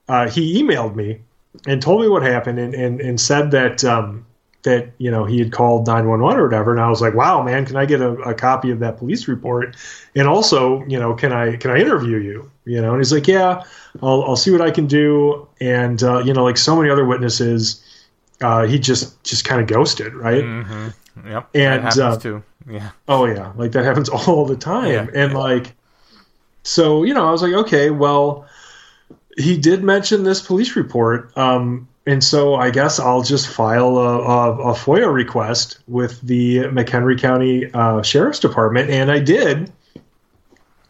uh, 0.09 0.29
he 0.29 0.61
emailed 0.61 0.97
me 0.97 1.21
and 1.69 1.81
told 1.81 2.01
me 2.01 2.09
what 2.09 2.25
happened 2.25 2.59
and 2.59 2.75
and, 2.75 3.01
and 3.01 3.21
said 3.21 3.53
that. 3.53 3.85
Um, 3.85 4.25
that 4.63 4.91
you 4.99 5.11
know 5.11 5.25
he 5.25 5.39
had 5.39 5.53
called 5.53 5.87
911 5.87 6.41
or 6.41 6.45
whatever 6.45 6.73
and 6.73 6.81
i 6.81 6.89
was 6.91 7.01
like 7.01 7.15
wow 7.15 7.43
man 7.43 7.65
can 7.65 7.77
i 7.77 7.87
get 7.87 8.01
a, 8.01 8.13
a 8.23 8.35
copy 8.35 8.71
of 8.71 8.81
that 8.81 8.99
police 8.99 9.29
report 9.29 9.77
and 10.15 10.27
also 10.27 10.85
you 10.87 10.99
know 10.99 11.15
can 11.15 11.33
i 11.33 11.57
can 11.57 11.71
i 11.71 11.79
interview 11.79 12.19
you 12.19 12.51
you 12.65 12.81
know 12.81 12.91
and 12.91 12.99
he's 12.99 13.13
like 13.13 13.29
yeah 13.29 13.63
i'll, 14.03 14.25
I'll 14.25 14.37
see 14.37 14.51
what 14.51 14.61
i 14.61 14.71
can 14.71 14.87
do 14.87 15.47
and 15.61 16.03
uh, 16.03 16.19
you 16.19 16.33
know 16.33 16.45
like 16.45 16.57
so 16.57 16.77
many 16.77 16.91
other 16.91 17.05
witnesses 17.05 17.85
uh, 18.41 18.67
he 18.67 18.79
just 18.79 19.23
just 19.25 19.45
kind 19.45 19.61
of 19.61 19.67
ghosted 19.67 20.15
right 20.15 20.43
hmm 20.43 20.89
Yep. 21.27 21.49
And, 21.55 21.85
that 21.85 21.95
happens 21.95 21.99
uh, 21.99 22.19
too. 22.19 22.43
Yeah. 22.69 22.91
Oh 23.09 23.25
yeah, 23.25 23.53
like 23.57 23.73
that 23.73 23.85
happens 23.85 24.09
all 24.29 24.45
the 24.45 24.57
time. 24.57 24.93
Yeah, 24.93 25.07
and 25.15 25.33
yeah. 25.33 25.39
like 25.39 25.75
so, 26.63 27.03
you 27.03 27.15
know, 27.15 27.27
I 27.27 27.31
was 27.31 27.43
like, 27.43 27.55
okay, 27.55 27.91
well, 27.91 28.47
he 29.37 29.57
did 29.57 29.83
mention 29.83 30.25
this 30.25 30.41
police 30.41 30.77
report. 30.77 31.37
Um 31.37 31.89
and 32.09 32.25
so 32.25 32.55
I 32.55 32.71
guess 32.71 32.99
I'll 32.99 33.23
just 33.23 33.49
file 33.49 33.99
a, 33.99 34.19
a, 34.21 34.71
a 34.71 34.75
FOIA 34.75 35.13
request 35.13 35.81
with 35.87 36.19
the 36.23 36.61
McHenry 36.61 37.21
County 37.21 37.71
uh, 37.75 38.01
Sheriff's 38.01 38.41
Department, 38.41 38.89
and 38.89 39.11
I 39.11 39.19
did. 39.19 39.71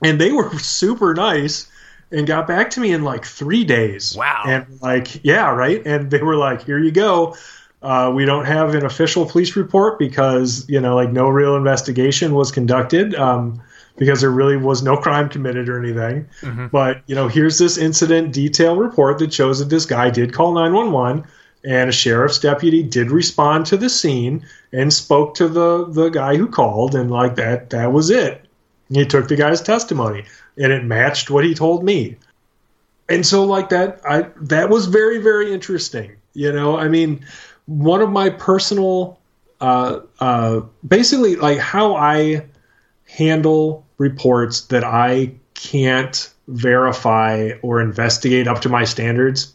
And 0.01 0.21
they 0.21 0.31
were 0.31 0.57
super 0.61 1.15
nice 1.15 1.69
and 2.13 2.25
got 2.25 2.47
back 2.47 2.71
to 2.71 2.81
me 2.81 2.93
in 2.93 3.03
like 3.03 3.25
three 3.25 3.65
days. 3.65 4.15
Wow. 4.17 4.45
And 4.47 4.81
like, 4.81 5.25
yeah, 5.25 5.51
right. 5.51 5.85
And 5.85 6.09
they 6.09 6.23
were 6.23 6.37
like, 6.37 6.65
here 6.65 6.79
you 6.79 6.93
go. 6.93 7.35
Uh, 7.83 8.13
we 8.15 8.25
don't 8.25 8.45
have 8.45 8.77
an 8.77 8.85
official 8.85 9.27
police 9.27 9.57
report 9.57 9.99
because 9.99 10.69
you 10.69 10.81
know, 10.81 10.95
like, 10.95 11.11
no 11.11 11.29
real 11.29 11.57
investigation 11.57 12.33
was 12.33 12.53
conducted. 12.53 13.17
Um, 13.17 13.61
because 13.99 14.21
there 14.21 14.31
really 14.31 14.57
was 14.57 14.83
no 14.83 14.97
crime 14.97 15.29
committed 15.29 15.69
or 15.69 15.79
anything. 15.79 16.29
Mm-hmm. 16.41 16.69
But, 16.69 17.03
you 17.07 17.15
know, 17.15 17.29
here's 17.29 17.59
this 17.59 17.77
incident 17.77 18.33
detail 18.33 18.77
report 18.77 19.19
that 19.19 19.33
shows 19.33 19.59
that 19.59 19.69
this 19.69 19.87
guy 19.87 20.11
did 20.11 20.33
call 20.33 20.53
911 20.55 21.25
and 21.65 21.89
a 21.91 21.93
sheriff's 21.93 22.39
deputy 22.39 22.83
did 22.83 23.11
respond 23.11 23.67
to 23.67 23.77
the 23.77 23.89
scene 23.89 24.47
and 24.73 24.93
spoke 24.93 25.35
to 25.35 25.49
the 25.49 25.87
the 25.87 26.09
guy 26.09 26.37
who 26.37 26.47
called 26.47 26.95
and 26.95 27.11
like 27.11 27.37
that 27.37 27.71
that 27.71 27.93
was 27.93 28.11
it. 28.11 28.45
He 28.91 29.05
took 29.05 29.29
the 29.29 29.37
guy's 29.37 29.61
testimony 29.61 30.25
and 30.57 30.73
it 30.73 30.85
matched 30.85 31.31
what 31.31 31.45
he 31.45 31.55
told 31.55 31.85
me. 31.85 32.17
And 33.09 33.27
so 33.27 33.45
like 33.45 33.71
that 33.71 34.01
I 34.09 34.29
that 34.43 34.71
was 34.71 34.87
very 34.87 35.19
very 35.19 35.53
interesting. 35.53 36.13
You 36.35 36.53
know, 36.53 36.79
I 36.79 36.89
mean, 36.89 37.25
one 37.67 38.01
of 38.01 38.11
my 38.11 38.31
personal 38.31 39.19
uh 39.61 40.01
uh 40.21 40.61
basically 40.87 41.37
like 41.37 41.59
how 41.59 41.97
I 41.97 42.47
handle 43.07 43.85
reports 43.99 44.63
that 44.63 44.85
I 44.85 45.33
can't 45.55 46.33
verify 46.47 47.53
or 47.63 47.81
investigate 47.81 48.49
up 48.49 48.61
to 48.63 48.69
my 48.69 48.85
standards 48.85 49.55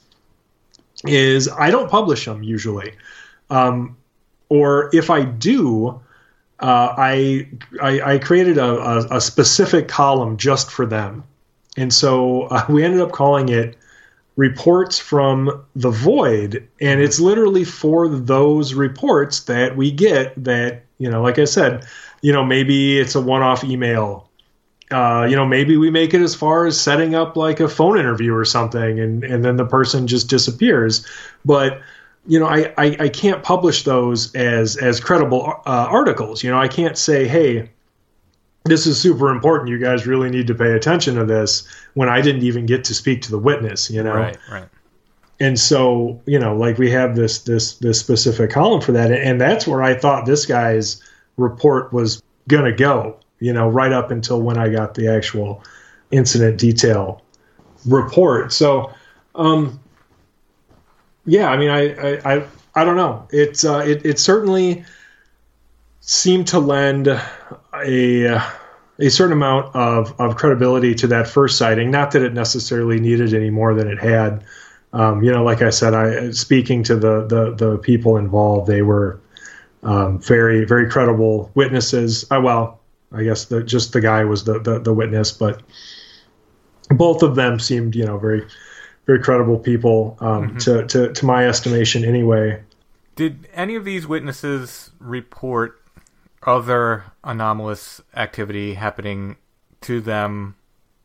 is 1.05 1.49
I 1.49 1.71
don't 1.71 1.89
publish 1.89 2.25
them 2.25 2.43
usually. 2.43 2.93
Um, 3.49 3.97
or 4.49 4.89
if 4.93 5.09
I 5.09 5.23
do, 5.23 6.01
uh, 6.59 6.93
I, 6.97 7.49
I, 7.81 8.01
I 8.13 8.17
created 8.19 8.57
a, 8.57 8.65
a, 8.65 9.17
a, 9.17 9.21
specific 9.21 9.87
column 9.87 10.37
just 10.37 10.71
for 10.71 10.85
them, 10.85 11.23
and 11.75 11.93
so 11.93 12.43
uh, 12.43 12.65
we 12.69 12.83
ended 12.83 13.01
up 13.01 13.11
calling 13.11 13.49
it 13.49 13.75
"Reports 14.37 14.97
from 14.97 15.65
the 15.75 15.89
Void," 15.89 16.67
and 16.79 17.01
it's 17.01 17.19
literally 17.19 17.65
for 17.65 18.07
those 18.07 18.75
reports 18.75 19.41
that 19.41 19.75
we 19.75 19.91
get 19.91 20.41
that 20.41 20.83
you 20.99 21.09
know, 21.09 21.21
like 21.21 21.37
I 21.37 21.45
said, 21.45 21.85
you 22.21 22.31
know, 22.31 22.45
maybe 22.45 22.97
it's 22.97 23.15
a 23.15 23.21
one-off 23.21 23.65
email. 23.65 24.29
Uh, 24.93 25.25
you 25.25 25.35
know, 25.35 25.45
maybe 25.45 25.75
we 25.75 25.89
make 25.89 26.13
it 26.13 26.21
as 26.21 26.35
far 26.35 26.65
as 26.65 26.79
setting 26.79 27.15
up 27.15 27.35
like 27.35 27.59
a 27.59 27.67
phone 27.67 27.97
interview 27.97 28.33
or 28.35 28.45
something, 28.45 28.99
and 28.99 29.23
and 29.23 29.43
then 29.43 29.57
the 29.57 29.65
person 29.65 30.05
just 30.07 30.29
disappears. 30.29 31.05
But 31.43 31.81
you 32.27 32.39
know, 32.39 32.45
I, 32.45 32.73
I, 32.77 32.97
I 32.99 33.09
can't 33.09 33.43
publish 33.43 33.83
those 33.83 34.33
as 34.35 34.77
as 34.77 34.99
credible 34.99 35.61
uh, 35.65 35.87
articles. 35.89 36.43
You 36.43 36.51
know, 36.51 36.59
I 36.59 36.67
can't 36.67 36.97
say, 36.97 37.27
hey, 37.27 37.69
this 38.65 38.85
is 38.87 38.99
super 38.99 39.29
important. 39.29 39.69
You 39.69 39.79
guys 39.79 40.07
really 40.07 40.29
need 40.29 40.47
to 40.47 40.55
pay 40.55 40.71
attention 40.71 41.15
to 41.15 41.25
this 41.25 41.67
when 41.95 42.07
I 42.07 42.21
didn't 42.21 42.43
even 42.43 42.65
get 42.65 42.83
to 42.85 42.93
speak 42.93 43.21
to 43.23 43.31
the 43.31 43.39
witness. 43.39 43.89
You 43.89 44.03
know, 44.03 44.15
right, 44.15 44.37
right. 44.49 44.67
And 45.39 45.59
so, 45.59 46.21
you 46.25 46.39
know, 46.39 46.55
like 46.55 46.77
we 46.77 46.91
have 46.91 47.15
this 47.15 47.39
this 47.39 47.75
this 47.75 47.99
specific 47.99 48.51
column 48.51 48.79
for 48.79 48.93
that, 48.93 49.11
and 49.11 49.41
that's 49.41 49.67
where 49.67 49.83
I 49.83 49.95
thought 49.95 50.25
this 50.25 50.45
guy's 50.45 51.01
report 51.35 51.91
was 51.91 52.21
gonna 52.47 52.71
go. 52.71 53.17
You 53.43 53.53
know, 53.53 53.67
right 53.67 53.91
up 53.91 54.09
until 54.11 54.41
when 54.41 54.57
I 54.57 54.69
got 54.69 54.95
the 54.95 55.07
actual 55.09 55.63
incident 56.11 56.57
detail 56.57 57.21
report. 57.85 58.53
So, 58.53 58.93
um, 59.35 59.79
yeah, 61.25 61.49
I 61.49 61.57
mean, 61.57 61.69
I, 61.69 61.81
I, 61.93 62.35
I, 62.35 62.45
I 62.75 62.85
don't 62.85 62.95
know. 62.95 63.27
It, 63.31 63.65
uh, 63.65 63.79
it, 63.79 64.05
it 64.05 64.19
certainly 64.19 64.85
seemed 65.99 66.47
to 66.47 66.59
lend 66.59 67.07
a, 67.07 68.41
a 68.99 69.09
certain 69.09 69.33
amount 69.33 69.75
of, 69.75 70.19
of 70.19 70.35
credibility 70.37 70.95
to 70.95 71.07
that 71.07 71.27
first 71.27 71.57
sighting. 71.57 71.91
Not 71.91 72.11
that 72.11 72.21
it 72.21 72.33
necessarily 72.33 72.99
needed 72.99 73.33
any 73.33 73.49
more 73.49 73.73
than 73.73 73.87
it 73.87 73.99
had. 73.99 74.43
Um, 74.93 75.23
you 75.23 75.31
know, 75.31 75.43
like 75.43 75.61
I 75.61 75.71
said, 75.71 75.93
I 75.93 76.31
speaking 76.31 76.83
to 76.83 76.95
the 76.95 77.25
the, 77.25 77.55
the 77.55 77.77
people 77.79 78.17
involved, 78.17 78.67
they 78.67 78.83
were 78.83 79.19
um, 79.81 80.19
very 80.19 80.65
very 80.65 80.87
credible 80.87 81.49
witnesses. 81.55 82.25
Uh, 82.29 82.39
well, 82.43 82.79
I 83.13 83.23
guess 83.23 83.45
the, 83.45 83.63
just 83.63 83.93
the 83.93 84.01
guy 84.01 84.23
was 84.23 84.43
the, 84.43 84.59
the 84.59 84.79
the 84.79 84.93
witness, 84.93 85.31
but 85.31 85.61
both 86.89 87.23
of 87.23 87.35
them 87.35 87.59
seemed 87.59 87.95
you 87.95 88.05
know 88.05 88.17
very 88.17 88.45
very 89.05 89.19
credible 89.19 89.59
people 89.59 90.17
um, 90.21 90.49
mm-hmm. 90.49 90.57
to, 90.57 90.85
to, 90.87 91.13
to 91.13 91.25
my 91.25 91.47
estimation 91.47 92.05
anyway. 92.05 92.61
Did 93.15 93.47
any 93.53 93.75
of 93.75 93.85
these 93.85 94.07
witnesses 94.07 94.91
report 94.99 95.81
other 96.43 97.05
anomalous 97.23 98.01
activity 98.15 98.75
happening 98.75 99.37
to 99.81 100.01
them, 100.01 100.55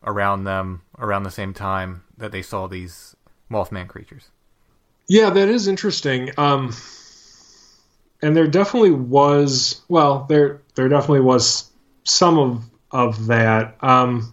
around 0.05 0.44
them, 0.44 0.82
around 0.98 1.24
the 1.24 1.30
same 1.30 1.52
time 1.52 2.05
that 2.16 2.32
they 2.32 2.43
saw 2.43 2.66
these 2.66 3.16
Mothman 3.51 3.89
creatures? 3.89 4.28
Yeah, 5.09 5.30
that 5.30 5.48
is 5.48 5.68
interesting. 5.68 6.30
Um, 6.39 6.74
and 8.22 8.36
there 8.36 8.47
definitely 8.47 8.90
was, 8.90 9.80
well, 9.89 10.26
there 10.28 10.60
there 10.74 10.89
definitely 10.89 11.20
was 11.20 11.70
some 12.09 12.39
of 12.39 12.64
of 12.90 13.26
that. 13.26 13.76
Um, 13.82 14.32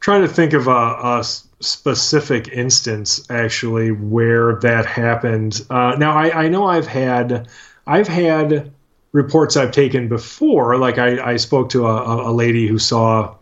trying 0.00 0.22
to 0.22 0.28
think 0.28 0.52
of 0.52 0.66
a, 0.66 0.70
a 0.70 1.24
specific 1.60 2.48
instance 2.48 3.28
actually 3.30 3.90
where 3.90 4.56
that 4.56 4.86
happened. 4.86 5.64
Uh, 5.70 5.94
now 5.98 6.12
I, 6.12 6.44
I, 6.44 6.48
know 6.48 6.66
I've 6.66 6.86
had 6.86 7.48
I've 7.86 8.08
had 8.08 8.72
reports 9.12 9.56
I've 9.56 9.70
taken 9.72 10.08
before. 10.08 10.76
Like 10.76 10.98
I, 10.98 11.32
I 11.32 11.36
spoke 11.36 11.68
to 11.70 11.86
a, 11.86 12.30
a, 12.30 12.32
lady 12.32 12.66
who 12.66 12.78
saw 12.78 13.34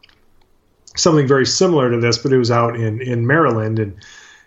something 0.96 1.26
very 1.26 1.46
similar 1.46 1.90
to 1.90 1.98
this, 1.98 2.18
but 2.18 2.32
it 2.32 2.38
was 2.38 2.50
out 2.50 2.76
in 2.76 3.00
in 3.00 3.26
Maryland, 3.26 3.78
and 3.78 3.96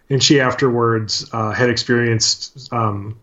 and 0.09 0.21
she 0.21 0.39
afterwards 0.39 1.27
uh, 1.31 1.51
had 1.51 1.69
experienced 1.69 2.71
um, 2.73 3.17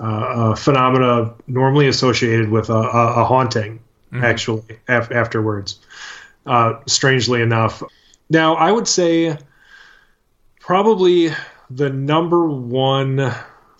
uh, 0.00 0.54
phenomena 0.54 1.34
normally 1.46 1.88
associated 1.88 2.50
with 2.50 2.70
a, 2.70 2.72
a 2.72 3.24
haunting. 3.24 3.80
Mm-hmm. 4.12 4.24
Actually, 4.24 4.62
af- 4.88 5.10
afterwards, 5.10 5.80
uh, 6.46 6.74
strangely 6.86 7.40
enough. 7.40 7.82
Now 8.28 8.54
I 8.54 8.70
would 8.70 8.86
say 8.86 9.38
probably 10.60 11.30
the 11.70 11.90
number 11.90 12.46
one 12.46 13.32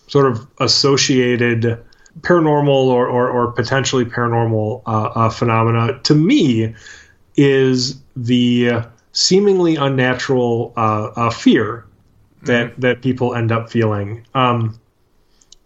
sort 0.07 0.27
of 0.27 0.47
associated 0.59 1.83
paranormal 2.21 2.69
or, 2.69 3.07
or, 3.07 3.31
or 3.31 3.53
potentially 3.53 4.05
paranormal 4.05 4.83
uh, 4.87 5.03
uh, 5.15 5.29
phenomena 5.31 5.99
to 6.05 6.15
me 6.15 6.75
is 7.37 8.01
the 8.15 8.83
seemingly 9.13 9.77
unnatural 9.77 10.73
uh, 10.77 11.11
uh 11.17 11.31
fear 11.31 11.87
that 12.43 12.73
mm-hmm. 12.73 12.81
that 12.81 13.03
people 13.03 13.35
end 13.35 13.53
up 13.53 13.71
feeling. 13.71 14.27
Um, 14.35 14.79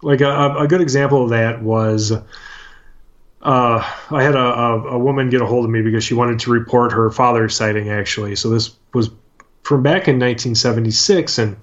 like 0.03 0.21
a, 0.21 0.55
a, 0.59 0.69
good 0.69 0.81
example 0.81 1.25
of 1.25 1.31
that 1.31 1.63
was 1.63 2.13
uh, 3.47 3.79
I 4.11 4.25
had 4.25 4.35
a, 4.35 4.39
a, 4.39 4.99
woman 4.99 5.31
get 5.31 5.41
a 5.41 5.47
hold 5.47 5.65
of 5.65 5.71
me 5.71 5.81
because 5.81 6.03
she 6.03 6.15
wanted 6.15 6.41
to 6.41 6.51
report 6.51 6.91
her 6.91 7.11
father's 7.11 7.55
sighting. 7.55 7.91
Actually, 7.91 8.35
so 8.35 8.51
this 8.51 8.75
was 8.93 9.09
from 9.63 9.85
back 9.85 10.09
in 10.09 10.19
1976, 10.19 11.39
and 11.39 11.57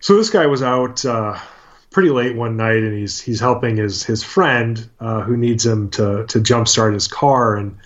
so 0.00 0.18
this 0.18 0.28
guy 0.28 0.44
was 0.44 0.62
out 0.62 1.06
uh, 1.06 1.38
pretty 1.90 2.10
late 2.10 2.36
one 2.36 2.58
night, 2.58 2.82
and 2.82 2.92
he's 2.92 3.22
he's 3.22 3.40
helping 3.40 3.78
his 3.78 4.04
his 4.04 4.22
friend 4.22 4.86
uh, 5.00 5.22
who 5.22 5.38
needs 5.38 5.64
him 5.64 5.88
to 5.92 6.26
to 6.26 6.40
jumpstart 6.40 6.92
his 6.92 7.08
car, 7.08 7.56
and 7.56 7.78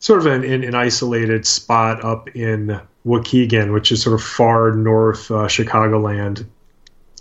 sort 0.00 0.18
of 0.18 0.26
an, 0.26 0.44
in 0.44 0.62
an 0.62 0.74
isolated 0.74 1.46
spot 1.46 2.04
up 2.04 2.36
in 2.36 2.78
Waukegan, 3.06 3.72
which 3.72 3.90
is 3.90 4.02
sort 4.02 4.12
of 4.12 4.22
far 4.22 4.72
north 4.72 5.30
uh, 5.30 5.46
Chicagoland. 5.46 6.44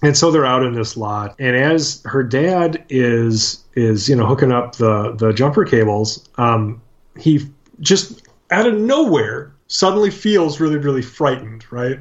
And 0.02 0.18
so 0.18 0.32
they're 0.32 0.46
out 0.46 0.64
in 0.64 0.74
this 0.74 0.98
lot, 0.98 1.36
and 1.38 1.56
as 1.56 2.02
her 2.06 2.24
dad 2.24 2.84
is 2.90 3.64
is 3.76 4.10
you 4.10 4.16
know 4.16 4.26
hooking 4.26 4.52
up 4.52 4.76
the 4.78 5.14
the 5.16 5.32
jumper 5.32 5.64
cables, 5.64 6.28
um, 6.38 6.82
he 7.18 7.52
just 7.82 8.28
out 8.50 8.68
of 8.68 8.74
nowhere 8.76 9.54
suddenly 9.72 10.12
feels 10.12 10.60
really, 10.60 10.78
really 10.78 11.02
frightened, 11.02 11.66
right? 11.72 12.00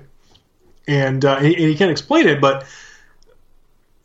And, 0.88 1.24
uh, 1.24 1.36
and 1.36 1.46
he 1.46 1.76
can't 1.76 1.90
explain 1.90 2.26
it, 2.26 2.40
but 2.40 2.66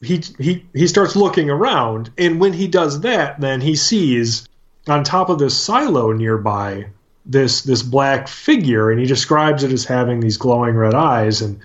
he 0.02 0.22
he 0.38 0.66
he 0.74 0.88
starts 0.88 1.16
looking 1.16 1.50
around, 1.50 2.12
and 2.18 2.40
when 2.40 2.54
he 2.54 2.68
does 2.68 3.02
that, 3.02 3.40
then 3.42 3.62
he 3.62 3.76
sees 3.76 4.48
on 4.88 5.04
top 5.04 5.30
of 5.30 5.40
this 5.40 5.58
silo 5.58 6.12
nearby 6.12 6.88
this 7.26 7.64
this 7.64 7.82
black 7.82 8.28
figure, 8.28 8.92
and 8.92 9.00
he 9.00 9.08
describes 9.08 9.64
it 9.64 9.72
as 9.72 9.86
having 9.86 10.20
these 10.20 10.38
glowing 10.38 10.76
red 10.76 10.94
eyes, 10.94 11.42
and 11.42 11.60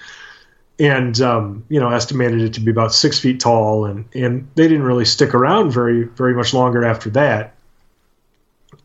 and 0.81 1.21
um, 1.21 1.65
you 1.69 1.79
know 1.79 1.91
estimated 1.91 2.41
it 2.41 2.55
to 2.55 2.61
be 2.61 2.73
about 2.73 2.93
six 2.93 3.21
feet 3.21 3.39
tall, 3.39 3.85
and 3.85 4.05
and 4.15 4.49
they 4.57 4.67
didn't 4.67 4.83
really 4.83 5.05
stick 5.05 5.35
around 5.35 5.71
very 5.71 6.03
very 6.03 6.35
much 6.35 6.53
longer 6.53 6.85
after 6.85 7.11
that 7.11 7.55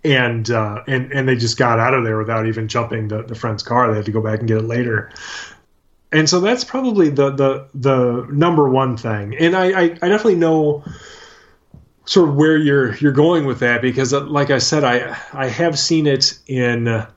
and 0.05 0.51
uh, 0.51 0.83
and 0.87 1.11
and 1.11 1.27
they 1.27 1.35
just 1.35 1.57
got 1.57 1.79
out 1.79 1.93
of 1.93 2.03
there 2.03 2.17
without 2.17 2.45
even 2.45 2.67
jumping 2.67 3.07
the, 3.07 3.23
the 3.23 3.35
friend's 3.35 3.63
car. 3.63 3.89
They 3.89 3.95
had 3.95 4.05
to 4.05 4.11
go 4.11 4.21
back 4.21 4.39
and 4.39 4.47
get 4.47 4.57
it 4.57 4.65
later. 4.65 5.11
And 6.11 6.29
so 6.29 6.39
that's 6.39 6.63
probably 6.63 7.09
the 7.09 7.31
the 7.31 7.67
the 7.73 8.27
number 8.31 8.69
one 8.69 8.97
thing. 8.97 9.35
And 9.37 9.55
I, 9.55 9.65
I, 9.65 9.83
I 9.83 10.07
definitely 10.07 10.35
know 10.35 10.83
sort 12.05 12.29
of 12.29 12.35
where 12.35 12.55
you're 12.55 12.95
you're 12.97 13.11
going 13.11 13.45
with 13.45 13.59
that 13.59 13.81
because 13.81 14.13
uh, 14.13 14.21
like 14.21 14.51
I 14.51 14.59
said 14.59 14.83
I 14.83 15.17
I 15.33 15.47
have 15.47 15.77
seen 15.77 16.05
it 16.05 16.37
in 16.45 16.87
a 16.87 17.09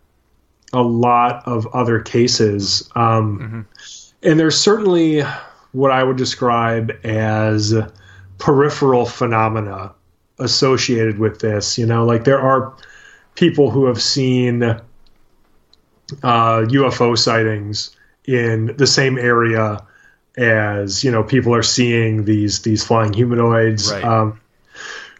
lot 0.82 1.46
of 1.46 1.66
other 1.68 2.00
cases. 2.00 2.88
Um, 2.94 3.38
mm-hmm. 3.38 3.60
And 4.22 4.38
there's 4.38 4.58
certainly 4.58 5.22
what 5.72 5.90
I 5.90 6.02
would 6.02 6.16
describe 6.16 6.92
as 7.04 7.74
peripheral 8.38 9.06
phenomena 9.06 9.94
associated 10.38 11.18
with 11.18 11.40
this. 11.40 11.78
You 11.78 11.86
know, 11.86 12.04
like 12.04 12.24
there 12.24 12.40
are 12.40 12.74
people 13.34 13.70
who 13.70 13.86
have 13.86 14.02
seen 14.02 14.62
uh, 14.62 14.80
UFO 16.22 17.16
sightings 17.16 17.94
in 18.26 18.74
the 18.76 18.86
same 18.86 19.18
area 19.18 19.84
as 20.36 21.02
you 21.02 21.10
know 21.10 21.24
people 21.24 21.54
are 21.54 21.62
seeing 21.62 22.24
these 22.24 22.62
these 22.62 22.84
flying 22.84 23.12
humanoids. 23.12 23.92
Right. 23.92 24.04
Um, 24.04 24.40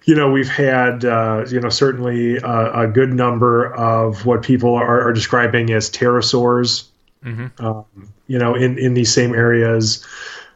you 0.05 0.15
know, 0.15 0.31
we've 0.31 0.49
had 0.49 1.05
uh, 1.05 1.45
you 1.51 1.61
know 1.61 1.69
certainly 1.69 2.37
a, 2.39 2.83
a 2.83 2.87
good 2.87 3.13
number 3.13 3.75
of 3.75 4.25
what 4.25 4.43
people 4.43 4.75
are, 4.75 5.09
are 5.09 5.13
describing 5.13 5.71
as 5.71 5.91
pterosaurs. 5.91 6.85
Mhm. 7.25 7.61
Um, 7.61 7.85
you 8.29 8.39
know, 8.39 8.55
in 8.55 8.79
in 8.79 8.95
these 8.95 9.13
same 9.13 9.35
areas. 9.35 10.07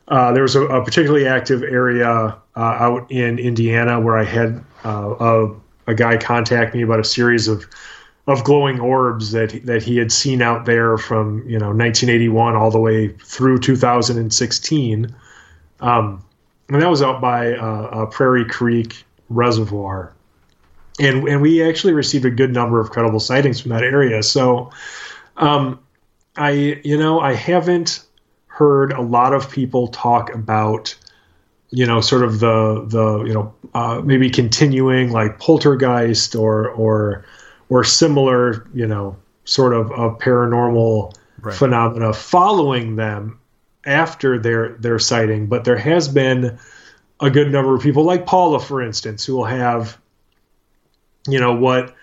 Uh, 0.08 0.32
there 0.32 0.42
was 0.42 0.54
a, 0.54 0.62
a 0.62 0.84
particularly 0.84 1.26
active 1.26 1.62
area 1.62 2.36
uh, 2.56 2.60
out 2.60 3.10
in 3.10 3.38
Indiana 3.38 4.00
where 4.00 4.18
I 4.18 4.24
had 4.24 4.62
uh, 4.84 5.14
a, 5.18 5.54
a 5.86 5.94
guy 5.94 6.16
contact 6.16 6.74
me 6.74 6.82
about 6.82 7.00
a 7.00 7.04
series 7.04 7.48
of 7.48 7.66
of 8.26 8.44
glowing 8.44 8.78
orbs 8.78 9.32
that 9.32 9.64
that 9.66 9.82
he 9.82 9.96
had 9.96 10.12
seen 10.12 10.42
out 10.42 10.64
there 10.64 10.96
from 10.96 11.38
you 11.48 11.58
know 11.58 11.68
1981 11.68 12.54
all 12.54 12.70
the 12.70 12.78
way 12.78 13.08
through 13.08 13.58
2016, 13.58 15.14
um, 15.80 16.24
and 16.68 16.82
that 16.82 16.88
was 16.88 17.02
out 17.02 17.20
by 17.20 17.54
uh, 17.54 18.06
Prairie 18.06 18.44
Creek 18.44 19.04
Reservoir, 19.28 20.12
and 21.00 21.26
and 21.26 21.42
we 21.42 21.62
actually 21.62 21.94
received 21.94 22.24
a 22.24 22.30
good 22.30 22.52
number 22.52 22.80
of 22.80 22.90
credible 22.90 23.20
sightings 23.20 23.60
from 23.60 23.70
that 23.70 23.82
area. 23.82 24.22
So, 24.22 24.70
um, 25.36 25.80
I 26.36 26.80
you 26.84 26.98
know 26.98 27.20
I 27.20 27.34
haven't 27.34 28.04
heard 28.46 28.92
a 28.92 29.00
lot 29.00 29.32
of 29.34 29.50
people 29.50 29.88
talk 29.88 30.34
about 30.34 30.94
you 31.70 31.86
know 31.86 32.00
sort 32.00 32.22
of 32.22 32.40
the 32.40 32.84
the 32.86 33.24
you 33.24 33.34
know 33.34 33.54
uh, 33.74 34.00
maybe 34.04 34.30
continuing 34.30 35.10
like 35.10 35.38
poltergeist 35.38 36.34
or 36.34 36.68
or 36.70 37.24
or 37.68 37.84
similar 37.84 38.66
you 38.74 38.86
know 38.86 39.16
sort 39.44 39.74
of 39.74 39.90
of 39.92 40.18
paranormal 40.18 41.14
Right. 41.40 41.56
phenomena 41.56 42.12
following 42.12 42.94
them 42.94 43.40
after 43.84 44.38
their 44.38 44.74
their 44.74 45.00
sighting 45.00 45.48
but 45.48 45.64
there 45.64 45.76
has 45.76 46.08
been 46.08 46.56
a 47.20 47.30
good 47.30 47.50
number 47.50 47.74
of 47.74 47.82
people 47.82 48.04
like 48.04 48.26
Paula 48.26 48.60
for 48.60 48.80
instance 48.80 49.24
who 49.24 49.34
will 49.34 49.46
have 49.46 49.98
you 51.26 51.40
know 51.40 51.52
what 51.54 51.96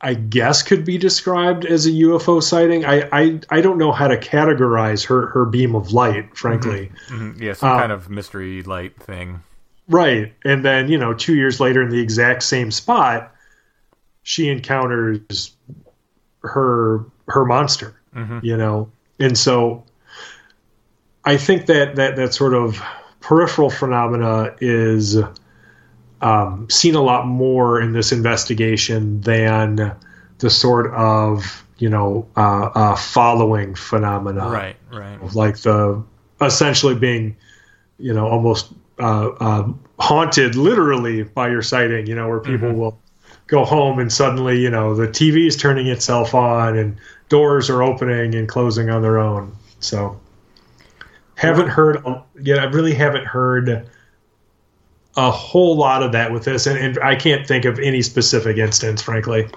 I 0.00 0.14
guess 0.14 0.62
could 0.62 0.84
be 0.84 0.98
described 0.98 1.64
as 1.64 1.86
a 1.86 1.90
UFO 1.90 2.42
sighting. 2.42 2.84
I, 2.84 3.08
I, 3.12 3.40
I 3.48 3.60
don't 3.62 3.78
know 3.78 3.92
how 3.92 4.08
to 4.08 4.16
categorize 4.18 5.06
her, 5.06 5.28
her 5.28 5.46
beam 5.46 5.74
of 5.74 5.92
light, 5.92 6.36
frankly. 6.36 6.92
Mhm. 7.08 7.40
Yeah, 7.40 7.54
some 7.54 7.70
Uh, 7.70 7.78
kind 7.78 7.92
of 7.92 8.10
mystery 8.10 8.62
light 8.62 8.94
thing. 9.02 9.42
Right. 9.88 10.34
And 10.44 10.64
then, 10.64 10.88
you 10.88 10.98
know, 10.98 11.14
two 11.14 11.34
years 11.34 11.60
later 11.60 11.80
in 11.82 11.88
the 11.88 12.00
exact 12.00 12.42
same 12.42 12.70
spot, 12.70 13.32
she 14.22 14.48
encounters 14.48 15.56
her 16.42 17.04
her 17.28 17.44
monster. 17.44 17.94
Mhm. 18.14 18.42
You 18.44 18.56
know? 18.56 18.90
And 19.18 19.36
so 19.38 19.84
I 21.24 21.36
think 21.38 21.66
that 21.66 21.96
that, 21.96 22.16
that 22.16 22.34
sort 22.34 22.52
of 22.54 22.80
peripheral 23.20 23.70
phenomena 23.70 24.54
is 24.60 25.16
um, 26.20 26.68
seen 26.70 26.94
a 26.94 27.02
lot 27.02 27.26
more 27.26 27.80
in 27.80 27.92
this 27.92 28.12
investigation 28.12 29.20
than 29.20 29.94
the 30.38 30.50
sort 30.50 30.92
of 30.94 31.64
you 31.78 31.88
know 31.88 32.26
uh, 32.36 32.70
uh, 32.74 32.96
following 32.96 33.74
phenomena. 33.74 34.48
Right, 34.48 34.76
right. 34.92 35.22
like 35.34 35.58
the 35.58 36.02
essentially 36.40 36.94
being 36.94 37.36
you 37.98 38.12
know 38.12 38.26
almost 38.26 38.72
uh, 38.98 39.28
uh, 39.40 39.68
haunted 39.98 40.54
literally 40.54 41.22
by 41.22 41.48
your 41.48 41.62
sighting 41.62 42.06
you 42.06 42.14
know 42.14 42.28
where 42.28 42.40
people 42.40 42.72
will 42.72 42.98
go 43.46 43.64
home 43.64 43.98
and 43.98 44.12
suddenly 44.12 44.60
you 44.60 44.70
know 44.70 44.94
the 44.94 45.06
tv 45.08 45.46
is 45.46 45.56
turning 45.56 45.86
itself 45.86 46.34
on 46.34 46.76
and 46.76 46.96
doors 47.28 47.70
are 47.70 47.82
opening 47.82 48.34
and 48.34 48.48
closing 48.48 48.90
on 48.90 49.02
their 49.02 49.18
own. 49.18 49.54
So 49.80 50.18
haven't 51.36 51.68
heard 51.68 52.02
yeah 52.40 52.56
i 52.56 52.64
really 52.64 52.94
haven't 52.94 53.26
heard 53.26 53.86
a 55.16 55.30
whole 55.30 55.76
lot 55.76 56.02
of 56.02 56.12
that 56.12 56.30
with 56.32 56.44
this 56.44 56.66
and, 56.66 56.78
and 56.78 56.98
i 57.00 57.14
can't 57.14 57.46
think 57.46 57.64
of 57.64 57.78
any 57.78 58.02
specific 58.02 58.56
instance 58.58 59.00
frankly 59.02 59.48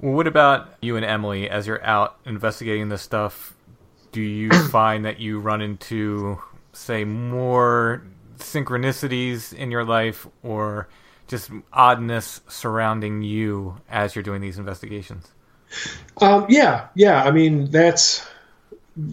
Well, 0.00 0.12
what 0.12 0.26
about 0.26 0.74
you 0.82 0.96
and 0.96 1.04
Emily 1.04 1.48
as 1.48 1.66
you're 1.66 1.82
out 1.82 2.18
investigating 2.26 2.88
this 2.90 3.00
stuff? 3.00 3.54
Do 4.12 4.20
you 4.20 4.50
find 4.68 5.04
that 5.06 5.18
you 5.18 5.40
run 5.40 5.62
into, 5.62 6.42
say, 6.72 7.04
more 7.04 8.02
synchronicities 8.38 9.54
in 9.54 9.70
your 9.70 9.84
life 9.84 10.26
or 10.42 10.88
just 11.26 11.50
oddness 11.72 12.42
surrounding 12.48 13.22
you 13.22 13.80
as 13.88 14.14
you're 14.14 14.22
doing 14.22 14.42
these 14.42 14.58
investigations? 14.58 15.28
Um, 16.20 16.46
yeah, 16.50 16.88
yeah. 16.94 17.22
I 17.24 17.30
mean, 17.30 17.70
that's 17.70 18.26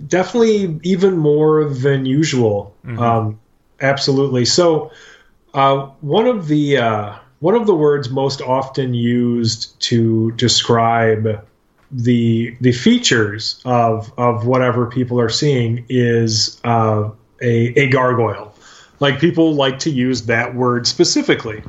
definitely 0.08 0.80
even 0.84 1.18
more 1.18 1.66
than 1.70 2.06
usual. 2.06 2.76
Um, 3.00 3.40
absolutely. 3.82 4.46
So, 4.46 4.92
uh, 5.54 5.88
one 6.02 6.28
of 6.28 6.48
the 6.48 6.78
uh, 6.78 7.16
one 7.40 7.56
of 7.56 7.66
the 7.68 7.76
words 7.76 8.10
most 8.10 8.42
often 8.42 8.94
used 8.94 9.80
to 9.82 10.32
describe 10.34 11.46
the 11.92 12.56
the 12.62 12.72
features 12.72 13.62
of 13.66 14.12
of 14.18 14.46
whatever 14.46 14.86
people 14.86 15.20
are 15.20 15.30
seeing 15.30 15.86
is 15.90 16.60
uh, 16.64 17.10
a 17.42 17.80
a 17.80 17.88
gargoyle. 17.90 18.54
Like 19.00 19.20
people 19.20 19.56
like 19.56 19.80
to 19.80 19.90
use 19.90 20.28
that 20.28 20.54
word 20.54 20.88
specifically. 20.88 21.64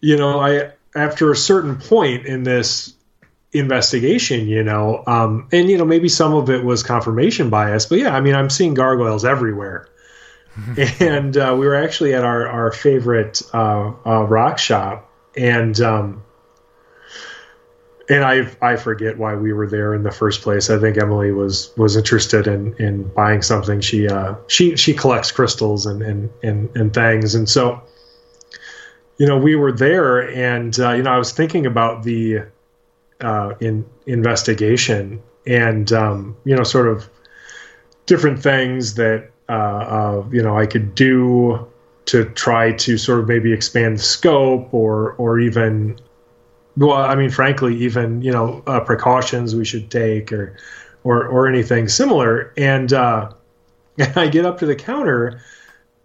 You 0.00 0.16
know, 0.16 0.38
I 0.38 0.72
after 0.94 1.30
a 1.30 1.36
certain 1.36 1.76
point 1.76 2.26
in 2.26 2.42
this 2.42 2.94
investigation, 3.52 4.48
you 4.48 4.62
know, 4.62 5.02
um, 5.06 5.48
and 5.52 5.70
you 5.70 5.78
know 5.78 5.84
maybe 5.84 6.08
some 6.08 6.34
of 6.34 6.50
it 6.50 6.62
was 6.62 6.82
confirmation 6.82 7.50
bias, 7.50 7.86
but 7.86 7.98
yeah, 7.98 8.14
I 8.14 8.20
mean 8.20 8.34
I'm 8.34 8.50
seeing 8.50 8.74
gargoyles 8.74 9.24
everywhere. 9.24 9.88
and 11.00 11.36
uh, 11.36 11.54
we 11.58 11.66
were 11.66 11.74
actually 11.74 12.14
at 12.14 12.24
our 12.24 12.46
our 12.48 12.72
favorite 12.72 13.42
uh, 13.52 13.92
uh, 14.06 14.22
rock 14.22 14.58
shop, 14.58 15.10
and 15.36 15.78
um, 15.80 16.22
and 18.08 18.24
I 18.24 18.50
I 18.62 18.76
forget 18.76 19.18
why 19.18 19.34
we 19.34 19.52
were 19.52 19.66
there 19.66 19.94
in 19.94 20.02
the 20.02 20.10
first 20.10 20.42
place. 20.42 20.70
I 20.70 20.78
think 20.78 20.96
Emily 20.96 21.32
was 21.32 21.72
was 21.76 21.96
interested 21.96 22.46
in 22.46 22.74
in 22.76 23.02
buying 23.08 23.42
something. 23.42 23.80
She 23.80 24.08
uh, 24.08 24.36
she 24.46 24.76
she 24.76 24.94
collects 24.94 25.30
crystals 25.30 25.86
and 25.86 26.02
and 26.02 26.30
and, 26.42 26.74
and 26.76 26.94
things, 26.94 27.34
and 27.34 27.48
so 27.48 27.82
you 29.18 29.26
know 29.26 29.36
we 29.36 29.56
were 29.56 29.72
there, 29.72 30.20
and 30.20 30.78
uh, 30.78 30.92
you 30.92 31.02
know 31.02 31.10
I 31.10 31.18
was 31.18 31.32
thinking 31.32 31.66
about 31.66 32.02
the 32.02 32.44
uh, 33.20 33.54
in 33.60 33.84
investigation 34.06 35.22
and 35.46 35.92
um, 35.92 36.36
you 36.44 36.56
know 36.56 36.62
sort 36.62 36.88
of 36.88 37.08
different 38.06 38.42
things 38.42 38.94
that 38.94 39.30
uh, 39.48 39.52
uh, 39.52 40.24
you 40.30 40.42
know 40.42 40.58
I 40.58 40.66
could 40.66 40.94
do 40.94 41.66
to 42.06 42.24
try 42.24 42.72
to 42.72 42.98
sort 42.98 43.20
of 43.20 43.28
maybe 43.28 43.52
expand 43.52 43.98
the 43.98 44.02
scope 44.02 44.72
or 44.72 45.12
or 45.14 45.38
even 45.40 45.98
well 46.76 46.92
I 46.92 47.14
mean 47.14 47.30
frankly 47.30 47.76
even 47.76 48.22
you 48.22 48.32
know 48.32 48.62
uh, 48.66 48.80
precautions 48.80 49.54
we 49.54 49.64
should 49.64 49.90
take 49.90 50.32
or 50.32 50.56
or 51.04 51.26
or 51.26 51.48
anything 51.48 51.88
similar. 51.88 52.52
And 52.56 52.92
uh, 52.92 53.32
and 53.98 54.16
I 54.16 54.28
get 54.28 54.44
up 54.44 54.58
to 54.58 54.66
the 54.66 54.76
counter 54.76 55.40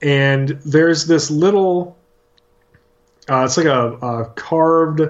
and 0.01 0.49
there's 0.65 1.05
this 1.05 1.29
little 1.29 1.97
uh, 3.29 3.43
it's 3.45 3.57
like 3.57 3.67
a, 3.67 3.93
a 3.93 4.25
carved 4.35 5.01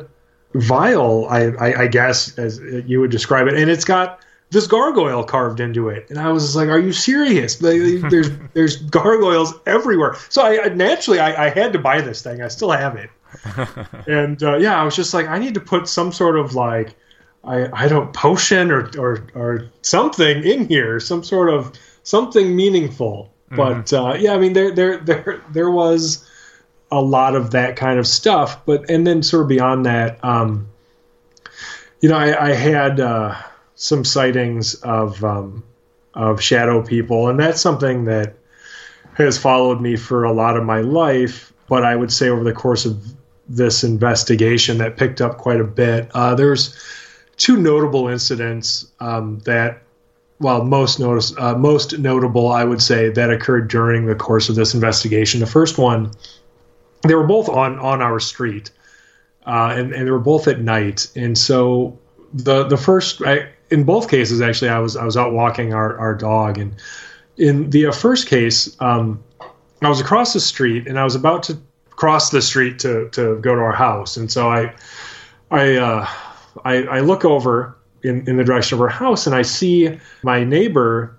vial, 0.53 1.27
I, 1.29 1.45
I, 1.45 1.81
I 1.83 1.87
guess, 1.87 2.37
as 2.37 2.59
you 2.59 2.99
would 2.99 3.09
describe 3.09 3.47
it, 3.47 3.55
and 3.55 3.69
it's 3.71 3.85
got 3.85 4.19
this 4.51 4.67
gargoyle 4.67 5.23
carved 5.23 5.59
into 5.59 5.89
it. 5.89 6.09
And 6.09 6.19
I 6.19 6.29
was 6.31 6.55
like, 6.55 6.69
"Are 6.69 6.79
you 6.79 6.93
serious? 6.93 7.55
There's 8.09 8.29
there's 8.53 8.77
gargoyles 8.77 9.53
everywhere." 9.65 10.15
So 10.29 10.41
I 10.43 10.65
I- 10.65 10.69
naturally 10.69 11.19
I, 11.19 11.47
I 11.47 11.49
had 11.49 11.73
to 11.73 11.79
buy 11.79 12.01
this 12.01 12.21
thing. 12.21 12.41
I 12.41 12.47
still 12.49 12.71
have 12.71 12.95
it, 12.95 13.09
and 14.07 14.41
uh, 14.43 14.57
yeah, 14.57 14.79
I 14.79 14.83
was 14.83 14.95
just 14.95 15.13
like, 15.13 15.27
I 15.27 15.39
need 15.39 15.53
to 15.55 15.61
put 15.61 15.87
some 15.87 16.11
sort 16.11 16.37
of 16.37 16.53
like 16.53 16.95
I 17.43 17.69
I 17.73 17.87
don't 17.87 18.13
potion 18.13 18.71
or 18.71 18.89
or 18.97 19.25
or 19.33 19.67
something 19.81 20.43
in 20.43 20.67
here, 20.67 20.99
some 20.99 21.23
sort 21.23 21.49
of 21.49 21.71
something 22.03 22.55
meaningful. 22.55 23.29
But 23.53 23.91
uh, 23.91 24.15
yeah, 24.17 24.33
I 24.33 24.37
mean 24.37 24.53
there 24.53 24.71
there 24.71 24.97
there 24.97 25.41
there 25.51 25.69
was 25.71 26.25
a 26.91 27.01
lot 27.01 27.35
of 27.35 27.51
that 27.51 27.75
kind 27.77 27.99
of 27.99 28.07
stuff. 28.07 28.65
But 28.65 28.89
and 28.89 29.05
then 29.07 29.23
sort 29.23 29.43
of 29.43 29.47
beyond 29.49 29.85
that, 29.85 30.23
um, 30.23 30.67
you 32.01 32.09
know, 32.09 32.17
I, 32.17 32.49
I 32.49 32.53
had 32.53 32.99
uh, 32.99 33.35
some 33.81 34.05
sightings 34.05 34.75
of 34.75 35.23
um, 35.23 35.63
of 36.13 36.39
shadow 36.39 36.83
people, 36.83 37.29
and 37.29 37.39
that's 37.39 37.59
something 37.59 38.05
that 38.05 38.35
has 39.15 39.39
followed 39.39 39.81
me 39.81 39.95
for 39.95 40.23
a 40.23 40.31
lot 40.31 40.55
of 40.55 40.63
my 40.63 40.81
life. 40.81 41.51
But 41.67 41.83
I 41.83 41.95
would 41.95 42.13
say 42.13 42.29
over 42.29 42.43
the 42.43 42.53
course 42.53 42.85
of 42.85 43.03
this 43.49 43.83
investigation, 43.83 44.77
that 44.77 44.97
picked 44.97 45.19
up 45.19 45.37
quite 45.37 45.59
a 45.59 45.63
bit. 45.65 46.11
Uh, 46.13 46.35
there's 46.35 46.77
two 47.37 47.57
notable 47.57 48.07
incidents 48.07 48.87
um, 48.99 49.39
that. 49.45 49.81
Well, 50.39 50.63
most 50.63 50.99
notice, 50.99 51.37
uh, 51.37 51.55
most 51.55 51.99
notable, 51.99 52.51
I 52.51 52.63
would 52.63 52.81
say, 52.81 53.09
that 53.09 53.29
occurred 53.29 53.67
during 53.67 54.07
the 54.07 54.15
course 54.15 54.49
of 54.49 54.55
this 54.55 54.73
investigation. 54.73 55.39
The 55.39 55.45
first 55.45 55.77
one, 55.77 56.11
they 57.03 57.13
were 57.13 57.27
both 57.27 57.47
on 57.47 57.77
on 57.77 58.01
our 58.01 58.19
street 58.19 58.71
uh, 59.45 59.73
and 59.75 59.93
and 59.93 60.07
they 60.07 60.11
were 60.11 60.19
both 60.19 60.47
at 60.47 60.61
night. 60.61 61.07
And 61.15 61.37
so 61.37 61.97
the 62.33 62.63
the 62.63 62.77
first 62.77 63.21
in 63.71 63.83
both 63.83 64.09
cases 64.09 64.41
actually 64.41 64.69
I 64.69 64.79
was 64.79 64.95
I 64.95 65.05
was 65.05 65.17
out 65.17 65.33
walking 65.33 65.73
our 65.73 65.97
our 65.97 66.13
dog, 66.13 66.57
and 66.57 66.75
in 67.37 67.69
the 67.69 67.87
uh, 67.87 67.91
first 67.91 68.27
case 68.27 68.75
um, 68.79 69.23
I 69.81 69.89
was 69.89 69.99
across 69.99 70.33
the 70.33 70.39
street 70.39 70.87
and 70.87 70.99
I 70.99 71.03
was 71.03 71.15
about 71.15 71.43
to 71.43 71.57
cross 71.89 72.29
the 72.29 72.41
street 72.41 72.79
to 72.79 73.09
to 73.09 73.39
go 73.39 73.55
to 73.55 73.61
our 73.61 73.73
house, 73.73 74.17
and 74.17 74.31
so 74.31 74.49
I 74.49 74.73
I 75.49 75.77
uh, 75.77 76.07
I, 76.65 76.83
I 76.83 76.99
look 76.99 77.25
over 77.25 77.77
in, 78.03 78.27
in 78.27 78.37
the 78.37 78.43
direction 78.43 78.77
of 78.77 78.81
our 78.81 78.89
house 78.89 79.27
and 79.27 79.35
I 79.35 79.41
see 79.41 79.99
my 80.23 80.43
neighbor 80.43 81.17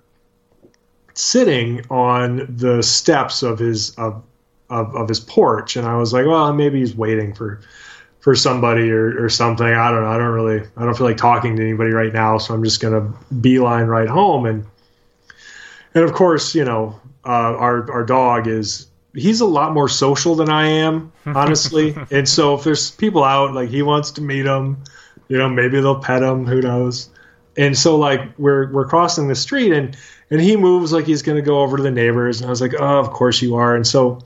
sitting 1.15 1.85
on 1.91 2.47
the 2.49 2.83
steps 2.83 3.43
of 3.43 3.59
his 3.59 3.95
of, 3.97 4.23
of, 4.70 4.95
of 4.95 5.09
his 5.09 5.20
porch. 5.20 5.77
And 5.77 5.87
I 5.87 5.97
was 5.97 6.12
like, 6.12 6.27
well, 6.27 6.53
maybe 6.53 6.81
he's 6.81 6.95
waiting 6.95 7.35
for 7.35 7.61
for 8.23 8.36
somebody 8.36 8.90
or, 8.90 9.24
or 9.24 9.28
something. 9.28 9.66
I 9.66 9.90
don't 9.90 10.05
know. 10.05 10.09
I 10.09 10.16
don't 10.16 10.32
really 10.32 10.62
I 10.77 10.85
don't 10.85 10.97
feel 10.97 11.07
like 11.07 11.16
talking 11.16 11.57
to 11.57 11.62
anybody 11.62 11.90
right 11.90 12.12
now, 12.12 12.39
so 12.39 12.55
I'm 12.55 12.65
just 12.65 12.81
gonna 12.81 13.12
beeline 13.40 13.86
right 13.89 14.09
home 14.09 14.47
and 14.47 14.65
and 15.94 16.05
of 16.05 16.15
course, 16.15 16.55
you 16.55 16.65
know, 16.65 16.99
uh, 17.24 17.28
our 17.28 17.90
our 17.93 18.05
dog 18.05 18.47
is 18.47 18.86
he's 19.12 19.40
a 19.40 19.47
lot 19.47 19.74
more 19.74 19.89
social 19.89 20.36
than 20.36 20.49
I 20.49 20.69
am, 20.69 21.12
honestly. 21.27 21.97
and 22.11 22.28
so 22.28 22.55
if 22.55 22.65
there's 22.65 22.93
people 22.93 23.24
out, 23.24 23.53
like 23.53 23.69
he 23.69 23.82
wants 23.82 24.12
to 24.12 24.23
meet 24.23 24.43
them, 24.43 24.82
you 25.28 25.36
know, 25.36 25.49
maybe 25.49 25.81
they'll 25.81 26.01
pet 26.01 26.23
him, 26.23 26.47
who 26.47 26.62
knows. 26.62 27.11
And 27.57 27.77
so 27.77 27.97
like 27.97 28.20
we're 28.39 28.73
we're 28.73 28.86
crossing 28.86 29.27
the 29.27 29.35
street 29.35 29.73
and 29.73 29.97
and 30.31 30.40
he 30.40 30.57
moves 30.57 30.93
like 30.93 31.07
he's 31.07 31.23
going 31.23 31.36
to 31.36 31.43
go 31.43 31.61
over 31.61 31.77
to 31.77 31.82
the 31.82 31.90
neighbors 31.90 32.40
and 32.40 32.47
I 32.47 32.51
was 32.51 32.61
like, 32.61 32.74
"Oh, 32.78 33.01
of 33.01 33.11
course 33.11 33.43
you 33.43 33.57
are." 33.57 33.74
And 33.74 33.86
so 33.86 34.20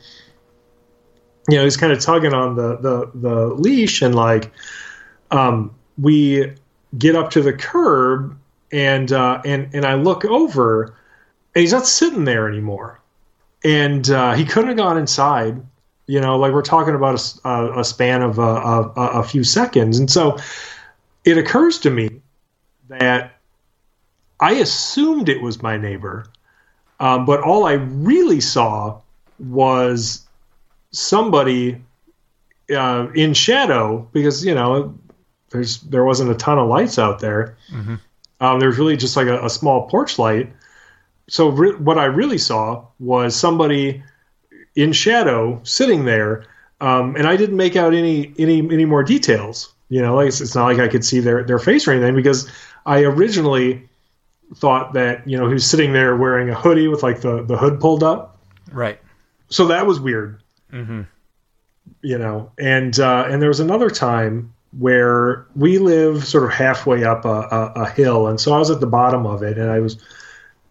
you 1.48 1.56
know, 1.56 1.64
he's 1.64 1.76
kind 1.76 1.92
of 1.92 2.00
tugging 2.00 2.34
on 2.34 2.56
the 2.56 2.76
the 2.76 3.10
the 3.14 3.46
leash 3.54 4.02
and 4.02 4.14
like 4.14 4.52
um 5.30 5.74
we 5.98 6.54
get 6.96 7.16
up 7.16 7.30
to 7.30 7.42
the 7.42 7.52
curb 7.52 8.38
and 8.72 9.12
uh 9.12 9.40
and 9.44 9.74
and 9.74 9.84
I 9.84 9.94
look 9.94 10.24
over 10.24 10.84
and 11.54 11.60
he's 11.60 11.72
not 11.72 11.86
sitting 11.86 12.24
there 12.24 12.48
anymore 12.48 13.00
and 13.66 14.08
uh, 14.10 14.34
he 14.34 14.44
couldn't 14.44 14.68
have 14.68 14.76
gone 14.76 14.96
inside. 14.96 15.60
You 16.06 16.20
know, 16.20 16.38
like 16.38 16.52
we're 16.52 16.62
talking 16.62 16.94
about 16.94 17.20
a, 17.44 17.80
a 17.80 17.84
span 17.84 18.22
of 18.22 18.38
a, 18.38 18.42
a, 18.42 18.90
a 18.94 19.22
few 19.24 19.42
seconds, 19.42 19.98
and 19.98 20.08
so 20.08 20.38
it 21.24 21.36
occurs 21.36 21.80
to 21.80 21.90
me 21.90 22.20
that 22.88 23.40
I 24.38 24.52
assumed 24.52 25.28
it 25.28 25.42
was 25.42 25.60
my 25.60 25.78
neighbor, 25.78 26.26
um, 27.00 27.24
but 27.24 27.40
all 27.40 27.66
I 27.66 27.72
really 27.72 28.40
saw 28.40 29.00
was 29.40 30.25
somebody 30.96 31.82
uh, 32.70 33.08
in 33.14 33.34
shadow 33.34 34.08
because 34.12 34.44
you 34.44 34.54
know 34.54 34.98
there's 35.50 35.80
there 35.82 36.04
wasn't 36.04 36.30
a 36.30 36.34
ton 36.34 36.58
of 36.58 36.68
lights 36.68 36.98
out 36.98 37.20
there. 37.20 37.56
Mm-hmm. 37.72 37.96
Um, 38.40 38.60
there's 38.60 38.78
really 38.78 38.96
just 38.96 39.16
like 39.16 39.28
a, 39.28 39.44
a 39.44 39.50
small 39.50 39.88
porch 39.88 40.18
light, 40.18 40.52
so 41.28 41.48
re- 41.48 41.76
what 41.76 41.98
I 41.98 42.06
really 42.06 42.38
saw 42.38 42.86
was 42.98 43.34
somebody 43.34 44.02
in 44.74 44.92
shadow 44.92 45.60
sitting 45.62 46.04
there, 46.04 46.44
um, 46.80 47.16
and 47.16 47.26
I 47.26 47.36
didn't 47.36 47.56
make 47.56 47.76
out 47.76 47.94
any 47.94 48.32
any 48.38 48.58
any 48.58 48.84
more 48.84 49.02
details. 49.02 49.72
You 49.88 50.02
know, 50.02 50.16
like 50.16 50.28
it's, 50.28 50.40
it's, 50.40 50.54
not 50.54 50.64
like 50.64 50.78
I 50.78 50.88
could 50.88 51.04
see 51.04 51.20
their 51.20 51.44
their 51.44 51.58
face 51.58 51.86
or 51.86 51.92
anything 51.92 52.14
because 52.14 52.50
I 52.84 53.04
originally 53.04 53.88
thought 54.56 54.92
that 54.94 55.26
you 55.28 55.36
know 55.36 55.46
he 55.46 55.54
was 55.54 55.68
sitting 55.68 55.92
there 55.92 56.16
wearing 56.16 56.50
a 56.50 56.54
hoodie 56.54 56.88
with 56.88 57.02
like 57.02 57.20
the 57.20 57.42
the 57.42 57.56
hood 57.56 57.80
pulled 57.80 58.02
up. 58.02 58.38
Right. 58.72 58.98
So 59.48 59.68
that 59.68 59.86
was 59.86 60.00
weird. 60.00 60.42
Mm-hmm. 60.76 61.02
You 62.02 62.18
know, 62.18 62.50
and 62.58 62.98
uh, 62.98 63.26
and 63.28 63.40
there 63.40 63.48
was 63.48 63.60
another 63.60 63.90
time 63.90 64.52
where 64.78 65.46
we 65.54 65.78
live 65.78 66.26
sort 66.26 66.44
of 66.44 66.52
halfway 66.52 67.04
up 67.04 67.24
a, 67.24 67.28
a, 67.28 67.72
a 67.76 67.90
hill, 67.90 68.26
and 68.26 68.40
so 68.40 68.52
I 68.52 68.58
was 68.58 68.70
at 68.70 68.80
the 68.80 68.86
bottom 68.86 69.24
of 69.26 69.42
it, 69.42 69.56
and 69.56 69.70
I 69.70 69.78
was 69.78 69.96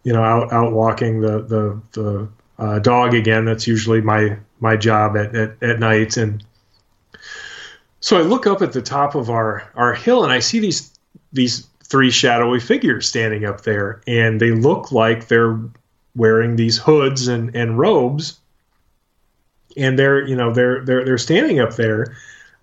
you 0.06 0.12
know, 0.12 0.22
out 0.22 0.52
out 0.52 0.72
walking 0.72 1.20
the 1.20 1.42
the 1.42 1.80
the 1.90 2.28
uh, 2.60 2.78
dog 2.78 3.12
again. 3.12 3.44
That's 3.44 3.66
usually 3.66 4.00
my 4.00 4.38
my 4.60 4.76
job 4.76 5.16
at, 5.16 5.34
at 5.34 5.60
at 5.60 5.80
night. 5.80 6.16
And 6.16 6.44
so 7.98 8.16
I 8.16 8.22
look 8.22 8.46
up 8.46 8.62
at 8.62 8.72
the 8.72 8.82
top 8.82 9.16
of 9.16 9.30
our 9.30 9.68
our 9.74 9.94
hill 9.94 10.22
and 10.22 10.32
I 10.32 10.38
see 10.38 10.60
these 10.60 10.96
these 11.32 11.66
three 11.82 12.12
shadowy 12.12 12.60
figures 12.60 13.08
standing 13.08 13.44
up 13.44 13.62
there, 13.62 14.00
and 14.06 14.40
they 14.40 14.52
look 14.52 14.92
like 14.92 15.26
they're 15.26 15.58
wearing 16.14 16.54
these 16.54 16.78
hoods 16.78 17.26
and 17.26 17.52
and 17.56 17.76
robes. 17.76 18.38
And 19.76 19.98
they're 19.98 20.26
you 20.26 20.36
know 20.36 20.52
they're 20.52 20.84
they're 20.84 21.04
they're 21.04 21.18
standing 21.18 21.60
up 21.60 21.76
there, 21.76 22.16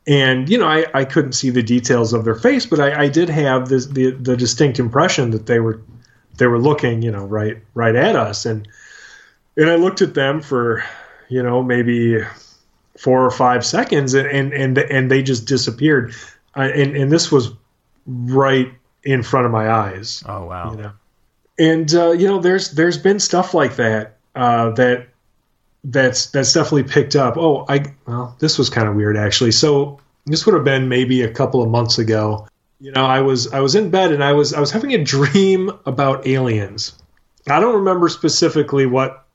and 0.08 0.50
you 0.50 0.58
know 0.58 0.68
I, 0.68 0.86
I 0.94 1.06
couldn't 1.06 1.34
see 1.34 1.50
the 1.50 1.64
details 1.64 2.14
of 2.14 2.26
their 2.26 2.36
face, 2.36 2.66
but 2.66 2.80
I, 2.80 3.04
I 3.04 3.08
did 3.10 3.30
have 3.30 3.70
this 3.70 3.86
the 3.86 4.12
the 4.12 4.36
distinct 4.36 4.80
impression 4.80 5.32
that 5.32 5.46
they 5.46 5.60
were 5.60 5.82
they 6.38 6.48
were 6.48 6.60
looking, 6.60 7.02
you 7.02 7.12
know, 7.12 7.26
right 7.26 7.58
right 7.74 7.96
at 7.96 8.16
us, 8.16 8.46
and 8.46 8.68
and 9.56 9.70
I 9.70 9.76
looked 9.76 10.02
at 10.02 10.14
them 10.14 10.42
for, 10.42 10.84
you 11.30 11.44
know, 11.44 11.62
maybe 11.62 12.20
four 12.98 13.26
or 13.26 13.32
five 13.32 13.66
seconds, 13.66 14.14
and 14.14 14.28
and 14.28 14.54
and, 14.54 14.78
and 14.78 15.12
they 15.12 15.22
just 15.22 15.46
disappeared, 15.46 16.14
I, 16.56 16.70
and 16.70 16.96
and 16.96 17.12
this 17.12 17.32
was 17.32 17.52
right 18.06 18.72
in 19.04 19.24
front 19.24 19.46
of 19.46 19.52
my 19.52 19.70
eyes. 19.70 20.24
Oh 20.28 20.46
wow! 20.46 20.72
You 20.72 20.78
know, 20.78 20.92
and 21.60 21.94
uh, 21.94 22.12
you 22.12 22.28
know, 22.28 22.40
there's 22.40 22.72
there's 22.72 22.98
been 22.98 23.20
stuff 23.20 23.54
like 23.54 23.76
that 23.76 24.18
uh, 24.36 24.72
that 24.72 25.08
that's 25.84 26.28
that's 26.28 26.54
definitely 26.54 26.84
picked 26.84 27.16
up. 27.16 27.38
Oh, 27.38 27.66
I 27.68 27.94
well, 28.06 28.36
this 28.40 28.58
was 28.58 28.70
kind 28.70 28.88
of 28.88 28.96
weird 28.96 29.18
actually. 29.18 29.52
So 29.52 30.00
this 30.26 30.46
would 30.46 30.56
have 30.56 30.64
been 30.64 30.88
maybe 30.88 31.22
a 31.22 31.32
couple 31.32 31.62
of 31.62 31.70
months 31.70 31.98
ago 31.98 32.48
you 32.84 32.92
know, 32.92 33.06
I 33.06 33.22
was 33.22 33.52
I 33.54 33.62
was 33.62 33.76
in 33.76 33.92
bed 33.92 34.12
and 34.12 34.22
I 34.22 34.34
was 34.34 34.54
I 34.54 34.60
was 34.60 34.70
having 34.70 34.94
a 34.94 35.02
dream 35.02 35.72
about 35.86 36.28
aliens. 36.28 37.02
I 37.50 37.62
don't 37.62 37.76
remember 37.76 38.10
specifically 38.10 38.86
what 38.86 39.26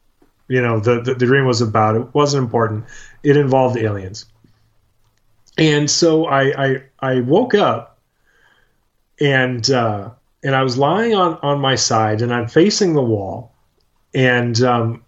you 0.49 0.61
know 0.61 0.81
the, 0.81 1.01
the, 1.01 1.15
the 1.15 1.25
dream 1.25 1.47
was 1.47 1.63
about. 1.63 1.97
It 1.97 2.15
wasn't 2.15 2.45
important. 2.45 2.85
It 3.23 3.39
involved 3.39 3.79
aliens. 3.79 4.27
And 5.57 5.91
so 5.91 6.27
I 6.27 6.67
I, 6.67 6.83
I 7.01 7.21
woke 7.21 7.55
up 7.55 7.99
and 9.19 9.69
uh, 9.71 10.11
and 10.45 10.55
I 10.55 10.63
was 10.63 10.77
lying 10.77 11.15
on 11.15 11.39
on 11.41 11.59
my 11.59 11.75
side 11.75 12.21
and 12.21 12.35
I'm 12.35 12.49
facing 12.49 12.93
the 12.93 13.03
wall 13.03 13.55
and 14.13 14.61
um, 14.61 15.05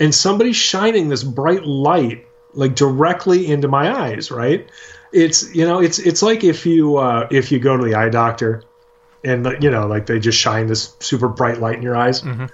and 0.00 0.14
somebody's 0.14 0.56
shining 0.56 1.08
this 1.08 1.24
bright 1.24 1.64
light 1.64 2.26
like 2.54 2.74
directly 2.74 3.46
into 3.50 3.68
my 3.68 3.90
eyes, 3.90 4.30
right? 4.30 4.68
it's 5.12 5.54
you 5.54 5.64
know 5.64 5.80
it's 5.80 5.98
it's 5.98 6.22
like 6.22 6.44
if 6.44 6.66
you 6.66 6.96
uh, 6.96 7.26
if 7.30 7.50
you 7.50 7.58
go 7.58 7.76
to 7.76 7.84
the 7.84 7.94
eye 7.94 8.08
doctor 8.08 8.62
and 9.24 9.46
you 9.60 9.70
know 9.70 9.86
like 9.86 10.06
they 10.06 10.18
just 10.18 10.38
shine 10.38 10.66
this 10.66 10.96
super 11.00 11.28
bright 11.28 11.58
light 11.58 11.76
in 11.76 11.82
your 11.82 11.96
eyes. 11.96 12.22
Mm-hmm. 12.22 12.46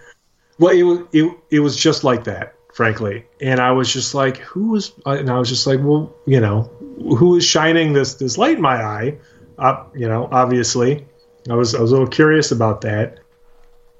Well, 0.58 0.74
it 0.74 0.82
was 0.82 1.00
it, 1.12 1.36
it 1.50 1.60
was 1.60 1.76
just 1.76 2.04
like 2.04 2.24
that, 2.24 2.54
frankly. 2.72 3.26
And 3.40 3.60
I 3.60 3.72
was 3.72 3.92
just 3.92 4.14
like, 4.14 4.38
who 4.38 4.70
was? 4.70 4.92
And 5.04 5.30
I 5.30 5.38
was 5.38 5.48
just 5.48 5.66
like, 5.66 5.80
well, 5.82 6.14
you 6.26 6.40
know, 6.40 6.62
who 7.18 7.36
is 7.36 7.44
shining 7.44 7.92
this 7.92 8.14
this 8.14 8.38
light 8.38 8.56
in 8.56 8.62
my 8.62 8.82
eye? 8.82 9.18
Uh, 9.58 9.84
you 9.94 10.08
know, 10.08 10.28
obviously, 10.30 11.06
I 11.50 11.54
was 11.54 11.74
I 11.74 11.80
was 11.80 11.90
a 11.90 11.94
little 11.94 12.08
curious 12.08 12.52
about 12.52 12.82
that. 12.82 13.18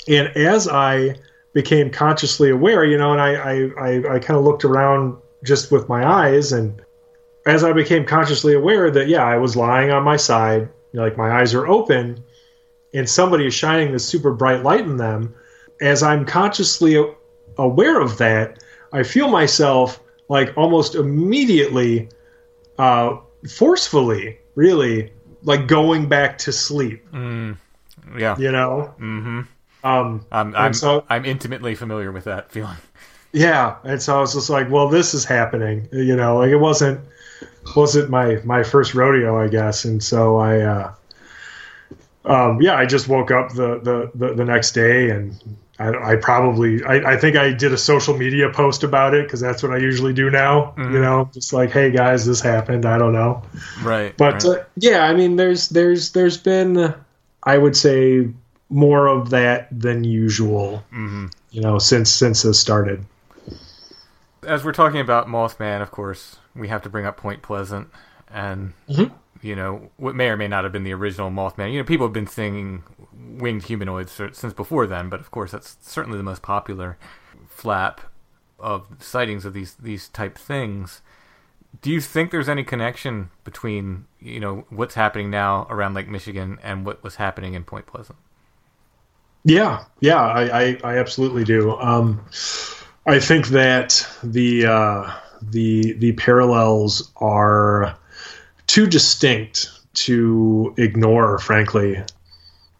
And 0.06 0.28
as 0.36 0.68
I 0.68 1.16
became 1.54 1.90
consciously 1.90 2.50
aware, 2.50 2.84
you 2.84 2.98
know, 2.98 3.12
and 3.12 3.20
I 3.20 3.34
I, 3.34 3.54
I, 3.78 4.14
I 4.14 4.18
kind 4.18 4.38
of 4.38 4.44
looked 4.44 4.64
around 4.64 5.16
just 5.42 5.70
with 5.70 5.88
my 5.88 6.06
eyes 6.06 6.52
and 6.52 6.80
as 7.46 7.64
I 7.64 7.72
became 7.72 8.04
consciously 8.04 8.54
aware 8.54 8.90
that 8.90 9.08
yeah, 9.08 9.24
I 9.24 9.36
was 9.36 9.56
lying 9.56 9.90
on 9.90 10.02
my 10.02 10.16
side, 10.16 10.68
like 10.92 11.16
my 11.16 11.40
eyes 11.40 11.54
are 11.54 11.66
open, 11.66 12.22
and 12.92 13.08
somebody 13.08 13.46
is 13.46 13.54
shining 13.54 13.92
this 13.92 14.06
super 14.06 14.32
bright 14.32 14.62
light 14.62 14.80
in 14.80 14.96
them. 14.96 15.34
As 15.80 16.02
I'm 16.02 16.24
consciously 16.24 17.02
aware 17.58 18.00
of 18.00 18.18
that, 18.18 18.62
I 18.92 19.02
feel 19.02 19.28
myself 19.28 20.00
like 20.28 20.56
almost 20.56 20.94
immediately, 20.94 22.08
uh, 22.78 23.18
forcefully, 23.48 24.38
really, 24.54 25.12
like 25.42 25.66
going 25.66 26.08
back 26.08 26.38
to 26.38 26.52
sleep. 26.52 27.04
Mm, 27.12 27.58
yeah, 28.16 28.38
you 28.38 28.52
know. 28.52 28.94
Mm-hmm. 28.98 29.40
Um, 29.84 30.24
I'm 30.32 30.56
I'm, 30.56 30.72
so, 30.72 31.04
I'm 31.10 31.26
intimately 31.26 31.74
familiar 31.74 32.10
with 32.10 32.24
that 32.24 32.50
feeling. 32.50 32.76
Yeah, 33.32 33.76
and 33.84 34.00
so 34.00 34.16
I 34.16 34.20
was 34.20 34.32
just 34.32 34.48
like, 34.48 34.70
well, 34.70 34.88
this 34.88 35.12
is 35.12 35.24
happening. 35.24 35.88
You 35.92 36.16
know, 36.16 36.38
like 36.38 36.50
it 36.50 36.56
wasn't 36.56 37.00
wasn't 37.76 38.08
my 38.08 38.40
my 38.44 38.62
first 38.62 38.94
rodeo, 38.94 39.38
I 39.38 39.48
guess, 39.48 39.84
and 39.84 40.02
so 40.02 40.38
I, 40.38 40.60
uh, 40.60 40.94
um, 42.24 42.62
yeah, 42.62 42.76
I 42.76 42.86
just 42.86 43.08
woke 43.08 43.30
up 43.30 43.50
the 43.52 43.78
the 43.80 44.10
the, 44.14 44.34
the 44.34 44.44
next 44.44 44.72
day, 44.72 45.10
and 45.10 45.36
I, 45.78 46.12
I 46.12 46.16
probably 46.16 46.82
I, 46.84 47.14
I, 47.14 47.16
think 47.18 47.36
I 47.36 47.52
did 47.52 47.72
a 47.72 47.78
social 47.78 48.16
media 48.16 48.48
post 48.50 48.84
about 48.84 49.12
it 49.12 49.26
because 49.26 49.40
that's 49.40 49.62
what 49.62 49.72
I 49.72 49.78
usually 49.78 50.12
do 50.12 50.30
now. 50.30 50.74
Mm-hmm. 50.78 50.94
You 50.94 51.00
know, 51.00 51.28
just 51.34 51.52
like, 51.52 51.72
hey 51.72 51.90
guys, 51.90 52.24
this 52.24 52.40
happened. 52.40 52.86
I 52.86 52.96
don't 52.96 53.12
know, 53.12 53.42
right? 53.82 54.16
But 54.16 54.44
right. 54.44 54.60
Uh, 54.60 54.64
yeah, 54.76 55.04
I 55.04 55.12
mean, 55.12 55.36
there's 55.36 55.68
there's 55.68 56.12
there's 56.12 56.38
been, 56.38 56.94
I 57.42 57.58
would 57.58 57.76
say, 57.76 58.28
more 58.68 59.06
of 59.06 59.30
that 59.30 59.68
than 59.70 60.04
usual. 60.04 60.84
Mm-hmm. 60.92 61.26
You 61.50 61.60
know, 61.60 61.78
since 61.78 62.10
since 62.10 62.42
this 62.42 62.58
started. 62.58 63.04
As 64.46 64.64
we're 64.64 64.72
talking 64.72 65.00
about 65.00 65.26
Mothman, 65.26 65.80
of 65.80 65.90
course, 65.90 66.36
we 66.54 66.68
have 66.68 66.82
to 66.82 66.88
bring 66.88 67.06
up 67.06 67.16
Point 67.16 67.42
Pleasant. 67.42 67.88
and 68.30 68.72
mm-hmm. 68.88 69.14
you 69.40 69.54
know 69.54 69.90
what 69.96 70.14
may 70.14 70.28
or 70.28 70.36
may 70.36 70.48
not 70.48 70.64
have 70.64 70.72
been 70.72 70.84
the 70.84 70.92
original 70.92 71.30
Mothman. 71.30 71.72
You 71.72 71.78
know, 71.78 71.84
people 71.84 72.06
have 72.06 72.12
been 72.12 72.26
seeing 72.26 72.82
winged 73.12 73.64
humanoids 73.64 74.12
since 74.12 74.52
before 74.52 74.86
then, 74.86 75.08
but 75.08 75.20
of 75.20 75.30
course 75.30 75.52
that's 75.52 75.76
certainly 75.80 76.18
the 76.18 76.24
most 76.24 76.42
popular 76.42 76.98
flap 77.48 78.00
of 78.58 78.86
sightings 78.98 79.44
of 79.44 79.52
these 79.54 79.74
these 79.74 80.08
type 80.08 80.36
things. 80.36 81.00
Do 81.82 81.90
you 81.90 82.00
think 82.00 82.30
there's 82.30 82.48
any 82.48 82.64
connection 82.64 83.30
between 83.44 84.06
you 84.20 84.40
know 84.40 84.64
what's 84.70 84.94
happening 84.94 85.30
now 85.30 85.66
around 85.70 85.94
Lake 85.94 86.08
Michigan 86.08 86.58
and 86.62 86.84
what 86.84 87.02
was 87.02 87.16
happening 87.16 87.54
in 87.54 87.64
Point 87.64 87.86
Pleasant? 87.86 88.18
Yeah, 89.44 89.84
yeah, 90.00 90.22
I, 90.22 90.60
I, 90.62 90.78
I 90.84 90.98
absolutely 90.98 91.44
do. 91.44 91.76
Um, 91.76 92.24
I 93.06 93.20
think 93.20 93.48
that 93.48 94.06
the 94.22 94.66
uh, 94.66 95.12
the 95.42 95.92
the 95.94 96.12
parallels 96.12 97.12
are 97.16 97.96
too 98.66 98.86
distinct 98.86 99.70
to 99.94 100.74
ignore. 100.78 101.38
Frankly, 101.38 102.02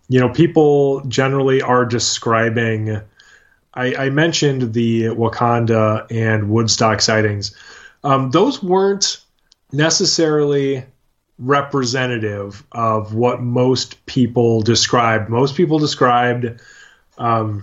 you 0.08 0.20
know, 0.20 0.30
people 0.30 1.02
generally 1.02 1.60
are 1.60 1.84
describing. 1.84 3.00
I, 3.74 3.94
I 3.96 4.10
mentioned 4.10 4.72
the 4.72 5.10
Wauconda 5.10 6.06
and 6.10 6.48
Woodstock 6.48 7.02
sightings. 7.02 7.54
Um, 8.04 8.30
those 8.30 8.62
weren't 8.62 9.20
necessarily 9.72 10.84
representative 11.38 12.64
of 12.72 13.14
what 13.14 13.42
most 13.42 14.04
people 14.06 14.60
described. 14.60 15.28
Most 15.28 15.56
people 15.56 15.78
described 15.78 16.60
um, 17.18 17.62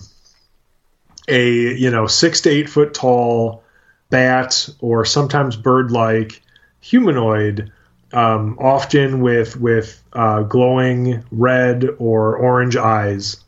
a 1.27 1.75
you 1.75 1.89
know 1.89 2.07
six 2.07 2.41
to 2.41 2.49
eight 2.49 2.69
foot 2.69 2.93
tall 2.93 3.63
bat 4.09 4.69
or 4.79 5.05
sometimes 5.05 5.55
bird 5.55 5.91
like 5.91 6.41
humanoid, 6.81 7.71
um, 8.13 8.57
often 8.59 9.21
with 9.21 9.55
with 9.57 10.03
uh, 10.13 10.43
glowing 10.43 11.23
red 11.31 11.87
or 11.97 12.35
orange 12.35 12.75
eyes, 12.75 13.41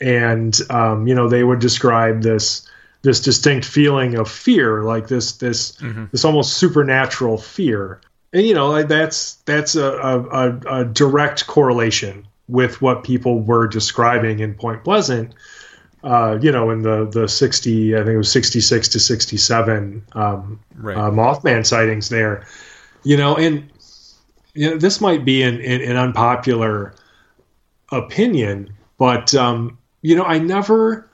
and 0.00 0.56
um, 0.70 1.08
you 1.08 1.14
know 1.14 1.28
they 1.28 1.42
would 1.42 1.58
describe 1.58 2.22
this 2.22 2.68
this 3.02 3.20
distinct 3.20 3.66
feeling 3.66 4.14
of 4.14 4.30
fear, 4.30 4.82
like 4.84 5.08
this 5.08 5.32
this 5.32 5.72
mm-hmm. 5.76 6.04
this 6.12 6.24
almost 6.24 6.56
supernatural 6.56 7.36
fear 7.36 8.00
and 8.32 8.46
you 8.46 8.54
know 8.54 8.82
that's 8.82 9.34
that's 9.46 9.74
a, 9.74 9.90
a, 9.92 10.80
a, 10.80 10.84
direct 10.84 11.46
correlation 11.46 12.26
with 12.48 12.80
what 12.80 13.04
people 13.04 13.40
were 13.40 13.66
describing 13.66 14.40
in 14.40 14.54
Point 14.54 14.84
Pleasant. 14.84 15.34
Uh, 16.02 16.38
you 16.40 16.50
know, 16.50 16.70
in 16.70 16.82
the 16.82 17.06
the 17.06 17.28
sixty, 17.28 17.94
I 17.94 17.98
think 17.98 18.10
it 18.10 18.18
was 18.18 18.30
sixty 18.30 18.60
six 18.60 18.88
to 18.88 19.00
sixty 19.00 19.36
seven 19.36 20.04
um, 20.12 20.60
right. 20.74 20.96
uh, 20.96 21.10
Mothman 21.10 21.66
sightings 21.66 22.08
there. 22.08 22.46
You 23.02 23.16
know, 23.16 23.36
and 23.36 23.70
you 24.54 24.70
know 24.70 24.76
this 24.76 25.00
might 25.00 25.24
be 25.24 25.42
an, 25.42 25.56
an, 25.60 25.80
an 25.82 25.96
unpopular 25.96 26.94
opinion, 27.90 28.72
but 28.96 29.34
um, 29.34 29.78
you 30.02 30.16
know, 30.16 30.24
I 30.24 30.38
never 30.38 31.10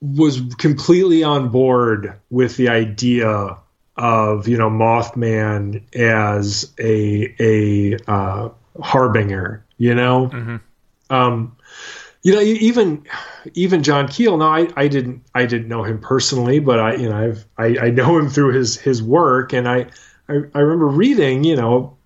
was 0.00 0.40
completely 0.58 1.24
on 1.24 1.48
board 1.48 2.18
with 2.30 2.56
the 2.56 2.68
idea 2.68 3.56
of 3.98 4.46
you 4.48 4.56
know 4.56 4.70
Mothman 4.70 5.82
as 5.94 6.72
a 6.78 7.34
a 7.40 7.98
uh, 8.10 8.48
harbinger. 8.80 9.64
You 9.76 9.94
know, 9.94 10.30
mm-hmm. 10.32 10.56
um, 11.14 11.56
you 12.22 12.34
know 12.34 12.40
even 12.40 13.04
even 13.54 13.82
John 13.82 14.08
Keel. 14.08 14.38
Now 14.38 14.48
I, 14.48 14.68
I 14.76 14.88
didn't 14.88 15.22
I 15.34 15.46
didn't 15.46 15.68
know 15.68 15.82
him 15.82 16.00
personally, 16.00 16.60
but 16.60 16.78
I 16.78 16.94
you 16.94 17.08
know 17.08 17.16
I've 17.16 17.44
I, 17.58 17.86
I 17.86 17.90
know 17.90 18.16
him 18.18 18.30
through 18.30 18.54
his 18.54 18.78
his 18.78 19.02
work, 19.02 19.52
and 19.52 19.68
I, 19.68 19.86
I 20.28 20.34
I 20.54 20.60
remember 20.60 20.86
reading 20.86 21.44
you 21.44 21.56
know 21.56 21.96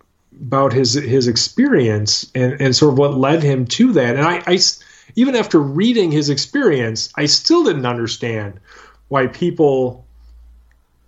about 0.41 0.73
his 0.73 0.95
his 0.95 1.29
experience 1.29 2.31
and 2.35 2.61
and 2.61 2.75
sort 2.75 2.95
of 2.95 2.99
what 2.99 3.15
led 3.15 3.43
him 3.43 3.67
to 3.67 3.93
that, 3.93 4.17
and 4.17 4.27
I, 4.27 4.43
I 4.47 4.59
even 5.15 5.37
after 5.37 5.61
reading 5.61 6.11
his 6.11 6.31
experience, 6.31 7.11
I 7.17 7.27
still 7.27 7.65
didn't 7.65 7.85
understand 7.85 8.61
why 9.09 9.27
people 9.27 10.07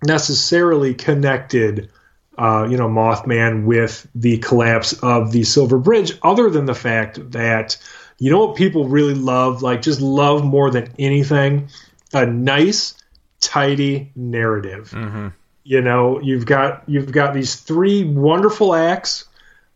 necessarily 0.05 0.93
connected, 0.93 1.89
uh, 2.37 2.67
you 2.69 2.77
know, 2.77 2.87
Mothman 2.87 3.65
with 3.65 4.07
the 4.15 4.37
collapse 4.37 4.93
of 4.93 5.31
the 5.31 5.43
Silver 5.43 5.77
Bridge, 5.77 6.13
other 6.21 6.49
than 6.49 6.65
the 6.65 6.75
fact 6.75 7.31
that, 7.31 7.77
you 8.17 8.31
know, 8.31 8.45
what 8.45 8.55
people 8.55 8.87
really 8.87 9.13
love, 9.13 9.61
like 9.61 9.81
just 9.81 10.01
love 10.01 10.43
more 10.43 10.71
than 10.71 10.93
anything, 10.99 11.69
a 12.13 12.25
nice, 12.25 12.95
tidy 13.39 14.11
narrative. 14.15 14.91
Mm-hmm. 14.91 15.27
You 15.63 15.81
know, 15.81 16.19
you've 16.21 16.45
got 16.45 16.83
you've 16.87 17.11
got 17.11 17.33
these 17.33 17.55
three 17.55 18.03
wonderful 18.03 18.75
acts. 18.75 19.25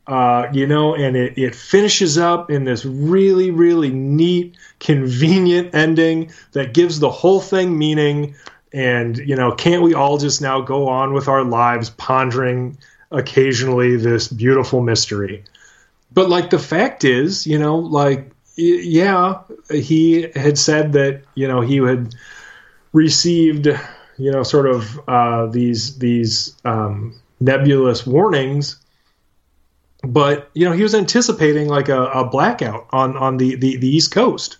Uh, 0.07 0.49
you 0.53 0.65
know, 0.65 0.95
and 0.95 1.15
it, 1.15 1.37
it 1.37 1.53
finishes 1.53 2.17
up 2.17 2.49
in 2.49 2.63
this 2.63 2.83
really, 2.83 3.51
really 3.51 3.91
neat, 3.91 4.57
convenient 4.79 5.75
ending 5.75 6.31
that 6.53 6.73
gives 6.73 6.99
the 6.99 7.11
whole 7.11 7.39
thing 7.39 7.77
meaning 7.77 8.33
and, 8.73 9.17
you 9.17 9.35
know, 9.35 9.51
can't 9.51 9.81
we 9.81 9.93
all 9.93 10.17
just 10.17 10.41
now 10.41 10.61
go 10.61 10.87
on 10.87 11.13
with 11.13 11.27
our 11.27 11.43
lives 11.43 11.89
pondering 11.91 12.77
occasionally 13.11 13.95
this 13.95 14.27
beautiful 14.27 14.81
mystery? 14.81 15.43
But, 16.11 16.29
like, 16.29 16.49
the 16.49 16.59
fact 16.59 17.03
is, 17.03 17.45
you 17.45 17.59
know, 17.59 17.77
like, 17.77 18.31
yeah, 18.55 19.39
he 19.71 20.29
had 20.35 20.57
said 20.57 20.93
that, 20.93 21.23
you 21.35 21.47
know, 21.47 21.61
he 21.61 21.77
had 21.77 22.13
received, 22.93 23.67
you 24.17 24.31
know, 24.31 24.43
sort 24.43 24.67
of 24.67 24.99
uh, 25.07 25.45
these, 25.47 25.97
these, 25.97 26.55
um, 26.65 27.15
nebulous 27.39 28.05
warnings 28.05 28.79
but 30.03 30.49
you 30.53 30.65
know 30.65 30.71
he 30.71 30.83
was 30.83 30.95
anticipating 30.95 31.67
like 31.67 31.89
a, 31.89 32.05
a 32.05 32.25
blackout 32.25 32.87
on 32.91 33.17
on 33.17 33.37
the, 33.37 33.55
the 33.55 33.77
the 33.77 33.87
east 33.87 34.11
coast 34.11 34.57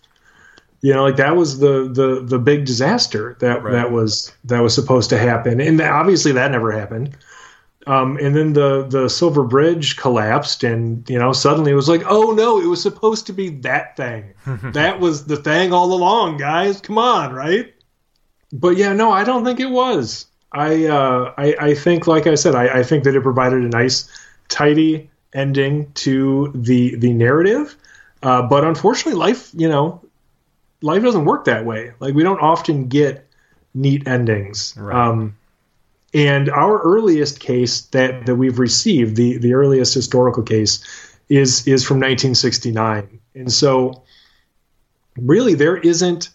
you 0.81 0.93
know 0.93 1.03
like 1.03 1.17
that 1.17 1.35
was 1.35 1.59
the 1.59 1.89
the 1.91 2.21
the 2.23 2.39
big 2.39 2.65
disaster 2.65 3.35
that 3.39 3.63
right. 3.63 3.71
that 3.71 3.91
was 3.91 4.31
that 4.45 4.61
was 4.61 4.73
supposed 4.73 5.09
to 5.09 5.17
happen. 5.17 5.59
And 5.59 5.81
obviously 5.81 6.31
that 6.33 6.51
never 6.51 6.71
happened. 6.71 7.17
Um, 7.87 8.17
and 8.17 8.35
then 8.35 8.53
the 8.53 8.85
the 8.87 9.09
silver 9.09 9.43
bridge 9.43 9.97
collapsed 9.97 10.63
and 10.63 11.09
you 11.09 11.17
know 11.17 11.33
suddenly 11.33 11.71
it 11.71 11.75
was 11.75 11.89
like 11.89 12.03
oh 12.05 12.31
no 12.31 12.61
it 12.61 12.65
was 12.67 12.81
supposed 12.81 13.27
to 13.27 13.33
be 13.33 13.49
that 13.61 13.97
thing. 13.97 14.33
That 14.73 14.99
was 14.99 15.25
the 15.25 15.37
thing 15.37 15.73
all 15.73 15.93
along 15.93 16.37
guys. 16.37 16.81
Come 16.81 16.97
on 16.97 17.33
right? 17.33 17.73
But 18.51 18.77
yeah 18.77 18.93
no 18.93 19.11
i 19.11 19.23
don't 19.23 19.43
think 19.43 19.59
it 19.59 19.69
was. 19.69 20.25
I 20.51 20.85
uh, 20.85 21.33
I, 21.37 21.55
I 21.59 21.75
think 21.75 22.07
like 22.07 22.25
i 22.25 22.35
said 22.35 22.55
I, 22.55 22.79
I 22.79 22.83
think 22.83 23.03
that 23.03 23.15
it 23.15 23.21
provided 23.21 23.63
a 23.63 23.69
nice 23.69 24.09
tidy 24.47 25.09
ending 25.33 25.91
to 25.93 26.51
the 26.55 26.95
the 26.95 27.13
narrative. 27.13 27.75
Uh, 28.21 28.41
but 28.41 28.63
unfortunately 28.65 29.17
life 29.17 29.51
you 29.53 29.69
know 29.69 30.01
life 30.81 31.03
doesn't 31.03 31.25
work 31.25 31.45
that 31.45 31.65
way. 31.65 31.93
Like 31.99 32.13
we 32.13 32.23
don't 32.23 32.39
often 32.39 32.87
get 32.87 33.27
neat 33.73 34.07
endings. 34.07 34.73
Right. 34.77 34.95
Um, 34.95 35.35
and 36.13 36.49
our 36.49 36.81
earliest 36.81 37.39
case 37.39 37.81
that, 37.81 38.25
that 38.25 38.35
we've 38.35 38.57
received, 38.57 39.15
the, 39.15 39.37
the 39.37 39.53
earliest 39.53 39.93
historical 39.93 40.43
case, 40.43 40.83
is 41.29 41.67
is 41.67 41.85
from 41.85 41.97
1969. 41.97 43.19
And 43.35 43.53
so, 43.53 44.03
really, 45.15 45.53
there 45.53 45.77
isn't 45.77 46.29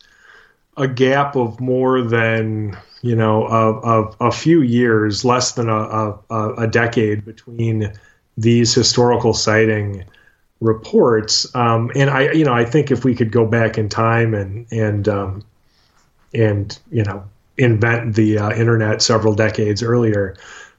a 0.77 0.87
gap 0.87 1.35
of 1.37 1.61
more 1.61 2.03
than 2.03 2.77
you 3.03 3.17
know 3.17 3.47
of 3.47 4.17
a, 4.21 4.27
a, 4.27 4.31
few 4.31 4.63
years, 4.63 5.25
less 5.25 5.53
than 5.53 5.69
a, 5.69 6.15
a, 6.31 6.55
a 6.59 6.67
decade 6.69 7.25
between 7.25 7.93
these 8.37 8.73
historical 8.73 9.35
sighting 9.35 10.05
reports. 10.65 11.55
Um, 11.55 11.93
and 11.95 12.11
I, 12.11 12.33
you 12.33 12.45
know, 12.45 12.55
I 12.55 12.65
think 12.65 12.91
if 12.91 13.05
we 13.05 13.15
could 13.15 13.31
go 13.31 13.47
back 13.47 13.79
in 13.79 13.89
time 13.89 14.35
and 14.35 14.67
and 14.73 15.09
um, 15.09 15.45
and 16.33 16.77
you 16.91 17.05
know 17.05 17.25
invent 17.57 18.17
the 18.17 18.39
uh, 18.39 18.51
internet 18.51 19.03
several 19.03 19.35
decades 19.35 19.83
earlier, 19.83 20.37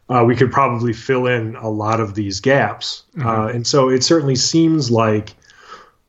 uh, 0.10 0.24
we 0.26 0.36
could 0.36 0.52
probably 0.52 0.92
fill 0.92 1.28
in 1.28 1.56
a 1.58 1.70
lot 1.70 2.00
of 2.00 2.16
these 2.16 2.40
gaps. 2.40 3.04
Mm-hmm. 3.16 3.28
Uh, 3.28 3.48
and 3.48 3.68
so 3.68 3.90
it 3.90 4.04
certainly 4.04 4.36
seems 4.36 4.92
like 4.92 5.36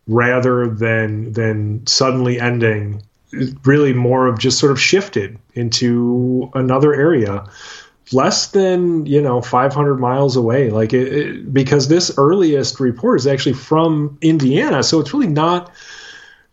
rather 0.08 0.68
than 0.68 1.32
than 1.32 1.86
suddenly 1.86 2.40
ending, 2.40 3.02
really 3.64 3.92
more 3.92 4.26
of 4.26 4.38
just 4.38 4.58
sort 4.58 4.72
of 4.72 4.80
shifted 4.80 5.38
into 5.54 6.50
another 6.54 6.94
area 6.94 7.44
less 8.12 8.48
than 8.48 9.04
you 9.06 9.20
know 9.20 9.40
500 9.40 9.96
miles 9.96 10.36
away. 10.36 10.70
Like 10.70 10.92
it, 10.92 11.12
it, 11.12 11.52
because 11.52 11.88
this 11.88 12.12
earliest 12.16 12.80
report 12.80 13.20
is 13.20 13.26
actually 13.26 13.54
from 13.54 14.18
indiana 14.22 14.82
so 14.82 15.00
it's 15.00 15.12
really 15.12 15.26
not 15.26 15.72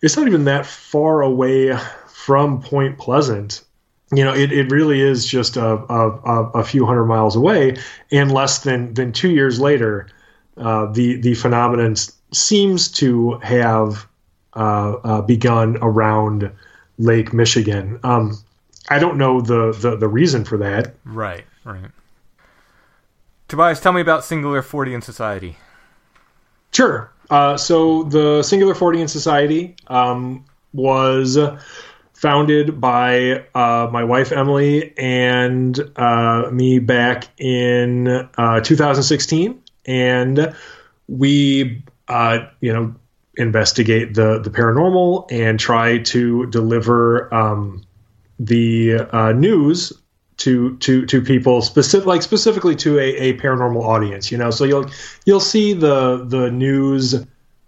it's 0.01 0.17
not 0.17 0.27
even 0.27 0.43
that 0.45 0.65
far 0.65 1.21
away 1.21 1.75
from 2.07 2.61
point 2.61 2.97
pleasant. 2.99 3.63
You 4.13 4.23
know 4.23 4.34
it, 4.34 4.51
it 4.51 4.71
really 4.71 5.01
is 5.01 5.25
just 5.25 5.57
a, 5.57 5.75
a, 5.91 6.49
a 6.55 6.63
few 6.63 6.85
hundred 6.85 7.05
miles 7.05 7.35
away 7.35 7.77
and 8.11 8.31
less 8.31 8.59
than 8.59 8.93
than 8.93 9.11
two 9.11 9.31
years 9.31 9.59
later 9.59 10.07
uh, 10.57 10.91
the 10.91 11.15
the 11.15 11.34
phenomenon 11.34 11.95
seems 12.31 12.91
to 12.91 13.39
have 13.39 14.07
uh, 14.55 14.93
uh, 15.03 15.21
begun 15.21 15.77
around 15.81 16.51
lake 16.99 17.34
michigan. 17.34 17.99
Um, 18.03 18.38
I 18.89 18.99
don't 18.99 19.18
know 19.18 19.41
the, 19.41 19.72
the, 19.72 19.95
the 19.95 20.07
reason 20.07 20.43
for 20.45 20.57
that. 20.57 20.95
Right, 21.05 21.45
right. 21.64 21.91
Tobias, 23.47 23.80
tell 23.80 23.93
me 23.93 24.01
about 24.01 24.26
Singular 24.26 24.61
Fortean 24.61 25.03
Society. 25.03 25.57
Sure. 26.72 27.11
Uh, 27.30 27.55
so 27.55 28.03
the 28.03 28.43
Singular 28.43 28.73
Fortean 28.73 29.10
Society 29.10 29.76
um, 29.88 30.45
was 30.73 31.38
founded 32.23 32.80
by 32.80 33.45
uh, 33.53 33.89
my 33.91 34.03
wife 34.03 34.31
Emily 34.31 34.97
and 34.97 35.77
uh, 35.97 36.49
me 36.51 36.80
back 36.80 37.27
in 37.38 38.07
uh, 38.38 38.61
2016, 38.61 39.61
and 39.85 40.55
we, 41.07 41.84
uh, 42.07 42.39
you 42.61 42.72
know, 42.72 42.95
investigate 43.35 44.14
the 44.14 44.39
the 44.39 44.49
paranormal 44.49 45.30
and 45.31 45.60
try 45.60 45.97
to 45.97 46.45
deliver 46.47 47.34
um, 47.34 47.84
the 48.39 48.95
uh, 49.11 49.31
news 49.34 49.93
to 50.38 50.76
to 50.77 51.05
to 51.05 51.22
people 51.22 51.61
specific 51.61 52.07
like 52.07 52.22
specifically 52.22 52.76
to 52.76 52.99
a, 52.99 53.15
a 53.15 53.38
paranormal 53.38 53.84
audience 53.84 54.31
you 54.31 54.38
know? 54.38 54.51
So 54.51 54.65
you'll 54.65 54.89
you'll 55.26 55.39
see 55.39 55.73
the 55.73 56.26
the 56.26 56.49
news 56.51 57.23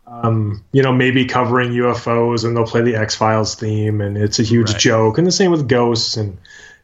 um, 0.08 0.64
you 0.72 0.82
know 0.82 0.92
maybe 0.92 1.26
covering 1.26 1.72
UFOs 1.72 2.46
and 2.46 2.56
they'll 2.56 2.66
play 2.66 2.82
the 2.82 2.96
X 2.96 3.16
Files 3.16 3.56
theme 3.56 4.02
and 4.02 4.18
it's 4.18 4.40
a 4.40 4.44
huge 4.44 4.72
right. 4.72 4.80
joke. 4.80 5.18
And 5.18 5.26
the 5.26 5.32
same 5.32 5.52
with 5.52 5.68
ghosts 5.68 6.18
and, 6.18 6.38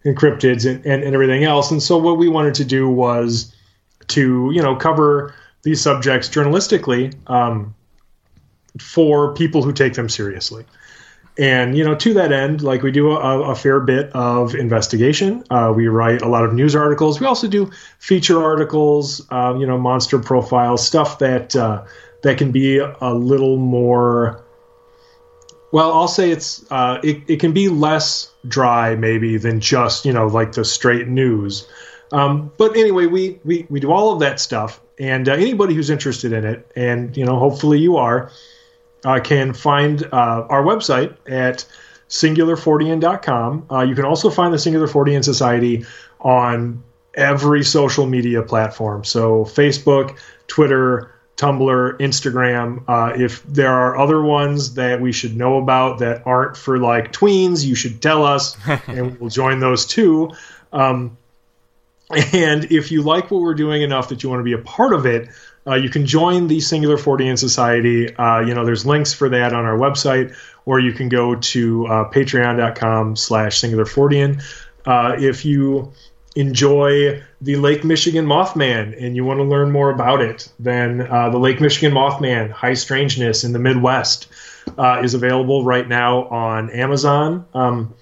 and 0.03 0.17
cryptids 0.17 0.69
and, 0.69 0.85
and, 0.85 1.03
and 1.03 1.13
everything 1.13 1.43
else. 1.43 1.71
And 1.71 1.81
so 1.81 1.97
what 1.97 2.17
we 2.17 2.27
wanted 2.27 2.55
to 2.55 2.65
do 2.65 2.89
was 2.89 3.55
to 4.09 4.51
you 4.53 4.61
know 4.61 4.75
cover 4.75 5.33
these 5.63 5.81
subjects 5.81 6.29
journalistically 6.29 7.15
um, 7.29 7.75
for 8.79 9.33
people 9.33 9.61
who 9.61 9.73
take 9.73 9.93
them 9.93 10.09
seriously 10.09 10.65
and 11.37 11.77
you 11.77 11.83
know, 11.83 11.95
to 11.95 12.13
that 12.15 12.31
end, 12.31 12.61
like 12.61 12.81
we 12.81 12.91
do 12.91 13.11
a, 13.11 13.51
a 13.51 13.55
fair 13.55 13.79
bit 13.79 14.11
of 14.13 14.53
investigation. 14.53 15.43
Uh, 15.49 15.71
we 15.75 15.87
write 15.87 16.21
a 16.21 16.27
lot 16.27 16.43
of 16.43 16.53
news 16.53 16.75
articles. 16.75 17.19
We 17.19 17.25
also 17.25 17.47
do 17.47 17.71
feature 17.99 18.41
articles. 18.43 19.25
Um, 19.31 19.59
you 19.59 19.65
know, 19.65 19.77
monster 19.77 20.19
profiles, 20.19 20.85
stuff 20.85 21.19
that 21.19 21.55
uh, 21.55 21.85
that 22.23 22.37
can 22.37 22.51
be 22.51 22.79
a 22.79 23.13
little 23.13 23.57
more. 23.57 24.43
Well, 25.71 25.93
I'll 25.93 26.09
say 26.09 26.31
it's 26.31 26.69
uh, 26.69 26.99
it, 27.01 27.21
it 27.27 27.39
can 27.39 27.53
be 27.53 27.69
less 27.69 28.29
dry 28.47 28.95
maybe 28.95 29.37
than 29.37 29.61
just 29.61 30.05
you 30.05 30.11
know 30.11 30.27
like 30.27 30.51
the 30.51 30.65
straight 30.65 31.07
news. 31.07 31.67
Um, 32.11 32.51
but 32.57 32.75
anyway, 32.75 33.05
we, 33.05 33.39
we 33.45 33.65
we 33.69 33.79
do 33.79 33.91
all 33.91 34.11
of 34.11 34.19
that 34.19 34.41
stuff, 34.41 34.81
and 34.99 35.29
uh, 35.29 35.33
anybody 35.33 35.73
who's 35.73 35.89
interested 35.89 36.33
in 36.33 36.43
it, 36.43 36.69
and 36.75 37.15
you 37.15 37.23
know, 37.23 37.39
hopefully 37.39 37.79
you 37.79 37.95
are 37.95 38.31
uh, 39.05 39.19
can 39.19 39.53
find 39.53 40.03
uh, 40.03 40.45
our 40.49 40.63
website 40.63 41.15
at 41.27 41.65
singularfortean.com. 42.09 43.67
Uh, 43.71 43.81
you 43.81 43.95
can 43.95 44.05
also 44.05 44.29
find 44.29 44.53
the 44.53 44.59
Singular 44.59 44.87
Fortean 44.87 45.23
Society 45.23 45.85
on 46.19 46.83
every 47.13 47.63
social 47.63 48.05
media 48.05 48.43
platform. 48.43 49.03
So 49.03 49.45
Facebook, 49.45 50.17
Twitter, 50.47 51.13
Tumblr, 51.37 51.97
Instagram. 51.99 52.83
Uh, 52.87 53.13
if 53.19 53.43
there 53.43 53.71
are 53.71 53.97
other 53.97 54.21
ones 54.21 54.75
that 54.75 55.01
we 55.01 55.11
should 55.11 55.35
know 55.35 55.57
about 55.57 55.99
that 55.99 56.27
aren't 56.27 56.55
for 56.55 56.77
like 56.77 57.11
tweens, 57.11 57.65
you 57.65 57.75
should 57.75 58.01
tell 58.01 58.25
us, 58.25 58.55
and 58.87 59.19
we'll 59.19 59.29
join 59.29 59.59
those 59.59 59.85
too. 59.85 60.31
Um, 60.71 61.17
and 62.33 62.71
if 62.71 62.91
you 62.91 63.01
like 63.01 63.31
what 63.31 63.41
we're 63.41 63.53
doing 63.53 63.81
enough 63.81 64.09
that 64.09 64.21
you 64.21 64.29
want 64.29 64.41
to 64.41 64.43
be 64.43 64.53
a 64.53 64.57
part 64.57 64.93
of 64.93 65.05
it, 65.05 65.29
uh, 65.67 65.75
you 65.75 65.89
can 65.89 66.05
join 66.05 66.47
the 66.47 66.59
Singular 66.59 66.97
Fortean 66.97 67.37
Society. 67.37 68.13
Uh, 68.15 68.39
you 68.39 68.53
know, 68.53 68.65
there's 68.65 68.85
links 68.85 69.13
for 69.13 69.29
that 69.29 69.53
on 69.53 69.65
our 69.65 69.77
website, 69.77 70.35
or 70.65 70.79
you 70.79 70.93
can 70.93 71.09
go 71.09 71.35
to 71.35 71.87
uh, 71.87 72.09
patreon.com 72.09 73.15
slash 73.15 73.59
Singular 73.59 73.85
Fortean. 73.85 74.43
Uh, 74.85 75.15
if 75.19 75.45
you 75.45 75.93
enjoy 76.35 77.21
the 77.41 77.57
Lake 77.57 77.83
Michigan 77.83 78.25
Mothman 78.25 78.95
and 78.99 79.15
you 79.15 79.25
want 79.25 79.39
to 79.39 79.43
learn 79.43 79.71
more 79.71 79.89
about 79.89 80.21
it, 80.21 80.49
then 80.59 81.01
uh, 81.01 81.29
the 81.29 81.37
Lake 81.37 81.59
Michigan 81.59 81.93
Mothman, 81.93 82.49
High 82.49 82.73
Strangeness 82.73 83.43
in 83.43 83.51
the 83.51 83.59
Midwest, 83.59 84.27
uh, 84.77 85.01
is 85.03 85.13
available 85.13 85.63
right 85.63 85.87
now 85.87 86.23
on 86.25 86.69
Amazon. 86.71 87.45
Um, 87.53 87.93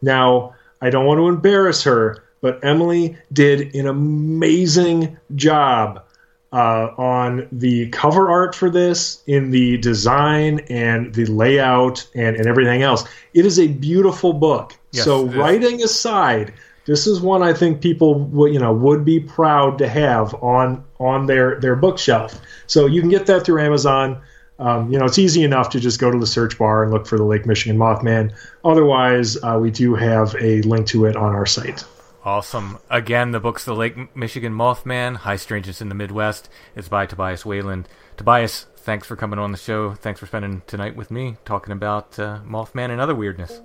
now, 0.00 0.54
I 0.80 0.90
don't 0.90 1.06
want 1.06 1.18
to 1.18 1.28
embarrass 1.28 1.82
her, 1.84 2.24
but 2.40 2.64
Emily 2.64 3.16
did 3.32 3.74
an 3.74 3.86
amazing 3.86 5.18
job 5.34 6.05
uh, 6.52 6.90
on 6.96 7.48
the 7.52 7.88
cover 7.90 8.30
art 8.30 8.54
for 8.54 8.70
this, 8.70 9.22
in 9.26 9.50
the 9.50 9.76
design 9.78 10.60
and 10.70 11.14
the 11.14 11.26
layout 11.26 12.06
and, 12.14 12.36
and 12.36 12.46
everything 12.46 12.82
else. 12.82 13.04
It 13.34 13.44
is 13.44 13.58
a 13.58 13.66
beautiful 13.66 14.32
book. 14.32 14.76
Yes, 14.92 15.04
so 15.04 15.26
writing 15.26 15.82
aside, 15.82 16.54
this 16.86 17.06
is 17.06 17.20
one 17.20 17.42
I 17.42 17.52
think 17.52 17.80
people 17.80 18.14
would 18.14 18.52
you 18.52 18.60
know 18.60 18.72
would 18.72 19.04
be 19.04 19.20
proud 19.20 19.78
to 19.78 19.88
have 19.88 20.34
on 20.34 20.84
on 20.98 21.26
their 21.26 21.60
their 21.60 21.76
bookshelf. 21.76 22.40
So 22.66 22.86
you 22.86 23.00
can 23.00 23.10
get 23.10 23.26
that 23.26 23.44
through 23.44 23.60
Amazon. 23.60 24.22
Um, 24.58 24.90
you 24.90 24.98
know, 24.98 25.04
it's 25.04 25.18
easy 25.18 25.44
enough 25.44 25.68
to 25.70 25.80
just 25.80 26.00
go 26.00 26.10
to 26.10 26.18
the 26.18 26.26
search 26.26 26.56
bar 26.56 26.82
and 26.82 26.90
look 26.90 27.06
for 27.06 27.18
the 27.18 27.24
Lake 27.24 27.44
Michigan 27.44 27.76
Mothman. 27.76 28.32
Otherwise, 28.64 29.36
uh, 29.42 29.58
we 29.60 29.70
do 29.70 29.94
have 29.94 30.34
a 30.40 30.62
link 30.62 30.86
to 30.86 31.04
it 31.04 31.14
on 31.14 31.34
our 31.34 31.44
site. 31.44 31.84
Awesome. 32.26 32.78
Again, 32.90 33.30
the 33.30 33.38
book's 33.38 33.64
The 33.64 33.72
Lake 33.72 34.16
Michigan 34.16 34.52
Mothman, 34.52 35.14
High 35.14 35.36
Strangeness 35.36 35.80
in 35.80 35.88
the 35.88 35.94
Midwest. 35.94 36.48
It's 36.74 36.88
by 36.88 37.06
Tobias 37.06 37.46
Wayland. 37.46 37.86
Tobias, 38.16 38.66
thanks 38.78 39.06
for 39.06 39.14
coming 39.14 39.38
on 39.38 39.52
the 39.52 39.56
show. 39.56 39.94
Thanks 39.94 40.18
for 40.18 40.26
spending 40.26 40.62
tonight 40.66 40.96
with 40.96 41.12
me 41.12 41.36
talking 41.44 41.72
about 41.72 42.18
uh, 42.18 42.40
Mothman 42.44 42.90
and 42.90 43.00
other 43.00 43.14
weirdness. 43.14 43.60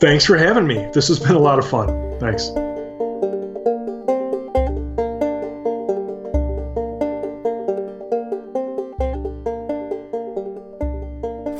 Thanks 0.00 0.24
for 0.24 0.36
having 0.36 0.66
me. 0.66 0.84
This 0.92 1.06
has 1.06 1.20
been 1.20 1.36
a 1.36 1.38
lot 1.38 1.60
of 1.60 1.68
fun. 1.70 2.18
Thanks. 2.18 2.48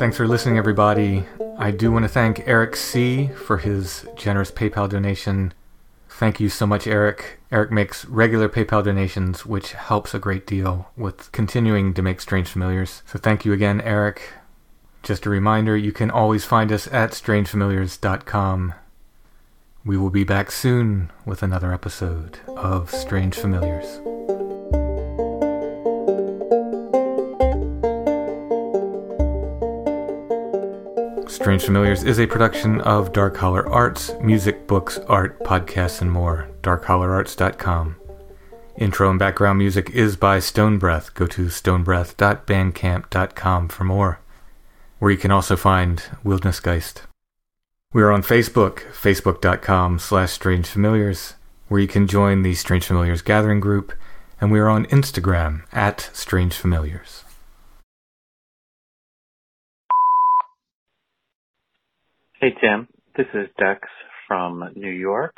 Thanks 0.01 0.17
for 0.17 0.27
listening, 0.27 0.59
everybody. 0.59 1.25
I 1.59 1.71
do 1.71 1.93
want 1.93 2.03
to 2.03 2.09
thank 2.09 2.43
Eric 2.49 2.75
C. 2.75 3.29
for 3.29 3.57
his 3.57 4.05
generous 4.17 4.51
PayPal 4.51 4.89
donation 4.89 5.55
Thank 6.17 6.39
you 6.39 6.49
so 6.49 6.65
much, 6.65 6.87
Eric. 6.87 7.41
Eric 7.51 7.73
makes 7.73 8.05
regular 8.05 8.49
PayPal 8.49 8.85
donations, 8.85 9.45
which 9.45 9.73
helps 9.73 10.15
a 10.15 10.21
great 10.21 10.47
deal 10.47 10.89
with 10.97 11.33
continuing 11.33 11.93
to 11.93 12.03
make 12.03 12.21
Strange 12.21 12.47
Familiars. 12.47 13.03
So 13.05 13.19
thank 13.19 13.45
you 13.45 13.53
again, 13.53 13.81
Eric. 13.81 14.33
Just 15.03 15.27
a 15.27 15.31
reminder, 15.31 15.77
you 15.77 15.91
can 15.91 16.13
always 16.13 16.45
find 16.45 16.71
us 16.71 16.87
at 16.87 17.11
strangefamiliars.com. 17.11 18.75
We 19.85 19.97
will 19.97 20.11
be 20.11 20.23
back 20.23 20.53
soon 20.53 21.11
with 21.27 21.43
another 21.43 21.73
episode 21.73 22.39
of 22.47 22.93
Strange 22.93 23.35
Familiars. 23.35 24.01
Strange 31.35 31.65
Familiars 31.65 32.05
is 32.05 32.21
a 32.21 32.29
production 32.29 32.81
of 32.83 33.13
Dark 33.13 33.37
Holler 33.37 33.69
Arts, 33.69 34.13
music, 34.23 34.69
books, 34.69 35.01
art, 35.09 35.41
podcasts, 35.41 36.01
and 36.01 36.13
more. 36.13 36.49
DarkHollerArts.com. 36.63 37.97
Intro 38.79 39.11
and 39.11 39.19
background 39.19 39.59
music 39.59 39.91
is 39.91 40.15
by 40.15 40.39
Stonebreath. 40.39 41.13
Go 41.15 41.27
to 41.27 41.47
stonebreath.bandcamp.com 41.47 43.69
for 43.69 43.83
more, 43.83 44.21
where 45.01 45.11
you 45.11 45.19
can 45.19 45.33
also 45.33 45.57
find 45.57 46.05
Wildernessgeist. 46.25 47.01
We 47.93 48.03
are 48.03 48.13
on 48.13 48.23
Facebook, 48.23 48.83
facebook.com 48.93 49.99
slash 49.99 50.39
strangefamiliars, 50.39 51.35
where 51.67 51.81
you 51.81 51.89
can 51.89 52.07
join 52.07 52.43
the 52.43 52.55
Strange 52.55 52.87
Familiars 52.87 53.23
gathering 53.23 53.59
group, 53.59 53.93
and 54.41 54.53
we 54.53 54.61
are 54.61 54.69
on 54.69 54.87
Instagram 54.87 55.65
at 55.73 56.11
Strange 56.13 56.55
Familiars. 56.55 57.24
Hey, 62.45 62.53
Tim. 62.61 62.89
This 63.17 63.27
is 63.33 63.49
Dex 63.59 63.81
from 64.29 64.63
New 64.77 64.91
York. 64.91 65.35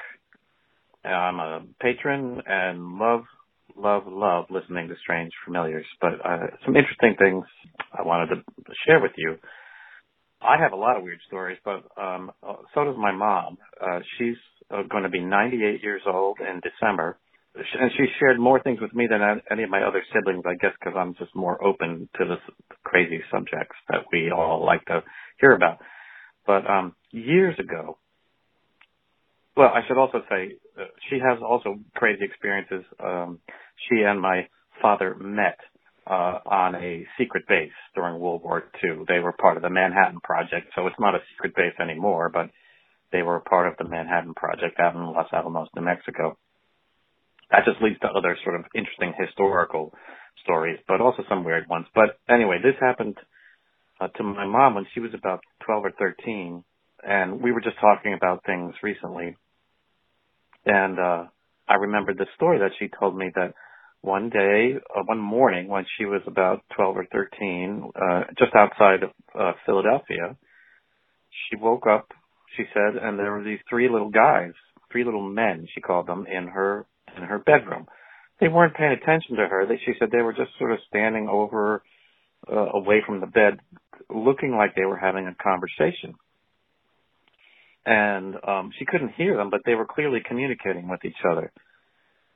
I'm 1.04 1.38
a 1.38 1.62
patron 1.80 2.42
and 2.44 2.98
love, 2.98 3.22
love, 3.76 4.08
love 4.08 4.46
listening 4.50 4.88
to 4.88 4.94
Strange 5.04 5.30
Familiars. 5.44 5.86
But 6.00 6.14
uh, 6.14 6.48
some 6.64 6.74
interesting 6.74 7.14
things 7.16 7.44
I 7.96 8.02
wanted 8.02 8.34
to 8.34 8.42
share 8.84 9.00
with 9.00 9.12
you. 9.16 9.36
I 10.42 10.60
have 10.60 10.72
a 10.72 10.76
lot 10.76 10.96
of 10.96 11.04
weird 11.04 11.20
stories, 11.28 11.58
but 11.64 11.84
um, 11.96 12.32
so 12.74 12.82
does 12.82 12.96
my 12.98 13.12
mom. 13.12 13.58
Uh, 13.80 14.00
she's 14.18 14.34
uh, 14.72 14.82
going 14.90 15.04
to 15.04 15.08
be 15.08 15.20
98 15.20 15.84
years 15.84 16.02
old 16.12 16.38
in 16.40 16.60
December. 16.60 17.18
And 17.54 17.92
she 17.96 18.06
shared 18.18 18.40
more 18.40 18.60
things 18.60 18.80
with 18.80 18.92
me 18.92 19.06
than 19.08 19.20
any 19.48 19.62
of 19.62 19.70
my 19.70 19.82
other 19.84 20.02
siblings, 20.12 20.42
I 20.44 20.54
guess, 20.60 20.74
because 20.80 20.98
I'm 20.98 21.14
just 21.20 21.36
more 21.36 21.62
open 21.64 22.08
to 22.18 22.24
the 22.24 22.36
crazy 22.82 23.20
subjects 23.30 23.76
that 23.90 24.06
we 24.10 24.32
all 24.32 24.66
like 24.66 24.84
to 24.86 25.04
hear 25.38 25.52
about. 25.52 25.78
But 26.46 26.68
um, 26.68 26.94
years 27.12 27.58
ago, 27.58 27.98
well, 29.56 29.68
I 29.68 29.80
should 29.88 29.98
also 29.98 30.22
say 30.30 30.56
uh, 30.78 30.84
she 31.10 31.18
has 31.18 31.38
also 31.42 31.76
crazy 31.94 32.24
experiences. 32.24 32.84
Um, 33.02 33.40
she 33.88 34.02
and 34.02 34.20
my 34.20 34.48
father 34.82 35.14
met 35.14 35.58
uh, 36.06 36.38
on 36.46 36.74
a 36.76 37.06
secret 37.18 37.44
base 37.48 37.72
during 37.94 38.20
World 38.20 38.42
War 38.44 38.64
II. 38.84 39.04
They 39.08 39.18
were 39.18 39.32
part 39.32 39.56
of 39.56 39.62
the 39.62 39.70
Manhattan 39.70 40.20
Project, 40.20 40.68
so 40.74 40.86
it's 40.86 41.00
not 41.00 41.14
a 41.14 41.20
secret 41.32 41.54
base 41.56 41.74
anymore, 41.80 42.30
but 42.32 42.50
they 43.12 43.22
were 43.22 43.40
part 43.40 43.68
of 43.68 43.76
the 43.78 43.88
Manhattan 43.88 44.34
Project 44.34 44.78
out 44.78 44.94
in 44.94 45.02
Los 45.06 45.28
Alamos, 45.32 45.68
New 45.74 45.82
Mexico. 45.82 46.36
that 47.50 47.64
just 47.64 47.82
leads 47.82 47.98
to 48.00 48.08
other 48.08 48.36
sort 48.44 48.56
of 48.56 48.66
interesting 48.74 49.14
historical 49.18 49.92
stories, 50.42 50.78
but 50.88 51.00
also 51.00 51.22
some 51.28 51.44
weird 51.44 51.68
ones. 51.68 51.86
But 51.94 52.18
anyway, 52.28 52.58
this 52.62 52.74
happened 52.80 53.16
uh, 54.00 54.08
to 54.08 54.22
my 54.22 54.46
mom 54.46 54.74
when 54.74 54.86
she 54.94 55.00
was 55.00 55.12
about 55.14 55.40
12 55.64 55.84
or 55.86 55.92
13, 55.98 56.64
and 57.02 57.42
we 57.42 57.52
were 57.52 57.60
just 57.60 57.80
talking 57.80 58.14
about 58.14 58.44
things 58.44 58.74
recently. 58.82 59.36
And 60.64 60.98
uh, 60.98 61.24
I 61.68 61.74
remembered 61.74 62.18
the 62.18 62.26
story 62.34 62.58
that 62.58 62.72
she 62.78 62.88
told 62.98 63.16
me 63.16 63.30
that 63.34 63.54
one 64.00 64.30
day, 64.30 64.74
uh, 64.96 65.02
one 65.04 65.18
morning 65.18 65.68
when 65.68 65.84
she 65.96 66.04
was 66.04 66.22
about 66.26 66.62
12 66.76 66.96
or 66.96 67.06
13, 67.12 67.90
uh, 67.94 68.20
just 68.38 68.54
outside 68.54 69.02
of 69.02 69.10
uh, 69.38 69.52
Philadelphia, 69.64 70.36
she 71.48 71.56
woke 71.56 71.86
up, 71.86 72.08
she 72.56 72.64
said, 72.72 73.02
and 73.02 73.18
there 73.18 73.32
were 73.32 73.44
these 73.44 73.58
three 73.68 73.88
little 73.88 74.10
guys, 74.10 74.52
three 74.90 75.04
little 75.04 75.28
men, 75.28 75.66
she 75.74 75.80
called 75.80 76.06
them, 76.06 76.26
in 76.26 76.48
her 76.48 76.86
in 77.16 77.22
her 77.22 77.38
bedroom. 77.38 77.86
They 78.40 78.48
weren't 78.48 78.74
paying 78.76 78.92
attention 78.92 79.36
to 79.36 79.46
her. 79.46 79.66
They, 79.66 79.80
she 79.84 79.92
said 79.98 80.10
they 80.10 80.22
were 80.22 80.32
just 80.32 80.50
sort 80.58 80.72
of 80.72 80.78
standing 80.88 81.28
over, 81.28 81.82
uh, 82.50 82.70
away 82.74 83.02
from 83.06 83.20
the 83.20 83.26
bed, 83.26 83.58
looking 84.10 84.56
like 84.56 84.74
they 84.74 84.84
were 84.84 84.96
having 84.96 85.26
a 85.26 85.34
conversation. 85.34 86.14
And 87.84 88.34
um, 88.46 88.70
she 88.78 88.84
couldn't 88.84 89.12
hear 89.16 89.36
them, 89.36 89.50
but 89.50 89.60
they 89.64 89.74
were 89.74 89.86
clearly 89.86 90.20
communicating 90.26 90.88
with 90.88 91.04
each 91.04 91.22
other. 91.30 91.52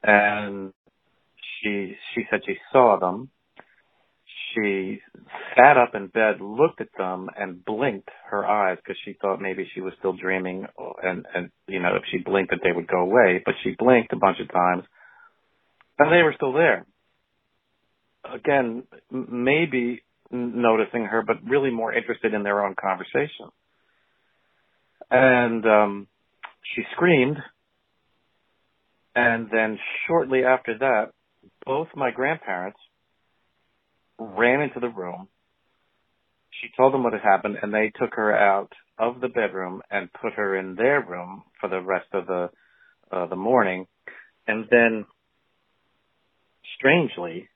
And 0.02 0.72
she 1.62 1.94
she 2.14 2.22
said 2.30 2.40
she 2.46 2.56
saw 2.72 2.98
them. 2.98 3.30
She 4.54 5.00
sat 5.56 5.76
up 5.76 5.94
in 5.94 6.08
bed, 6.08 6.40
looked 6.40 6.80
at 6.80 6.88
them, 6.98 7.28
and 7.36 7.64
blinked 7.64 8.08
her 8.30 8.44
eyes 8.44 8.78
because 8.82 8.96
she 9.04 9.14
thought 9.20 9.40
maybe 9.40 9.68
she 9.74 9.80
was 9.80 9.92
still 9.98 10.12
dreaming, 10.12 10.66
and 11.02 11.26
and 11.34 11.50
you 11.68 11.80
know 11.80 11.96
if 11.96 12.02
she 12.10 12.18
blinked 12.18 12.50
that 12.50 12.60
they 12.62 12.72
would 12.72 12.88
go 12.88 13.00
away. 13.00 13.42
But 13.44 13.54
she 13.62 13.74
blinked 13.78 14.12
a 14.12 14.16
bunch 14.16 14.38
of 14.40 14.50
times, 14.52 14.84
and 15.98 16.12
they 16.12 16.22
were 16.22 16.34
still 16.36 16.52
there. 16.52 16.86
Again, 18.32 18.84
maybe 19.10 20.02
noticing 20.30 21.04
her, 21.04 21.22
but 21.26 21.36
really 21.44 21.70
more 21.70 21.92
interested 21.92 22.34
in 22.34 22.42
their 22.42 22.64
own 22.64 22.74
conversation. 22.80 23.48
And 25.10 25.64
um, 25.66 26.06
she 26.74 26.82
screamed, 26.94 27.36
and 29.14 29.48
then 29.50 29.78
shortly 30.06 30.44
after 30.44 30.78
that, 30.78 31.06
both 31.64 31.88
my 31.96 32.10
grandparents 32.10 32.78
ran 34.18 34.60
into 34.60 34.80
the 34.80 34.88
room. 34.88 35.28
She 36.60 36.68
told 36.76 36.94
them 36.94 37.02
what 37.02 37.12
had 37.12 37.22
happened, 37.22 37.56
and 37.60 37.72
they 37.72 37.90
took 37.98 38.14
her 38.14 38.34
out 38.36 38.72
of 38.98 39.20
the 39.20 39.28
bedroom 39.28 39.82
and 39.90 40.12
put 40.12 40.34
her 40.34 40.56
in 40.56 40.74
their 40.74 41.04
room 41.04 41.42
for 41.60 41.68
the 41.68 41.80
rest 41.80 42.08
of 42.12 42.26
the 42.26 42.50
uh, 43.10 43.26
the 43.26 43.36
morning. 43.36 43.86
And 44.46 44.66
then, 44.70 45.04
strangely, 46.76 47.48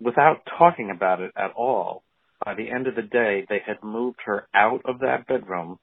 without 0.00 0.42
talking 0.58 0.90
about 0.90 1.20
it 1.20 1.32
at 1.36 1.52
all, 1.56 2.02
by 2.44 2.54
the 2.54 2.70
end 2.70 2.86
of 2.86 2.94
the 2.94 3.02
day, 3.02 3.46
they 3.48 3.60
had 3.64 3.82
moved 3.82 4.18
her 4.24 4.46
out 4.54 4.82
of 4.84 5.00
that 5.00 5.26
bedroom 5.26 5.78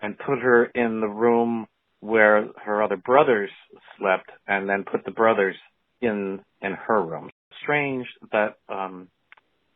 and 0.00 0.18
put 0.18 0.38
her 0.38 0.64
in 0.64 1.00
the 1.00 1.08
room 1.08 1.66
where 2.00 2.48
her 2.64 2.82
other 2.82 2.96
brothers 2.96 3.50
slept, 3.98 4.30
and 4.46 4.68
then 4.68 4.84
put 4.90 5.04
the 5.04 5.10
brothers 5.10 5.56
in 6.00 6.40
in 6.62 6.72
her 6.72 7.02
room. 7.04 7.30
Strange 7.62 8.06
that 8.30 8.54
um, 8.68 9.08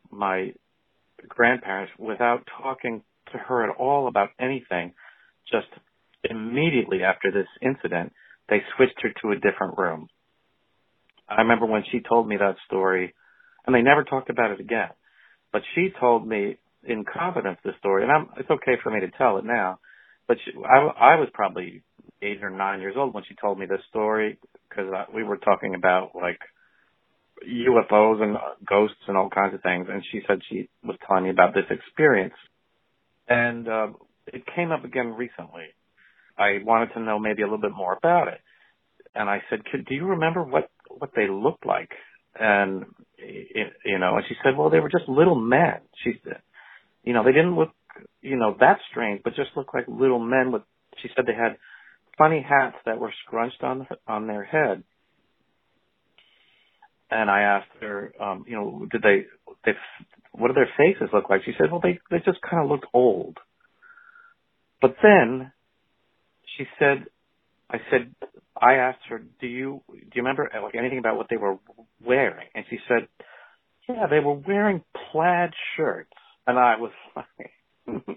my 0.09 0.53
grandparents, 1.27 1.91
without 1.99 2.47
talking 2.61 3.03
to 3.31 3.37
her 3.37 3.69
at 3.69 3.75
all 3.77 4.07
about 4.07 4.29
anything, 4.39 4.93
just 5.51 5.67
immediately 6.23 7.03
after 7.03 7.31
this 7.31 7.47
incident, 7.61 8.13
they 8.49 8.61
switched 8.75 9.01
her 9.01 9.09
to 9.21 9.31
a 9.31 9.35
different 9.35 9.77
room. 9.77 10.07
I 11.27 11.41
remember 11.41 11.65
when 11.65 11.83
she 11.91 11.99
told 12.07 12.27
me 12.27 12.37
that 12.37 12.55
story, 12.67 13.13
and 13.65 13.75
they 13.75 13.81
never 13.81 14.03
talked 14.03 14.29
about 14.29 14.51
it 14.51 14.59
again. 14.59 14.89
But 15.51 15.61
she 15.75 15.89
told 15.99 16.27
me 16.27 16.57
in 16.83 17.05
confidence 17.05 17.59
the 17.63 17.71
story, 17.79 18.03
and 18.03 18.11
I'm, 18.11 18.29
it's 18.37 18.49
okay 18.49 18.73
for 18.83 18.91
me 18.91 18.99
to 19.01 19.11
tell 19.17 19.37
it 19.37 19.45
now. 19.45 19.79
But 20.27 20.37
she, 20.43 20.51
I, 20.57 21.13
I 21.13 21.15
was 21.15 21.29
probably 21.33 21.83
eight 22.21 22.43
or 22.43 22.49
nine 22.49 22.81
years 22.81 22.95
old 22.97 23.13
when 23.13 23.23
she 23.27 23.35
told 23.35 23.59
me 23.59 23.65
this 23.65 23.81
story 23.89 24.39
because 24.69 24.91
we 25.13 25.23
were 25.23 25.37
talking 25.37 25.75
about 25.75 26.11
like 26.15 26.39
UFOs 27.45 28.21
and 28.21 28.37
ghosts 28.67 29.01
and 29.07 29.17
all 29.17 29.29
kinds 29.29 29.53
of 29.53 29.61
things, 29.61 29.87
and 29.89 30.03
she 30.11 30.21
said 30.27 30.39
she 30.49 30.69
was 30.83 30.97
telling 31.07 31.25
me 31.25 31.29
about 31.29 31.53
this 31.53 31.65
experience, 31.69 32.33
and 33.27 33.67
uh, 33.67 33.87
it 34.27 34.43
came 34.55 34.71
up 34.71 34.85
again 34.85 35.13
recently. 35.13 35.65
I 36.37 36.59
wanted 36.63 36.93
to 36.93 36.99
know 36.99 37.19
maybe 37.19 37.41
a 37.41 37.45
little 37.45 37.61
bit 37.61 37.75
more 37.75 37.93
about 37.93 38.27
it, 38.29 38.39
and 39.13 39.29
I 39.29 39.41
said, 39.49 39.63
"Do 39.71 39.93
you 39.93 40.07
remember 40.07 40.43
what 40.43 40.69
what 40.87 41.11
they 41.15 41.27
looked 41.27 41.65
like?" 41.65 41.91
And 42.39 42.85
you 43.85 43.99
know, 43.99 44.15
and 44.17 44.25
she 44.27 44.35
said, 44.43 44.57
"Well, 44.57 44.69
they 44.69 44.79
were 44.79 44.89
just 44.89 45.07
little 45.07 45.35
men." 45.35 45.79
She 46.03 46.13
said, 46.23 46.41
"You 47.03 47.13
know, 47.13 47.23
they 47.23 47.31
didn't 47.31 47.55
look, 47.55 47.71
you 48.21 48.35
know, 48.35 48.55
that 48.59 48.79
strange, 48.91 49.21
but 49.23 49.35
just 49.35 49.51
looked 49.55 49.73
like 49.73 49.85
little 49.87 50.19
men 50.19 50.51
with." 50.51 50.63
She 51.01 51.09
said 51.15 51.25
they 51.25 51.33
had 51.33 51.57
funny 52.17 52.45
hats 52.47 52.75
that 52.85 52.99
were 52.99 53.13
scrunched 53.25 53.63
on 53.63 53.87
on 54.07 54.27
their 54.27 54.43
head. 54.43 54.83
And 57.11 57.29
I 57.29 57.41
asked 57.41 57.69
her, 57.81 58.11
um, 58.19 58.43
you 58.47 58.55
know, 58.55 58.87
did 58.91 59.03
they, 59.03 59.25
they, 59.65 59.73
what 60.31 60.47
do 60.47 60.53
their 60.55 60.69
faces 60.77 61.09
look 61.13 61.29
like? 61.29 61.41
She 61.45 61.51
said, 61.59 61.71
well, 61.71 61.81
they, 61.81 61.99
they 62.09 62.17
just 62.25 62.41
kind 62.41 62.63
of 62.63 62.69
looked 62.69 62.87
old. 62.91 63.37
But 64.81 64.95
then 65.03 65.51
she 66.57 66.65
said, 66.79 67.05
I 67.69 67.77
said, 67.91 68.15
I 68.63 68.75
asked 68.75 69.01
her, 69.09 69.21
do 69.41 69.47
you, 69.47 69.81
do 69.89 69.97
you 69.97 70.23
remember 70.23 70.49
like 70.63 70.75
anything 70.75 70.99
about 70.99 71.17
what 71.17 71.27
they 71.29 71.37
were 71.37 71.57
wearing? 72.05 72.47
And 72.55 72.65
she 72.69 72.77
said, 72.87 73.07
yeah, 73.89 74.07
they 74.09 74.19
were 74.19 74.35
wearing 74.35 74.83
plaid 75.11 75.51
shirts. 75.75 76.11
And 76.47 76.57
I 76.59 76.75
was 76.77 76.91
like, 77.15 77.51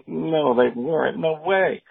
no, 0.07 0.55
they 0.55 0.79
weren't. 0.79 1.19
No 1.19 1.41
way. 1.45 1.83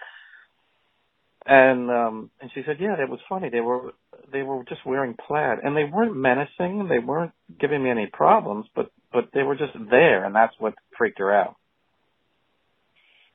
And 1.45 1.89
um 1.89 2.31
and 2.41 2.51
she 2.53 2.61
said, 2.65 2.77
yeah, 2.79 2.95
that 2.97 3.09
was 3.09 3.19
funny. 3.29 3.49
They 3.49 3.61
were 3.61 3.93
they 4.33 4.43
were 4.43 4.63
just 4.67 4.85
wearing 4.85 5.15
plaid, 5.27 5.59
and 5.63 5.77
they 5.77 5.85
weren't 5.85 6.15
menacing. 6.15 6.87
They 6.89 6.99
weren't 6.99 7.31
giving 7.59 7.83
me 7.83 7.89
any 7.89 8.07
problems, 8.11 8.65
but 8.75 8.91
but 9.13 9.29
they 9.33 9.43
were 9.43 9.55
just 9.55 9.73
there, 9.89 10.25
and 10.25 10.35
that's 10.35 10.53
what 10.59 10.73
freaked 10.97 11.19
her 11.19 11.33
out. 11.33 11.55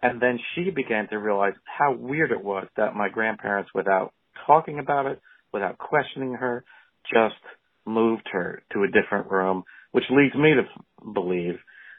And 0.03 0.21
then 0.21 0.39
she 0.55 0.71
began 0.71 1.09
to 1.09 1.17
realize 1.17 1.55
how 1.65 1.95
weird 1.95 2.33
it 2.33 2.43
was 2.45 2.67
that 2.77 2.95
my 2.95 3.09
grandparents, 3.09 3.71
without 3.75 4.13
talking 4.47 4.79
about 4.79 5.07
it, 5.07 5.21
without 5.53 5.79
questioning 5.79 6.35
her, 6.35 6.65
just 7.13 7.35
moved 7.85 8.29
her 8.33 8.63
to 8.73 8.85
a 8.85 8.87
different 8.87 9.31
room, 9.31 9.65
which 9.93 10.05
leads 10.11 10.35
me 10.35 10.55
to 10.55 11.13
believe 11.13 11.59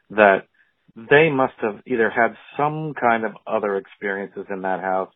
that 0.10 0.48
they 0.96 1.30
must 1.30 1.54
have 1.62 1.82
either 1.88 2.10
had 2.10 2.36
some 2.58 2.94
kind 3.00 3.26
of 3.26 3.34
other 3.48 3.78
experiences 3.78 4.46
in 4.50 4.62
that 4.62 4.80
house 4.80 5.14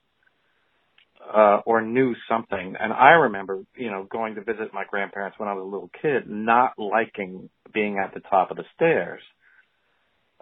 uh, 1.33 1.59
or 1.65 1.81
knew 1.81 2.15
something. 2.29 2.75
And 2.79 2.93
I 2.93 3.11
remember, 3.11 3.63
you 3.75 3.91
know, 3.91 4.07
going 4.09 4.35
to 4.35 4.43
visit 4.43 4.73
my 4.73 4.83
grandparents 4.89 5.37
when 5.39 5.49
I 5.49 5.53
was 5.53 5.63
a 5.63 5.65
little 5.69 5.91
kid, 6.01 6.27
not 6.27 6.73
liking 6.77 7.49
being 7.73 7.99
at 8.03 8.13
the 8.13 8.21
top 8.21 8.51
of 8.51 8.57
the 8.57 8.63
stairs. 8.75 9.21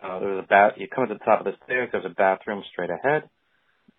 Uh, 0.01 0.19
there 0.19 0.29
was 0.35 0.43
a 0.43 0.47
bath, 0.47 0.73
you 0.77 0.87
come 0.93 1.07
to 1.07 1.13
the 1.13 1.23
top 1.25 1.39
of 1.39 1.45
the 1.45 1.57
stairs, 1.65 1.89
there's 1.91 2.05
a 2.05 2.09
bathroom 2.09 2.63
straight 2.71 2.89
ahead. 2.89 3.23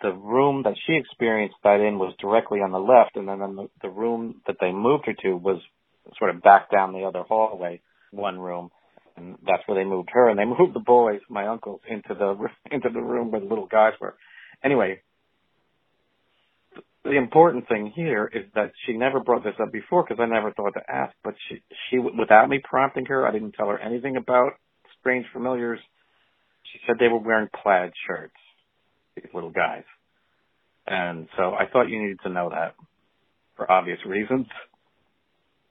The 0.02 0.12
room 0.12 0.62
that 0.64 0.74
she 0.86 0.94
experienced 0.94 1.56
that 1.64 1.81
in 1.81 1.98
was 1.98 2.14
directly 2.20 2.60
on 2.60 2.70
the 2.70 2.78
left, 2.78 3.16
and 3.16 3.28
then 3.28 3.39
the, 3.39 3.68
the 3.82 3.89
room 3.89 4.43
that 4.47 4.56
they 4.60 4.70
moved 4.70 5.06
her 5.06 5.14
to 5.23 5.36
was 5.36 5.60
sort 6.18 6.35
of 6.35 6.43
back 6.43 6.70
down 6.70 6.93
the 6.93 7.05
other 7.05 7.23
hallway, 7.23 7.81
one 8.10 8.39
room. 8.39 8.70
And 9.16 9.36
that's 9.47 9.62
where 9.66 9.82
they 9.82 9.89
moved 9.89 10.10
her, 10.12 10.28
and 10.28 10.39
they 10.39 10.44
moved 10.59 10.74
the 10.74 10.81
boys, 10.81 11.20
my 11.31 11.47
uncles, 11.47 11.81
into 11.89 12.14
the 12.14 12.36
into 12.70 12.89
the 12.93 13.01
room 13.01 13.31
where 13.31 13.40
the 13.40 13.47
little 13.47 13.66
guys 13.66 13.93
were. 14.01 14.16
Anyway, 14.62 15.01
the 17.06 17.16
important 17.16 17.68
thing 17.68 17.93
here 17.94 18.31
is 18.32 18.44
that 18.55 18.73
she 18.85 18.93
never 18.94 19.20
brought 19.20 19.44
this 19.44 19.55
up 19.60 19.73
before 19.73 20.02
because 20.02 20.20
I 20.20 20.27
never 20.27 20.52
thought 20.52 20.74
to 20.74 20.90
ask. 20.90 21.14
But 21.23 21.35
she, 21.48 21.62
she, 21.89 21.98
without 21.98 22.48
me 22.48 22.60
prompting 22.62 23.06
her, 23.06 23.27
I 23.27 23.32
didn't 23.32 23.52
tell 23.52 23.68
her 23.68 23.78
anything 23.78 24.16
about 24.16 24.52
strange 25.01 25.27
familiars. 25.32 25.81
She 26.73 26.81
said 26.86 26.97
they 26.98 27.09
were 27.09 27.18
wearing 27.18 27.48
plaid 27.62 27.93
shirts, 28.06 28.35
these 29.16 29.32
little 29.34 29.51
guys, 29.51 29.84
and 30.86 31.28
so 31.36 31.55
I 31.55 31.66
thought 31.72 31.88
you 31.88 32.01
needed 32.01 32.20
to 32.22 32.28
know 32.30 32.51
that 32.51 32.74
for 33.56 33.70
obvious 33.70 33.98
reasons. 34.06 34.47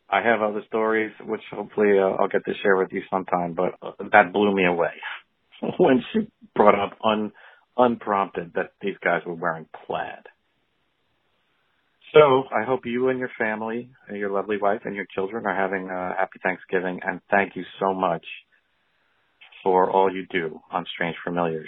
I 0.09 0.21
have 0.21 0.41
other 0.41 0.61
stories, 0.67 1.11
which 1.25 1.41
hopefully 1.51 1.97
uh, 1.97 2.21
I'll 2.21 2.27
get 2.27 2.45
to 2.45 2.53
share 2.61 2.77
with 2.77 2.89
you 2.91 3.01
sometime, 3.09 3.55
but 3.55 3.73
that 4.11 4.33
blew 4.33 4.53
me 4.55 4.65
away 4.65 4.93
when 5.79 6.03
she 6.13 6.27
brought 6.55 6.79
up 6.79 6.97
un, 7.03 7.31
unprompted 7.77 8.53
that 8.55 8.71
these 8.81 8.95
guys 9.03 9.21
were 9.25 9.33
wearing 9.33 9.65
plaid. 9.85 10.25
So 12.13 12.43
I 12.55 12.63
hope 12.65 12.85
you 12.85 13.09
and 13.09 13.19
your 13.19 13.31
family, 13.37 13.89
and 14.07 14.17
your 14.17 14.31
lovely 14.31 14.57
wife 14.57 14.81
and 14.85 14.95
your 14.95 15.07
children 15.13 15.45
are 15.45 15.55
having 15.55 15.89
a 15.89 16.15
happy 16.17 16.39
Thanksgiving 16.41 16.99
and 17.03 17.19
thank 17.29 17.55
you 17.55 17.63
so 17.79 17.93
much 17.93 18.25
for 19.63 19.89
all 19.89 20.13
you 20.13 20.25
do 20.29 20.61
on 20.71 20.85
Strange 20.93 21.17
Familiars. 21.25 21.67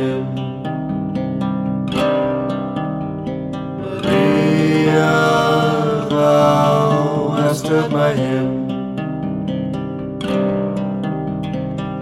of 7.71 7.91
my 7.91 8.09
hand. 8.09 8.71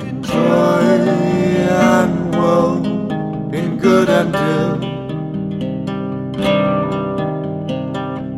In 0.01 0.23
joy 0.23 0.83
and 1.69 2.35
woe, 2.35 2.81
in 3.53 3.77
good 3.77 4.09
and 4.09 4.35
ill. 4.35 4.77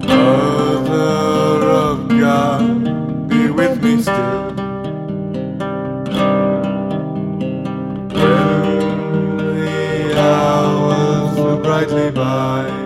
Mother 0.08 1.70
of 1.88 2.10
God, 2.10 3.30
be 3.30 3.50
with 3.50 3.82
me 3.82 4.02
still. 4.02 4.54
When 8.12 9.38
the 9.56 10.20
hours 10.20 11.64
brightly 11.64 12.12
by. 12.12 12.81